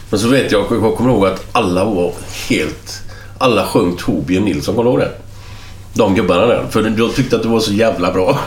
Men 0.09 0.19
så 0.19 0.27
vet 0.27 0.51
jag, 0.51 0.65
jag 0.71 0.95
kommer 0.97 1.09
ihåg 1.09 1.25
att 1.25 1.45
alla 1.51 1.85
var 1.85 2.13
helt... 2.49 3.01
Alla 3.37 3.65
sjöng 3.65 3.95
Torbjörn 3.97 4.43
Nilsson, 4.43 4.75
kommer 4.75 4.89
du 4.91 4.97
ihåg 4.97 4.99
det? 4.99 5.11
De 5.93 6.15
gubbarna 6.15 6.45
där. 6.45 6.65
För 6.69 6.83
de 6.83 7.09
tyckte 7.13 7.35
att 7.35 7.43
det 7.43 7.49
var 7.49 7.59
så 7.59 7.73
jävla 7.73 8.11
bra. 8.13 8.39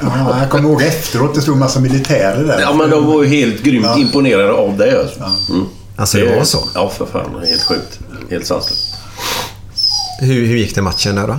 Ja, 0.00 0.38
jag 0.40 0.50
kommer 0.50 0.68
ihåg 0.68 0.82
efteråt. 0.82 1.34
Det 1.34 1.40
stod 1.42 1.54
en 1.54 1.58
massa 1.60 1.80
militärer 1.80 2.44
där. 2.44 2.60
Ja, 2.60 2.74
men 2.74 2.90
de 2.90 3.06
var 3.06 3.22
ju 3.22 3.28
helt 3.28 3.62
grymt 3.62 3.84
Ja. 3.86 3.98
imponerade 3.98 4.52
av 4.52 4.76
det. 4.76 5.00
Alltså. 5.00 5.52
Mm. 5.52 5.66
Alltså 5.96 6.18
det 6.18 6.36
var 6.36 6.44
så? 6.44 6.58
Ja, 6.74 6.88
för 6.88 7.06
fan. 7.06 7.44
Helt 7.48 7.62
sjukt. 7.62 7.98
Helt 8.30 8.46
sanslöst. 8.46 8.94
Hur, 10.20 10.46
hur 10.46 10.56
gick 10.56 10.74
det 10.74 10.82
matchen 10.82 11.14
där 11.14 11.26
då? 11.26 11.36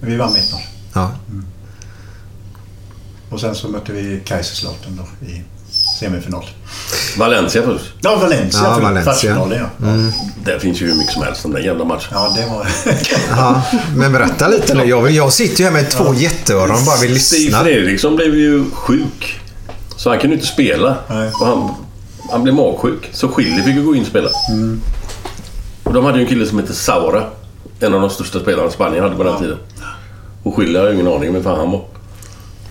Vi 0.00 0.16
vann 0.16 0.30
1-0. 0.30 0.36
Ja. 0.94 1.10
Och 3.30 3.40
sen 3.40 3.54
så 3.54 3.68
mötte 3.68 3.92
vi 3.92 4.20
Kaiserslautern 4.24 4.96
då 4.96 5.26
i 5.26 5.42
semifinal. 6.00 6.44
Valencia 7.18 7.62
först. 7.62 7.84
Ja, 8.00 8.16
Valencia. 8.16 8.60
Ja, 8.64 8.78
Valencia. 8.78 9.02
Kvartsfinalen, 9.02 9.58
ja. 9.58 9.86
Mm. 9.86 10.12
Där 10.44 10.58
finns 10.58 10.82
ju 10.82 10.86
hur 10.86 10.94
mycket 10.94 11.12
som 11.12 11.22
helst 11.22 11.44
om 11.44 11.52
den 11.52 11.64
jävla 11.64 11.84
matchen. 11.84 12.08
Ja, 12.10 12.36
det 12.36 12.46
var... 12.46 12.68
Ja, 13.36 13.62
men 13.96 14.12
berätta 14.12 14.48
lite 14.48 14.74
nu. 14.74 14.84
Jag, 14.84 15.10
jag 15.10 15.32
sitter 15.32 15.58
ju 15.58 15.64
här 15.64 15.72
med 15.72 15.90
två 15.90 16.14
jätteöron 16.14 16.76
och 16.76 16.82
bara 16.86 16.96
vill 17.00 17.20
Stig 17.24 17.40
lyssna. 17.44 17.62
Fredriksson 17.62 18.16
blev 18.16 18.34
ju 18.34 18.64
sjuk. 18.70 19.40
Så 19.96 20.10
han 20.10 20.18
kunde 20.18 20.36
inte 20.36 20.48
spela. 20.48 20.96
Och 21.40 21.46
han, 21.46 21.74
han 22.30 22.42
blev 22.42 22.54
magsjuk. 22.54 23.10
Så 23.12 23.28
Schilly 23.28 23.62
fick 23.62 23.74
ju 23.74 23.82
gå 23.82 23.94
in 23.94 24.00
och 24.00 24.08
spela. 24.08 24.30
Mm. 24.50 24.80
Och 25.84 25.92
de 25.92 26.04
hade 26.04 26.18
ju 26.18 26.22
en 26.24 26.28
kille 26.28 26.46
som 26.46 26.58
hette 26.58 26.74
Saura. 26.74 27.24
En 27.80 27.94
av 27.94 28.00
de 28.00 28.10
största 28.10 28.40
spelarna 28.40 28.70
Spanien 28.70 29.02
hade 29.02 29.16
på 29.16 29.22
den 29.22 29.38
tiden. 29.38 29.58
Och 30.42 30.56
Schilly 30.56 30.78
har 30.78 30.86
ju 30.86 30.94
ingen 30.94 31.08
aning 31.08 31.28
om 31.28 31.34
vem 31.34 31.44
fan 31.44 31.58
han 31.58 31.70
var. 31.70 31.84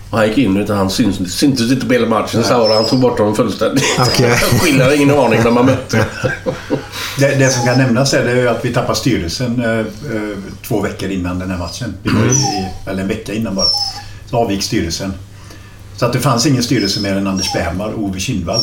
Och 0.09 0.17
han 0.17 0.27
gick 0.27 0.38
in 0.38 0.57
utan 0.57 0.77
han 0.77 0.89
syns, 0.89 1.38
syntes 1.38 1.71
inte 1.71 1.85
på 1.85 1.93
hela 1.93 2.07
matchen. 2.07 2.43
Saura 2.43 2.73
han 2.75 2.85
tog 2.85 2.99
bort 2.99 3.19
honom 3.19 3.35
fullständigt. 3.35 3.84
Okej. 3.99 4.31
Schilly 4.61 4.84
hade 4.84 4.95
ingen 4.95 5.19
aning 5.19 5.43
när 5.43 5.51
man 5.51 5.65
mötte. 5.65 6.05
Det, 7.19 7.35
det 7.35 7.49
som 7.49 7.65
kan 7.65 7.77
nämnas 7.77 8.13
är, 8.13 8.23
det 8.25 8.31
är 8.31 8.35
ju 8.35 8.49
att 8.49 8.65
vi 8.65 8.73
tappade 8.73 8.99
styrelsen 8.99 9.63
eh, 9.63 9.79
eh, 9.79 10.38
två 10.67 10.81
veckor 10.81 11.09
innan 11.09 11.39
den 11.39 11.51
här 11.51 11.57
matchen. 11.57 11.93
Vi 12.03 12.09
var 12.09 12.25
i, 12.25 12.67
eller 12.85 13.01
en 13.01 13.07
vecka 13.07 13.34
innan 13.34 13.55
bara. 13.55 13.65
Så 14.29 14.38
avgick 14.38 14.63
styrelsen. 14.63 15.13
Så 15.97 16.05
att 16.05 16.13
det 16.13 16.19
fanns 16.19 16.45
ingen 16.45 16.63
styrelse 16.63 16.99
mer 17.01 17.15
än 17.15 17.27
Anders 17.27 17.53
Bärmar 17.53 17.88
och 17.89 18.03
Ove 18.03 18.19
Kindvall. 18.19 18.61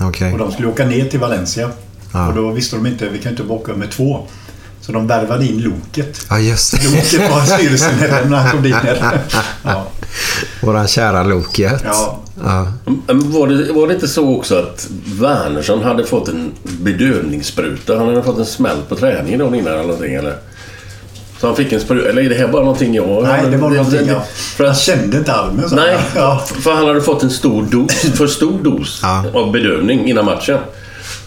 Okej. 0.00 0.32
Och 0.32 0.38
de 0.38 0.52
skulle 0.52 0.68
åka 0.68 0.84
ner 0.84 1.04
till 1.04 1.20
Valencia. 1.20 1.70
Ja. 2.12 2.28
Och 2.28 2.34
då 2.34 2.50
visste 2.50 2.76
de 2.76 2.86
inte, 2.86 3.08
vi 3.08 3.18
kan 3.18 3.30
inte 3.30 3.42
åka 3.42 3.72
med 3.72 3.90
två. 3.90 4.26
Så 4.80 4.92
de 4.92 5.06
värvade 5.06 5.46
in 5.46 5.62
Loket. 5.62 6.26
Det. 6.70 6.84
Loket 6.84 7.30
var 7.30 7.44
styrelsemedlem 7.44 8.30
när 8.30 8.36
han 8.36 8.50
kom 8.50 8.62
dit 8.62 8.82
ner. 8.82 9.20
Ja. 9.62 9.86
Våran 10.62 10.88
kära 10.88 11.22
Loket. 11.22 11.82
Ja. 11.84 12.20
Ja. 12.44 12.66
Var 13.06 13.46
det, 13.46 13.72
var 13.72 13.86
det 13.86 13.94
inte 13.94 14.08
så 14.08 14.36
också 14.36 14.58
att 14.58 14.88
Wernersson 15.20 15.82
hade 15.82 16.04
fått 16.04 16.28
en 16.28 16.52
bedövningsspruta? 16.62 17.96
Han 17.98 18.08
hade 18.08 18.22
fått 18.22 18.38
en 18.38 18.46
smäll 18.46 18.76
på 18.88 18.96
träningen 18.96 19.38
dagen 19.38 19.54
innan 19.54 19.72
eller 19.72 19.82
någonting 19.82 20.14
eller? 20.14 20.36
Så 21.40 21.46
han 21.46 21.56
fick 21.56 21.72
en 21.72 21.80
spruta, 21.80 22.08
eller 22.08 22.22
är 22.22 22.28
det 22.28 22.34
här 22.34 22.48
bara 22.48 22.62
någonting 22.62 22.94
jag... 22.94 23.22
Nej, 23.22 23.42
det 23.50 23.56
var 23.56 23.70
någonting 23.70 24.06
jag... 24.06 24.26
För 24.26 24.64
Han 24.64 24.70
att, 24.72 24.78
kände 24.78 25.18
inte 25.18 25.32
armen. 25.34 25.68
så. 25.68 25.74
nej, 25.76 25.98
Ja. 26.16 26.44
för 26.62 26.72
han 26.72 26.86
hade 26.86 27.00
fått 27.00 27.22
en 27.22 27.30
stor 27.30 27.62
dos, 27.62 27.92
för 28.16 28.26
stor 28.26 28.58
dos 28.62 29.02
av 29.34 29.52
bedövning 29.52 30.08
innan 30.08 30.24
matchen. 30.24 30.58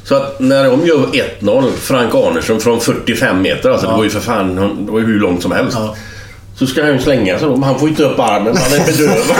Så 0.04 0.16
att 0.16 0.40
när 0.40 0.64
de 0.64 0.86
gör 0.88 1.08
1-0, 1.42 1.72
Frank 1.72 2.16
Arnersson 2.16 2.60
från 2.60 2.80
45 2.82 3.42
meter, 3.42 3.70
alltså 3.70 3.88
det 3.88 3.94
var 3.94 4.04
ju 4.04 4.10
för 4.10 4.20
fan 4.20 4.56
det 4.86 4.92
var 4.92 5.00
ju 5.00 5.06
hur 5.06 5.20
långt 5.20 5.42
som 5.42 5.52
helst. 5.52 5.78
Så 6.60 6.68
ska 6.68 6.84
han 6.84 6.94
ju 6.94 7.00
slänga 7.00 7.40
sig 7.40 7.48
då, 7.48 7.54
men 7.58 7.64
han 7.64 7.80
får 7.80 7.90
inte 7.90 8.04
upp 8.04 8.20
armen, 8.20 8.58
han 8.58 8.80
är 8.80 8.86
bedövad. 8.86 9.38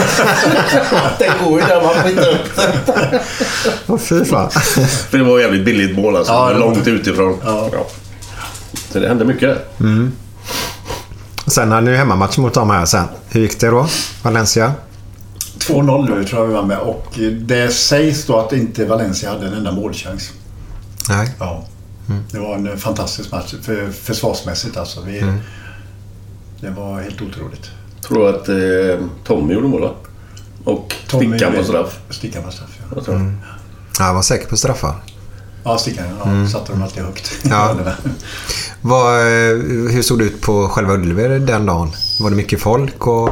det 1.20 1.32
går 1.44 1.60
ju 1.62 1.68
där, 1.68 1.82
man 1.82 1.96
får 2.02 2.10
inte 2.10 2.30
upp 2.30 2.56
den. 2.56 3.20
Åh, 3.88 3.98
fy 3.98 4.26
fan. 4.26 4.50
För 5.10 5.18
det 5.18 5.24
var 5.24 5.40
jävligt 5.40 5.66
billigt 5.66 5.96
mål 5.98 6.16
alltså. 6.16 6.34
Ja, 6.34 6.50
det 6.54 6.60
långt 6.60 6.88
utifrån. 6.88 7.38
Ja. 7.44 7.70
Så 8.92 9.00
det 9.00 9.08
hände 9.08 9.26
mycket. 9.26 9.80
Mm. 9.80 10.12
Sen 11.48 11.72
hade 11.72 11.86
ni 11.86 11.92
ju 11.92 11.98
hemmamatch 11.98 12.38
mot 12.38 12.54
dem 12.54 12.70
här 12.70 12.86
sen. 12.86 13.06
Hur 13.30 13.42
gick 13.42 13.60
det 13.60 13.68
då? 13.68 13.88
Valencia? 14.24 14.74
2-0 15.60 16.16
nu 16.16 16.24
tror 16.24 16.42
jag 16.42 16.48
vi 16.48 16.54
var 16.54 16.64
med. 16.64 16.80
Och 16.80 17.20
det 17.42 17.74
sägs 17.74 18.26
då 18.26 18.40
att 18.40 18.54
inte 18.54 18.86
Valencia 18.86 19.32
hade 19.32 19.48
en 19.48 19.54
enda 19.54 19.72
målchans. 19.72 20.32
Nej. 21.10 21.30
Ja. 21.40 21.66
Det 22.32 22.40
var 22.40 22.56
en 22.56 22.78
fantastisk 22.78 23.32
match. 23.32 23.54
För, 23.62 23.92
försvarsmässigt 23.92 24.78
alltså. 24.78 25.02
Vi, 25.02 25.20
Mm. 25.20 25.40
Det 26.62 26.70
var 26.70 27.02
helt 27.02 27.22
otroligt. 27.22 27.70
Tror 28.08 28.30
att 28.30 28.50
eh, 28.50 28.56
Tommy 29.24 29.54
gjorde 29.54 29.68
mål 29.68 29.82
va? 29.82 29.92
Och 30.64 30.96
Stickan 31.08 31.54
på 31.56 31.64
straff. 31.64 32.00
Stickan 32.10 32.44
på 32.44 32.52
straff, 32.52 32.70
ja. 32.80 32.86
Jag 32.96 33.06
tror. 33.06 33.16
Mm. 33.16 33.38
Ja, 34.00 34.06
jag 34.08 34.14
var 34.14 34.22
säker 34.22 34.48
på 34.48 34.58
straffar. 34.58 34.96
Ja, 35.64 35.78
Stickan. 35.78 36.06
Ja, 36.20 36.30
Mm. 36.30 36.48
satte 36.50 36.72
de 36.72 36.82
alltid 36.84 37.04
högt. 37.04 37.32
Ja. 37.44 37.76
Vad, 38.82 39.20
eh, 39.20 39.56
hur 39.92 40.02
såg 40.02 40.20
det 40.20 40.26
ut 40.26 40.42
på 40.42 40.68
själva 40.70 40.94
Ullevi 40.94 41.40
den 41.40 41.66
dagen? 41.66 41.92
Var 42.20 42.30
det 42.30 42.36
mycket 42.36 42.62
folk? 42.62 43.08
Och... 43.08 43.30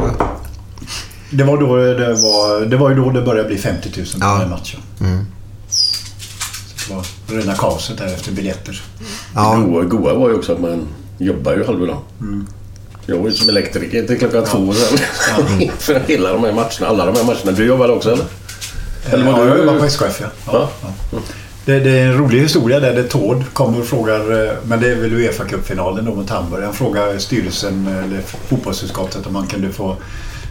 Det 1.31 1.43
var, 1.43 1.57
då 1.57 1.75
det, 1.75 2.13
var, 2.13 2.65
det 2.65 2.77
var 2.77 2.89
ju 2.89 2.95
då 2.95 3.09
det 3.09 3.21
började 3.21 3.47
bli 3.49 3.57
50 3.57 3.89
000 3.97 4.05
på 4.05 4.17
Ja. 4.19 4.37
den 4.39 4.49
matchen. 4.49 4.79
Mm. 4.99 5.25
Så 5.69 6.89
det 6.89 6.95
var 6.95 7.05
rena 7.41 7.53
kaoset 7.55 7.97
där 7.97 8.05
efter 8.05 8.31
biljetter. 8.31 8.81
Ja. 9.35 9.55
Goa, 9.55 9.83
goa 9.83 10.13
var 10.13 10.29
ju 10.29 10.35
också 10.35 10.53
att 10.53 10.59
man 10.59 10.87
jobbar 11.17 11.53
ju 11.53 11.65
halva 11.65 11.85
dagen. 11.85 12.01
Mm. 12.19 12.47
Jag 13.05 13.17
var 13.17 13.29
ju 13.29 13.35
som 13.35 13.49
elektriker 13.49 14.07
till 14.07 14.19
klockan 14.19 14.45
två 14.45 14.73
sen. 14.73 14.97
För 15.79 15.99
hela 16.07 16.33
de 16.33 16.43
här 16.43 16.51
matcherna, 16.51 16.87
alla 16.87 17.05
de 17.05 17.15
här 17.15 17.23
matcherna. 17.23 17.51
Du 17.51 17.65
jobbade 17.65 17.93
också 17.93 18.11
eller? 18.11 18.25
Eller 19.11 19.25
var 19.25 19.31
ja, 19.31 19.43
du- 19.43 19.49
jag 19.49 19.57
jobbar 19.57 19.79
på 19.79 19.85
SKF 19.85 20.21
ja. 20.21 20.27
ja. 20.45 20.69
ja. 20.81 21.17
Det, 21.65 21.79
det 21.79 21.89
är 21.99 22.05
en 22.07 22.17
rolig 22.17 22.39
historia 22.39 22.79
där. 22.79 22.93
Det 22.93 23.03
Tord 23.03 23.43
kommer 23.53 23.79
och 23.79 23.85
frågar, 23.85 24.45
eh, 24.47 24.51
men 24.63 24.79
det 24.79 24.91
är 24.91 24.95
väl 24.95 25.13
Uefa 25.13 25.43
Cup-finalen 25.45 26.05
då 26.05 26.15
mot 26.15 26.29
Hamburg. 26.29 26.63
Han 26.63 26.73
frågar 26.73 27.17
styrelsen, 27.17 27.87
eh, 27.87 28.03
eller 28.03 28.21
fotbollsutskottet, 28.49 29.27
om 29.27 29.35
han 29.35 29.47
kunde 29.47 29.71
få 29.71 29.97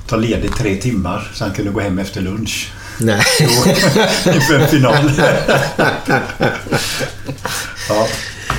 ta 0.09 0.17
ledigt 0.17 0.57
tre 0.59 0.77
timmar 0.77 1.31
så 1.35 1.45
han 1.45 1.55
kunde 1.55 1.71
gå 1.71 1.81
hem 1.81 1.99
efter 1.99 2.21
lunch. 2.21 2.73
Nej. 2.99 3.23
Inför 4.35 4.59
en 4.61 4.69
final. 4.69 4.95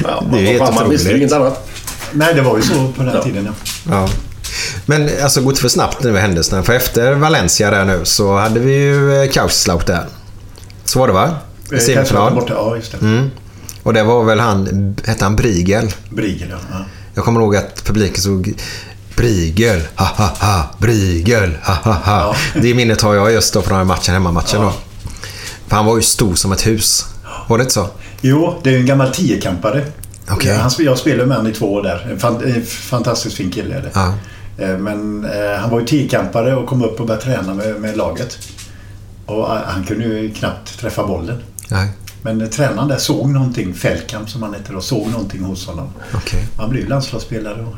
ja. 0.03 0.23
Det 0.31 0.37
är 0.39 0.45
helt 0.45 0.59
fan, 0.59 0.75
man 0.75 0.89
visste 0.89 1.09
ju 1.09 1.17
inget 1.17 1.31
annat. 1.33 1.69
Nej, 2.13 2.33
det 2.33 2.41
var 2.41 2.57
ju 2.57 2.63
så 2.63 2.73
på 2.97 3.03
den 3.03 3.15
Ja. 3.15 3.23
tiden. 3.23 3.45
Ja. 3.45 3.91
Ja. 3.91 4.09
Men 4.85 5.09
alltså 5.23 5.41
gått 5.41 5.59
för 5.59 5.69
snabbt 5.69 6.03
nu 6.03 6.11
med 6.11 6.21
händelserna. 6.21 6.63
För 6.63 6.73
efter 6.73 7.13
Valencia 7.13 7.71
där 7.71 7.85
nu 7.85 8.01
så 8.03 8.37
hade 8.37 8.59
vi 8.59 8.73
ju 8.73 9.23
eh, 9.23 9.29
Kaiserslautern. 9.31 10.05
Så 10.85 10.99
var 10.99 11.07
det 11.07 11.13
va? 11.13 11.35
I 11.71 11.75
Eh, 11.75 11.79
semifinal. 11.81 12.43
Ja, 12.49 12.75
just 12.75 12.91
det. 12.91 12.97
Mm. 12.97 13.29
Och 13.83 13.93
det 13.93 14.03
var 14.03 14.23
väl 14.23 14.39
han, 14.39 14.95
hette 15.05 15.23
han 15.25 15.35
Brigel? 15.35 15.91
Brigel, 16.09 16.47
ja. 16.49 16.57
ja. 16.71 16.77
Jag 17.13 17.25
kommer 17.25 17.39
ihåg 17.41 17.55
att 17.55 17.83
publiken 17.83 18.21
såg 18.21 18.53
Brigel, 19.15 19.81
ha 19.95 20.05
ha 20.05 20.31
ha, 20.39 20.63
Brigel, 20.77 21.57
ha 21.63 21.73
ha 21.73 21.91
ha. 21.93 22.35
Det 22.61 22.73
minnet 22.73 23.01
har 23.01 23.15
jag 23.15 23.31
just 23.31 23.53
då 23.53 23.61
från 23.61 23.77
den 23.79 23.87
här 23.87 23.95
matchen, 23.95 24.13
hemmamatchen 24.13 24.61
då. 24.61 24.73
För 25.67 25.75
han 25.75 25.85
var 25.85 25.95
ju 25.95 26.01
stor 26.01 26.35
som 26.35 26.51
ett 26.51 26.67
hus. 26.67 27.05
Var 27.47 27.57
det 27.57 27.61
inte 27.61 27.73
så? 27.73 27.87
Jo, 28.21 28.59
det 28.63 28.75
är 28.75 28.77
en 28.79 28.85
gammal 28.85 29.11
tiokampare. 29.13 29.85
Okej. 30.29 30.55
Han, 30.57 30.69
sp- 30.69 30.83
jag 30.83 30.97
spelade 30.97 31.25
med 31.27 31.37
honom 31.37 31.51
i 31.51 31.55
två 31.55 31.73
år 31.73 31.83
där. 31.83 32.07
En, 32.11 32.19
fan, 32.19 32.43
en 32.45 32.65
fantastiskt 32.65 33.35
fin 33.35 33.51
kille 33.51 33.75
är 33.75 33.81
det. 33.81 33.91
Ja. 33.93 34.13
Eh, 34.57 34.77
Men 34.77 35.25
eh, 35.25 35.59
han 35.59 35.69
var 35.69 35.79
ju 35.79 35.85
tiokampare 35.85 36.55
och 36.55 36.67
kom 36.67 36.83
upp 36.83 36.99
och 36.99 37.05
började 37.07 37.25
träna 37.25 37.53
med, 37.53 37.81
med 37.81 37.97
laget. 37.97 38.37
Och 39.25 39.55
eh, 39.55 39.61
han 39.65 39.83
kunde 39.83 40.03
ju 40.05 40.33
knappt 40.33 40.79
träffa 40.79 41.07
bollen. 41.07 41.37
Nej. 41.69 41.89
Men 42.21 42.41
eh, 42.41 42.47
tränaren 42.47 42.87
där 42.87 42.97
såg 42.97 43.29
någonting, 43.29 43.73
Feldkamp 43.73 44.29
som 44.29 44.43
han 44.43 44.53
hette 44.53 44.73
då, 44.73 44.81
såg 44.81 45.07
någonting 45.07 45.43
hos 45.43 45.67
honom. 45.67 45.87
Okej. 46.15 46.47
Han 46.57 46.69
blev 46.69 46.89
landslagsspelare 46.89 47.61
och 47.61 47.75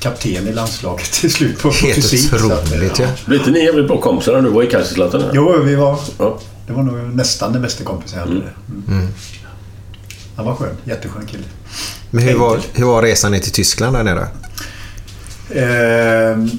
kapten 0.00 0.48
i 0.48 0.52
landslaget 0.52 1.12
till 1.12 1.32
slut 1.32 1.58
på, 1.62 1.70
Helt 1.70 1.94
fysik. 1.94 2.32
eh, 2.32 2.46
otroligt 2.46 3.00
ju. 3.00 3.06
Blev 3.26 3.38
inte 3.40 3.50
ni 3.50 3.64
jävligt 3.64 3.86
bra 3.88 4.00
kompisar 4.00 4.32
när 4.32 4.42
du 4.42 4.50
var 4.50 4.62
i 4.62 4.66
Kaiserslautern? 4.66 5.22
Jo, 5.32 5.62
vi 5.64 5.74
var... 5.74 5.98
Ja. 6.18 6.38
Det 6.66 6.72
var 6.72 6.82
nog 6.82 7.16
nästan 7.16 7.52
den 7.52 7.62
bästa 7.62 7.84
kompisen 7.84 8.18
jag 8.18 8.26
hade. 8.26 8.36
Mm. 8.40 8.52
Mm. 8.88 9.08
Han 10.36 10.44
var 10.46 10.54
skön. 10.54 10.76
Jätteskön 10.84 11.26
kille. 11.26 11.42
Men 12.10 12.24
hur 12.24 12.38
var, 12.38 12.60
hur 12.74 12.84
var 12.86 13.02
resan 13.02 13.32
ner 13.32 13.38
till 13.38 13.52
Tyskland 13.52 13.96
där 13.96 14.02
nere? 14.04 14.28
Ehm, 15.54 16.50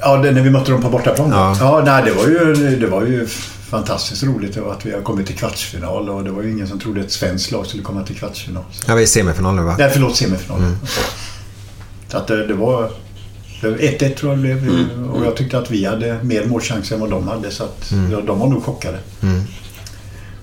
ja, 0.00 0.16
det, 0.16 0.30
när 0.30 0.42
vi 0.42 0.50
mötte 0.50 0.70
dem 0.72 0.82
på 0.82 0.88
bortaplan. 0.90 1.30
Ja. 1.30 1.56
Ja. 1.60 1.82
nej, 1.86 2.02
det 2.04 2.12
var 2.12 2.26
ju, 2.26 2.76
det 2.80 2.86
var 2.86 3.02
ju 3.02 3.26
fantastiskt 3.70 4.22
roligt 4.22 4.56
att 4.56 4.86
vi 4.86 4.92
har 4.92 5.00
kommit 5.00 5.26
till 5.26 5.36
kvartsfinal 5.36 6.08
och 6.10 6.24
det 6.24 6.30
var 6.30 6.42
ju 6.42 6.50
ingen 6.50 6.68
som 6.68 6.80
trodde 6.80 7.00
ett 7.00 7.12
svenskt 7.12 7.50
lag 7.50 7.66
skulle 7.66 7.82
komma 7.82 8.02
till 8.02 8.16
kvartsfinal. 8.16 8.64
Så. 8.72 8.84
Ja, 8.88 8.94
vi 8.94 9.00
är 9.00 9.04
i 9.04 9.08
semifinal 9.08 9.54
nu 9.54 9.62
va? 9.62 9.74
Nej, 9.78 9.90
förlåt, 9.92 10.16
semifinal. 10.16 10.58
Mm. 10.60 10.76
Så 12.08 12.16
att 12.18 12.26
det, 12.26 12.46
det 12.46 12.54
var... 12.54 12.90
det 13.60 13.70
var 13.70 13.76
1-1 13.76 14.14
tror 14.14 14.32
jag 14.32 14.38
det 14.44 14.54
blev. 14.54 15.10
Och 15.12 15.24
jag 15.26 15.36
tyckte 15.36 15.58
att 15.58 15.70
vi 15.70 15.84
hade 15.84 16.18
mer 16.22 16.44
målchanser 16.46 16.94
än 16.94 17.00
vad 17.00 17.10
de 17.10 17.28
hade. 17.28 17.50
Så 17.50 17.64
att 17.64 17.92
Mm. 17.92 18.10
de, 18.10 18.26
de 18.26 18.38
var 18.38 18.46
nog 18.48 18.64
chockade. 18.64 18.98
Mm. 19.22 19.42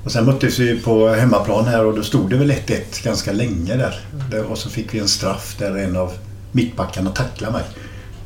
Och 0.03 0.11
sen 0.11 0.25
möttes 0.25 0.59
vi 0.59 0.79
på 0.79 1.09
hemmaplan 1.09 1.65
här 1.65 1.85
och 1.85 1.95
då 1.95 2.03
stod 2.03 2.29
det 2.29 2.37
väl 2.37 2.51
1-1 2.51 3.03
ganska 3.03 3.31
länge 3.31 3.75
där. 3.77 4.43
Och 4.43 4.57
så 4.57 4.69
fick 4.69 4.93
vi 4.93 4.99
en 4.99 5.07
straff 5.07 5.55
där 5.59 5.77
en 5.77 5.95
av 5.95 6.13
mittbackarna 6.51 7.09
tacklade 7.09 7.53
mig. 7.53 7.63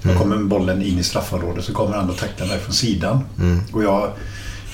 Så 0.02 0.10
Mm. 0.10 0.22
kommer 0.22 0.38
bollen 0.38 0.82
in 0.82 1.00
i 1.00 1.04
straffområdet 1.04 1.66
så 1.66 1.74
kommer 1.74 1.96
han 1.98 2.10
och 2.10 2.18
tacklar 2.18 2.48
mig 2.48 2.60
från 2.60 2.74
sidan. 2.74 3.20
Mm. 3.40 3.62
Och 3.74 3.84
jag, 3.84 4.12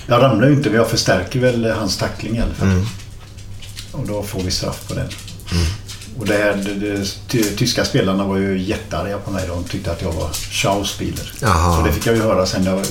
jag 0.07 0.21
ramlar 0.23 0.47
ju 0.47 0.53
inte 0.53 0.69
men 0.69 0.77
jag 0.77 0.89
förstärker 0.89 1.39
väl 1.39 1.71
hans 1.71 1.97
tackling 1.97 2.37
i 2.37 2.41
alla 2.41 2.53
fall. 2.53 2.67
Mm. 2.67 2.85
Och 3.91 4.07
då 4.07 4.23
får 4.23 4.39
vi 4.43 4.51
straff 4.51 4.87
på 4.87 4.93
den. 4.93 5.07
Och 6.19 6.25
det 6.25 6.33
här, 6.37 6.53
det, 6.65 6.73
det, 6.73 7.05
ty, 7.27 7.43
tyska 7.43 7.85
spelarna 7.85 8.25
var 8.25 8.37
ju 8.37 8.59
jättearga 8.61 9.17
på 9.17 9.31
mig. 9.31 9.47
De 9.47 9.63
tyckte 9.63 9.91
att 9.91 10.01
jag 10.01 10.11
var 10.11 10.29
Schauspieler. 10.33 11.33
Så 11.77 11.83
det 11.87 11.93
fick 11.93 12.07
jag 12.07 12.15
ju 12.15 12.21
höra 12.21 12.45
sen 12.45 12.63
jag 12.63 12.85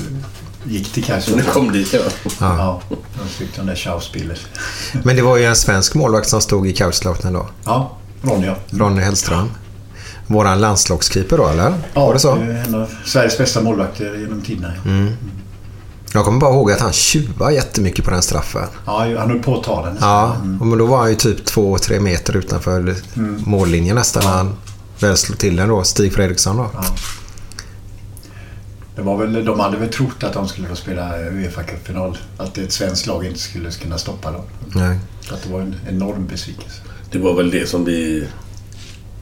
gick 0.64 0.92
till 0.92 1.04
Kaiser. 1.04 1.36
När 1.36 1.42
du 1.42 1.50
kom 1.50 1.72
dit, 1.72 1.92
ja. 1.92 2.00
Ja, 2.40 2.80
då 2.90 2.96
tyckte 3.38 3.60
de 3.60 3.66
det 3.66 3.76
Schauspieler. 3.76 4.38
Men 5.04 5.16
det 5.16 5.22
var 5.22 5.36
ju 5.36 5.44
en 5.44 5.56
svensk 5.56 5.94
målvakt 5.94 6.28
som 6.28 6.40
stod 6.40 6.66
i 6.68 6.72
Kaiserslautern 6.72 7.32
då. 7.32 7.48
Ja, 7.64 7.96
Ronja. 8.22 8.56
Ronny 8.70 9.02
Hellström. 9.02 9.48
Våran 10.26 10.60
landslagskeeper 10.60 11.36
då, 11.36 11.48
eller? 11.48 11.72
Ja, 11.94 12.06
var 12.06 12.14
det 12.14 12.20
så? 12.20 12.34
är 12.34 12.64
en 12.66 12.74
av 12.74 12.90
Sveriges 13.04 13.38
bästa 13.38 13.60
målvakter 13.60 14.14
genom 14.18 14.42
tiderna. 14.42 14.72
Ja. 14.84 14.90
Mm. 14.90 15.12
Jag 16.14 16.24
kommer 16.24 16.40
bara 16.40 16.54
ihåg 16.54 16.72
att 16.72 16.80
han 16.80 16.92
tjuvade 16.92 17.54
jättemycket 17.54 18.04
på 18.04 18.10
den 18.10 18.22
straffen. 18.22 18.64
Ja, 18.86 18.98
han 19.18 19.30
höll 19.30 19.38
på 19.42 19.58
att 19.58 19.64
ta 19.64 19.84
den. 19.86 19.98
Ja, 20.00 20.36
men 20.60 20.78
då 20.78 20.86
var 20.86 20.98
han 20.98 21.08
ju 21.08 21.14
typ 21.14 21.44
två, 21.44 21.78
tre 21.78 22.00
meter 22.00 22.36
utanför 22.36 22.94
Mm. 23.16 23.42
mållinjen 23.46 23.96
nästan 23.96 24.22
när 24.24 24.30
han 24.32 24.56
väl 25.00 25.16
slog 25.16 25.38
till 25.38 25.56
den 25.56 25.68
då. 25.68 25.84
Stig 25.84 26.12
Fredriksson 26.14 26.56
då. 26.56 26.70
Det 28.96 29.02
var 29.02 29.16
väl, 29.16 29.44
de 29.44 29.60
hade 29.60 29.76
väl 29.76 29.88
trott 29.88 30.22
att 30.22 30.32
de 30.32 30.48
skulle 30.48 30.68
få 30.68 30.76
spela 30.76 31.18
uefa 31.18 31.62
Cup-final. 31.62 32.18
Att 32.36 32.58
ett 32.58 32.72
svenskt 32.72 33.06
lag 33.06 33.26
inte 33.26 33.38
skulle 33.38 33.70
kunna 33.70 33.98
stoppa 33.98 34.30
dem. 34.30 34.42
Nej. 34.74 34.98
Så 35.20 35.34
att 35.34 35.42
det 35.42 35.52
var 35.52 35.60
en 35.60 35.74
enorm 35.88 36.26
besvikelse. 36.26 36.82
Det 37.10 37.18
var 37.18 37.34
väl 37.34 37.50
det 37.50 37.68
som 37.68 37.84
vi 37.84 38.26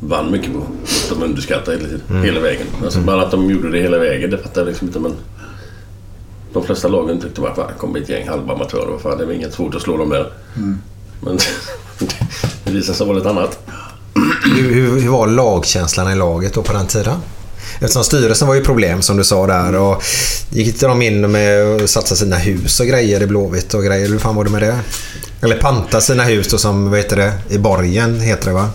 vann 0.01 0.31
mycket 0.31 0.53
på. 0.53 0.59
Att 0.59 1.09
de 1.09 1.23
underskattade 1.23 1.77
hela 1.77 1.89
tiden. 1.89 2.03
Mm. 2.11 2.23
Hela 2.23 2.41
vägen. 2.41 2.67
Alltså, 2.85 3.01
bara 3.01 3.23
att 3.23 3.31
de 3.31 3.51
gjorde 3.51 3.71
det 3.71 3.83
hela 3.83 3.99
vägen, 3.99 4.31
det 4.31 4.39
fattar 4.39 4.61
jag 4.61 4.69
liksom 4.69 4.87
inte. 4.87 5.01
Men 5.01 5.15
de 6.53 6.63
flesta 6.63 6.89
lagen 6.89 7.21
tyckte 7.21 7.41
bara 7.41 7.51
att 7.51 7.69
det 7.69 7.75
kommer 7.79 8.01
ett 8.01 8.09
gäng 8.09 8.29
halva 8.29 8.55
amatörer. 8.55 8.99
Fan, 8.99 9.19
det 9.19 9.27
väl 9.27 9.37
inget 9.37 9.55
svårt 9.55 9.75
att 9.75 9.83
slå 9.83 9.97
dem 9.97 10.09
där. 10.09 10.33
Mm. 10.57 10.79
Men 11.21 11.39
det 12.65 12.71
visade 12.71 12.99
sig 12.99 13.07
vara 13.07 13.17
lite 13.17 13.31
annat. 13.31 13.59
Hur, 14.57 14.75
hur, 14.75 15.01
hur 15.01 15.11
var 15.11 15.27
lagkänslan 15.27 16.13
i 16.13 16.17
laget 16.17 16.55
då 16.55 16.63
på 16.63 16.73
den 16.73 16.87
tiden? 16.87 17.19
Eftersom 17.81 18.05
styrelsen 18.05 18.49
var 18.49 18.55
ju 18.55 18.65
problem 18.65 19.03
som 19.03 19.17
du 19.17 19.25
sa 19.25 19.47
där 19.47 19.75
och 19.75 20.03
gick 20.51 20.67
inte 20.67 20.87
de 20.87 21.03
in 21.03 21.31
med 21.31 21.63
att 21.83 21.91
satsa 21.91 22.17
sina 22.17 22.37
hus 22.37 22.81
och 22.81 22.87
grejer 22.87 23.23
i 23.23 23.27
Blåvitt 23.27 23.75
och 23.75 23.85
grejer? 23.85 24.09
Hur 24.09 24.19
fan 24.19 24.37
var 24.37 24.45
det 24.45 24.51
med 24.51 24.63
det? 24.63 24.79
Eller 25.41 25.57
panta 25.59 26.01
sina 26.01 26.23
hus 26.25 26.49
då 26.49 26.59
som, 26.59 26.91
vad 26.91 26.99
heter 26.99 27.17
det, 27.17 27.33
i 27.49 27.59
borgen 27.59 28.21
heter 28.21 28.47
det 28.47 28.53
va? 28.53 28.71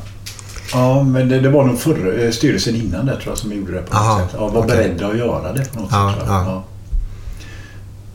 Ja, 0.74 1.04
men 1.04 1.30
det, 1.30 1.40
det 1.40 1.50
var 1.50 1.64
nog 1.66 1.80
förra, 1.80 2.14
eh, 2.24 2.32
styrelsen 2.32 2.76
innan 2.76 3.06
det 3.06 3.12
tror 3.16 3.28
jag 3.32 3.38
som 3.38 3.54
gjorde 3.54 3.72
det 3.72 3.82
på 3.82 3.94
något 3.94 4.02
Aha, 4.04 4.20
sätt. 4.20 4.30
Ja, 4.34 4.48
var 4.48 4.64
okej. 4.66 4.78
beredda 4.78 5.08
att 5.08 5.18
göra 5.18 5.54
det 5.54 5.74
på 5.74 5.80
något 5.80 5.90
Ja, 5.92 6.14
sätt. 6.20 6.24
ja. 6.28 6.64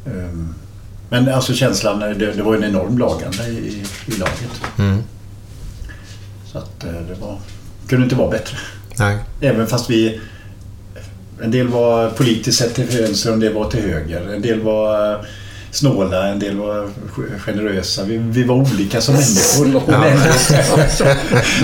Ja. 0.04 0.10
Ehm, 0.12 0.54
Men 1.10 1.28
alltså 1.28 1.54
känslan, 1.54 2.00
det, 2.00 2.32
det 2.32 2.42
var 2.42 2.54
en 2.56 2.64
enorm 2.64 2.98
lagande 2.98 3.42
i, 3.44 3.50
i, 3.52 3.84
i 4.06 4.16
laget. 4.18 4.60
Mm. 4.78 5.02
Så 6.52 6.58
att 6.58 6.84
eh, 6.84 6.90
det 6.92 7.20
var, 7.20 7.38
kunde 7.88 8.04
inte 8.04 8.16
vara 8.16 8.30
bättre. 8.30 8.56
Nej. 8.98 9.16
Även 9.40 9.66
fast 9.66 9.90
vi... 9.90 10.20
En 11.42 11.50
del 11.50 11.68
var 11.68 12.10
politiskt 12.10 12.58
sett 12.58 12.74
till 12.74 12.84
vänster 12.84 13.28
och 13.30 13.34
en 13.34 13.40
del 13.40 13.54
var 13.54 13.70
till 13.70 13.80
höger. 13.80 14.34
En 14.34 14.42
del 14.42 14.60
var 14.60 15.12
eh, 15.12 15.20
snåla, 15.70 16.28
en 16.28 16.38
del 16.38 16.56
var 16.56 16.88
generösa. 17.38 18.04
Vi, 18.04 18.18
vi 18.18 18.42
var 18.42 18.54
olika 18.54 19.00
som 19.00 19.14
människor. 19.14 19.82
Men 19.86 20.18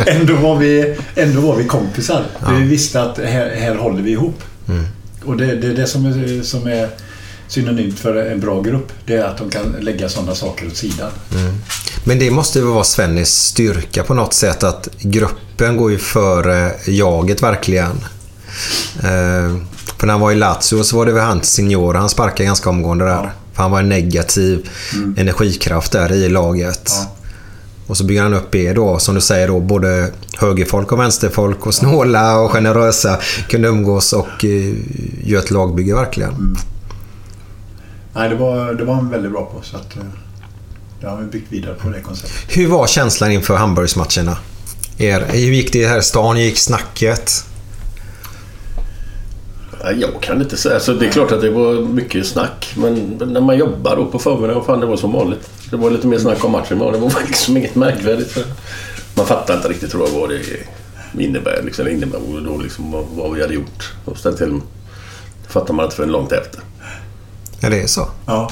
ändå, 0.20 0.36
var 0.36 0.56
vi, 0.56 0.96
ändå 1.14 1.40
var 1.40 1.56
vi 1.56 1.64
kompisar. 1.64 2.24
Vi 2.48 2.64
visste 2.64 3.02
att 3.02 3.18
här, 3.18 3.50
här 3.50 3.74
håller 3.74 4.02
vi 4.02 4.10
ihop. 4.10 4.42
Mm. 4.68 4.84
Och 5.24 5.36
det, 5.36 5.56
det 5.56 5.66
är 5.66 5.74
det 5.74 5.86
som 5.86 6.06
är, 6.06 6.42
som 6.42 6.66
är 6.66 6.88
synonymt 7.48 7.98
för 7.98 8.16
en 8.16 8.40
bra 8.40 8.60
grupp. 8.60 8.92
Det 9.06 9.16
är 9.16 9.24
att 9.24 9.38
de 9.38 9.50
kan 9.50 9.76
lägga 9.80 10.08
sådana 10.08 10.34
saker 10.34 10.66
åt 10.66 10.76
sidan. 10.76 11.10
Mm. 11.34 11.54
Men 12.04 12.18
det 12.18 12.30
måste 12.30 12.58
ju 12.58 12.64
vara 12.64 12.84
Svennis 12.84 13.30
styrka 13.30 14.02
på 14.02 14.14
något 14.14 14.34
sätt 14.34 14.62
att 14.62 14.88
gruppen 15.00 15.76
går 15.76 15.90
ju 15.90 15.98
före 15.98 16.72
jaget 16.86 17.42
verkligen. 17.42 18.00
Eh, 18.98 19.56
för 19.98 20.06
när 20.06 20.12
han 20.12 20.20
var 20.20 20.32
i 20.32 20.34
Lazio 20.34 20.82
så 20.84 20.96
var 20.96 21.06
det 21.06 21.12
väl 21.12 21.24
hans 21.24 21.52
signor 21.52 21.94
han 21.94 22.08
sparkade 22.08 22.44
ganska 22.44 22.70
omgående 22.70 23.04
där. 23.04 23.32
För 23.54 23.62
han 23.62 23.70
var 23.70 23.80
en 23.80 23.88
negativ 23.88 24.68
Mm. 24.94 25.14
energikraft 25.18 25.92
där 25.92 26.12
i 26.12 26.28
laget. 26.28 26.90
Och 27.86 27.96
så 27.96 28.04
bygger 28.04 28.22
han 28.22 28.34
upp 28.34 28.54
er 28.54 28.74
då, 28.74 28.98
som 28.98 29.14
du 29.14 29.20
säger 29.20 29.48
då, 29.48 29.60
både 29.60 30.10
högerfolk 30.38 30.92
och 30.92 30.98
vänsterfolk 31.00 31.66
och 31.66 31.74
snåla 31.74 32.38
och 32.38 32.50
generösa 32.50 33.18
kunde 33.48 33.68
umgås 33.68 34.12
och 34.12 34.44
uh, 34.44 34.74
göra 35.24 35.42
ett 35.42 35.50
lagbygge 35.50 35.94
verkligen. 35.94 36.30
Mm. 36.30 36.56
Nej, 38.14 38.28
det 38.28 38.34
var, 38.36 38.74
det 38.74 38.84
var 38.84 38.94
han 38.94 39.10
väldigt 39.10 39.32
bra 39.32 39.44
på. 39.54 39.62
Så 39.62 39.76
att, 39.76 39.96
eh, 39.96 40.02
det 41.00 41.06
har 41.06 41.16
vi 41.16 41.24
byggt 41.26 41.52
vidare 41.52 41.74
på 41.74 41.88
det 41.88 42.00
konceptet. 42.00 42.36
Hur 42.48 42.66
var 42.66 42.86
känslan 42.86 43.30
inför 43.32 43.56
Hamburgsmatcherna? 43.56 44.36
Er, 44.98 45.24
hur 45.28 45.38
gick 45.38 45.72
det 45.72 45.86
här 45.86 45.98
i 45.98 46.02
stan? 46.02 46.36
Hur 46.36 46.42
gick 46.44 46.58
snacket? 46.58 47.44
Ja, 49.84 49.92
Jag 49.92 50.22
kan 50.22 50.40
inte 50.42 50.56
säga. 50.56 50.74
Alltså, 50.74 50.94
det 50.94 51.06
är 51.06 51.10
klart 51.10 51.32
att 51.32 51.40
det 51.40 51.50
var 51.50 51.74
mycket 51.74 52.26
snack. 52.26 52.74
Men 52.76 53.22
när 53.26 53.40
man 53.40 53.58
jobbar 53.58 53.96
då 53.96 54.06
på 54.06 54.18
förmiddagen, 54.18 54.64
fan 54.64 54.80
det 54.80 54.86
var 54.86 54.96
som 54.96 55.12
vanligt. 55.12 55.50
Det 55.70 55.76
var 55.76 55.90
lite 55.90 56.06
mer 56.06 56.18
snack 56.18 56.44
om 56.44 56.52
matchen. 56.52 56.78
Men 56.78 56.92
det 56.92 56.98
var 56.98 57.12
liksom 57.26 57.56
inget 57.56 57.74
märkvärdigt. 57.74 58.30
För 58.30 58.44
man 59.16 59.26
fattar 59.26 59.56
inte 59.56 59.68
riktigt 59.68 59.90
tror 59.90 60.08
jag 60.08 60.20
vad 60.20 60.28
det 60.28 60.42
innebär. 61.24 61.62
Liksom, 61.64 61.84
det 61.84 61.92
innebär 61.92 62.20
då 62.46 62.58
liksom 62.58 62.92
vad, 63.16 63.34
vi 63.34 63.42
hade 63.42 63.54
gjort 63.54 63.92
och 64.04 64.18
ställt 64.18 64.38
till. 64.38 64.60
Det 65.46 65.52
fattar 65.52 65.74
man 65.74 65.84
inte 65.84 65.96
förrän 65.96 66.12
långt 66.12 66.32
efter. 66.32 66.60
Ja, 67.60 67.70
det 67.70 67.82
är 67.82 67.86
så. 67.86 68.08
Ja. 68.26 68.50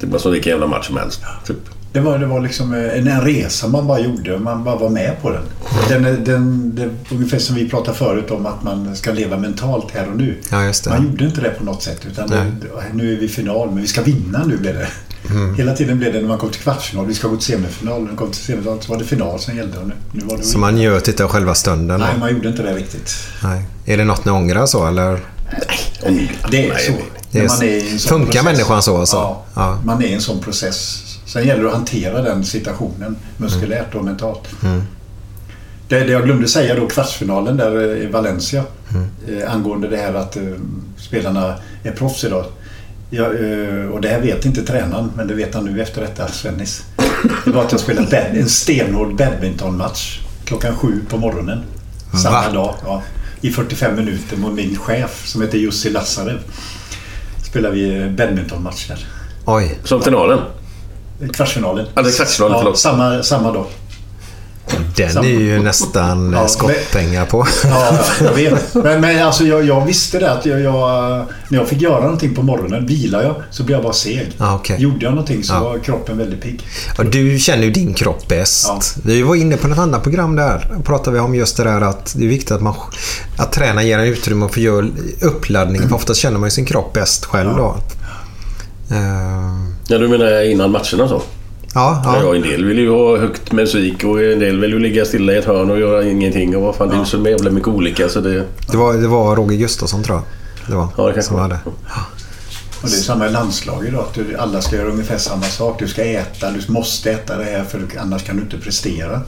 Det 0.00 0.06
var 0.06 0.18
som 0.18 0.32
vilken 0.32 0.50
jävla 0.50 0.66
match 0.66 0.86
som 0.86 0.96
helst. 0.96 1.20
Typ. 1.46 1.56
Det 1.92 2.00
var, 2.00 2.18
det 2.18 2.26
var 2.26 2.40
liksom 2.40 2.74
eh, 2.74 2.98
en, 2.98 3.08
en 3.08 3.20
resa 3.20 3.68
man 3.68 3.86
bara 3.86 3.98
gjorde 4.00 4.34
och 4.34 4.40
man 4.40 4.64
bara 4.64 4.76
var 4.76 4.88
med 4.88 5.22
på 5.22 5.30
den. 5.30 5.42
den, 5.88 6.24
den 6.24 6.74
det, 6.74 6.90
ungefär 7.14 7.38
som 7.38 7.54
vi 7.56 7.68
pratade 7.68 7.96
förut 7.98 8.30
om 8.30 8.46
att 8.46 8.62
man 8.62 8.96
ska 8.96 9.12
leva 9.12 9.36
mentalt 9.38 9.90
här 9.94 10.08
och 10.10 10.16
nu. 10.16 10.36
Ja, 10.50 10.64
just 10.64 10.84
det. 10.84 10.90
Man 10.90 11.04
gjorde 11.04 11.24
inte 11.24 11.40
det 11.40 11.50
på 11.50 11.64
något 11.64 11.82
sätt. 11.82 12.06
Utan 12.10 12.28
Nej. 12.30 12.52
det, 12.60 12.68
nu 12.96 13.12
är 13.12 13.16
vi 13.16 13.24
i 13.24 13.28
final, 13.28 13.68
men 13.70 13.80
vi 13.82 13.86
ska 13.86 14.02
vinna 14.02 14.44
nu 14.46 14.56
blev 14.56 14.74
det. 14.74 14.88
Mm. 15.30 15.54
Hela 15.54 15.72
tiden 15.76 15.98
blev 15.98 16.12
det 16.12 16.20
när 16.20 16.28
man 16.28 16.38
kom 16.38 16.50
till 16.50 16.60
kvartsfinal. 16.60 17.06
Vi 17.06 17.14
ska 17.14 17.28
gå 17.28 17.36
till 17.36 17.44
semifinal. 17.46 18.00
När 18.00 18.06
man 18.06 18.16
kom 18.16 18.30
till 18.30 18.42
semifinal 18.42 18.82
så 18.82 18.92
var 18.92 18.98
det 18.98 19.04
final 19.04 19.38
som 19.40 19.56
gällde. 19.56 19.78
Och 19.78 19.86
nu, 19.88 19.94
nu 20.12 20.24
var 20.24 20.36
det 20.36 20.42
Så 20.42 20.58
man 20.58 20.74
njöt 20.74 21.08
inte 21.08 21.24
av 21.24 21.30
själva 21.30 21.54
stunden? 21.54 22.00
Nej, 22.00 22.08
då? 22.14 22.20
man 22.20 22.30
gjorde 22.32 22.48
inte 22.48 22.62
det 22.62 22.74
riktigt. 22.74 23.14
Nej. 23.42 23.64
Är 23.86 23.96
det 23.96 24.04
något 24.04 24.24
ni 24.24 24.32
ångrar 24.32 24.66
så 24.66 24.86
eller? 24.86 25.20
Det 26.50 26.68
är 26.68 26.76
så. 26.78 26.92
Det 27.30 27.38
är 27.38 27.42
När 27.42 27.48
man 27.48 27.56
så. 27.58 27.64
är 27.64 27.68
i 27.68 27.90
en 27.92 27.98
sån 27.98 28.08
Funkar 28.08 28.26
process. 28.32 28.44
människan 28.44 28.82
så 28.82 28.96
alltså? 28.96 29.16
Ja, 29.16 29.44
Ja. 29.54 29.78
man 29.84 30.02
är 30.02 30.06
i 30.06 30.12
en 30.14 30.20
sån 30.20 30.40
process. 30.40 31.02
Sen 31.32 31.46
gäller 31.46 31.62
det 31.62 31.68
att 31.68 31.74
hantera 31.74 32.22
den 32.22 32.44
situationen 32.44 33.16
muskulärt 33.36 33.94
och 33.94 34.04
mentalt. 34.04 34.48
Mm. 34.62 34.82
Det, 35.88 36.00
det 36.00 36.12
jag 36.12 36.24
glömde 36.24 36.48
säga 36.48 36.74
då, 36.74 36.86
kvartsfinalen 36.86 37.56
där 37.56 37.96
i 37.96 38.06
Valencia. 38.06 38.64
Mm. 38.94 39.08
Eh, 39.28 39.54
angående 39.54 39.88
det 39.88 39.96
här 39.96 40.14
att 40.14 40.36
eh, 40.36 40.42
spelarna 40.96 41.54
är 41.82 41.92
proffs 41.92 42.24
idag. 42.24 42.44
Ja, 43.10 43.22
eh, 43.22 43.86
och 43.86 44.00
det 44.00 44.08
här 44.08 44.20
vet 44.20 44.44
inte 44.44 44.62
tränaren, 44.62 45.10
men 45.16 45.26
det 45.26 45.34
vet 45.34 45.54
han 45.54 45.64
nu 45.64 45.82
efter 45.82 46.00
detta, 46.00 46.28
Svennis. 46.28 46.84
Det 47.44 47.50
var 47.50 47.64
att 47.64 47.72
jag 47.72 47.80
spelade 47.80 48.06
bad, 48.06 48.36
en 48.40 48.48
stenhård 48.48 49.16
badmintonmatch 49.16 50.20
klockan 50.44 50.76
sju 50.76 51.00
på 51.08 51.16
morgonen. 51.16 51.62
Samma 52.22 52.42
Va? 52.42 52.52
dag. 52.52 52.74
Ja, 52.84 53.02
I 53.40 53.50
45 53.50 53.96
minuter 53.96 54.36
mot 54.36 54.52
min 54.52 54.78
chef 54.78 55.26
som 55.26 55.42
heter 55.42 55.58
Jussi 55.58 55.90
Lassarev. 55.90 56.38
Spelade 57.44 57.74
vi 57.74 58.02
eh, 58.02 58.10
badmintonmatch 58.10 58.88
där. 58.88 59.06
Oj. 59.44 59.78
Som 59.84 60.02
finalen? 60.02 60.38
Kvartsfinalen. 61.32 61.86
Eller 61.96 62.10
kvartsfinalen, 62.10 62.54
ja, 62.56 62.60
förlåt. 62.62 62.78
samma, 62.78 63.22
samma 63.22 63.52
dag. 63.52 63.66
Den 64.96 65.12
Samma. 65.12 65.26
är 65.26 65.30
ju 65.30 65.62
nästan 65.62 66.32
Ja, 66.32 66.40
ja, 66.42 66.48
skottpengar 66.48 67.26
på. 67.26 67.46
Ja, 67.64 67.98
jag 68.20 68.32
vet. 68.32 68.74
Men, 68.74 69.00
men 69.00 69.26
alltså 69.26 69.44
jag, 69.44 69.64
jag 69.64 69.86
visste 69.86 70.18
det 70.18 70.32
att 70.32 70.46
jag, 70.46 70.60
jag, 70.60 71.24
när 71.48 71.58
jag 71.58 71.68
fick 71.68 71.80
göra 71.80 72.00
någonting 72.00 72.34
på 72.34 72.42
morgonen, 72.42 72.86
vilar 72.86 73.22
jag, 73.22 73.34
så 73.50 73.62
blev 73.62 73.76
jag 73.76 73.82
bara 73.84 73.92
seg. 73.92 74.32
Ja, 74.38 74.54
okej. 74.54 74.76
Gjorde 74.82 75.04
jag 75.04 75.10
någonting 75.10 75.44
så 75.44 75.52
Ja. 75.54 75.60
var 75.60 75.78
kroppen 75.78 76.18
väldigt 76.18 76.42
pigg. 76.42 76.66
Och 76.98 77.06
du 77.06 77.38
känner 77.38 77.64
ju 77.64 77.70
din 77.70 77.94
kropp 77.94 78.28
bäst. 78.28 78.66
Ja. 78.68 78.80
Vi 79.04 79.22
var 79.22 79.34
inne 79.34 79.56
på 79.56 79.68
något 79.68 79.78
annat 79.78 80.02
program 80.02 80.36
där. 80.36 80.70
Då 80.76 80.82
pratade 80.82 81.14
vi 81.14 81.20
om 81.20 81.34
just 81.34 81.56
det 81.56 81.64
där 81.64 81.80
att 81.80 82.14
det 82.16 82.24
är 82.24 82.28
viktigt 82.28 82.50
att, 82.50 82.62
man, 82.62 82.74
att 83.38 83.52
träna 83.52 83.82
ger 83.82 83.98
en 83.98 84.04
utrymme 84.06 84.48
för 84.48 84.60
att 84.60 84.64
göra 84.64 84.86
uppladdning. 85.22 85.88
För 85.88 85.94
oftast 85.94 86.20
känner 86.20 86.38
man 86.38 86.46
ju 86.46 86.50
sin 86.50 86.66
kropp 86.66 86.92
bäst 86.92 87.24
själv 87.24 87.56
då. 87.56 87.76
Eh, 88.90 89.69
Ja, 89.90 89.98
du 89.98 90.08
menar 90.08 90.42
innan 90.50 90.70
matcherna 90.70 91.08
så? 91.08 91.22
Ja, 91.74 92.02
Ja. 92.04 92.16
ja. 92.22 92.34
en 92.34 92.42
del 92.42 92.64
vill 92.64 92.78
ju 92.78 92.90
ha 92.90 93.16
högt 93.18 93.52
musik 93.52 94.04
och 94.04 94.22
en 94.22 94.38
del 94.38 94.60
vill 94.60 94.70
ju 94.70 94.78
ligga 94.78 95.04
stilla 95.04 95.32
i 95.32 95.36
ett 95.36 95.44
hörn 95.44 95.70
och 95.70 95.78
göra 95.80 96.04
ingenting. 96.04 96.56
Och 96.56 96.62
vad 96.62 96.74
fan, 96.76 96.88
det 96.88 96.94
är 96.94 96.98
ju 96.98 97.04
så 97.04 97.28
jävla 97.28 97.50
mycket 97.50 97.68
olika 97.68 98.08
så 98.08 98.20
det... 98.20 98.44
Det, 98.70 98.76
var, 98.76 98.94
det 98.94 99.08
var 99.08 99.36
Roger 99.36 99.56
Gustafsson 99.58 100.02
tror 100.02 100.16
jag. 100.18 100.24
Det 100.68 100.76
var, 100.76 100.88
Ja, 100.96 101.06
det 101.06 101.12
kanske 101.12 101.34
var. 101.34 101.40
hade. 101.40 101.58
Och 102.82 102.88
det 102.88 102.96
är 102.96 103.00
samma 103.00 103.26
i 103.26 103.30
landslaget 103.30 103.92
då. 103.92 104.00
Att 104.00 104.14
du, 104.14 104.36
alla 104.36 104.60
ska 104.60 104.76
göra 104.76 104.88
ungefär 104.88 105.18
samma 105.18 105.42
sak. 105.42 105.78
Du 105.78 105.88
ska 105.88 106.04
äta, 106.04 106.50
du 106.50 106.72
måste 106.72 107.10
äta 107.10 107.36
det 107.38 107.44
här 107.44 107.64
för 107.64 107.82
annars 108.00 108.22
kan 108.24 108.36
du 108.36 108.42
inte 108.42 108.58
prestera. 108.58 109.20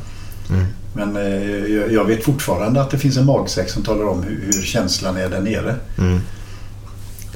Mm. 0.50 0.64
Men 0.94 1.16
eh, 1.16 1.74
jag, 1.76 1.92
jag 1.92 2.04
vet 2.04 2.24
fortfarande 2.24 2.80
att 2.80 2.90
det 2.90 2.98
finns 2.98 3.16
en 3.16 3.26
magsäck 3.26 3.70
som 3.70 3.82
talar 3.82 4.04
om 4.08 4.22
hur, 4.22 4.40
hur 4.54 4.62
känslan 4.62 5.16
är 5.16 5.28
där 5.28 5.40
nere. 5.40 5.74
Mm. 5.98 6.20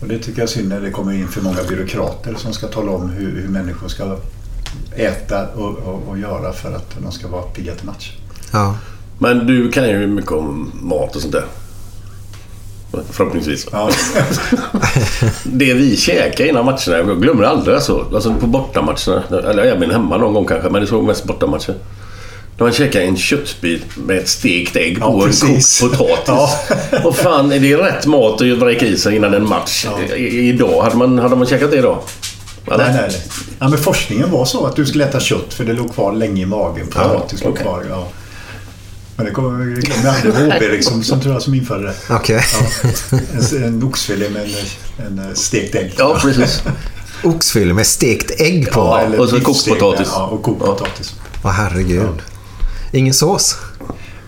Och 0.01 0.09
det 0.09 0.18
tycker 0.18 0.39
jag 0.39 0.48
är 0.48 0.52
synd 0.52 0.68
när 0.68 0.81
det 0.81 0.90
kommer 0.90 1.12
in 1.12 1.28
för 1.28 1.43
många 1.43 1.62
byråkrater 1.68 2.35
som 2.35 2.52
ska 2.52 2.66
tala 2.66 2.90
om 2.90 3.10
hur, 3.10 3.40
hur 3.40 3.48
människor 3.48 3.89
ska 3.89 4.16
äta 4.97 5.47
och, 5.48 5.78
och, 5.78 6.09
och 6.09 6.18
göra 6.18 6.52
för 6.52 6.73
att 6.73 6.97
de 7.02 7.12
ska 7.12 7.28
vara 7.28 7.43
pigga 7.43 7.74
till 7.74 7.86
match. 7.86 8.12
Ja. 8.52 8.77
Men 9.18 9.47
du 9.47 9.70
kan 9.70 9.89
ju 9.89 10.06
mycket 10.06 10.32
om 10.32 10.73
mat 10.74 11.16
och 11.16 11.23
sånt 11.23 11.32
där. 11.32 11.44
Förhoppningsvis. 13.10 13.66
Ja. 13.73 13.90
Det 15.44 15.74
vi 15.74 15.97
käkar 15.97 16.44
innan 16.44 16.64
matcherna, 16.64 16.97
jag 16.97 17.23
glömmer 17.23 17.44
aldrig 17.44 17.74
alltså. 17.74 18.06
alltså 18.14 18.35
på 18.35 18.47
bortamatcherna. 18.47 19.23
Eller 19.51 19.62
även 19.62 19.90
hemma 19.90 20.16
någon 20.16 20.35
gång 20.35 20.44
kanske, 20.44 20.70
men 20.70 20.81
det 20.81 20.86
såg 20.86 21.05
mest 21.05 21.24
bortamatcher. 21.24 21.74
När 22.59 22.65
man 22.66 22.73
käkar 22.73 23.01
en 23.01 23.16
köttbit 23.16 23.83
med 23.97 24.19
ett 24.19 24.28
stekt 24.28 24.77
ägg 24.77 24.99
Ja, 25.01 25.07
på 25.07 25.12
och 25.19 25.27
en 25.27 25.33
kokt 25.33 25.81
potatis. 25.81 26.24
Ja. 26.27 26.51
Vad 27.05 27.16
fan, 27.16 27.53
är 27.53 27.61
det 27.61 27.77
rätt 27.77 28.07
mat 28.07 28.41
att 28.43 28.49
vräka 28.59 28.87
i 28.87 28.97
sig 28.99 29.16
innan 29.16 29.35
en 29.35 29.49
match? 29.49 29.87
I, 30.16 30.49
idag, 30.49 30.83
hade 30.83 30.97
man, 30.97 31.19
hade 31.19 31.37
man 31.37 31.47
käkat 31.47 31.70
det 31.70 31.77
idag? 31.78 31.99
eller? 32.66 32.77
Nej, 32.78 32.93
nej, 32.95 33.09
nej. 33.11 33.23
Ja, 33.59 33.69
men 33.69 33.78
forskningen 33.78 34.31
var 34.31 34.45
så 34.45 34.66
att 34.66 34.77
du 34.77 34.87
skulle 34.87 35.05
äta 35.05 35.20
kött 35.20 35.55
för 35.55 35.65
det 35.65 35.73
låg 35.73 35.95
kvar 35.95 36.12
länge 36.12 36.43
i 36.43 36.47
magen. 36.47 36.87
Potatis 36.87 37.45
låg 37.45 37.53
okej. 37.53 37.62
kvar. 37.65 37.85
Ja. 37.91 38.09
Men 39.16 39.27
det 39.27 39.33
kom- 39.33 39.70
jag 39.74 39.83
glömmer 39.83 40.05
jag 40.05 40.15
aldrig. 40.15 40.35
Det 40.35 40.41
var 40.41 40.57
Åberg 40.57 40.83
som, 40.83 41.03
som 41.03 41.20
tror 41.20 41.33
jag 41.35 41.43
som 41.43 41.55
införde 41.55 41.83
det. 41.85 41.95
Okej. 42.15 42.41
Ja. 43.12 43.19
En, 43.57 43.65
en 43.65 43.83
oxfilé 43.83 44.28
med 44.28 44.49
en, 45.07 45.19
en 45.19 45.37
stekt 45.37 45.74
ägg. 45.74 45.95
Ja, 45.99 46.19
precis. 46.23 46.62
Oxfilé 47.24 47.74
med 47.74 47.87
stekt 47.87 48.41
ägg 48.41 48.70
på. 48.73 48.81
Ja, 48.81 49.01
eller 49.01 49.20
Och 49.20 49.28
så 49.28 49.41
kokpotatis. 49.41 50.09
Ja, 50.12 50.27
och 50.27 50.43
kokpotatis. 50.43 51.15
Åh 51.45 51.51
herregud. 51.51 52.23
Ingen 52.97 53.14
sås? 53.14 53.56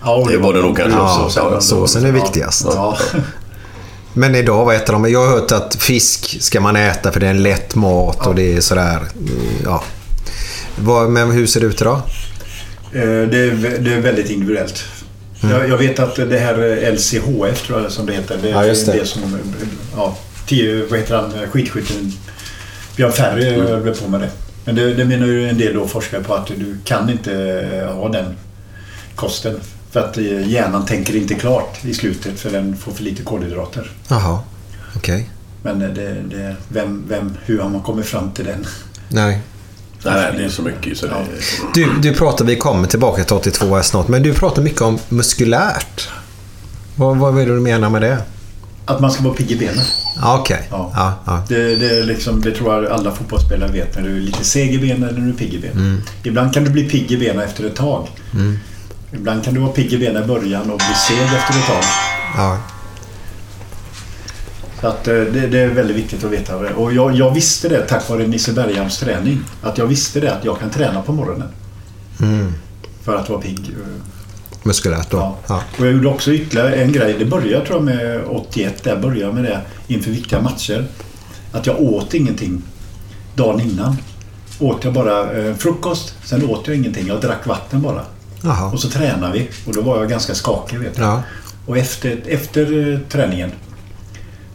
Ja, 0.04 0.26
Det 0.30 0.36
var 0.38 0.52
det 0.54 0.60
nog 0.60 0.76
kanske. 0.76 0.98
Ja, 0.98 1.30
Ja, 1.36 1.60
såsen 1.60 2.04
är 2.06 2.12
viktigast. 2.12 2.66
Ja. 2.74 2.98
Men 4.12 4.34
idag, 4.34 4.64
vad 4.64 4.76
äter 4.76 4.92
de? 4.92 5.10
Jag 5.10 5.26
har 5.26 5.32
hört 5.40 5.52
att 5.52 5.74
fisk 5.80 6.42
ska 6.42 6.60
man 6.60 6.76
äta 6.76 7.12
för 7.12 7.20
det 7.20 7.26
är 7.26 7.30
en 7.30 7.42
lätt 7.42 7.74
mat 7.74 8.26
och 8.26 8.34
det 8.34 8.56
är 8.56 8.60
sådär. 8.60 9.00
Ja. 9.64 9.82
Men 11.08 11.30
hur 11.30 11.46
ser 11.46 11.60
det 11.60 11.66
ut 11.66 11.80
idag? 11.80 11.96
Eh, 12.92 13.00
Det 13.02 13.38
är, 13.38 13.78
det 13.80 13.94
är 13.94 14.00
väldigt 14.00 14.30
individuellt. 14.30 14.84
Mm. 15.42 15.56
Jag, 15.56 15.68
jag 15.68 15.78
vet 15.78 15.98
att 15.98 16.16
det 16.16 16.38
här 16.38 16.82
eh, 16.84 16.92
LCHF 16.94 17.66
tror 17.66 17.82
jag 17.82 17.92
som 17.92 18.06
det 18.06 18.12
heter. 18.12 18.38
Det 18.42 18.48
är 18.48 18.52
Ja, 18.52 18.64
just 18.66 18.86
det. 18.86 18.92
det 18.92 19.06
som, 19.06 19.22
eh, 19.22 19.40
ja, 19.96 20.16
tio, 20.46 20.84
vad 20.90 20.98
heter 20.98 21.16
han, 21.16 21.24
eh, 21.42 21.50
skidskytten 21.50 22.12
Björn 22.96 23.12
Ferry 23.12 23.48
Mm. 23.54 23.66
höll 23.66 23.94
på 23.94 24.08
med 24.08 24.20
det. 24.20 24.30
Men 24.64 24.74
det, 24.74 24.94
det 24.94 25.04
menar 25.04 25.26
ju 25.26 25.48
en 25.48 25.58
del 25.58 25.74
då 25.74 25.86
forskare 25.88 26.22
på 26.22 26.34
att 26.34 26.46
du 26.46 26.76
kan 26.84 27.10
inte 27.10 27.32
eh, 27.82 27.94
ha 27.94 28.08
den 28.08 28.36
kosten. 29.18 29.60
För 29.90 30.00
att 30.00 30.18
eh, 30.18 30.48
hjärnan 30.48 30.86
tänker 30.86 31.16
inte 31.16 31.34
klart 31.34 31.84
i 31.84 31.94
slutet 31.94 32.40
för 32.40 32.50
den 32.50 32.76
får 32.76 32.92
för 32.92 33.02
lite 33.02 33.22
kolhydrater. 33.22 33.90
Jaha, 34.08 34.38
okej. 34.96 35.30
Men 35.62 35.82
eh, 35.82 35.88
det, 35.88 36.14
det, 36.30 36.56
vem, 36.68 37.04
vem, 37.08 37.36
hur 37.44 37.58
har 37.58 37.68
man 37.68 37.82
kommit 37.82 38.06
fram 38.06 38.30
till 38.30 38.44
den? 38.44 38.66
Nej. 39.08 39.40
Nej, 40.04 40.34
det 40.36 40.44
är 40.44 40.48
så 40.48 40.62
mycket 40.62 40.98
så 40.98 41.06
det... 41.06 41.14
Du, 41.74 42.00
du 42.00 42.14
pratar, 42.14 42.44
vi 42.44 42.56
kommer 42.56 42.88
tillbaka 42.88 43.24
till 43.24 43.36
82 43.36 43.74
här 43.74 43.82
snart, 43.82 44.08
men 44.08 44.22
du 44.22 44.34
pratar 44.34 44.62
mycket 44.62 44.80
om 44.80 44.98
muskulärt. 45.08 46.08
Vad, 46.96 47.16
vad 47.16 47.38
är 47.38 47.46
det 47.46 47.54
du 47.54 47.60
menar 47.60 47.90
med 47.90 48.02
det? 48.02 48.18
Att 48.84 49.00
man 49.00 49.10
ska 49.10 49.22
vara 49.22 49.34
pigg 49.34 49.50
i 49.50 49.56
benen. 49.56 49.84
Ja, 50.20 50.38
Okej. 50.40 50.68
Ja. 50.70 50.92
Ja, 50.94 51.14
ja. 51.26 51.44
Det, 51.48 51.76
det, 51.76 51.98
är 51.98 52.04
liksom, 52.04 52.40
det 52.40 52.50
tror 52.50 52.74
jag 52.74 52.92
alla 52.92 53.12
fotbollsspelare 53.12 53.72
vet 53.72 53.96
när 53.96 54.02
du 54.02 54.16
är 54.16 54.20
lite 54.20 54.44
seg 54.44 54.74
i 54.74 54.78
benen 54.78 55.02
eller 55.02 55.18
när 55.18 55.26
du 55.26 55.32
är 55.32 55.36
pigg 55.36 55.54
i 55.54 55.58
benen. 55.58 55.78
Mm. 55.78 56.00
Ibland 56.22 56.54
kan 56.54 56.64
du 56.64 56.70
bli 56.70 56.88
pigg 56.88 57.12
i 57.12 57.16
benen 57.16 57.42
efter 57.42 57.64
ett 57.64 57.76
tag. 57.76 58.08
Mm. 58.34 58.58
Ibland 59.12 59.44
kan 59.44 59.54
du 59.54 59.60
vara 59.60 59.72
pigg 59.72 59.92
i 59.92 59.98
benen 59.98 60.24
i 60.24 60.26
början 60.26 60.70
och 60.70 60.78
bli 60.78 60.94
seg 61.08 61.18
efter 61.18 61.58
ett 61.58 61.66
tag. 61.66 61.82
ja. 62.36 62.58
Så 64.80 64.86
att, 64.86 65.08
eh, 65.08 65.14
det, 65.14 65.46
det 65.46 65.58
är 65.58 65.68
väldigt 65.68 65.96
viktigt 65.96 66.24
att 66.24 66.30
veta. 66.30 66.56
Och 66.56 66.92
jag, 66.92 67.14
jag 67.14 67.34
visste 67.34 67.68
det 67.68 67.86
tack 67.86 68.08
vare 68.08 68.26
Nisse 68.26 68.52
Berghams 68.52 68.98
träning. 68.98 69.40
Att 69.62 69.78
jag 69.78 69.86
visste 69.86 70.20
det 70.20 70.34
att 70.34 70.44
jag 70.44 70.58
kan 70.58 70.70
träna 70.70 71.02
på 71.02 71.12
morgonen. 71.12 71.48
Mm. 72.20 72.52
För 73.02 73.16
att 73.16 73.28
vara 73.28 73.40
pigg. 73.40 73.74
Muskulärt 74.62 75.10
då. 75.10 75.36
Ja. 75.46 75.62
Och 75.78 75.86
jag 75.86 75.92
gjorde 75.92 76.08
också 76.08 76.32
ytterligare 76.32 76.74
en 76.74 76.92
grej. 76.92 77.16
Det 77.18 77.24
började 77.24 77.66
tror 77.66 77.78
jag 77.78 77.84
med 77.84 78.20
81. 78.28 78.82
Där 78.82 78.96
började 78.96 79.32
med 79.32 79.44
det 79.44 79.60
inför 79.86 80.10
viktiga 80.10 80.40
matcher. 80.40 80.86
Att 81.52 81.66
jag 81.66 81.80
åt 81.80 82.14
ingenting 82.14 82.62
dagen 83.34 83.60
innan. 83.60 83.96
Åt 84.58 84.84
jag 84.84 84.92
bara 84.92 85.32
eh, 85.32 85.54
frukost, 85.54 86.14
sen 86.24 86.44
åt 86.44 86.66
jag 86.66 86.76
ingenting. 86.76 87.06
Jag 87.06 87.20
drack 87.20 87.46
vatten 87.46 87.82
bara. 87.82 88.04
Jaha. 88.42 88.70
Och 88.72 88.80
så 88.80 88.88
tränade 88.90 89.32
vi. 89.32 89.48
Och 89.66 89.74
då 89.74 89.80
var 89.80 89.98
jag 89.98 90.10
ganska 90.10 90.34
skakig 90.34 90.78
vet. 90.78 90.98
Ja. 90.98 91.22
Och 91.66 91.78
efter, 91.78 92.22
efter 92.26 92.92
eh, 92.92 92.98
träningen 93.08 93.50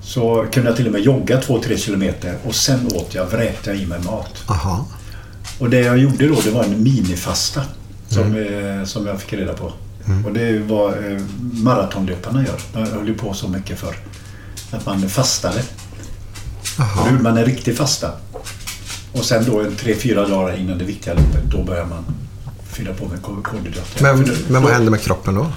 så 0.01 0.45
kunde 0.51 0.69
jag 0.69 0.77
till 0.77 0.85
och 0.85 0.91
med 0.91 1.01
jogga 1.01 1.39
2-3 1.41 1.77
kilometer 1.77 2.37
och 2.43 2.55
sen 2.55 2.87
åt 2.87 3.15
jag, 3.15 3.25
vräkte 3.25 3.69
jag 3.69 3.79
i 3.79 3.85
mig 3.85 3.99
mat. 3.99 4.43
Aha. 4.47 4.87
Och 5.59 5.69
det 5.69 5.79
jag 5.79 5.97
gjorde 5.97 6.27
då 6.27 6.41
det 6.43 6.51
var 6.51 6.63
en 6.63 6.83
minifasta 6.83 7.61
som, 8.07 8.35
eh, 8.35 8.85
som 8.85 9.07
jag 9.07 9.21
fick 9.21 9.33
reda 9.33 9.53
på. 9.53 9.73
Mm. 10.05 10.25
Och 10.25 10.33
det 10.33 10.41
är 10.41 10.59
vad 10.59 10.91
eh, 10.91 11.19
maratonlöparna 11.39 12.45
gör. 12.45 12.59
De 12.73 12.91
höll 12.91 13.07
ju 13.07 13.13
på 13.13 13.33
så 13.33 13.47
mycket 13.47 13.79
för 13.79 13.95
Att 14.71 14.85
man 14.85 15.09
fastade. 15.09 15.59
Och 16.77 17.05
då 17.05 17.11
gjorde 17.11 17.23
man 17.23 17.37
en 17.37 17.45
riktig 17.45 17.77
fasta. 17.77 18.11
Och 19.11 19.25
sen 19.25 19.45
då 19.45 19.61
en 19.61 19.71
3-4 19.71 20.29
dagar 20.29 20.59
innan 20.59 20.77
det 20.77 20.85
viktiga 20.85 21.13
loppet, 21.13 21.43
då 21.51 21.63
börjar 21.63 21.85
man 21.85 22.05
fylla 22.73 22.93
på 22.93 23.05
med 23.05 23.21
kol- 23.21 23.43
kolhydrater. 23.43 24.03
Men, 24.03 24.35
men 24.47 24.63
vad 24.63 24.71
händer 24.71 24.91
med 24.91 25.01
kroppen 25.01 25.35
då? 25.35 25.47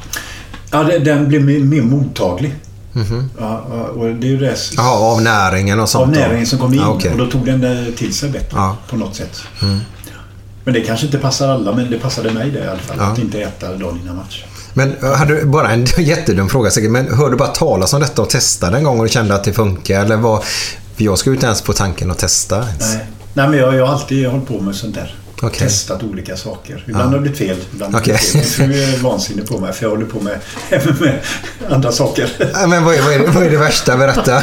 Ja, 0.71 0.83
det- 0.83 0.99
den 0.99 1.29
blir 1.29 1.41
mer, 1.41 1.59
mer 1.59 1.83
mottaglig. 1.83 2.55
Mhm. 2.93 3.31
Ja, 3.39 3.67
ja, 3.71 3.83
och 3.85 4.07
det 4.15 4.27
är 4.27 4.31
ju 4.31 4.39
det 4.39 4.57
Ja, 4.77 4.99
av 4.99 5.23
näringen 5.23 5.81
och 5.81 5.89
sånt 5.89 6.03
av 6.03 6.11
näringen 6.23 6.47
som 6.47 6.59
kom 6.59 6.75
in. 6.75 6.81
Ja, 6.81 6.89
okej. 6.89 7.11
Och 7.13 7.19
då 7.19 7.27
tog 7.27 7.47
den 7.47 7.93
till 7.97 8.15
sig 8.15 8.31
bättre 8.31 8.49
Ja. 8.57 8.77
på 8.91 8.97
något 8.97 9.15
sätt. 9.15 9.41
Mm. 9.63 9.79
Men 10.65 10.75
det 10.75 10.81
kanske 10.81 11.07
inte 11.07 11.19
passar 11.19 11.49
alla, 11.49 11.73
men 11.73 11.91
det 11.91 11.99
passade 11.99 12.31
mig 12.31 12.51
det 12.51 12.59
i 12.59 12.67
alla 12.69 12.79
fall. 12.79 13.01
Att 13.01 13.19
inte 13.19 13.41
äta 13.41 13.73
dagen 13.75 14.01
innan 14.03 14.17
match. 14.17 14.45
Men 14.75 14.95
eh, 15.03 15.13
hade 15.13 15.35
du, 15.41 15.45
bara 15.45 15.71
en 15.73 15.85
jättedum 15.99 16.49
fråga 16.49 16.71
säkert, 16.71 16.91
men 16.91 17.15
hörde 17.15 17.31
du 17.31 17.37
bara 17.37 17.49
talas 17.49 17.93
om 17.95 18.01
detta 18.01 18.23
och 18.23 18.31
testade 18.31 18.77
en 18.79 18.85
gång 18.85 18.99
och 18.99 19.05
du 19.05 19.11
kände 19.11 19.35
att 19.35 19.45
det 19.45 19.53
funkar? 19.53 20.05
Eller 20.05 20.17
vad? 20.17 20.45
För 20.97 21.05
jag 21.05 21.19
ju 21.31 21.33
inte 21.35 21.47
ens 21.47 21.63
på 21.63 21.73
tanken 21.73 22.11
att 22.11 22.19
testa 22.19 22.57
ens. 22.57 22.95
Nej, 22.95 23.07
Nej 23.35 23.49
men 23.49 23.59
jag, 23.59 23.75
jag 23.75 23.87
har 23.87 23.93
alltid 23.95 24.27
hållit 24.27 24.49
på 24.49 24.61
med 24.61 24.75
sånt 24.75 24.95
där. 24.95 25.15
Okej. 25.43 25.59
Testat 25.69 26.03
olika 26.03 26.37
saker. 26.37 26.85
Ibland 26.89 27.03
Ja. 27.05 27.09
har 27.09 27.15
det 27.15 27.21
blivit 27.21 27.39
fel, 27.39 27.57
ibland 27.73 27.95
har 27.95 28.01
det 28.01 28.13
Okej. 28.13 28.31
blivit 28.33 28.49
fel. 28.53 28.69
Min 28.69 28.77
fru 28.79 28.95
är 28.95 28.99
vansinnig 28.99 29.47
på 29.49 29.59
mig 29.59 29.73
för 29.73 29.83
jag 29.85 29.91
håller 29.91 30.07
på 30.07 30.21
med, 30.21 30.39
med 31.01 31.19
andra 31.69 31.93
saker. 31.93 32.29
Men 32.69 32.85
vad 32.85 32.95
är, 32.95 33.03
vad, 33.03 33.13
är 33.15 33.19
det, 33.19 33.27
vad 33.27 33.43
är 33.43 33.51
det 33.51 33.57
värsta? 33.57 33.97
Berätta. 33.97 34.43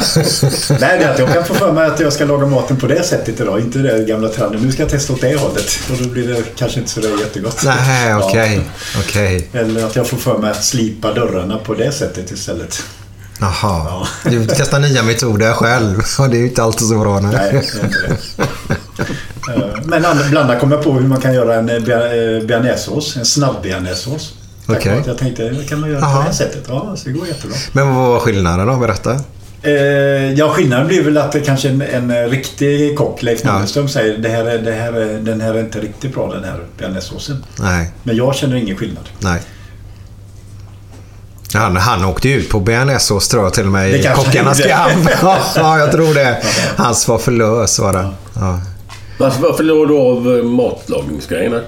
Nej, 0.80 0.98
det 0.98 1.04
är 1.04 1.10
att 1.12 1.18
jag 1.18 1.32
kan 1.34 1.44
få 1.44 1.54
för 1.54 1.72
mig 1.72 1.86
att 1.86 2.00
jag 2.00 2.12
ska 2.12 2.24
laga 2.24 2.46
maten 2.46 2.76
på 2.76 2.86
det 2.86 3.02
sättet 3.02 3.40
idag. 3.40 3.60
Inte 3.60 3.78
det 3.78 4.04
gamla 4.04 4.28
trenden. 4.28 4.60
Nu 4.60 4.72
ska 4.72 4.82
jag 4.82 4.90
testa 4.90 5.12
åt 5.12 5.20
det 5.20 5.36
hållet. 5.40 5.78
Och 5.90 5.96
då 6.02 6.08
blir 6.08 6.28
det 6.28 6.42
kanske 6.56 6.78
inte 6.80 6.90
så 6.92 7.00
där 7.00 7.10
jättegott. 7.20 7.62
Nej, 7.64 8.08
Ja. 8.08 8.28
okej. 8.30 8.60
Okej. 8.98 9.48
Eller 9.52 9.86
att 9.86 9.96
jag 9.96 10.06
får 10.06 10.16
för 10.16 10.38
mig 10.38 10.50
att 10.50 10.64
slipa 10.64 11.12
dörrarna 11.14 11.58
på 11.58 11.74
det 11.74 11.92
sättet 11.92 12.30
istället. 12.30 12.82
Jaha. 13.40 14.06
Du 14.24 14.46
testar 14.46 14.80
nya 14.80 15.02
metoder 15.02 15.52
själv 15.52 15.98
och 16.18 16.28
det 16.30 16.36
är 16.36 16.40
ju 16.40 16.48
inte 16.48 16.62
alltid 16.62 16.88
så 16.88 16.98
bra. 16.98 17.20
Nej, 17.20 17.34
är 17.34 17.54
inte 17.84 18.16
Eh, 19.56 19.62
Men 19.84 20.04
andra- 20.04 20.26
ibland 20.26 20.60
kommer 20.60 20.76
jag 20.76 20.84
på 20.84 20.92
hur 20.92 21.08
man 21.08 21.20
kan 21.20 21.34
göra 21.34 21.54
en 21.54 21.68
eh, 21.68 21.74
eh, 21.76 22.46
bearnaisesås. 22.46 23.16
En 23.16 23.24
snabb 23.24 23.56
bearnaisesås. 23.62 24.34
Att 24.66 24.84
Jag 25.06 25.18
tänkte, 25.18 25.48
det 25.48 25.64
kan 25.68 25.80
man 25.80 25.90
göra 25.90 26.00
på 26.00 26.06
Aha. 26.06 26.18
det 26.18 26.24
här 26.24 26.32
sättet. 26.32 26.64
Ja, 26.68 26.96
så 26.96 27.08
det 27.08 27.12
går 27.12 27.26
jättebra. 27.26 27.56
Men 27.72 27.94
vad 27.94 28.08
var 28.08 28.20
skillnaden 28.20 28.66
då? 28.66 28.76
Berätta. 28.76 29.20
Eh, 29.62 29.72
ja, 30.32 30.48
skillnaden 30.48 30.86
blir 30.86 31.02
väl 31.04 31.18
att 31.18 31.32
det 31.32 31.40
kanske 31.40 31.68
en, 31.68 31.82
en 31.82 32.28
riktig 32.30 32.98
kock, 32.98 33.22
Leif 33.22 33.40
Ja. 33.44 33.58
Nordström, 33.58 33.88
säger 33.88 34.18
det 34.18 34.28
här 34.28 34.44
är, 34.44 34.58
det 34.58 34.72
här 34.72 34.92
är, 34.92 35.18
den 35.18 35.40
här 35.40 35.54
är 35.54 35.60
inte 35.60 35.80
riktigt 35.80 36.14
bra 36.14 36.32
den 36.34 36.44
här 36.44 36.58
bearnaisesåsen. 36.78 37.44
Nej. 37.60 37.90
Men 38.02 38.16
jag 38.16 38.34
känner 38.34 38.56
ingen 38.56 38.76
skillnad. 38.76 39.04
Nej. 39.18 39.40
Han, 41.54 41.76
han 41.76 42.04
åkte 42.04 42.28
ju 42.28 42.34
ut 42.34 42.48
på 42.48 42.60
bearnaisesås 42.60 43.28
tror 43.28 43.42
jag 43.44 43.54
till 43.54 43.66
och 43.66 43.72
med 43.72 43.90
Det 43.90 43.98
i 43.98 44.10
kockarnas 44.14 44.60
kamp. 44.60 45.10
Ja, 45.56 45.78
jag 45.78 45.92
tror 45.92 46.14
det. 46.14 46.42
Hans 46.76 47.08
var 47.08 47.18
för 47.18 47.32
lös 47.32 47.78
var 47.78 47.92
det. 47.92 48.10
Ja. 48.34 48.60
Varför, 49.18 49.42
varför 49.42 49.64
låg 49.64 49.88
du 49.88 49.94
av 49.94 50.38
eh, 50.38 50.44
matlagningsgrejerna? 50.44 51.60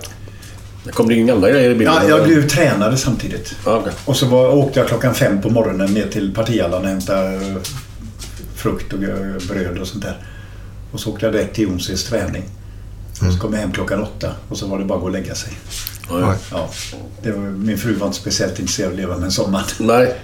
Det 0.84 0.92
kom 0.92 1.08
det 1.08 1.14
inga 1.14 1.34
andra 1.34 1.50
grejer 1.50 1.70
i 1.70 1.74
bilden? 1.74 1.94
Ja, 2.02 2.08
jag 2.08 2.24
blev 2.26 2.48
tränare 2.48 2.96
samtidigt. 2.96 3.54
Okej. 3.64 3.92
Och 4.04 4.16
så 4.16 4.26
var, 4.26 4.48
åkte 4.48 4.78
jag 4.80 4.88
klockan 4.88 5.14
fem 5.14 5.42
på 5.42 5.50
morgonen 5.50 5.94
ner 5.94 6.06
till 6.06 6.34
Partihallan 6.34 6.82
och 6.82 6.88
hämtade 6.88 7.34
eh, 7.34 7.56
frukt 8.56 8.92
och 8.92 8.98
bröd 9.48 9.78
och 9.80 9.86
sånt 9.86 10.02
där. 10.04 10.18
Och 10.92 11.00
så 11.00 11.10
åkte 11.10 11.26
jag 11.26 11.34
direkt 11.34 11.54
till 11.54 11.64
Jonses 11.64 12.04
träning. 12.04 12.44
Och 13.26 13.32
så 13.32 13.38
kom 13.38 13.52
jag 13.52 13.60
hem 13.60 13.72
klockan 13.72 14.02
åtta 14.02 14.32
och 14.48 14.56
så 14.56 14.66
var 14.66 14.78
det 14.78 14.84
bara 14.84 14.94
att 14.94 15.00
gå 15.00 15.06
och 15.06 15.12
lägga 15.12 15.34
sig. 15.34 15.52
Ja, 16.08 16.68
det 17.22 17.32
var, 17.32 17.40
min 17.40 17.78
fru 17.78 17.94
var 17.94 18.06
inte 18.06 18.18
speciellt 18.18 18.58
intresserad 18.58 18.86
av 18.86 18.92
att 18.92 18.98
leva 18.98 19.16
med 19.16 19.24
en 19.24 19.32
sån 19.32 19.50
man. 19.52 19.62
Nej. 19.78 20.16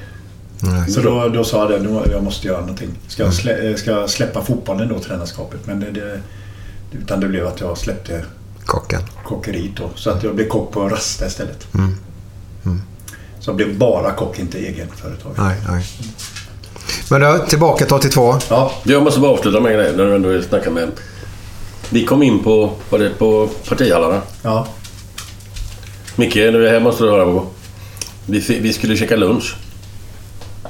Så 0.89 1.01
då, 1.01 1.29
då 1.29 1.45
sa 1.45 1.59
jag 1.59 1.83
det, 1.83 1.89
nu, 1.89 2.03
jag 2.11 2.23
måste 2.25 2.47
göra 2.47 2.61
någonting. 2.61 2.91
Ska 3.09 3.23
jag, 3.23 3.35
slä, 3.35 3.71
eh, 3.71 3.77
ska 3.77 3.91
jag 3.91 4.11
släppa 4.11 4.43
fotbollen 4.43 4.89
då, 4.89 4.99
tränarskapet? 4.99 5.67
Men 5.67 5.81
det, 5.81 5.91
det, 5.91 6.21
utan 6.93 7.21
det 7.21 7.29
blev 7.29 7.47
att 7.47 7.61
jag 7.61 7.79
släppte 7.79 8.25
Kocken. 8.67 9.01
kockeriet 9.25 9.77
då. 9.77 9.91
Så 9.95 10.11
att 10.11 10.23
jag 10.23 10.35
blev 10.35 10.49
kock 10.49 10.73
på 10.73 10.89
Rasta 10.89 11.27
istället. 11.27 11.75
Mm. 11.75 11.97
Mm. 12.65 12.83
Så 13.41 13.51
jag 13.51 13.57
blev 13.57 13.79
bara 13.79 14.13
kock, 14.13 14.39
inte 14.39 14.59
egen 14.59 14.89
företag. 14.97 15.33
Nej, 15.39 15.57
nej. 15.69 15.87
Men 17.11 17.21
då, 17.21 17.39
tillbaka 17.49 17.85
till 17.85 17.95
82. 17.95 18.39
Ja. 18.51 18.73
Jag 18.85 19.03
måste 19.03 19.21
bara 19.21 19.33
avsluta 19.33 19.61
med 19.61 19.73
en 19.73 19.79
grej 19.79 19.97
när 19.97 20.05
du 20.05 20.15
ändå 20.15 20.43
snackar 20.43 20.71
med 20.71 20.89
Vi 21.91 22.05
kom 22.05 22.23
in 22.23 22.45
på, 22.45 22.73
var 22.91 22.99
det 22.99 23.11
på 23.11 23.49
partihallarna? 23.69 24.23
Ja. 24.43 24.67
Micke, 26.17 26.35
nu 26.35 26.69
här 26.69 26.81
måste 26.81 27.05
du 27.05 27.11
höra 27.11 27.25
på. 27.25 27.47
Vi, 28.27 28.59
vi 28.61 28.73
skulle 28.73 28.97
käka 28.97 29.17
lunch. 29.17 29.57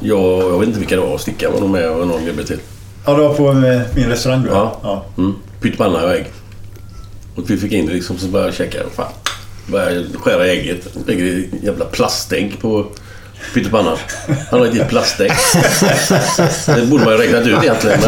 Jag, 0.00 0.42
jag 0.42 0.58
vet 0.58 0.68
inte 0.68 0.78
vilka 0.78 0.96
det 0.96 1.02
var. 1.02 1.18
Stickan 1.18 1.52
var 1.52 1.60
nog 1.60 1.70
med 1.70 1.90
och 1.90 2.06
någon 2.06 2.24
gubbe 2.24 2.44
till. 2.44 2.58
Ja, 3.06 3.14
det 3.14 3.22
var 3.22 3.34
på 3.34 3.48
eh, 3.48 3.80
min 3.94 4.08
restaurang 4.08 4.44
då? 4.44 4.50
Ja. 4.50 4.80
ja. 4.82 5.04
Mm. 5.18 5.34
Pyttipanna 5.60 6.02
och 6.04 6.12
ägg. 6.12 6.26
Och 7.36 7.50
vi 7.50 7.56
fick 7.56 7.72
in 7.72 7.86
det 7.86 7.92
liksom 7.92 8.18
så 8.18 8.26
började 8.26 8.48
jag 8.48 8.56
käka. 8.56 8.78
Fan. 8.96 9.12
Började 9.66 10.04
skära 10.18 10.46
ägget. 10.46 10.86
Lägger 11.06 11.38
ett 11.38 11.64
jävla 11.64 11.84
plastägg 11.84 12.60
på 12.60 12.86
Pyttipanna. 13.54 13.96
Han 14.50 14.60
har 14.60 14.66
ett 14.66 14.88
plastdäck. 14.88 15.32
Det 16.66 16.86
borde 16.86 17.04
man 17.04 17.12
ju 17.12 17.18
räknat 17.18 17.46
ut 17.46 17.62
egentligen. 17.62 18.00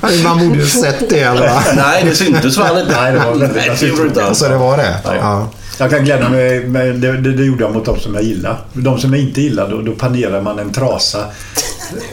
Men... 0.00 0.22
Man 0.22 0.48
borde 0.48 0.60
ju 0.60 0.66
sett 0.66 1.10
det 1.10 1.20
eller? 1.20 1.76
Nej, 1.76 2.04
det 2.04 2.14
syntes 2.14 2.56
fan 2.56 2.80
inte. 2.80 3.00
Nej, 3.00 3.12
det 3.12 3.18
var 3.18 3.30
väldigt 3.30 3.56
Nej, 3.56 3.76
det 3.80 3.86
gjorde 3.86 4.02
det 4.02 4.08
inte 4.08 4.24
alls. 4.24 4.38
Så 4.38 4.48
det 4.48 4.56
var 4.56 4.76
det? 4.76 4.96
Ja. 5.04 5.48
Jag 5.78 5.90
kan 5.90 6.04
glädja 6.04 6.28
mig, 6.28 6.66
med, 6.66 6.94
det, 6.94 7.16
det, 7.16 7.32
det 7.32 7.44
gjorde 7.44 7.64
jag 7.64 7.74
mot 7.74 7.84
de 7.84 8.00
som 8.00 8.14
jag 8.14 8.22
gillar. 8.22 8.64
De 8.72 8.98
som 8.98 9.12
jag 9.12 9.22
inte 9.22 9.40
gillar, 9.40 9.70
då, 9.70 9.82
då 9.82 9.92
panerar 9.92 10.42
man 10.42 10.58
en 10.58 10.72
trasa 10.72 11.24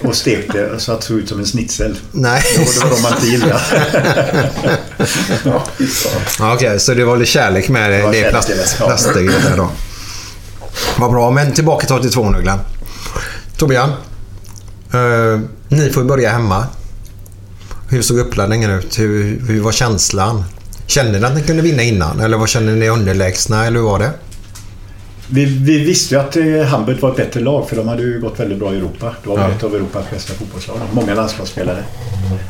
och 0.03 0.15
stekte 0.15 0.69
så 0.77 0.91
att 0.91 1.01
det 1.01 1.07
såg 1.07 1.17
ut 1.17 1.29
som 1.29 1.39
en 1.39 1.45
schnitzel. 1.45 1.97
Nej. 2.11 2.43
Det 2.55 2.83
var, 2.83 2.89
de 2.95 3.01
man 3.01 3.13
inte 3.13 3.27
gillade. 3.27 3.61
Ja, 6.39 6.53
Okej, 6.53 6.79
så 6.79 6.93
det 6.93 7.05
var 7.05 7.17
lite 7.17 7.31
kärlek 7.31 7.69
med 7.69 7.91
det, 7.91 8.11
det 8.11 8.29
plast, 8.29 8.77
plastdäcket 8.77 9.43
där 9.43 9.57
då. 9.57 9.69
Vad 10.97 11.11
bra, 11.11 11.31
men 11.31 11.53
tillbaka 11.53 11.87
till 11.87 11.95
82 11.95 12.29
nu 12.29 12.41
Glenn. 12.41 12.59
Torbjörn, 13.57 13.89
eh, 14.93 15.39
ni 15.67 15.89
får 15.89 16.03
börja 16.03 16.29
hemma. 16.29 16.65
Hur 17.89 18.01
såg 18.01 18.17
uppladdningen 18.17 18.71
ut? 18.71 18.99
Hur, 18.99 19.39
hur 19.47 19.61
var 19.61 19.71
känslan? 19.71 20.43
Kände 20.87 21.19
ni 21.19 21.25
att 21.25 21.35
ni 21.35 21.41
kunde 21.41 21.61
vinna 21.61 21.83
innan? 21.83 22.19
Eller 22.19 22.37
vad 22.37 22.49
kände 22.49 22.71
ni 22.71 22.89
underlägsna? 22.89 23.65
Eller 23.65 23.79
hur 23.79 23.85
var 23.85 23.99
det? 23.99 24.11
Vi, 25.29 25.45
vi 25.45 25.79
visste 25.85 26.15
ju 26.15 26.21
att 26.21 26.35
eh, 26.37 26.61
Hamburg 26.61 26.99
var 26.99 27.09
ett 27.11 27.17
bättre 27.17 27.39
lag 27.39 27.69
för 27.69 27.75
de 27.75 27.87
hade 27.87 28.01
ju 28.01 28.19
gått 28.21 28.39
väldigt 28.39 28.59
bra 28.59 28.73
i 28.73 28.77
Europa. 28.77 29.15
Det 29.23 29.29
var 29.29 29.39
Ja. 29.39 29.49
ett 29.51 29.63
av 29.63 29.75
Europas 29.75 30.05
bästa 30.11 30.33
fotbollslag. 30.33 30.77
Många 30.93 31.13
landslagsspelare. 31.15 31.83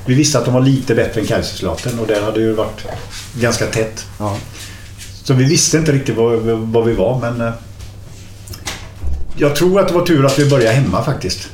Vi 0.05 0.13
visste 0.13 0.37
att 0.39 0.45
de 0.45 0.53
var 0.53 0.61
lite 0.61 0.95
bättre 0.95 1.21
än 1.21 1.27
Kaiserslautern 1.27 1.99
och 1.99 2.07
där 2.07 2.21
hade 2.21 2.39
ju 2.39 2.53
varit 2.53 2.85
ganska 3.39 3.65
tätt. 3.65 4.05
Så 5.23 5.33
vi 5.33 5.43
visste 5.43 5.77
inte 5.77 5.91
riktigt 5.91 6.15
vad, 6.15 6.39
vad 6.43 6.85
vi 6.85 6.93
var 6.93 7.19
men 7.19 7.41
eh, 7.47 7.53
jag 9.37 9.55
tror 9.55 9.79
att 9.79 9.87
det 9.87 9.93
var 9.93 10.05
tur 10.05 10.25
att 10.25 10.39
vi 10.39 10.49
började 10.49 10.75
hemma 10.75 11.03
faktiskt. 11.03 11.49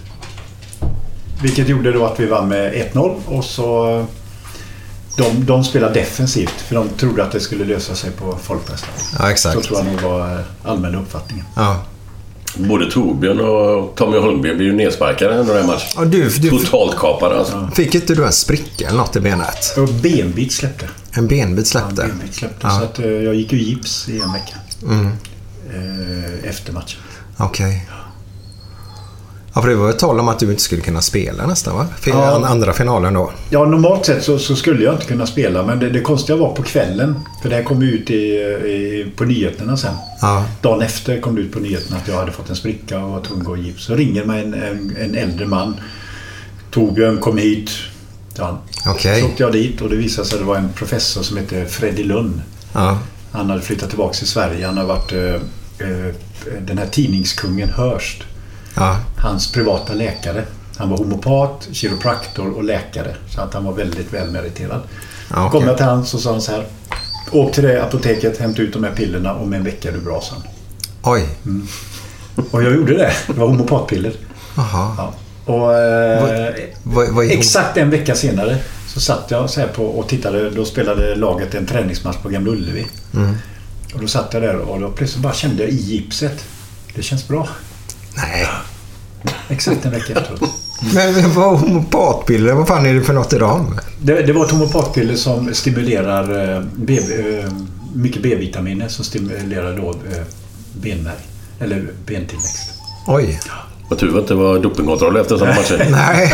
Vilket 1.42 1.68
gjorde 1.70 1.92
då 1.92 2.06
att 2.06 2.20
vi 2.20 2.26
vann 2.26 2.48
med 2.48 2.74
1-0 2.94 3.16
och 3.26 3.44
så 3.46 4.00
eh, 4.00 4.06
de, 5.18 5.46
de 5.46 5.64
spelade 5.64 5.94
defensivt 5.94 6.62
för 6.68 6.76
de 6.76 6.90
trodde 6.90 7.24
att 7.24 7.32
det 7.32 7.40
skulle 7.40 7.66
lösa 7.66 7.96
sig 7.96 8.12
på 8.12 8.38
folkfesten. 8.44 8.90
Ja, 9.20 9.32
exakt. 9.32 9.56
Så 9.56 9.62
tror 9.62 9.78
jag 9.80 9.86
nog 9.88 10.02
var 10.02 10.36
eh, 10.36 10.40
allmänna 10.64 11.02
uppfattningen. 11.02 11.46
Ja. 11.56 11.84
Både 12.56 12.92
Torbjörn 12.92 13.40
och 13.40 13.96
Tommy 13.96 14.18
Holmgren 14.18 14.58
blev 14.58 14.68
ju 14.68 14.76
nedsparkade 14.76 15.38
under 15.38 15.54
den 15.54 15.68
matchen. 15.68 15.90
Ja, 15.96 16.06
du, 16.06 16.30
du, 16.30 16.50
Totalt 16.50 16.98
kapade 16.98 17.40
alltså. 17.40 17.70
fick 17.76 17.96
inte 17.96 18.16
du 18.16 18.26
en 18.26 18.32
spricka 18.32 18.88
eller 18.88 18.98
något 18.98 19.16
i 19.16 19.20
benet? 19.20 19.78
Och 19.78 19.88
benbit 19.88 20.52
släppte. 20.52 20.86
En 21.12 21.28
benbit 21.28 21.68
släppte? 21.68 21.96
Benbit 21.96 22.36
släppte. 22.36 22.68
Ja. 22.68 22.70
Så 22.70 22.84
att, 22.84 23.00
eh, 23.00 23.06
jag 23.06 23.36
gick 23.36 23.54
ju 23.54 23.60
i 23.60 23.64
gips 23.64 24.10
i 24.10 24.20
en 24.20 24.34
vecka. 24.34 24.56
Mm. 24.84 25.08
Eh, 25.70 26.50
efter 26.50 26.74
matchen. 26.74 27.00
Okej. 27.38 27.88
Ja, 29.54 29.62
för 29.62 29.70
det 29.70 29.76
var 29.76 29.90
ett 29.90 30.00
tal 30.00 30.20
om 30.20 30.28
att 30.30 30.40
du 30.40 30.50
inte 30.50 30.62
skulle 30.62 30.82
kunna 30.82 31.02
spela 31.02 31.48
nästan 31.48 31.76
va? 31.76 31.88
För 32.00 32.12
Ja. 32.12 32.32
an- 32.36 32.44
Andra 32.44 32.74
finalen 32.74 33.14
då. 33.14 33.32
Ja, 33.50 33.66
normalt 33.66 34.06
sett 34.06 34.24
så, 34.24 34.40
så 34.40 34.56
skulle 34.56 34.84
jag 34.84 34.94
inte 34.94 35.06
kunna 35.06 35.26
spela 35.26 35.64
men 35.66 35.80
det, 35.80 35.90
det 35.90 36.02
konstiga 36.02 36.36
var 36.38 36.54
på 36.56 36.64
kvällen. 36.64 37.16
För 37.42 37.50
det 37.50 37.56
här 37.56 37.64
kom 37.64 37.82
ut 37.82 38.10
i, 38.10 38.16
i, 38.16 39.12
på 39.16 39.24
nyheterna 39.24 39.78
sen. 39.78 39.94
Ja. 40.22 40.46
Dagen 40.62 40.82
efter 40.82 41.22
kom 41.22 41.36
det 41.36 41.42
ut 41.42 41.54
på 41.54 41.60
nyheterna 41.60 41.98
att 41.98 42.08
jag 42.08 42.16
hade 42.16 42.32
fått 42.32 42.50
en 42.50 42.56
spricka 42.56 43.00
och 43.00 43.10
var 43.12 43.22
tvungen 43.22 43.42
att 43.42 43.48
gå 43.48 43.58
i 43.58 43.62
gips. 43.62 43.84
Så 43.86 43.96
ringer 43.96 44.26
mig 44.26 44.42
en, 44.44 44.54
en, 44.54 44.96
en 45.00 45.16
äldre 45.16 45.46
man. 45.48 45.76
Torbjörn 46.72 47.18
kom 47.18 47.38
hit. 47.38 47.70
Ja. 48.38 48.62
Okej. 48.88 49.22
Så 49.22 49.28
åkte 49.28 49.44
jag 49.44 49.52
dit 49.52 49.82
och 49.82 49.90
det 49.90 49.96
visade 49.96 50.28
sig 50.28 50.36
att 50.36 50.42
det 50.42 50.48
var 50.48 50.56
en 50.58 50.70
professor 50.76 51.24
som 51.24 51.38
hette 51.38 51.66
Freddy 51.66 52.04
Lund. 52.04 52.42
Ja. 52.74 53.00
Han 53.32 53.50
hade 53.50 53.62
flyttat 53.62 53.90
tillbaka 53.90 54.14
till 54.14 54.28
Sverige. 54.28 54.66
Han 54.66 54.78
har 54.78 54.86
varit 54.86 55.12
eh, 55.12 55.34
eh, 55.88 56.14
den 56.68 56.78
här 56.78 56.88
tidningskungen 56.92 57.70
Hörst. 57.70 58.24
Ja. 58.76 58.98
Hans 59.18 59.52
privata 59.52 59.94
läkare. 59.94 60.44
Han 60.78 60.90
var 60.90 60.98
homopat, 60.98 61.68
kiropraktor 61.72 62.52
och 62.58 62.64
läkare. 62.64 63.16
Så 63.36 63.42
att 63.42 63.54
han 63.54 63.64
var 63.66 63.74
väldigt 63.74 64.14
välmeriterad. 64.14 64.82
Ja, 65.30 65.46
okej. 65.46 65.60
Kom 65.60 65.68
jag 65.68 65.78
till 65.78 65.86
han 65.86 66.06
så 66.06 66.18
sa 66.18 66.32
han 66.32 66.42
så 66.42 66.52
här. 66.52 66.66
Åk 67.32 67.54
till 67.54 67.64
det 67.64 67.84
apoteket, 67.84 68.38
hämta 68.38 68.62
ut 68.62 68.74
de 68.74 68.84
här 68.84 68.92
pillerna 68.92 69.34
och 69.34 69.44
om 69.44 69.54
en 69.54 69.64
vecka 69.64 69.90
är 69.90 69.94
du 69.94 70.00
bra, 70.00 70.24
han. 70.32 70.42
Oj. 71.04 71.26
Och 72.52 72.64
jag 72.64 72.74
gjorde 72.76 72.98
det. 72.98 73.14
Det 73.28 73.34
var 73.34 73.48
homopatpiller. 73.48 74.14
Jaha. 74.58 74.96
Ja. 74.98 75.14
Och, 75.54 75.74
eh, 75.74 76.54
Vad, 76.84 77.10
vad 77.10 77.26
är 77.26 77.32
exakt 77.32 77.78
en 77.78 77.90
vecka 77.90 78.16
senare 78.16 78.58
så 78.88 79.00
satt 79.00 79.26
jag 79.32 79.50
så 79.50 79.60
här 79.60 79.68
på 79.68 79.86
och 79.86 80.08
tittade. 80.08 80.50
Då 80.50 80.66
spelade 80.66 81.16
laget 81.16 81.56
en 81.56 81.66
träningsmatch 81.66 82.18
på 82.18 82.30
Gamla 82.30 82.52
Ullevi. 82.52 82.88
Mm. 83.16 83.36
Och 83.94 84.02
då 84.02 84.08
satt 84.08 84.34
jag 84.34 84.42
där 84.44 84.56
och 84.56 84.80
då 84.80 84.90
plötsligt 84.90 85.24
bara 85.24 85.34
kände 85.34 85.64
jag 85.64 85.72
i 85.72 85.76
gipset. 85.76 86.46
Det 86.96 87.02
känns 87.02 87.28
bra. 87.28 87.48
Nej. 88.16 88.48
Exakt 89.50 89.86
en 89.86 89.92
vecka 89.92 90.14
efteråt. 90.14 90.42
Men 90.94 91.34
vad 91.34 91.60
homopatpiller, 91.60 92.54
vad 92.54 92.68
fan 92.68 92.86
är 92.86 92.94
det 92.94 93.04
för 93.04 93.14
något 93.14 93.34
i 93.34 93.38
dem? 93.38 93.80
Det, 94.02 94.22
det 94.22 94.34
var 94.34 94.46
ett 94.46 94.52
homopatpiller 94.52 95.16
som 95.16 95.54
stimulerar 95.54 96.56
eh, 96.58 96.64
B, 96.76 96.98
eh, 96.98 97.52
mycket 97.94 98.24
B-vitaminer 98.24 98.88
som 98.88 99.06
stimulerar 99.06 99.78
då 99.78 99.90
eh, 99.90 100.24
benmärg. 100.74 101.16
Eller 101.60 101.88
bentillväxt. 102.06 102.70
Oj. 103.08 103.40
Vad 103.90 104.00
tur 104.00 104.20
att 104.20 104.28
det 104.28 104.36
var 104.36 104.60
dopingkontroll 104.60 105.18
efter 105.18 105.38
sådana 105.38 105.56
matcher. 105.56 105.88
Nej. 105.92 106.34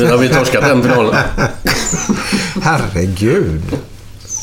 Det- 0.00 0.08
har 0.10 0.18
vi 0.18 0.28
torskat 0.28 0.64
den 0.64 0.82
finalen. 0.82 1.14
Herregud. 2.62 3.62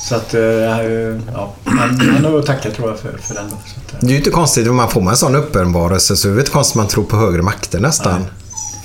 Så 0.07 0.15
att, 0.15 0.33
eh, 0.33 0.41
ja, 0.41 1.53
han 1.65 2.25
har 2.25 2.39
att 2.39 2.45
tacka 2.45 2.71
tror 2.71 2.89
jag 2.89 2.99
för, 2.99 3.17
för 3.17 3.35
den. 3.35 3.45
Att, 3.45 3.93
eh, 3.93 3.99
Det 3.99 4.05
är 4.05 4.11
ju 4.11 4.17
inte 4.17 4.29
konstigt 4.29 4.67
om 4.67 4.75
man 4.75 4.89
får 4.89 5.09
en 5.09 5.17
sån 5.17 5.35
uppenbarelse 5.35 6.15
så 6.15 6.29
är 6.29 6.33
det 6.33 6.39
inte 6.39 6.51
konstigt 6.51 6.75
man 6.75 6.87
tror 6.87 7.03
på 7.03 7.17
högre 7.17 7.41
makter 7.41 7.79
nästan. 7.79 8.25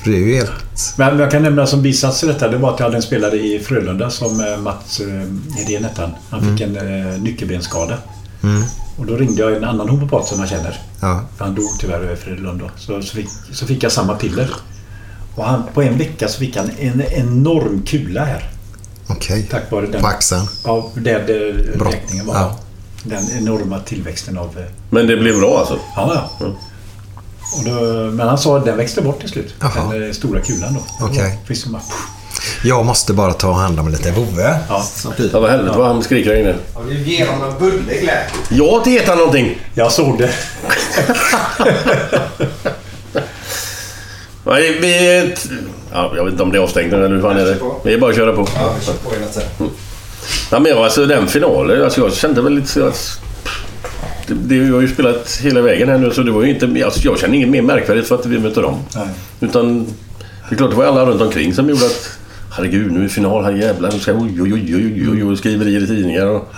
För 0.03 0.11
det 0.11 0.17
är 0.17 0.21
ju 0.21 0.35
helt... 0.35 0.51
Men 0.97 1.19
jag 1.19 1.31
kan 1.31 1.43
nämna 1.43 1.67
som 1.67 1.83
bisats 1.83 2.25
i 2.25 2.27
detta, 2.27 2.49
det 2.49 2.57
var 2.57 2.75
att 2.75 2.81
jag 2.81 2.87
hade 2.87 2.97
en 2.97 3.03
spelare 3.03 3.37
i 3.37 3.59
Frölunda 3.59 4.11
som 4.11 4.41
eh, 4.41 4.59
Mats 4.59 5.01
Hedén 5.57 5.85
hette 5.85 6.01
han. 6.01 6.11
Han 6.31 6.41
fick 6.41 6.61
en 6.61 6.77
eh, 6.77 7.19
nyckelbensskada. 7.21 7.99
Mm. 8.43 8.63
Och 8.99 9.07
då 9.07 9.17
ringde 9.17 9.43
jag 9.43 9.57
en 9.57 9.65
annan 9.65 9.89
homopat 9.89 10.27
som 10.27 10.41
jag 10.41 10.49
känner. 10.49 10.81
Ja. 11.01 11.21
För 11.37 11.45
han 11.45 11.55
dog 11.55 11.71
tyvärr 11.81 12.13
i 12.13 12.17
Frölunda 12.17 12.65
då. 12.65 12.71
Så, 12.77 13.03
så, 13.03 13.17
fick, 13.17 13.29
så 13.53 13.67
fick 13.67 13.83
jag 13.83 13.93
samma 13.93 14.15
piller. 14.15 14.51
Och 15.35 15.45
han, 15.45 15.63
på 15.75 15.83
en 15.83 15.99
vecka 15.99 16.29
så 16.29 16.39
fick 16.39 16.57
han 16.57 16.71
en 16.79 17.03
enorm 17.03 17.83
kula 17.87 18.25
här. 18.25 18.52
Okej. 19.17 19.47
Tack 19.51 19.71
vare 19.73 19.87
den. 19.87 20.01
På 20.01 20.07
axeln. 20.07 20.47
Ja, 20.65 20.91
där 20.95 21.25
det 21.27 21.79
Bra. 21.79 21.91
räkningen 21.91 22.27
var. 22.27 22.35
Ja. 22.35 22.59
Den 23.05 23.25
enorma 23.39 23.79
tillväxten 23.81 24.39
av... 24.39 24.59
eh, 24.59 24.65
Men 24.91 25.07
det 25.07 25.17
blev 25.17 25.39
bra 25.39 25.59
alltså? 25.59 25.79
Ja, 25.97 26.29
ja. 26.41 26.47
Och 27.59 27.65
då, 27.65 27.71
men 28.11 28.29
han 28.29 28.39
sa 28.39 28.59
att 28.59 28.65
den 28.65 28.77
växte 28.77 29.03
bort 29.03 29.21
till 29.21 29.29
slut. 29.29 29.55
Jaha. 29.61 29.93
Den 29.93 30.07
eh, 30.07 30.13
stora 30.13 30.41
kulan 30.41 30.75
då. 30.75 31.07
Okej. 31.07 31.39
Bara, 31.67 31.83
Jag 32.65 32.87
måste 32.87 33.13
bara 33.13 33.33
ta 33.33 33.53
hand 33.53 33.81
om 33.81 33.89
lite 33.89 34.13
vovve. 34.13 34.59
Ja. 34.69 34.85
Ja, 35.33 35.41
vad 35.41 35.51
helvete 35.51 35.79
vad 35.79 35.87
han 35.87 36.03
skriker 36.03 36.31
här 36.31 36.37
inne. 36.41 36.55
Ge 37.05 37.25
honom 37.27 37.51
en 37.51 37.59
bulle 37.59 37.95
Glenn. 38.01 38.17
Ja, 38.51 38.83
det 38.85 38.91
heter 38.91 39.09
han 39.09 39.19
någonting. 39.19 39.59
Jag 39.75 39.93
såg 39.93 40.19
det. 40.19 40.31
Nej, 44.47 44.79
vi... 44.81 45.35
Ja, 45.93 46.13
jag 46.17 46.25
vet 46.25 46.33
inte 46.33 46.43
om 46.43 46.53
det 46.53 46.59
är 46.59 46.63
avstängt 46.63 46.93
nu 46.93 46.97
eller 47.05 47.15
hur 47.15 47.23
fan 47.23 47.37
är 47.37 47.45
det? 47.45 47.59
Vi 47.85 47.95
är 47.95 47.99
bara 47.99 48.11
att 48.11 48.17
köra 48.17 48.33
på. 48.33 48.49
Ja, 48.55 48.75
vi 48.79 48.87
kör 48.87 48.93
på 48.93 49.11
hela 49.15 49.27
tiden. 49.27 49.49
Ja, 50.51 50.59
men 50.61 50.79
alltså 50.79 51.07
den 51.07 51.27
finalen, 51.27 51.85
alltså 51.85 52.01
jag 52.01 52.13
kände 52.13 52.43
väl 52.43 52.55
lite 52.55 52.69
så 52.69 52.87
att... 52.87 53.21
Det, 54.27 54.35
det, 54.35 54.59
vi 54.59 54.71
har 54.71 54.81
ju 54.81 54.89
spelat 54.89 55.41
hela 55.43 55.61
vägen 55.61 55.89
här 55.89 55.99
nu 55.99 56.11
så 56.11 56.23
det 56.23 56.31
var 56.31 56.43
ju 56.43 56.51
inte... 56.51 56.85
Alltså 56.85 57.01
jag 57.01 57.19
känner 57.19 57.35
inget 57.35 57.49
mer 57.49 57.63
märkvärdigt 57.63 58.09
för 58.09 58.15
att 58.15 58.27
vi 58.27 58.39
mötte 58.39 58.61
dem. 58.61 58.79
Nej. 58.95 59.09
Utan 59.41 59.85
det 60.49 60.55
är 60.55 60.57
klart 60.57 60.71
det 60.71 60.77
var 60.77 60.85
alla 60.85 61.07
runt 61.07 61.21
omkring 61.21 61.55
som 61.55 61.69
gjorde 61.69 61.87
att... 61.87 62.19
Herregud, 62.57 62.93
nu 62.93 62.99
är 62.99 63.03
det 63.03 63.09
final, 63.09 63.45
här 63.45 63.53
jävlar. 63.53 63.93
Nu 63.93 63.99
ska 63.99 64.13
oj, 64.13 64.43
oj, 64.43 64.55
oj, 64.55 64.77
oj, 64.77 65.09
oj, 65.13 65.25
oj, 65.25 65.37
skriverier 65.37 65.83
i 65.83 65.87
tidningar. 65.87 66.27
Och, 66.27 66.53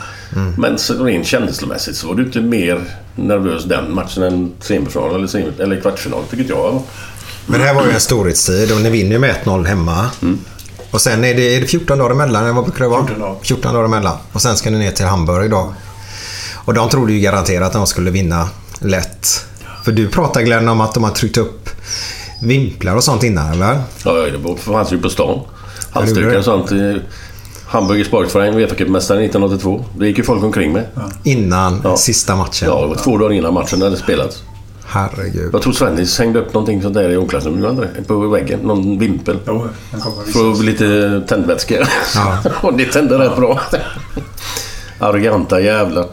Men 0.58 0.78
så 0.78 1.04
rent 1.04 1.26
känslomässigt 1.26 1.96
så 1.96 2.08
var 2.08 2.14
du 2.14 2.22
inte 2.22 2.40
mer 2.40 2.80
nervös 3.16 3.64
den 3.64 3.94
matchen 3.94 4.22
än 4.22 4.52
semifinal 4.60 5.14
eller, 5.14 5.26
semi, 5.26 5.52
eller 5.58 5.80
kvartsfinal, 5.80 6.22
vilket 6.30 6.48
jag. 6.48 6.82
Men 7.46 7.60
det 7.60 7.66
här 7.66 7.74
var 7.74 7.84
ju 7.86 7.90
en 7.90 8.00
storhetstid 8.00 8.72
och 8.72 8.80
ni 8.80 8.90
vinner 8.90 9.10
ju 9.12 9.18
med 9.18 9.34
1-0 9.44 9.64
hemma. 9.66 10.06
Och 10.90 11.00
sen 11.00 11.24
är 11.24 11.34
det, 11.34 11.56
är 11.56 11.60
det 11.60 11.66
14 11.66 11.98
dagar 11.98 12.10
emellan, 12.10 12.54
vad 12.54 12.64
brukar 12.64 12.84
det 12.84 12.90
vara? 12.90 13.06
14 13.06 13.20
dagar. 13.20 13.36
14 13.42 13.74
dagar 13.74 13.84
emellan. 13.86 14.16
Och 14.32 14.42
sen 14.42 14.56
ska 14.56 14.70
ni 14.70 14.78
ner 14.78 14.90
till 14.90 15.06
Hamburg 15.06 15.50
då. 15.50 15.74
Och 16.64 16.74
de 16.74 16.88
trodde 16.88 17.12
ju 17.12 17.20
garanterat 17.20 17.66
att 17.66 17.72
de 17.72 17.86
skulle 17.86 18.10
vinna 18.10 18.48
lätt. 18.78 19.46
För 19.84 19.92
du 19.92 20.08
pratade 20.08 20.44
Glenn 20.44 20.68
om 20.68 20.80
att 20.80 20.94
de 20.94 21.04
har 21.04 21.10
tryckt 21.10 21.36
upp 21.38 21.70
vimplar 22.42 22.96
och 22.96 23.04
sånt 23.04 23.22
innan, 23.22 23.52
eller? 23.52 23.82
Ja, 24.04 24.12
det 24.12 24.56
fanns 24.62 24.92
ju 24.92 24.98
på 24.98 25.08
stan. 25.10 25.40
Halsdukar 25.90 26.38
och 26.38 26.44
sånt. 26.44 26.72
i 26.72 27.00
Hamburger 27.66 28.04
Sportverein, 28.04 28.54
Uefa-cupmästaren 28.54 29.18
1982. 29.24 29.84
Det 29.98 30.06
gick 30.06 30.18
ju 30.18 30.24
folk 30.24 30.42
omkring 30.44 30.72
med. 30.72 30.84
Innan 31.24 31.80
Ja. 31.84 31.96
sista 31.96 32.36
matchen. 32.36 32.68
Ja, 32.68 32.80
det 32.80 32.86
var 32.86 32.94
två 32.96 33.18
dagar 33.18 33.32
innan 33.32 33.54
matchen 33.54 33.82
hade 33.82 33.96
spelats. 33.96 34.42
Herregud. 34.94 35.54
Jag 35.54 35.62
tror 35.62 35.72
Svennis 35.72 36.18
hängde 36.18 36.38
upp 36.38 36.54
någonting 36.54 36.82
sånt 36.82 36.94
där 36.94 37.10
i 37.10 37.16
omklädningsrummet 37.16 38.06
på 38.06 38.28
väggen. 38.28 38.60
Någon 38.60 38.98
vimpel. 38.98 39.38
Jo, 39.46 39.68
För 40.32 40.50
att 40.50 40.56
få 40.56 40.62
lite 40.62 41.20
tändvätska. 41.28 41.86
Ja. 42.14 42.38
och 42.62 42.74
det 42.74 42.84
tände 42.84 43.18
rätt 43.18 43.36
bra. 43.36 43.60
Arroganta 44.98 45.60
jävlar. 45.60 46.06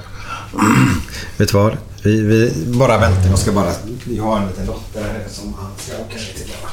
Vet 1.38 1.52
du 1.52 1.58
vad? 1.58 1.78
Vi, 2.04 2.22
vi 2.22 2.54
bara 2.66 2.98
väntar. 2.98 3.30
Jag 3.30 3.40
ska 3.40 3.52
bara... 3.52 3.72
Jag 4.10 4.24
har 4.24 4.38
en 4.38 4.48
liten 4.48 4.66
dotter 4.66 5.02
här 5.02 5.26
som 5.30 5.54
han 5.54 5.72
ska 5.78 5.94
åka 5.94 6.18
till 6.36 6.52
bara. 6.62 6.72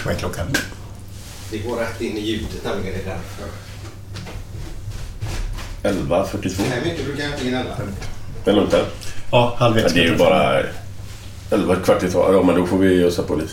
Vad 0.04 0.14
är 0.14 0.18
klockan? 0.18 0.46
Det 1.50 1.58
går 1.58 1.76
rätt 1.76 2.00
in 2.00 2.16
i 2.16 2.20
ljudet 2.20 2.64
nämligen. 2.64 2.94
Det 2.94 3.10
är 3.10 3.16
därför. 3.16 3.48
11.42. 5.82 6.62
Nej, 6.70 6.80
mycket 6.84 7.04
brukar 7.04 7.24
jag 7.24 7.32
inte 7.32 7.48
in 7.48 7.54
11. 8.44 8.50
Är 8.50 8.50
det 8.50 8.52
lugnt 8.60 8.72
här? 8.72 8.84
Ja, 9.30 9.54
halv 9.58 9.78
Ja, 9.78 9.86
ett. 9.86 9.94
det 9.94 10.00
är 10.00 10.04
ju 10.04 10.16
bara 10.16 10.60
11 11.50 11.76
kvart 11.84 12.02
i 12.02 12.10
två. 12.10 12.24
Ja, 12.32 12.42
men 12.42 12.54
då 12.60 12.66
får 12.66 12.78
vi 12.78 13.04
ösa 13.04 13.22
på 13.22 13.34
lite. 13.34 13.52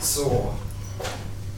Så. 0.00 0.46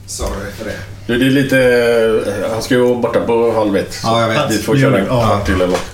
Sorry 0.07 0.51
för 0.59 0.65
det. 0.65 0.77
Du, 1.07 1.19
det 1.19 1.27
är 1.27 1.31
lite... 1.31 2.49
Han 2.53 2.62
ska 2.62 2.75
ju 2.75 2.81
vara 2.81 2.95
borta 2.99 3.20
på 3.20 3.53
halv 3.53 3.77
ett. 3.77 4.01
Ja, 4.03 4.20
jag 4.20 4.29
vet. 4.29 4.51
Vi 4.51 4.59
får 4.59 4.77
köra 4.77 4.99
en 4.99 5.07
Ja. 5.07 5.27
kvart 5.27 5.45
till 5.47 5.55
eller 5.55 5.66
något. 5.66 5.85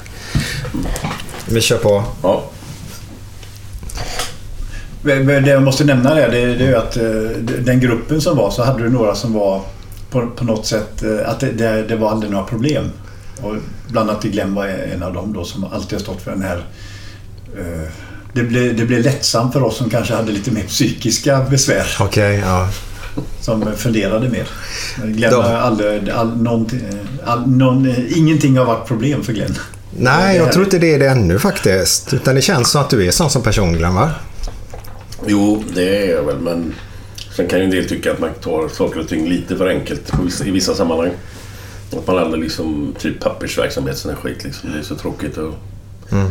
Vi 1.49 1.61
kör 1.61 1.79
på. 1.79 2.05
Ja. 2.23 2.45
Det 5.03 5.47
jag 5.47 5.63
måste 5.63 5.85
nämna 5.85 6.15
det, 6.15 6.29
det, 6.29 6.55
det 6.55 6.65
är 6.65 6.69
ju 6.69 6.77
att 6.77 6.97
eh, 6.97 7.05
den 7.59 7.81
gruppen 7.81 8.21
som 8.21 8.37
var 8.37 8.51
så 8.51 8.63
hade 8.65 8.83
du 8.83 8.91
några 8.91 9.15
som 9.15 9.33
var 9.33 9.61
på, 10.15 10.31
på 10.36 10.45
något 10.45 10.66
sätt 10.66 11.03
eh, 11.03 11.28
att 11.28 11.41
det, 11.41 11.53
det, 11.53 11.82
det 11.82 11.97
var 11.97 12.11
aldrig 12.11 12.32
några 12.32 12.45
problem. 12.45 12.91
Och 13.43 13.55
bland 13.89 14.11
annat 14.11 14.23
Glenn 14.23 14.55
var 14.55 14.66
en 14.66 15.03
av 15.03 15.12
dem 15.12 15.32
då 15.32 15.45
som 15.45 15.65
alltid 15.65 15.93
har 15.93 16.03
stått 16.03 16.23
för 16.23 16.31
den 16.31 16.43
här 16.43 16.65
eh, 17.59 17.89
det 18.32 18.43
blev, 18.43 18.77
det 18.77 18.85
blev 18.85 19.03
lättsamt 19.03 19.53
för 19.53 19.62
oss 19.62 19.77
som 19.77 19.91
kanske 19.91 20.15
hade 20.15 20.32
lite 20.32 20.51
mer 20.51 20.62
psykiska 20.62 21.47
besvär. 21.51 21.86
Okej, 22.01 22.43
ja. 22.47 22.69
Som 23.41 23.77
funderade 23.77 24.28
mer. 24.28 24.49
Glenn 25.05 25.35
har 25.35 25.43
aldrig... 25.43 26.11
All, 26.11 26.36
någonting, 26.43 26.81
all, 27.24 27.47
någon, 27.47 27.95
ingenting 28.16 28.59
har 28.59 28.65
varit 28.65 28.89
problem 28.89 29.23
för 29.23 29.32
Glenn. 29.32 29.55
Nej, 29.99 30.36
jag 30.36 30.53
tror 30.53 30.65
inte 30.65 30.78
det 30.78 30.95
är 30.95 30.99
det 30.99 31.09
ännu 31.09 31.39
faktiskt. 31.39 32.15
Utan 32.15 32.35
det 32.35 32.43
känns 32.43 32.70
som 32.70 32.81
att 32.81 32.91
du 32.91 33.07
är 33.07 33.11
sån 33.11 33.31
som 33.31 33.43
person, 33.43 33.73
Glenn, 33.73 33.95
va? 33.95 34.11
Jo, 35.27 35.65
det 35.74 36.07
är 36.07 36.15
jag 36.15 36.23
väl, 36.23 36.39
men 36.39 36.74
sen 37.36 37.48
kan 37.48 37.59
ju 37.59 37.65
en 37.65 37.70
del 37.70 37.89
tycka 37.89 38.12
att 38.12 38.19
man 38.20 38.31
tar 38.43 38.69
saker 38.69 39.01
och 39.01 39.09
ting 39.09 39.28
lite 39.28 39.56
för 39.56 39.69
enkelt 39.69 40.12
vissa- 40.24 40.44
i 40.44 40.51
vissa 40.51 40.74
sammanhang. 40.74 41.11
Att 41.98 42.06
man 42.06 42.19
aldrig 42.19 42.43
liksom, 42.43 42.94
typ 42.98 43.20
pappersverksamhet, 43.20 43.98
sån 43.98 44.16
skit 44.16 44.44
liksom. 44.44 44.70
Det 44.73 44.78
är 44.78 44.82
så 44.82 44.94
tråkigt 44.94 45.39
att 45.39 45.55
Mm. 46.12 46.31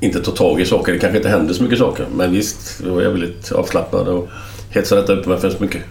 inte 0.00 0.20
ta 0.22 0.30
tag 0.30 0.60
i 0.60 0.66
saker. 0.66 0.92
Det 0.92 0.98
kanske 0.98 1.16
inte 1.16 1.28
händer 1.28 1.54
så 1.54 1.62
mycket 1.62 1.78
saker. 1.78 2.06
Men 2.16 2.32
visst, 2.32 2.78
då 2.84 2.98
är 2.98 3.02
jag 3.02 3.10
väldigt 3.10 3.52
avslappnad 3.52 4.08
och 4.08 4.28
hetsar 4.70 4.96
detta 4.96 5.12
upp 5.12 5.26
mig 5.26 5.40
för 5.40 5.50
så 5.50 5.56
mycket. 5.62 5.82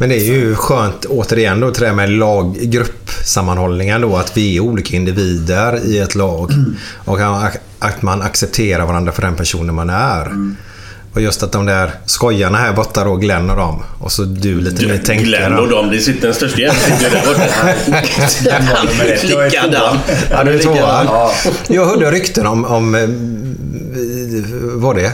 Men 0.00 0.08
det 0.08 0.14
är 0.16 0.24
ju 0.34 0.54
skönt, 0.54 1.04
återigen 1.04 1.60
då, 1.60 1.70
till 1.70 1.80
det 1.82 1.86
här 1.88 1.94
med 1.94 2.10
lag, 2.10 2.56
gruppsammanhållningen 2.60 4.00
då, 4.00 4.16
att 4.16 4.36
vi 4.36 4.56
är 4.56 4.60
olika 4.60 4.96
individer 4.96 5.86
i 5.86 5.98
ett 5.98 6.14
lag. 6.14 6.50
Och 7.04 7.18
att 7.78 8.02
man 8.02 8.22
accepterar 8.22 8.86
varandra 8.86 9.12
för 9.12 9.22
den 9.22 9.36
personen 9.36 9.74
man 9.74 9.90
är. 9.90 10.32
Och 11.16 11.22
just 11.22 11.42
att 11.42 11.52
de 11.52 11.66
där 11.66 11.90
skojarna 12.06 12.58
här 12.58 12.72
borta 12.72 13.04
då, 13.04 13.16
Glenn 13.16 13.50
och 13.50 13.56
dem. 13.56 13.82
Och 13.98 14.12
så 14.12 14.22
du 14.22 14.60
lite 14.60 14.86
mer 14.86 14.98
tänkare. 14.98 15.26
Glenn 15.26 15.58
och 15.58 15.68
dem, 15.68 15.90
det 15.90 16.00
sitter 16.00 16.26
den 16.26 16.34
största 16.34 16.60
jäveln 16.60 16.80
sitter 16.80 17.10
där 17.10 17.26
borta. 17.26 17.44
Likadan. 19.44 19.98
Ja, 20.30 20.44
du 20.44 20.54
är 20.54 20.58
tvåa. 20.58 21.04
Ja. 21.04 21.32
Jag 21.68 21.86
hörde 21.86 22.10
rykten 22.10 22.46
om, 22.46 22.64
om 22.64 22.94
eh, 22.94 23.08
vad 24.74 24.96
det 24.96 25.12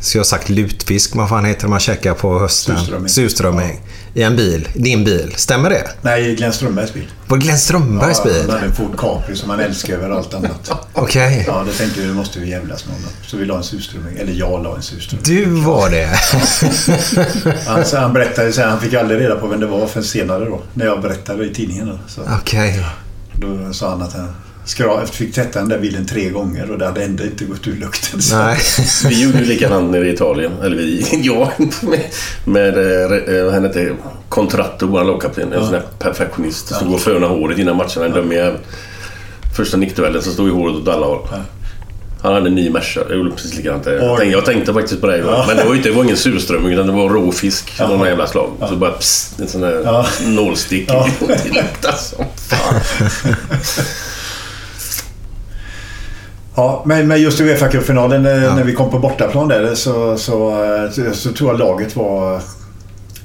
Så 0.00 0.16
jag 0.16 0.20
har 0.20 0.24
sagt 0.24 0.48
lutfisk, 0.48 1.14
vad 1.16 1.28
fan 1.28 1.44
heter 1.44 1.62
det 1.62 1.68
man 1.68 1.80
käkar 1.80 2.14
på 2.14 2.38
hösten? 2.38 2.76
Surströmming. 2.78 3.08
Surströmming. 3.08 3.80
I 4.14 4.22
en 4.22 4.36
bil. 4.36 4.68
Din 4.74 5.04
bil. 5.04 5.32
Stämmer 5.36 5.70
det? 5.70 5.88
Nej, 6.02 6.34
Glenn 6.34 6.52
Strömbergs 6.52 6.94
bil. 6.94 7.06
Var 7.26 7.36
det 7.36 7.44
Glenn 7.44 7.58
Strömbergs 7.58 8.18
Ja, 8.24 8.30
bil? 8.30 8.40
han 8.40 8.50
hade 8.50 8.66
en 8.66 8.72
Ford 8.74 8.98
Capri 8.98 9.36
som 9.36 9.50
han 9.50 9.60
älskar 9.60 9.94
över 9.94 10.10
allt 10.10 10.34
annat. 10.34 10.70
Okej. 10.92 11.44
Ja, 11.46 11.64
det 11.66 11.72
tänkte 11.72 12.00
vi, 12.00 12.06
det 12.06 12.12
måste 12.14 12.38
vi 12.40 12.50
jävlas 12.50 12.86
med 12.86 12.94
honom. 12.94 13.10
Så 13.26 13.36
vi 13.36 13.44
la 13.44 13.56
en 13.56 13.62
surströmming. 13.62 14.16
Eller 14.18 14.32
jag 14.32 14.62
la 14.64 14.76
en 14.76 14.82
surströmming. 14.82 15.24
Du 15.24 15.44
var 15.44 15.90
det. 15.90 16.10
Han, 17.66 17.84
så 17.84 17.96
han 17.96 18.12
berättade 18.12 18.52
sen, 18.52 18.68
han 18.70 18.80
fick 18.80 18.94
aldrig 18.94 19.20
reda 19.20 19.36
på 19.36 19.46
vem 19.46 19.60
det 19.60 19.66
var 19.66 19.86
förrän 19.86 20.04
senare 20.04 20.44
då. 20.44 20.60
När 20.74 20.86
jag 20.86 21.02
berättade 21.02 21.44
i 21.46 21.54
tidningen. 21.54 21.86
Då, 22.16 22.22
Okej. 22.40 22.84
då 23.34 23.72
sa 23.72 23.90
han 23.90 24.02
att 24.02 24.12
han 24.12 24.34
skra, 24.68 25.06
fick 25.06 25.34
tvätta 25.34 25.58
den 25.58 25.68
där 25.68 25.78
bilen 25.78 26.06
tre 26.06 26.28
gånger 26.30 26.70
och 26.70 26.78
det 26.78 26.86
hade 26.86 27.04
ändå 27.04 27.24
inte 27.24 27.44
gått 27.44 27.66
ur 27.66 27.76
lukten. 27.76 28.22
Så. 28.22 28.36
Nej. 28.36 28.58
Vi 29.08 29.22
gjorde 29.22 29.38
ju 29.38 29.44
likadant 29.44 29.90
nere 29.90 30.08
i 30.08 30.12
Italien. 30.12 30.52
Eller 30.62 30.76
vi, 30.76 31.06
jag. 31.22 31.50
Med, 31.82 32.04
med 32.44 32.78
eh, 33.38 33.44
vad 33.44 33.54
han 33.54 33.64
hette, 33.64 33.94
Contratto, 34.28 34.86
vår 34.86 35.04
lagkapten. 35.04 35.52
En 35.52 35.62
sån 35.62 35.72
där 35.72 35.82
perfektionist. 35.98 36.74
Stod 36.74 36.94
och 36.94 37.00
fönade 37.00 37.26
håret 37.26 37.58
innan 37.58 37.76
matcherna. 37.76 38.04
En 38.06 38.12
dum 38.12 38.32
jävel. 38.32 38.58
Första 39.56 39.76
nickduellen 39.76 40.22
så 40.22 40.30
stod 40.30 40.48
ju 40.48 40.54
håret 40.54 40.76
åt 40.76 40.88
alla 40.88 41.06
håll. 41.06 41.28
Han 42.22 42.34
hade 42.34 42.46
en 42.48 42.54
ny 42.54 42.70
Merca. 42.70 43.00
Jag 43.08 43.18
gjorde 43.18 43.30
precis 43.30 43.56
likadant. 43.56 43.86
Jag 43.86 44.18
tänkte, 44.18 44.24
jag 44.24 44.44
tänkte 44.44 44.72
faktiskt 44.72 45.00
på 45.00 45.06
det. 45.06 45.18
Ja. 45.18 45.44
Men 45.48 45.56
det 45.56 45.64
var 45.64 45.70
ju 45.70 45.76
inte, 45.76 45.88
det 45.88 45.94
var 45.94 46.04
ingen 46.04 46.16
surströmming 46.16 46.72
utan 46.72 46.86
det 46.86 46.92
var 46.92 47.08
rå 47.08 47.32
fisk. 47.32 47.72
Ja. 47.78 47.88
Någon 47.88 48.06
jävla 48.06 48.26
slag. 48.26 48.50
Så 48.68 48.76
bara 48.76 48.90
psst, 48.90 49.40
en 49.40 49.48
sån 49.48 49.60
där 49.60 49.82
Ja. 49.84 50.06
nålstick. 50.26 50.84
Ja. 50.88 51.08
det 51.26 51.44
luktade 51.54 51.96
som 51.98 52.24
fan. 52.36 52.80
Ja, 56.58 56.82
men, 56.86 57.08
men 57.08 57.22
just 57.22 57.40
i 57.40 57.42
Uefa-cupfinalen 57.42 58.26
eh, 58.26 58.56
när 58.56 58.64
vi 58.64 58.72
kom 58.74 58.90
på 58.90 58.98
bortaplan 58.98 59.48
där 59.48 59.74
så, 59.74 60.18
så, 60.18 60.64
eh, 60.64 61.12
så 61.12 61.32
tror 61.32 61.50
jag 61.50 61.58
laget 61.58 61.96
var... 61.96 62.42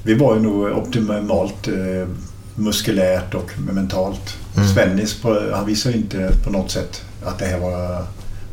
Vi 0.02 0.14
var 0.14 0.34
ju 0.34 0.40
nog 0.40 0.64
optimalt 0.78 1.68
eh, 1.68 2.08
muskulärt 2.54 3.34
och 3.34 3.50
mentalt. 3.72 4.36
Mm. 4.56 4.68
Svennis, 4.68 5.22
på, 5.22 5.40
han 5.54 5.66
visade 5.66 5.96
inte 5.96 6.30
på 6.44 6.50
något 6.50 6.70
sätt 6.70 7.02
att 7.24 7.38
det 7.38 7.44
här 7.44 7.58
var 7.58 8.02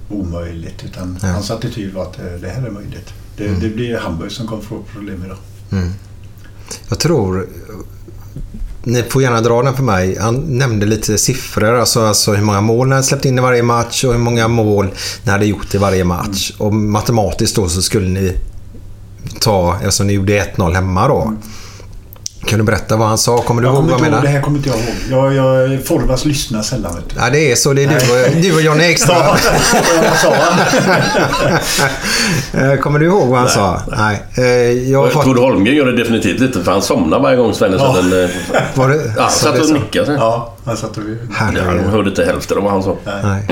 omöjligt. 0.10 0.84
Utan 0.86 1.18
Ja. 1.22 1.28
hans 1.28 1.52
attityd 1.52 1.94
var 1.94 2.04
att 2.04 2.20
eh, 2.20 2.26
det 2.42 2.50
här 2.50 2.68
är 2.68 2.72
möjligt. 2.72 3.14
Det, 3.38 3.46
Mm. 3.48 3.60
det 3.60 3.70
blir 3.70 3.98
Hamburg 3.98 4.32
som 4.32 4.48
kommer 4.48 4.62
få 4.64 4.80
problem 4.94 5.24
idag. 5.26 5.38
Jag 6.90 7.00
tror... 7.00 7.48
Ni 8.84 9.04
får 9.04 9.22
gärna 9.22 9.42
dra 9.42 9.62
den 9.62 9.74
för 9.74 9.84
mig. 9.84 10.18
Han 10.20 10.58
nämnde 10.58 10.86
lite 10.86 11.18
siffror. 11.18 11.74
Alltså, 11.74 12.02
alltså 12.02 12.34
hur 12.34 12.44
många 12.44 12.62
mål 12.62 12.88
ni 12.88 12.94
hade 12.94 13.08
släppt 13.08 13.26
in 13.26 13.38
i 13.38 13.42
varje 13.42 13.64
match 13.64 14.04
och 14.04 14.12
hur 14.12 14.20
många 14.20 14.48
mål 14.48 14.90
ni 15.24 15.32
hade 15.32 15.46
gjort 15.46 15.76
i 15.76 15.78
varje 15.78 16.04
match. 16.04 16.52
Och 16.58 16.74
matematiskt 16.74 17.56
då 17.56 17.70
så 17.70 17.82
skulle 17.82 18.08
ni 18.10 18.38
ta, 19.40 19.76
eftersom 19.76 20.08
ni 20.08 20.14
gjorde 20.14 20.54
1-0 20.56 20.74
hemma 20.74 21.08
då. 21.08 21.34
Kan 22.46 22.60
du 22.60 22.66
berätta 22.66 22.96
vad 22.98 23.08
han 23.08 23.18
sa? 23.18 23.38
Kommer 23.38 23.62
du 23.62 23.68
Jag 23.68 23.76
ihåg 23.76 23.90
kommer 23.90 23.92
vad 23.92 24.02
jag 24.02 24.08
ihåg, 24.08 24.16
det 24.18 24.22
menar? 24.24 24.34
här 24.34 24.42
kommer 24.42 24.58
inte 24.58 24.70
jag 24.70 24.80
ihåg. 24.80 25.34
Jag, 25.36 25.72
jag, 25.74 25.86
Forvas 25.86 26.26
lyssnar 26.26 26.62
sällan 26.62 26.96
vet 26.96 27.10
du. 27.10 27.16
Ja, 27.20 27.30
det 27.30 27.52
är 27.52 27.56
så. 27.56 27.74
Det 27.74 27.84
är 27.84 27.88
du 27.88 27.96
och, 27.96 28.42
du 28.42 28.56
och 28.56 28.62
Johnny 28.62 28.84
Ekström. 28.84 29.18
Ja? 29.18 29.38
Eh, 32.54 32.76
Kommer 32.76 33.00
du 33.00 33.06
ihåg 33.06 33.28
vad 33.28 33.40
han 33.40 33.50
sa? 33.50 33.82
Nej. 33.98 34.24
Eh, 34.36 34.46
Jag 34.92 35.12
fått... 35.12 35.24
Tord 35.26 35.38
Holmgren 35.40 35.76
gör 35.76 35.86
det 35.86 35.98
definitivt 35.98 36.42
inte 36.42 36.64
för 36.64 36.72
han 36.72 36.82
somnar 36.82 37.20
varje 37.20 37.38
gång 37.38 37.54
Svenne 37.54 37.76
Ja. 37.80 37.94
ja. 37.96 38.02
den... 38.02 38.24
eh, 38.24 38.30
Var 38.76 38.90
det, 38.90 38.96
Ja, 39.18 39.22
han 39.22 39.32
satt 39.32 39.56
det 39.56 39.62
och 39.62 39.70
nickade. 39.70 40.06
så. 40.06 40.12
Ja, 40.12 40.54
han 40.66 40.78
satt 40.78 40.98
och... 40.98 41.04
Ja, 41.04 41.34
Herregud. 41.36 41.84
de 41.84 41.90
hörde 41.92 42.10
inte 42.10 42.26
hälften 42.26 42.58
av 42.58 42.64
vad 42.64 42.72
han 42.74 42.84
sa. 42.84 42.96
Nej. 43.06 43.48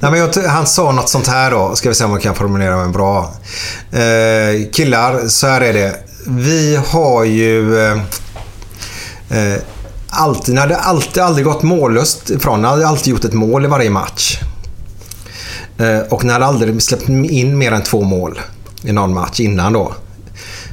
Nej, 0.00 0.10
men 0.10 0.18
jag, 0.18 0.28
han 0.48 0.66
sa 0.66 0.92
något 0.92 1.08
sånt 1.08 1.26
här 1.26 1.50
då. 1.50 1.76
Ska 1.76 1.88
vi 1.88 1.94
se 1.94 2.04
om 2.04 2.10
jag 2.12 2.22
kan 2.22 2.34
formulera 2.34 2.76
mig 2.76 2.88
bra. 2.88 3.30
Eh, 3.92 4.70
killar, 4.72 5.28
så 5.28 5.46
här 5.46 5.60
är 5.60 5.72
det. 5.72 5.94
Vi 6.30 6.76
har 6.76 7.24
ju... 7.24 7.78
Eh, 7.78 7.92
eh, 9.30 9.60
alltid, 10.08 10.54
ni 10.54 10.60
hade 10.60 10.76
alltid 10.76 11.22
aldrig 11.22 11.46
gått 11.46 11.62
mållöst 11.62 12.30
ifrån. 12.30 12.62
Ni 12.62 12.68
hade 12.68 12.88
alltid 12.88 13.10
gjort 13.10 13.24
ett 13.24 13.32
mål 13.32 13.64
i 13.64 13.68
varje 13.68 13.90
match. 13.90 14.38
Eh, 15.78 15.98
och 15.98 16.24
ni 16.24 16.32
hade 16.32 16.46
aldrig 16.46 16.82
släppt 16.82 17.08
in 17.08 17.58
mer 17.58 17.72
än 17.72 17.82
två 17.82 18.02
mål 18.02 18.40
i 18.82 18.92
någon 18.92 19.14
match 19.14 19.40
innan 19.40 19.72
då. 19.72 19.94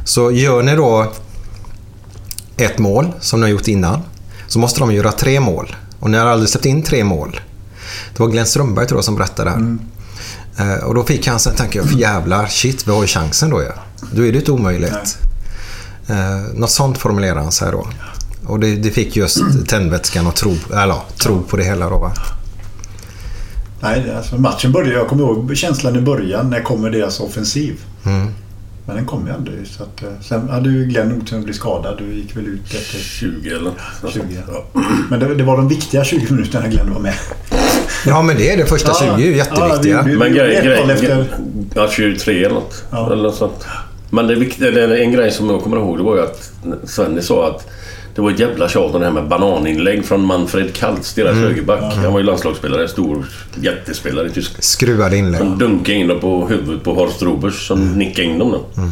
Så 0.06 0.32
gör 0.32 0.64
ni 0.64 0.76
då 0.76 1.12
ett 2.58 2.78
mål, 2.78 3.12
som 3.20 3.40
ni 3.40 3.46
har 3.46 3.52
gjort 3.52 3.68
innan, 3.68 4.02
så 4.48 4.60
måste 4.60 4.80
de 4.80 4.94
göra 4.94 5.12
tre 5.12 5.40
mål. 5.40 5.76
Och 6.00 6.10
ni 6.10 6.18
har 6.18 6.26
aldrig 6.26 6.50
släppt 6.50 6.66
in 6.66 6.84
tre 6.84 7.04
mål. 7.04 7.40
Det 8.14 8.20
var 8.20 8.28
Glenn 8.28 8.46
Strömberg 8.46 8.88
tror 8.88 8.98
jag 8.98 9.06
som 9.06 9.16
berättade 9.16 9.50
det 9.50 9.56
här. 9.56 9.78
Eh, 10.76 10.84
och 10.84 10.96
då 10.96 11.04
fick 11.04 11.28
han 11.28 11.40
sen 11.40 11.56
tanken, 11.56 11.98
jävlar, 11.98 12.48
shit, 12.48 12.88
vi 12.88 12.92
har 12.92 13.02
ju 13.02 13.08
chansen 13.08 13.50
då 13.50 13.62
ju. 13.62 13.72
Då 14.12 14.26
är 14.26 14.32
det 14.32 14.38
inte 14.38 14.52
omöjligt. 14.52 15.18
Eh, 16.08 16.54
något 16.54 16.70
sånt 16.72 16.98
formulerade 16.98 17.42
han 17.42 17.52
sig 17.52 17.72
då. 17.72 17.88
Och 18.48 18.60
det, 18.60 18.76
det 18.76 18.92
fick 18.92 19.16
just 19.16 19.38
tändvätskan 19.68 20.28
att 20.28 20.36
tro, 20.36 20.56
eller, 20.72 20.88
ja, 20.88 21.04
tro 21.24 21.44
på 21.44 21.58
det 21.58 21.64
hela 21.64 21.90
då 21.90 21.98
va. 21.98 22.12
Nej, 23.82 24.14
alltså 24.18 24.36
matchen 24.36 24.72
började... 24.72 24.94
Jag 24.96 25.08
kommer 25.08 25.24
ihåg 25.24 25.58
känslan 25.58 25.96
i 25.96 26.02
början. 26.02 26.50
När 26.50 26.62
kommer 26.62 26.90
deras 26.90 27.20
offensiv? 27.20 27.80
Mm. 28.06 28.28
Men 28.88 28.96
den 28.96 29.06
kom 29.06 29.28
ju 29.28 29.34
aldrig. 29.34 29.68
Så 29.68 29.84
att, 29.84 30.04
eh, 30.04 30.10
sen 30.22 30.50
hade 30.50 30.70
ju 30.70 30.86
Glenn 30.86 31.12
oturen 31.22 31.40
att 31.40 31.46
bli 31.46 31.54
skadad. 31.54 31.98
Du 31.98 32.14
gick 32.14 32.38
väl 32.38 32.46
ut 32.46 32.74
efter 32.74 33.00
20 33.00 33.50
eller 33.50 33.62
något. 33.62 34.14
20. 34.14 34.22
Ja. 34.48 34.82
Men 35.10 35.20
det, 35.20 35.36
det 35.36 35.44
var 35.44 35.58
de 35.58 35.68
viktiga 35.68 36.04
20 36.04 36.34
minuterna 36.34 36.68
Glenn 36.68 36.94
var 36.94 37.00
med. 37.00 37.14
Ja, 38.06 38.22
men 38.22 38.38
det 38.38 38.52
är 38.52 38.58
det. 38.58 38.66
Första 38.66 38.94
20 38.94 39.06
är 39.06 39.18
ju 39.18 39.36
jätteviktiga. 39.38 39.96
Ja, 39.98 40.02
vi- 40.02 40.12
vi- 40.12 40.18
Men 40.18 40.32
vi 40.34 40.38
grej, 40.40 40.56
gjorde 40.58 40.74
ett 40.76 40.80
mål 40.88 40.88
grej, 40.88 41.12
efter... 41.12 41.28
Ja, 41.76 41.88
23 41.92 42.44
eller 42.44 42.56
något. 42.56 42.84
Ja. 42.92 43.12
Eller 43.14 43.24
något 43.24 43.36
sånt. 43.36 43.66
Men 44.10 44.28
det, 44.28 44.36
vikt- 44.36 44.62
eller 44.62 44.98
en 44.98 45.12
grej 45.12 45.32
som 45.32 45.50
jag 45.50 45.62
kommer 45.64 45.78
ihåg 45.78 45.98
det 45.98 46.04
var 46.04 46.16
ju 46.16 46.22
att 46.22 46.52
Svenny 46.84 47.22
sa 47.22 47.48
att 47.48 47.68
Det 48.16 48.22
var 48.22 48.32
ett 48.32 48.40
jävla 48.40 48.70
tjat 48.70 48.94
om 48.96 49.00
det 49.02 49.06
här 49.08 49.14
med 49.14 49.28
bananinlägg 49.28 50.06
från 50.06 50.26
Manfred 50.26 50.74
Kaltz, 50.74 51.14
deras 51.14 51.32
Mm. 51.32 51.44
högerback. 51.44 51.94
Han 51.96 52.14
var 52.14 52.20
ju 52.20 52.26
landslagsspelare, 52.26 52.88
stor 52.88 53.26
jättespelare 53.62 54.28
i 54.28 54.30
Tyskland. 54.30 54.64
Skruvade 54.64 55.18
inlägg. 55.18 55.40
Som 55.42 55.58
dunkade 55.58 55.98
in 55.98 56.08
dem 56.08 56.20
på 56.20 56.48
huvudet 56.48 56.84
på 56.84 56.94
Horst 56.94 57.22
Robers 57.22 57.68
som 57.68 57.94
nickade 57.94 58.28
in 58.28 58.40
dem 58.40 58.52
då. 58.52 58.82
Mm. 58.82 58.92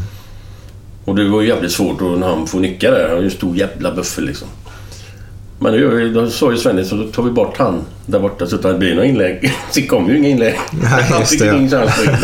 Och 1.05 1.15
det 1.15 1.29
var 1.29 1.41
ju 1.41 1.47
jävligt 1.47 1.71
svårt 1.71 1.99
då 1.99 2.05
när 2.05 2.27
han 2.27 2.47
får 2.47 2.59
nicka 2.59 2.91
där. 2.91 3.01
Han 3.01 3.11
har 3.11 3.17
ju 3.19 3.25
en 3.25 3.31
stor 3.31 3.55
jävla 3.57 3.91
buffel 3.91 4.25
liksom. 4.25 4.47
Men 5.63 5.71
nu, 5.73 5.79
gör 5.81 5.89
vi- 5.89 6.09
då 6.09 6.29
sa 6.29 6.51
ju 6.51 6.57
Svennis 6.57 6.89
så 6.89 6.95
då 6.95 7.03
tar 7.03 7.23
vi 7.23 7.31
bort 7.31 7.57
han 7.57 7.81
där 8.05 8.19
borta 8.19 8.45
så 8.45 8.55
att 8.55 8.61
det 8.61 8.73
blir 8.73 8.93
några 8.95 9.05
inlägg. 9.07 9.53
Så 9.71 9.79
det 9.79 9.87
kom 9.87 10.07
ju 10.09 10.17
inga 10.17 10.29
inlägg. 10.29 10.55
Nej, 10.71 11.03
han 11.03 11.19
just 11.19 11.31
fick 11.31 11.41
ingen 11.41 11.69
chans 11.69 11.91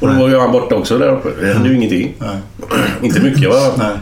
Och 0.00 0.08
då 0.08 0.14
var 0.14 0.28
ju 0.28 0.38
han 0.38 0.52
borta 0.52 0.74
också 0.74 0.98
där 0.98 1.08
uppe. 1.12 1.28
Det 1.40 1.52
hände 1.52 1.68
ju 1.68 1.76
ingenting. 1.76 2.14
Inte 3.02 3.20
mycket 3.20 3.48
va? 3.50 3.60
Nej. 3.78 3.96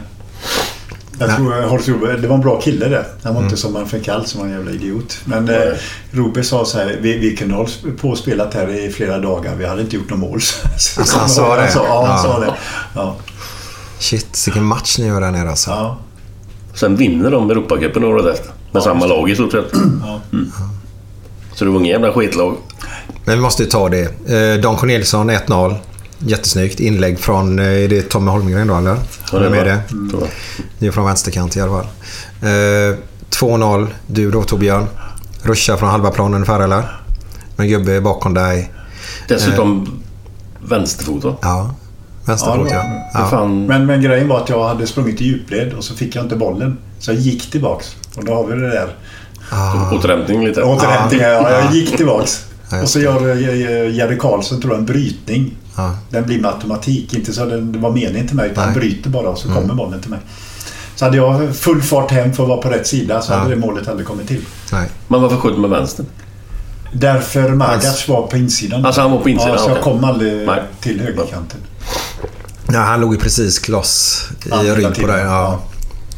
Jag 1.19 1.35
tror 1.35 1.61
Horst 1.69 1.85
det 2.21 2.27
var 2.27 2.35
en 2.35 2.41
bra 2.41 2.61
kille 2.61 2.87
det. 2.87 3.05
Han 3.23 3.35
var 3.35 3.43
inte 3.43 3.57
som 3.57 3.73
Manfred 3.73 4.05
Kall 4.05 4.25
som 4.25 4.39
var 4.41 4.47
en 4.47 4.53
jävla 4.53 4.71
idiot. 4.71 5.17
Men 5.25 5.49
eh, 5.49 5.55
Rube 6.11 6.43
sa 6.43 6.65
så 6.65 6.77
här, 6.77 6.97
vi, 7.01 7.17
vi 7.17 7.35
kunde 7.35 7.55
ha 7.55 7.67
på 8.01 8.09
och 8.09 8.17
spelat 8.17 8.53
här 8.53 8.69
i 8.69 8.89
flera 8.89 9.17
dagar. 9.19 9.55
Vi 9.55 9.65
hade 9.65 9.81
inte 9.81 9.95
gjort 9.95 10.09
något 10.09 10.19
mål. 10.19 10.41
Så- 10.41 10.57
Alltså, 10.99 11.19
han 11.19 11.29
sa 11.29 11.55
det? 11.55 11.61
Han 11.61 11.71
sa, 11.71 11.85
ja, 11.85 12.05
han 12.07 12.17
Ja. 12.17 12.33
sa 12.33 12.39
det. 12.39 12.53
Ja. 12.95 13.15
Shit, 13.99 14.43
vilken 14.47 14.63
match 14.65 14.97
ni 14.99 15.07
gör 15.07 15.21
där 15.21 15.31
nere 15.31 15.49
alltså. 15.49 15.69
Ja. 15.71 15.97
Sen 16.73 16.95
vinner 16.95 17.31
de 17.31 17.49
Europacupen 17.51 18.03
året 18.03 18.25
efter. 18.25 18.51
Med 18.71 18.83
samma 18.83 19.05
lag 19.05 19.29
i 19.29 19.35
stort 19.35 19.51
sett. 19.51 19.73
Mm. 19.73 20.51
Så 21.53 21.65
det 21.65 21.71
var 21.71 21.79
ingen 21.79 21.91
jävla 21.91 22.13
skitlag. 22.13 22.55
Men 23.25 23.35
vi 23.35 23.41
måste 23.41 23.63
ju 23.63 23.69
ta 23.69 23.89
det. 23.89 24.03
Eh, 24.29 24.61
Dan 24.61 24.75
Corneliusson 24.75 25.29
1-0. 25.29 25.75
Jättesnyggt. 26.19 26.79
Inlägg 26.79 27.19
från, 27.19 27.59
eh, 27.59 27.65
är 27.65 27.87
det 27.87 28.01
Tommy 28.09 28.31
Holmgren 28.31 28.67
då 28.67 28.75
eller? 28.75 28.97
Ja, 29.31 29.39
det 29.39 29.45
är 29.45 29.49
var- 29.49 29.63
det? 29.65 29.81
Mm. 29.91 30.11
Det 30.79 30.87
är 30.87 30.91
från 30.91 31.05
vänsterkant 31.05 31.55
i 31.55 31.61
alla 31.61 31.71
fall. 31.71 31.87
Eh, 32.41 32.97
2-0. 33.29 33.87
Du 34.07 34.31
då 34.31 34.43
Torbjörn. 34.43 34.87
Ruscha 35.43 35.77
från 35.77 35.89
halva 35.89 36.11
planen 36.11 36.33
ungefär 36.33 36.59
eller? 36.59 36.83
Med 37.55 37.69
gubbe 37.69 38.01
bakom 38.01 38.33
dig. 38.33 38.71
Dessutom 39.27 39.99
vänsterfot 40.67 41.23
va? 41.23 41.35
Ja. 41.41 41.75
Vänsterfot 42.25 42.67
ja. 42.71 42.83
var- 43.13 43.37
ja. 43.39 43.45
Men, 43.47 43.85
men 43.85 44.01
grejen 44.01 44.27
var 44.27 44.39
att 44.41 44.49
jag 44.49 44.67
hade 44.67 44.87
sprungit 44.87 45.21
i 45.21 45.25
djupled 45.25 45.73
och 45.73 45.83
så 45.83 45.95
fick 45.95 46.15
jag 46.15 46.25
inte 46.25 46.35
bollen. 46.35 46.77
Så 46.99 47.11
jag 47.11 47.19
gick 47.19 47.51
tillbaks. 47.51 47.95
Och 48.15 48.25
då 48.25 48.33
har 48.33 48.45
vi 48.47 48.55
det 48.61 48.69
där. 48.69 48.95
Ah. 49.51 49.91
Återhämtning 49.95 50.45
lite. 50.45 50.63
Återhämtning, 50.63 51.21
ja. 51.21 51.27
Ja. 51.27 51.49
Jag 51.51 51.73
gick 51.73 51.97
tillbaks. 51.97 52.45
Och 52.83 52.89
så 52.89 52.99
gör 52.99 53.29
eh, 53.31 53.95
Jerry 53.95 54.17
Karlsson 54.17 54.61
tror 54.61 54.73
jag 54.73 54.79
en 54.79 54.85
brytning. 54.85 55.55
Ja. 55.77 55.95
Den 56.09 56.25
blir 56.25 56.39
med 56.41 56.51
automatik. 56.53 57.13
Inte 57.13 57.33
så 57.33 57.45
det 57.45 57.79
var 57.79 57.91
meningen 57.91 58.27
till 58.27 58.35
mig 58.35 58.49
utan 58.51 58.63
han 58.63 58.73
bryter 58.73 59.09
bara 59.09 59.29
och 59.29 59.37
så 59.37 59.47
Mm. 59.47 59.61
kommer 59.61 59.73
bollen 59.73 60.01
till 60.01 60.09
mig. 60.09 60.19
Så 60.95 61.05
hade 61.05 61.17
jag 61.17 61.55
full 61.55 61.81
fart 61.81 62.11
hem 62.11 62.33
för 62.33 62.43
att 62.43 62.49
vara 62.49 62.61
på 62.61 62.69
rätt 62.69 62.87
sida 62.87 63.21
så 63.21 63.33
hade 63.33 63.49
det 63.49 63.55
målet 63.55 63.87
aldrig 63.87 64.07
kommit 64.07 64.27
till. 64.27 64.41
Nej. 64.71 64.89
Men 65.07 65.21
varför 65.21 65.37
sköt 65.37 65.57
med 65.57 65.69
vänster? 65.69 66.05
Därför 66.93 67.49
Magac 67.49 68.07
var 68.07 68.27
på 68.27 68.37
insidan. 68.37 68.85
Alltså, 68.85 69.01
han 69.01 69.11
var 69.11 69.19
på 69.19 69.29
insidan, 69.29 69.53
Ja, 69.57 69.63
så 69.63 69.69
jag 69.69 69.81
kom 69.81 70.03
aldrig 70.03 70.47
Nej. 70.47 70.61
till 70.79 70.99
högerkanten. 71.01 71.59
Ja, 72.73 72.79
han 72.79 73.01
låg 73.01 73.13
ju 73.13 73.19
precis 73.19 73.59
kloss 73.59 74.23
i 74.63 74.69
rygg 74.69 75.01
på 75.01 75.07
dig. 75.07 75.21
Ja. 75.21 75.59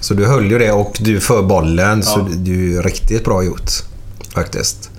Så 0.04 0.14
du 0.14 0.26
höll 0.26 0.52
ju 0.52 0.60
det 0.60 0.72
och 0.72 0.98
du 1.00 1.20
för 1.20 1.44
bollen. 1.44 2.04
Så 2.04 2.20
Ja. 2.20 2.28
det 2.36 2.52
är 2.52 2.56
ju 2.56 2.82
riktigt 2.82 3.26
bra 3.26 3.44
gjort. 3.44 3.72
Faktiskt. 4.34 4.90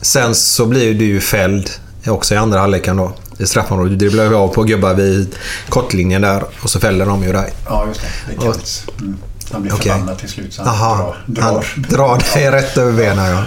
Sen 0.00 0.34
så 0.34 0.66
blir 0.66 0.84
ju 0.84 0.94
du 0.94 1.20
fälld 1.20 1.70
också 2.06 2.34
i 2.34 2.36
andra 2.36 2.60
halvleken 2.60 2.96
då. 2.96 3.12
I 3.38 3.46
straffområdet. 3.46 3.90
Du 3.92 3.96
dribblar 3.96 4.24
ju 4.24 4.34
av 4.34 4.48
på 4.48 4.62
gubbar 4.62 4.94
vid 4.94 5.34
kortlinjen 5.68 6.22
där 6.22 6.44
och 6.62 6.70
så 6.70 6.80
fäller 6.80 7.06
de 7.06 7.22
ju 7.24 7.32
dig. 7.32 7.52
Ja, 7.66 7.84
just 7.88 8.00
det. 8.00 8.06
Det 8.40 8.46
är. 8.46 8.54
Mm. 9.00 9.16
Han 9.52 9.62
blir 9.62 9.72
Okej. 9.74 9.92
förbannad 9.92 10.18
till 10.18 10.28
slut 10.28 10.54
så 10.54 10.62
han 10.62 10.74
Aha, 10.74 11.14
drar. 11.26 11.42
han 11.42 11.62
drar. 11.88 12.34
dig 12.34 12.50
rätt 12.50 12.76
över 12.76 12.92
benen 12.92 13.30
ja. 13.30 13.42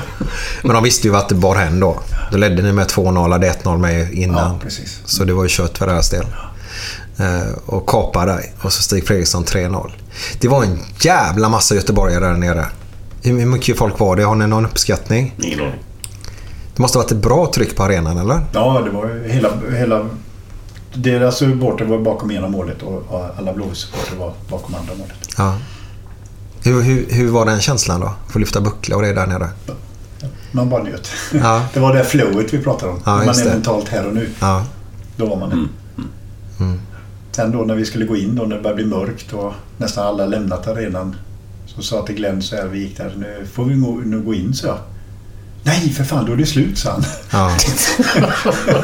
Men 0.63 0.73
de 0.73 0.83
visste 0.83 1.07
ju 1.07 1.13
vart 1.13 1.29
det 1.29 1.35
bar 1.35 1.55
hän 1.55 1.79
då. 1.79 1.99
Då 2.31 2.37
ledde 2.37 2.61
ni 2.61 2.71
med 2.73 2.87
2-0, 2.87 3.31
hade 3.31 3.49
1-0 3.51 3.77
med 3.77 4.13
innan. 4.13 4.51
Ja, 4.51 4.59
precis. 4.63 4.99
Så 5.05 5.23
det 5.23 5.33
var 5.33 5.43
ju 5.43 5.49
kört 5.51 5.77
för 5.77 5.87
deras 5.87 6.09
del. 6.09 6.25
Eh, 7.17 7.57
och 7.65 7.89
kapade 7.89 8.31
dig. 8.31 8.53
Och 8.61 8.73
så 8.73 8.81
Stig 8.81 9.07
Fredriksson 9.07 9.45
3-0. 9.45 9.91
Det 10.39 10.47
var 10.47 10.63
en 10.63 10.79
jävla 10.99 11.49
massa 11.49 11.75
göteborgare 11.75 12.25
där 12.25 12.33
nere. 12.33 12.65
Hur 13.23 13.45
mycket 13.45 13.77
folk 13.77 13.99
var 13.99 14.15
det? 14.15 14.23
Har 14.23 14.35
ni 14.35 14.47
någon 14.47 14.65
uppskattning? 14.65 15.35
Ingen 15.43 15.59
aning. 15.59 15.83
Det 16.75 16.81
måste 16.81 16.97
ha 16.97 17.03
varit 17.03 17.11
ett 17.11 17.17
bra 17.17 17.51
tryck 17.53 17.75
på 17.75 17.83
arenan, 17.83 18.17
eller? 18.17 18.45
Ja, 18.53 18.81
det 18.85 18.89
var 18.89 19.05
ju 19.05 19.29
hela... 19.29 19.49
hela 19.77 20.05
deras 20.93 21.37
supporter 21.37 21.85
var 21.85 21.99
bakom 21.99 22.31
ena 22.31 22.47
målet 22.47 22.81
och 22.81 23.31
alla 23.37 23.53
Blåvitt-supporter 23.53 24.15
var 24.19 24.33
bakom 24.49 24.75
andra 24.75 24.93
målet. 24.95 25.15
Ja. 25.37 25.57
Hur, 26.63 26.81
hur, 26.81 27.05
hur 27.09 27.27
var 27.27 27.45
den 27.45 27.61
känslan 27.61 28.01
då? 28.01 28.13
Få 28.29 28.39
lyfta 28.39 28.61
buckla 28.61 28.95
och 28.95 29.01
det 29.01 29.13
där 29.13 29.27
nere? 29.27 29.49
Man 30.51 30.69
bara 30.69 30.83
njöt. 30.83 31.09
Ja. 31.31 31.61
Det 31.73 31.79
var 31.79 31.93
det 31.93 32.03
flowet 32.03 32.53
vi 32.53 32.57
pratade 32.57 32.91
om. 32.91 32.99
Ja, 33.05 33.15
man 33.15 33.29
är 33.29 33.43
det. 33.43 33.49
mentalt 33.49 33.87
här 33.89 34.07
och 34.07 34.13
nu. 34.13 34.29
Ja. 34.39 34.65
Då 35.17 35.25
var 35.25 35.37
man 35.37 35.49
det. 35.49 35.55
Mm. 36.63 36.81
Sen 37.37 37.51
då 37.51 37.57
när 37.57 37.75
vi 37.75 37.85
skulle 37.85 38.05
gå 38.05 38.15
in 38.17 38.35
då 38.35 38.43
när 38.43 38.55
det 38.55 38.61
började 38.61 38.83
bli 38.83 38.85
mörkt 38.85 39.33
och 39.33 39.53
nästan 39.77 40.07
alla 40.07 40.25
lämnat 40.25 40.67
arenan. 40.67 41.15
Så 41.65 41.81
sa 41.81 41.95
jag 41.95 42.05
till 42.05 42.15
Glenn 42.15 42.41
så 42.41 42.55
här, 42.55 42.65
vi 42.67 42.79
gick 42.79 42.97
där, 42.97 43.13
nu 43.17 43.47
får 43.53 43.65
vi 43.65 43.75
gå, 43.75 43.91
nu 44.05 44.21
gå 44.21 44.33
in 44.33 44.53
så. 44.53 44.77
Nej 45.63 45.89
för 45.89 46.03
fan, 46.03 46.25
då 46.25 46.33
är 46.33 46.37
det 46.37 46.45
slut 46.45 46.77
sa 46.77 46.91
han. 46.91 47.03
Ja. 47.31 47.51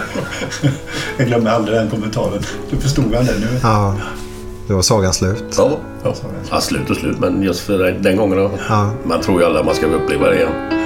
jag 1.18 1.28
glömmer 1.28 1.52
aldrig 1.52 1.78
den 1.78 1.90
kommentaren. 1.90 2.44
Då 2.72 2.78
förstod 2.78 3.16
han 3.16 3.26
det 3.26 3.40
nu. 3.40 3.60
ja. 3.64 3.96
Då 4.68 4.76
var 4.76 4.82
sagan 4.82 5.14
slut. 5.14 5.44
Ja, 5.58 5.78
ja. 6.04 6.16
ja 6.52 6.62
slut 6.62 6.90
och 6.90 6.96
slut. 6.96 7.20
Men 7.20 7.44
just 7.44 7.60
för 7.60 7.78
den- 7.92 8.18
gången 8.18 8.38
då. 8.38 8.52
Ja. 8.70 8.92
Man 9.06 9.22
tror 9.22 9.40
ju 9.42 9.46
alla 9.48 9.64
man 9.64 9.76
ska 9.76 9.86
uppleva 9.86 10.30
det 10.30 10.36
igen. 10.36 10.83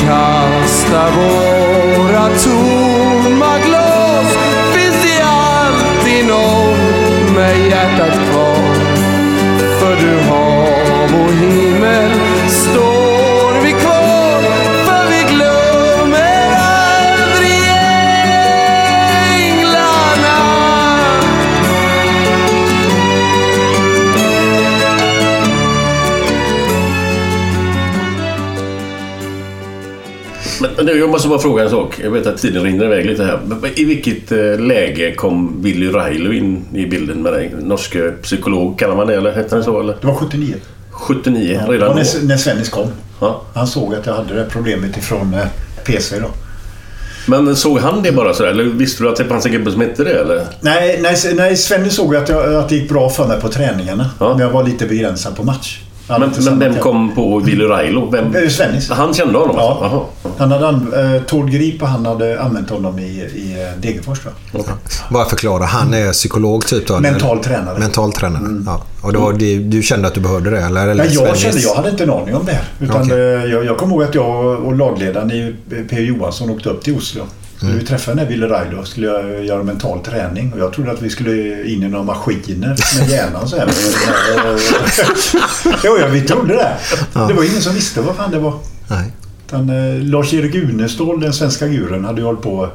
čas 0.00 0.70
s 0.70 0.84
tebou 0.88 1.49
jag 30.88 31.10
måste 31.10 31.28
bara 31.28 31.38
fråga 31.38 31.62
en 31.64 31.70
sak. 31.70 32.00
Jag 32.04 32.10
vet 32.10 32.26
att 32.26 32.38
tiden 32.38 32.62
rinner 32.62 32.84
iväg 32.84 33.06
lite 33.06 33.24
här. 33.24 33.40
I 33.74 33.84
vilket 33.84 34.32
eh, 34.32 34.58
läge 34.58 35.14
kom 35.14 35.62
Willy 35.62 35.90
Railo 35.90 36.32
in 36.32 36.64
i 36.74 36.86
bilden 36.86 37.22
med 37.22 37.32
dig? 37.32 37.54
Norske 37.60 38.10
psykolog, 38.22 38.78
kallar 38.78 38.96
man 38.96 39.06
det 39.06 39.14
eller 39.14 39.32
hette 39.32 39.56
det 39.56 39.62
så? 39.64 39.80
Eller? 39.80 39.96
Det 40.00 40.06
var 40.06 40.14
79. 40.14 40.54
79, 40.90 41.60
Ja, 41.66 41.72
redan 41.72 41.88
då? 41.88 42.02
när, 42.22 42.36
Svennis 42.36 42.68
kom. 42.68 42.86
Ja. 43.20 43.42
Han 43.54 43.66
såg 43.66 43.94
att 43.94 44.06
jag 44.06 44.14
hade 44.14 44.34
det 44.34 44.46
problemet 44.50 44.96
ifrån 44.96 45.34
eh, 45.34 45.46
PC 45.84 46.20
då. 46.20 46.28
Men 47.26 47.56
såg 47.56 47.78
han 47.78 48.02
det 48.02 48.12
bara 48.12 48.34
sådär? 48.34 48.50
Eller 48.50 48.64
visste 48.64 49.02
du 49.02 49.08
att 49.08 49.16
det 49.16 49.24
fanns 49.24 49.46
en 49.46 49.52
gubbe 49.52 49.72
som 49.72 49.80
hette 49.80 50.04
det? 50.04 50.20
Eller? 50.20 50.46
Nej, 50.60 50.98
nej, 51.02 51.16
nej 51.34 51.56
Svennis 51.56 51.94
såg 51.94 52.16
att, 52.16 52.28
jag, 52.28 52.54
att 52.54 52.68
det 52.68 52.74
gick 52.74 52.88
bra 52.88 53.10
för 53.10 53.26
mig 53.26 53.40
på 53.40 53.48
träningarna. 53.48 54.10
Men 54.18 54.38
jag 54.38 54.50
var 54.50 54.64
lite 54.64 54.86
begränsad 54.86 55.36
på 55.36 55.42
match. 55.42 55.80
Men, 56.18 56.32
men 56.44 56.58
vem 56.58 56.74
kom 56.74 57.14
på 57.14 57.38
Willy 57.38 57.64
Railo? 57.64 58.10
Vem? 58.10 58.50
Svennis. 58.50 58.90
Han 58.90 59.14
kände 59.14 59.38
honom? 59.38 59.56
Ja. 59.58 59.78
Alltså? 59.82 59.96
Jaha. 59.96 60.32
Han 60.38 60.52
hade 60.52 60.68
an, 60.68 60.92
eh, 61.16 61.22
Tord 61.22 61.50
Grip 61.50 61.82
och 61.82 61.88
han 61.88 62.06
hade 62.06 62.40
använt 62.42 62.70
honom 62.70 62.98
i, 62.98 63.02
i 63.02 63.56
eh, 63.74 63.80
Degerfors 63.82 64.24
va? 64.24 64.30
Bara 65.10 65.24
förklara. 65.24 65.64
Han 65.64 65.94
är 65.94 66.12
psykolog 66.12 66.66
typ 66.66 66.86
då? 66.86 66.96
eller? 66.96 67.10
Mental 67.10 67.38
tränare. 67.44 67.70
Mm. 67.70 67.80
Mental 67.80 68.12
tränare. 68.12 68.62
Ja. 68.66 68.82
Och 69.02 69.12
då, 69.12 69.32
du, 69.32 69.58
du 69.60 69.82
kände 69.82 70.08
att 70.08 70.14
du 70.14 70.20
behövde 70.20 70.50
det? 70.50 70.60
Eller? 70.60 70.88
eller 70.88 71.04
Nej, 71.04 71.14
jag 71.14 71.22
Svennis? 71.22 71.40
kände, 71.42 71.60
jag 71.60 71.74
hade 71.74 71.90
inte 71.90 72.02
en 72.04 72.10
aning 72.10 72.34
om 72.36 72.44
det 72.46 72.52
här. 72.52 72.64
Utan 72.80 73.02
Okej. 73.02 73.12
eh, 73.12 73.44
jag, 73.44 73.64
jag 73.64 73.78
kommer 73.78 73.92
ihåg 73.94 74.02
att 74.02 74.14
jag 74.14 74.60
och 74.64 74.76
lagledaren 74.76 75.30
i 75.30 75.54
P. 75.90 76.00
Johansson 76.00 76.50
åkte 76.50 76.68
upp 76.68 76.82
till 76.84 76.96
Oslo. 76.96 77.22
Skulle 77.60 77.72
Mm. 77.72 77.84
vi 77.84 77.88
träffa 77.88 78.14
den 78.14 78.18
här 78.18 78.48
Railo 78.48 78.80
och 78.80 78.86
skulle 78.88 79.06
jag 79.06 79.44
göra 79.44 79.62
mental 79.62 80.00
träning. 80.00 80.52
Och 80.52 80.58
jag 80.58 80.72
trodde 80.72 80.90
att 80.92 81.02
vi 81.02 81.10
skulle 81.10 81.64
in 81.70 81.82
i 81.82 81.88
några 81.88 82.04
maskiner 82.04 82.76
med 82.98 83.08
hjärnan 83.08 83.48
så 83.48 83.56
här. 83.56 83.68
jo, 85.84 85.96
ja, 86.00 86.06
vi 86.06 86.20
trodde 86.20 86.54
det. 86.54 86.76
Det 87.12 87.34
var 87.34 87.44
ingen 87.44 87.62
som 87.62 87.74
visste 87.74 88.00
vad 88.00 88.16
fan 88.16 88.30
det 88.30 88.38
var. 88.38 88.58
Nej. 88.88 89.10
Eh, 89.52 90.02
Lars-Erik 90.02 90.54
Unestål, 90.54 91.20
den 91.20 91.32
svenska 91.32 91.68
guren, 91.68 92.04
hade 92.04 92.20
ju 92.20 92.26
hållit 92.26 92.42
på 92.42 92.68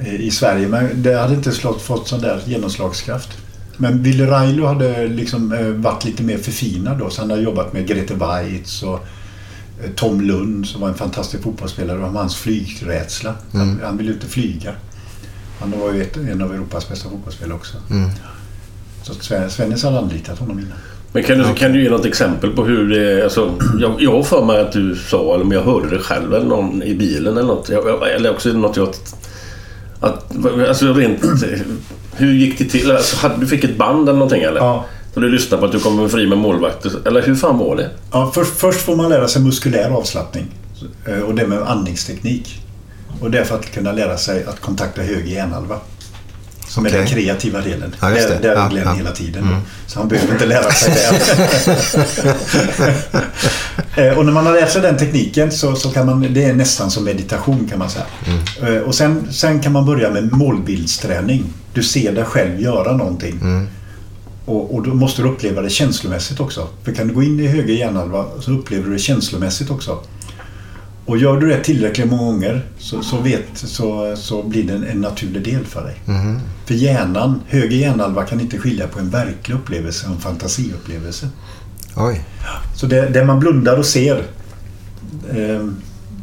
eh, 0.00 0.14
i 0.20 0.30
Sverige. 0.30 0.68
Men 0.68 1.02
det 1.02 1.18
hade 1.20 1.34
inte 1.34 1.52
slått, 1.52 1.82
fått 1.82 2.08
sån 2.08 2.20
där 2.20 2.40
genomslagskraft. 2.46 3.28
Men 3.76 4.02
Wille 4.02 4.26
Railo 4.30 4.66
hade 4.66 5.06
liksom 5.06 5.52
eh, 5.52 5.66
varit 5.66 6.04
lite 6.04 6.22
mer 6.22 6.38
förfinad 6.38 6.98
då. 6.98 7.10
Så 7.10 7.20
han 7.20 7.30
hade 7.30 7.42
jobbat 7.42 7.72
med 7.72 7.86
Grete 7.88 8.14
Weitz 8.14 8.82
och 8.82 9.06
Tom 9.96 10.20
Lund 10.20 10.66
som 10.66 10.80
var 10.80 10.88
en 10.88 10.94
fantastisk 10.94 11.42
fotbollsspelare 11.42 12.04
om 12.04 12.16
hans 12.16 12.36
flygrädsla. 12.36 13.34
Han, 13.52 13.62
Mm. 13.62 13.78
han 13.84 13.96
ville 13.96 14.12
inte 14.12 14.26
flyga. 14.26 14.72
Han 15.60 15.70
var 15.80 15.92
ju 15.92 16.02
ett, 16.02 16.16
en 16.16 16.42
av 16.42 16.54
Europas 16.54 16.88
bästa 16.88 17.08
fotbollsspelare 17.08 17.54
också. 17.56 17.76
Mm. 17.90 18.10
Så 19.02 19.12
Sven- 19.14 19.50
Svennis 19.50 19.82
hade 19.84 19.98
anlitat 19.98 20.38
honom 20.38 20.58
innan. 20.58 20.72
Men 21.12 21.22
kan 21.22 21.38
du, 21.38 21.44
kan 21.54 21.72
du 21.72 21.82
ge 21.82 21.90
något 21.90 22.04
exempel 22.04 22.50
på 22.50 22.64
hur 22.64 22.88
det... 22.88 23.24
Alltså, 23.24 23.54
jag, 23.80 23.94
jag 24.02 24.12
har 24.12 24.22
för 24.22 24.44
mig 24.44 24.60
att 24.60 24.72
du 24.72 24.96
sa, 24.96 25.34
eller 25.34 25.44
om 25.44 25.52
jag 25.52 25.62
hörde 25.62 25.90
det 25.90 25.98
själv 25.98 26.34
eller 26.34 26.46
någon 26.46 26.82
i 26.82 26.94
bilen 26.94 27.32
eller 27.36 27.46
något. 27.46 27.68
Jag, 27.68 28.10
eller 28.10 28.30
också 28.30 28.52
det 28.52 28.58
något 28.58 28.76
jag... 28.76 28.88
Att, 30.00 30.32
alltså 30.68 30.92
rent... 30.92 31.20
Hur 32.16 32.32
gick 32.32 32.58
det 32.58 32.64
till? 32.64 32.90
Alltså, 32.90 33.16
hade, 33.16 33.40
du 33.40 33.46
fick 33.46 33.64
ett 33.64 33.76
band 33.78 34.08
eller 34.08 34.18
någonting 34.18 34.42
eller? 34.42 34.60
Ja. 34.60 34.84
Så 35.16 35.20
du 35.20 35.28
lyssnade 35.28 35.60
på 35.60 35.66
att 35.66 35.72
du 35.72 35.80
kommer 35.80 36.08
fri 36.08 36.26
med 36.26 36.38
målvakt? 36.38 36.86
Eller 37.06 37.22
hur 37.22 37.34
fan 37.34 37.58
var 37.58 37.76
det? 37.76 37.90
Ja, 38.12 38.30
först, 38.34 38.56
först 38.56 38.80
får 38.80 38.96
man 38.96 39.08
lära 39.08 39.28
sig 39.28 39.42
muskulär 39.42 39.90
avslappning. 39.90 40.46
Eh, 41.06 41.18
Och 41.18 41.34
det 41.34 41.46
med 41.46 41.62
andningsteknik. 41.62 42.62
Och 43.20 43.30
det 43.30 43.38
är 43.38 43.44
för 43.44 43.54
att 43.54 43.72
kunna 43.72 43.92
lära 43.92 44.16
sig 44.16 44.44
att 44.44 44.60
kontakta 44.60 45.02
höger 45.02 45.32
hjärnhalva. 45.32 45.76
Som 46.68 46.84
är 46.86 46.90
Okej. 46.90 46.98
den 47.00 47.08
kreativa 47.08 47.60
delen. 47.60 47.94
Ja, 48.00 48.10
just 48.10 48.28
det. 48.28 48.34
Där, 48.34 48.40
där 48.42 48.54
Ja, 48.54 48.66
är 48.66 48.70
Glenn 48.70 48.84
ja. 48.86 48.92
hela 48.92 49.10
tiden. 49.10 49.42
Mm. 49.42 49.56
Så 49.86 49.98
han 49.98 50.08
behöver 50.08 50.32
inte 50.32 50.46
lära 50.46 50.70
sig 50.70 50.94
det. 50.94 51.20
Eh, 53.98 54.18
och 54.18 54.24
när 54.26 54.32
man 54.32 54.46
har 54.46 54.52
lärt 54.52 54.70
sig 54.70 54.82
den 54.82 54.96
tekniken 54.98 55.52
så, 55.52 55.74
så 55.76 55.90
kan 55.90 56.06
man, 56.06 56.26
det 56.34 56.44
är 56.44 56.54
nästan 56.54 56.90
som 56.90 57.04
meditation 57.04 57.68
kan 57.70 57.78
man 57.78 57.90
säga. 57.90 58.04
Mm. 58.60 58.76
Eh, 58.76 58.82
Och 58.82 58.94
sen, 58.94 59.28
sen 59.32 59.60
kan 59.60 59.72
man 59.72 59.86
börja 59.86 60.10
med 60.10 60.32
målbildsträning. 60.32 61.44
Du 61.74 61.82
ser 61.82 62.12
dig 62.12 62.24
själv 62.24 62.60
göra 62.60 62.96
någonting. 62.96 63.38
Mm. 63.42 63.68
Och, 64.46 64.74
och 64.74 64.82
då 64.82 64.94
måste 64.94 65.22
du 65.22 65.28
uppleva 65.28 65.62
det 65.62 65.70
känslomässigt 65.70 66.40
också. 66.40 66.68
För 66.82 66.92
kan 66.92 67.08
du 67.08 67.14
gå 67.14 67.22
in 67.22 67.40
i 67.40 67.46
höger 67.46 67.74
hjärnhalva 67.74 68.26
så 68.40 68.52
upplever 68.52 68.84
du 68.84 68.92
det 68.92 68.98
känslomässigt 68.98 69.70
också. 69.70 69.98
Och 71.06 71.18
gör 71.18 71.40
du 71.40 71.48
det 71.48 71.64
tillräckligt 71.64 72.10
många 72.10 72.22
gånger 72.22 72.66
så, 72.78 73.02
så, 73.02 73.20
vet, 73.20 73.44
så, 73.54 74.16
så 74.16 74.42
blir 74.42 74.64
det 74.64 74.72
en, 74.72 74.84
en 74.84 75.00
naturlig 75.00 75.44
del 75.44 75.64
för 75.64 75.84
dig. 75.84 75.94
Mhm. 76.04 76.40
För 76.66 76.74
hjärnan, 76.74 77.40
höger 77.46 77.76
hjärnhalva 77.76 78.24
kan 78.24 78.40
inte 78.40 78.58
skilja 78.58 78.88
på 78.88 78.98
en 78.98 79.10
verklig 79.10 79.54
upplevelse 79.54 80.06
och 80.06 80.12
en 80.14 80.20
fantasiupplevelse. 80.20 81.28
Oj. 81.96 82.24
Så 82.76 82.86
det, 82.86 83.08
det 83.08 83.24
man 83.24 83.40
blundar 83.40 83.76
och 83.76 83.86
ser 83.86 84.16
eh, 85.28 85.66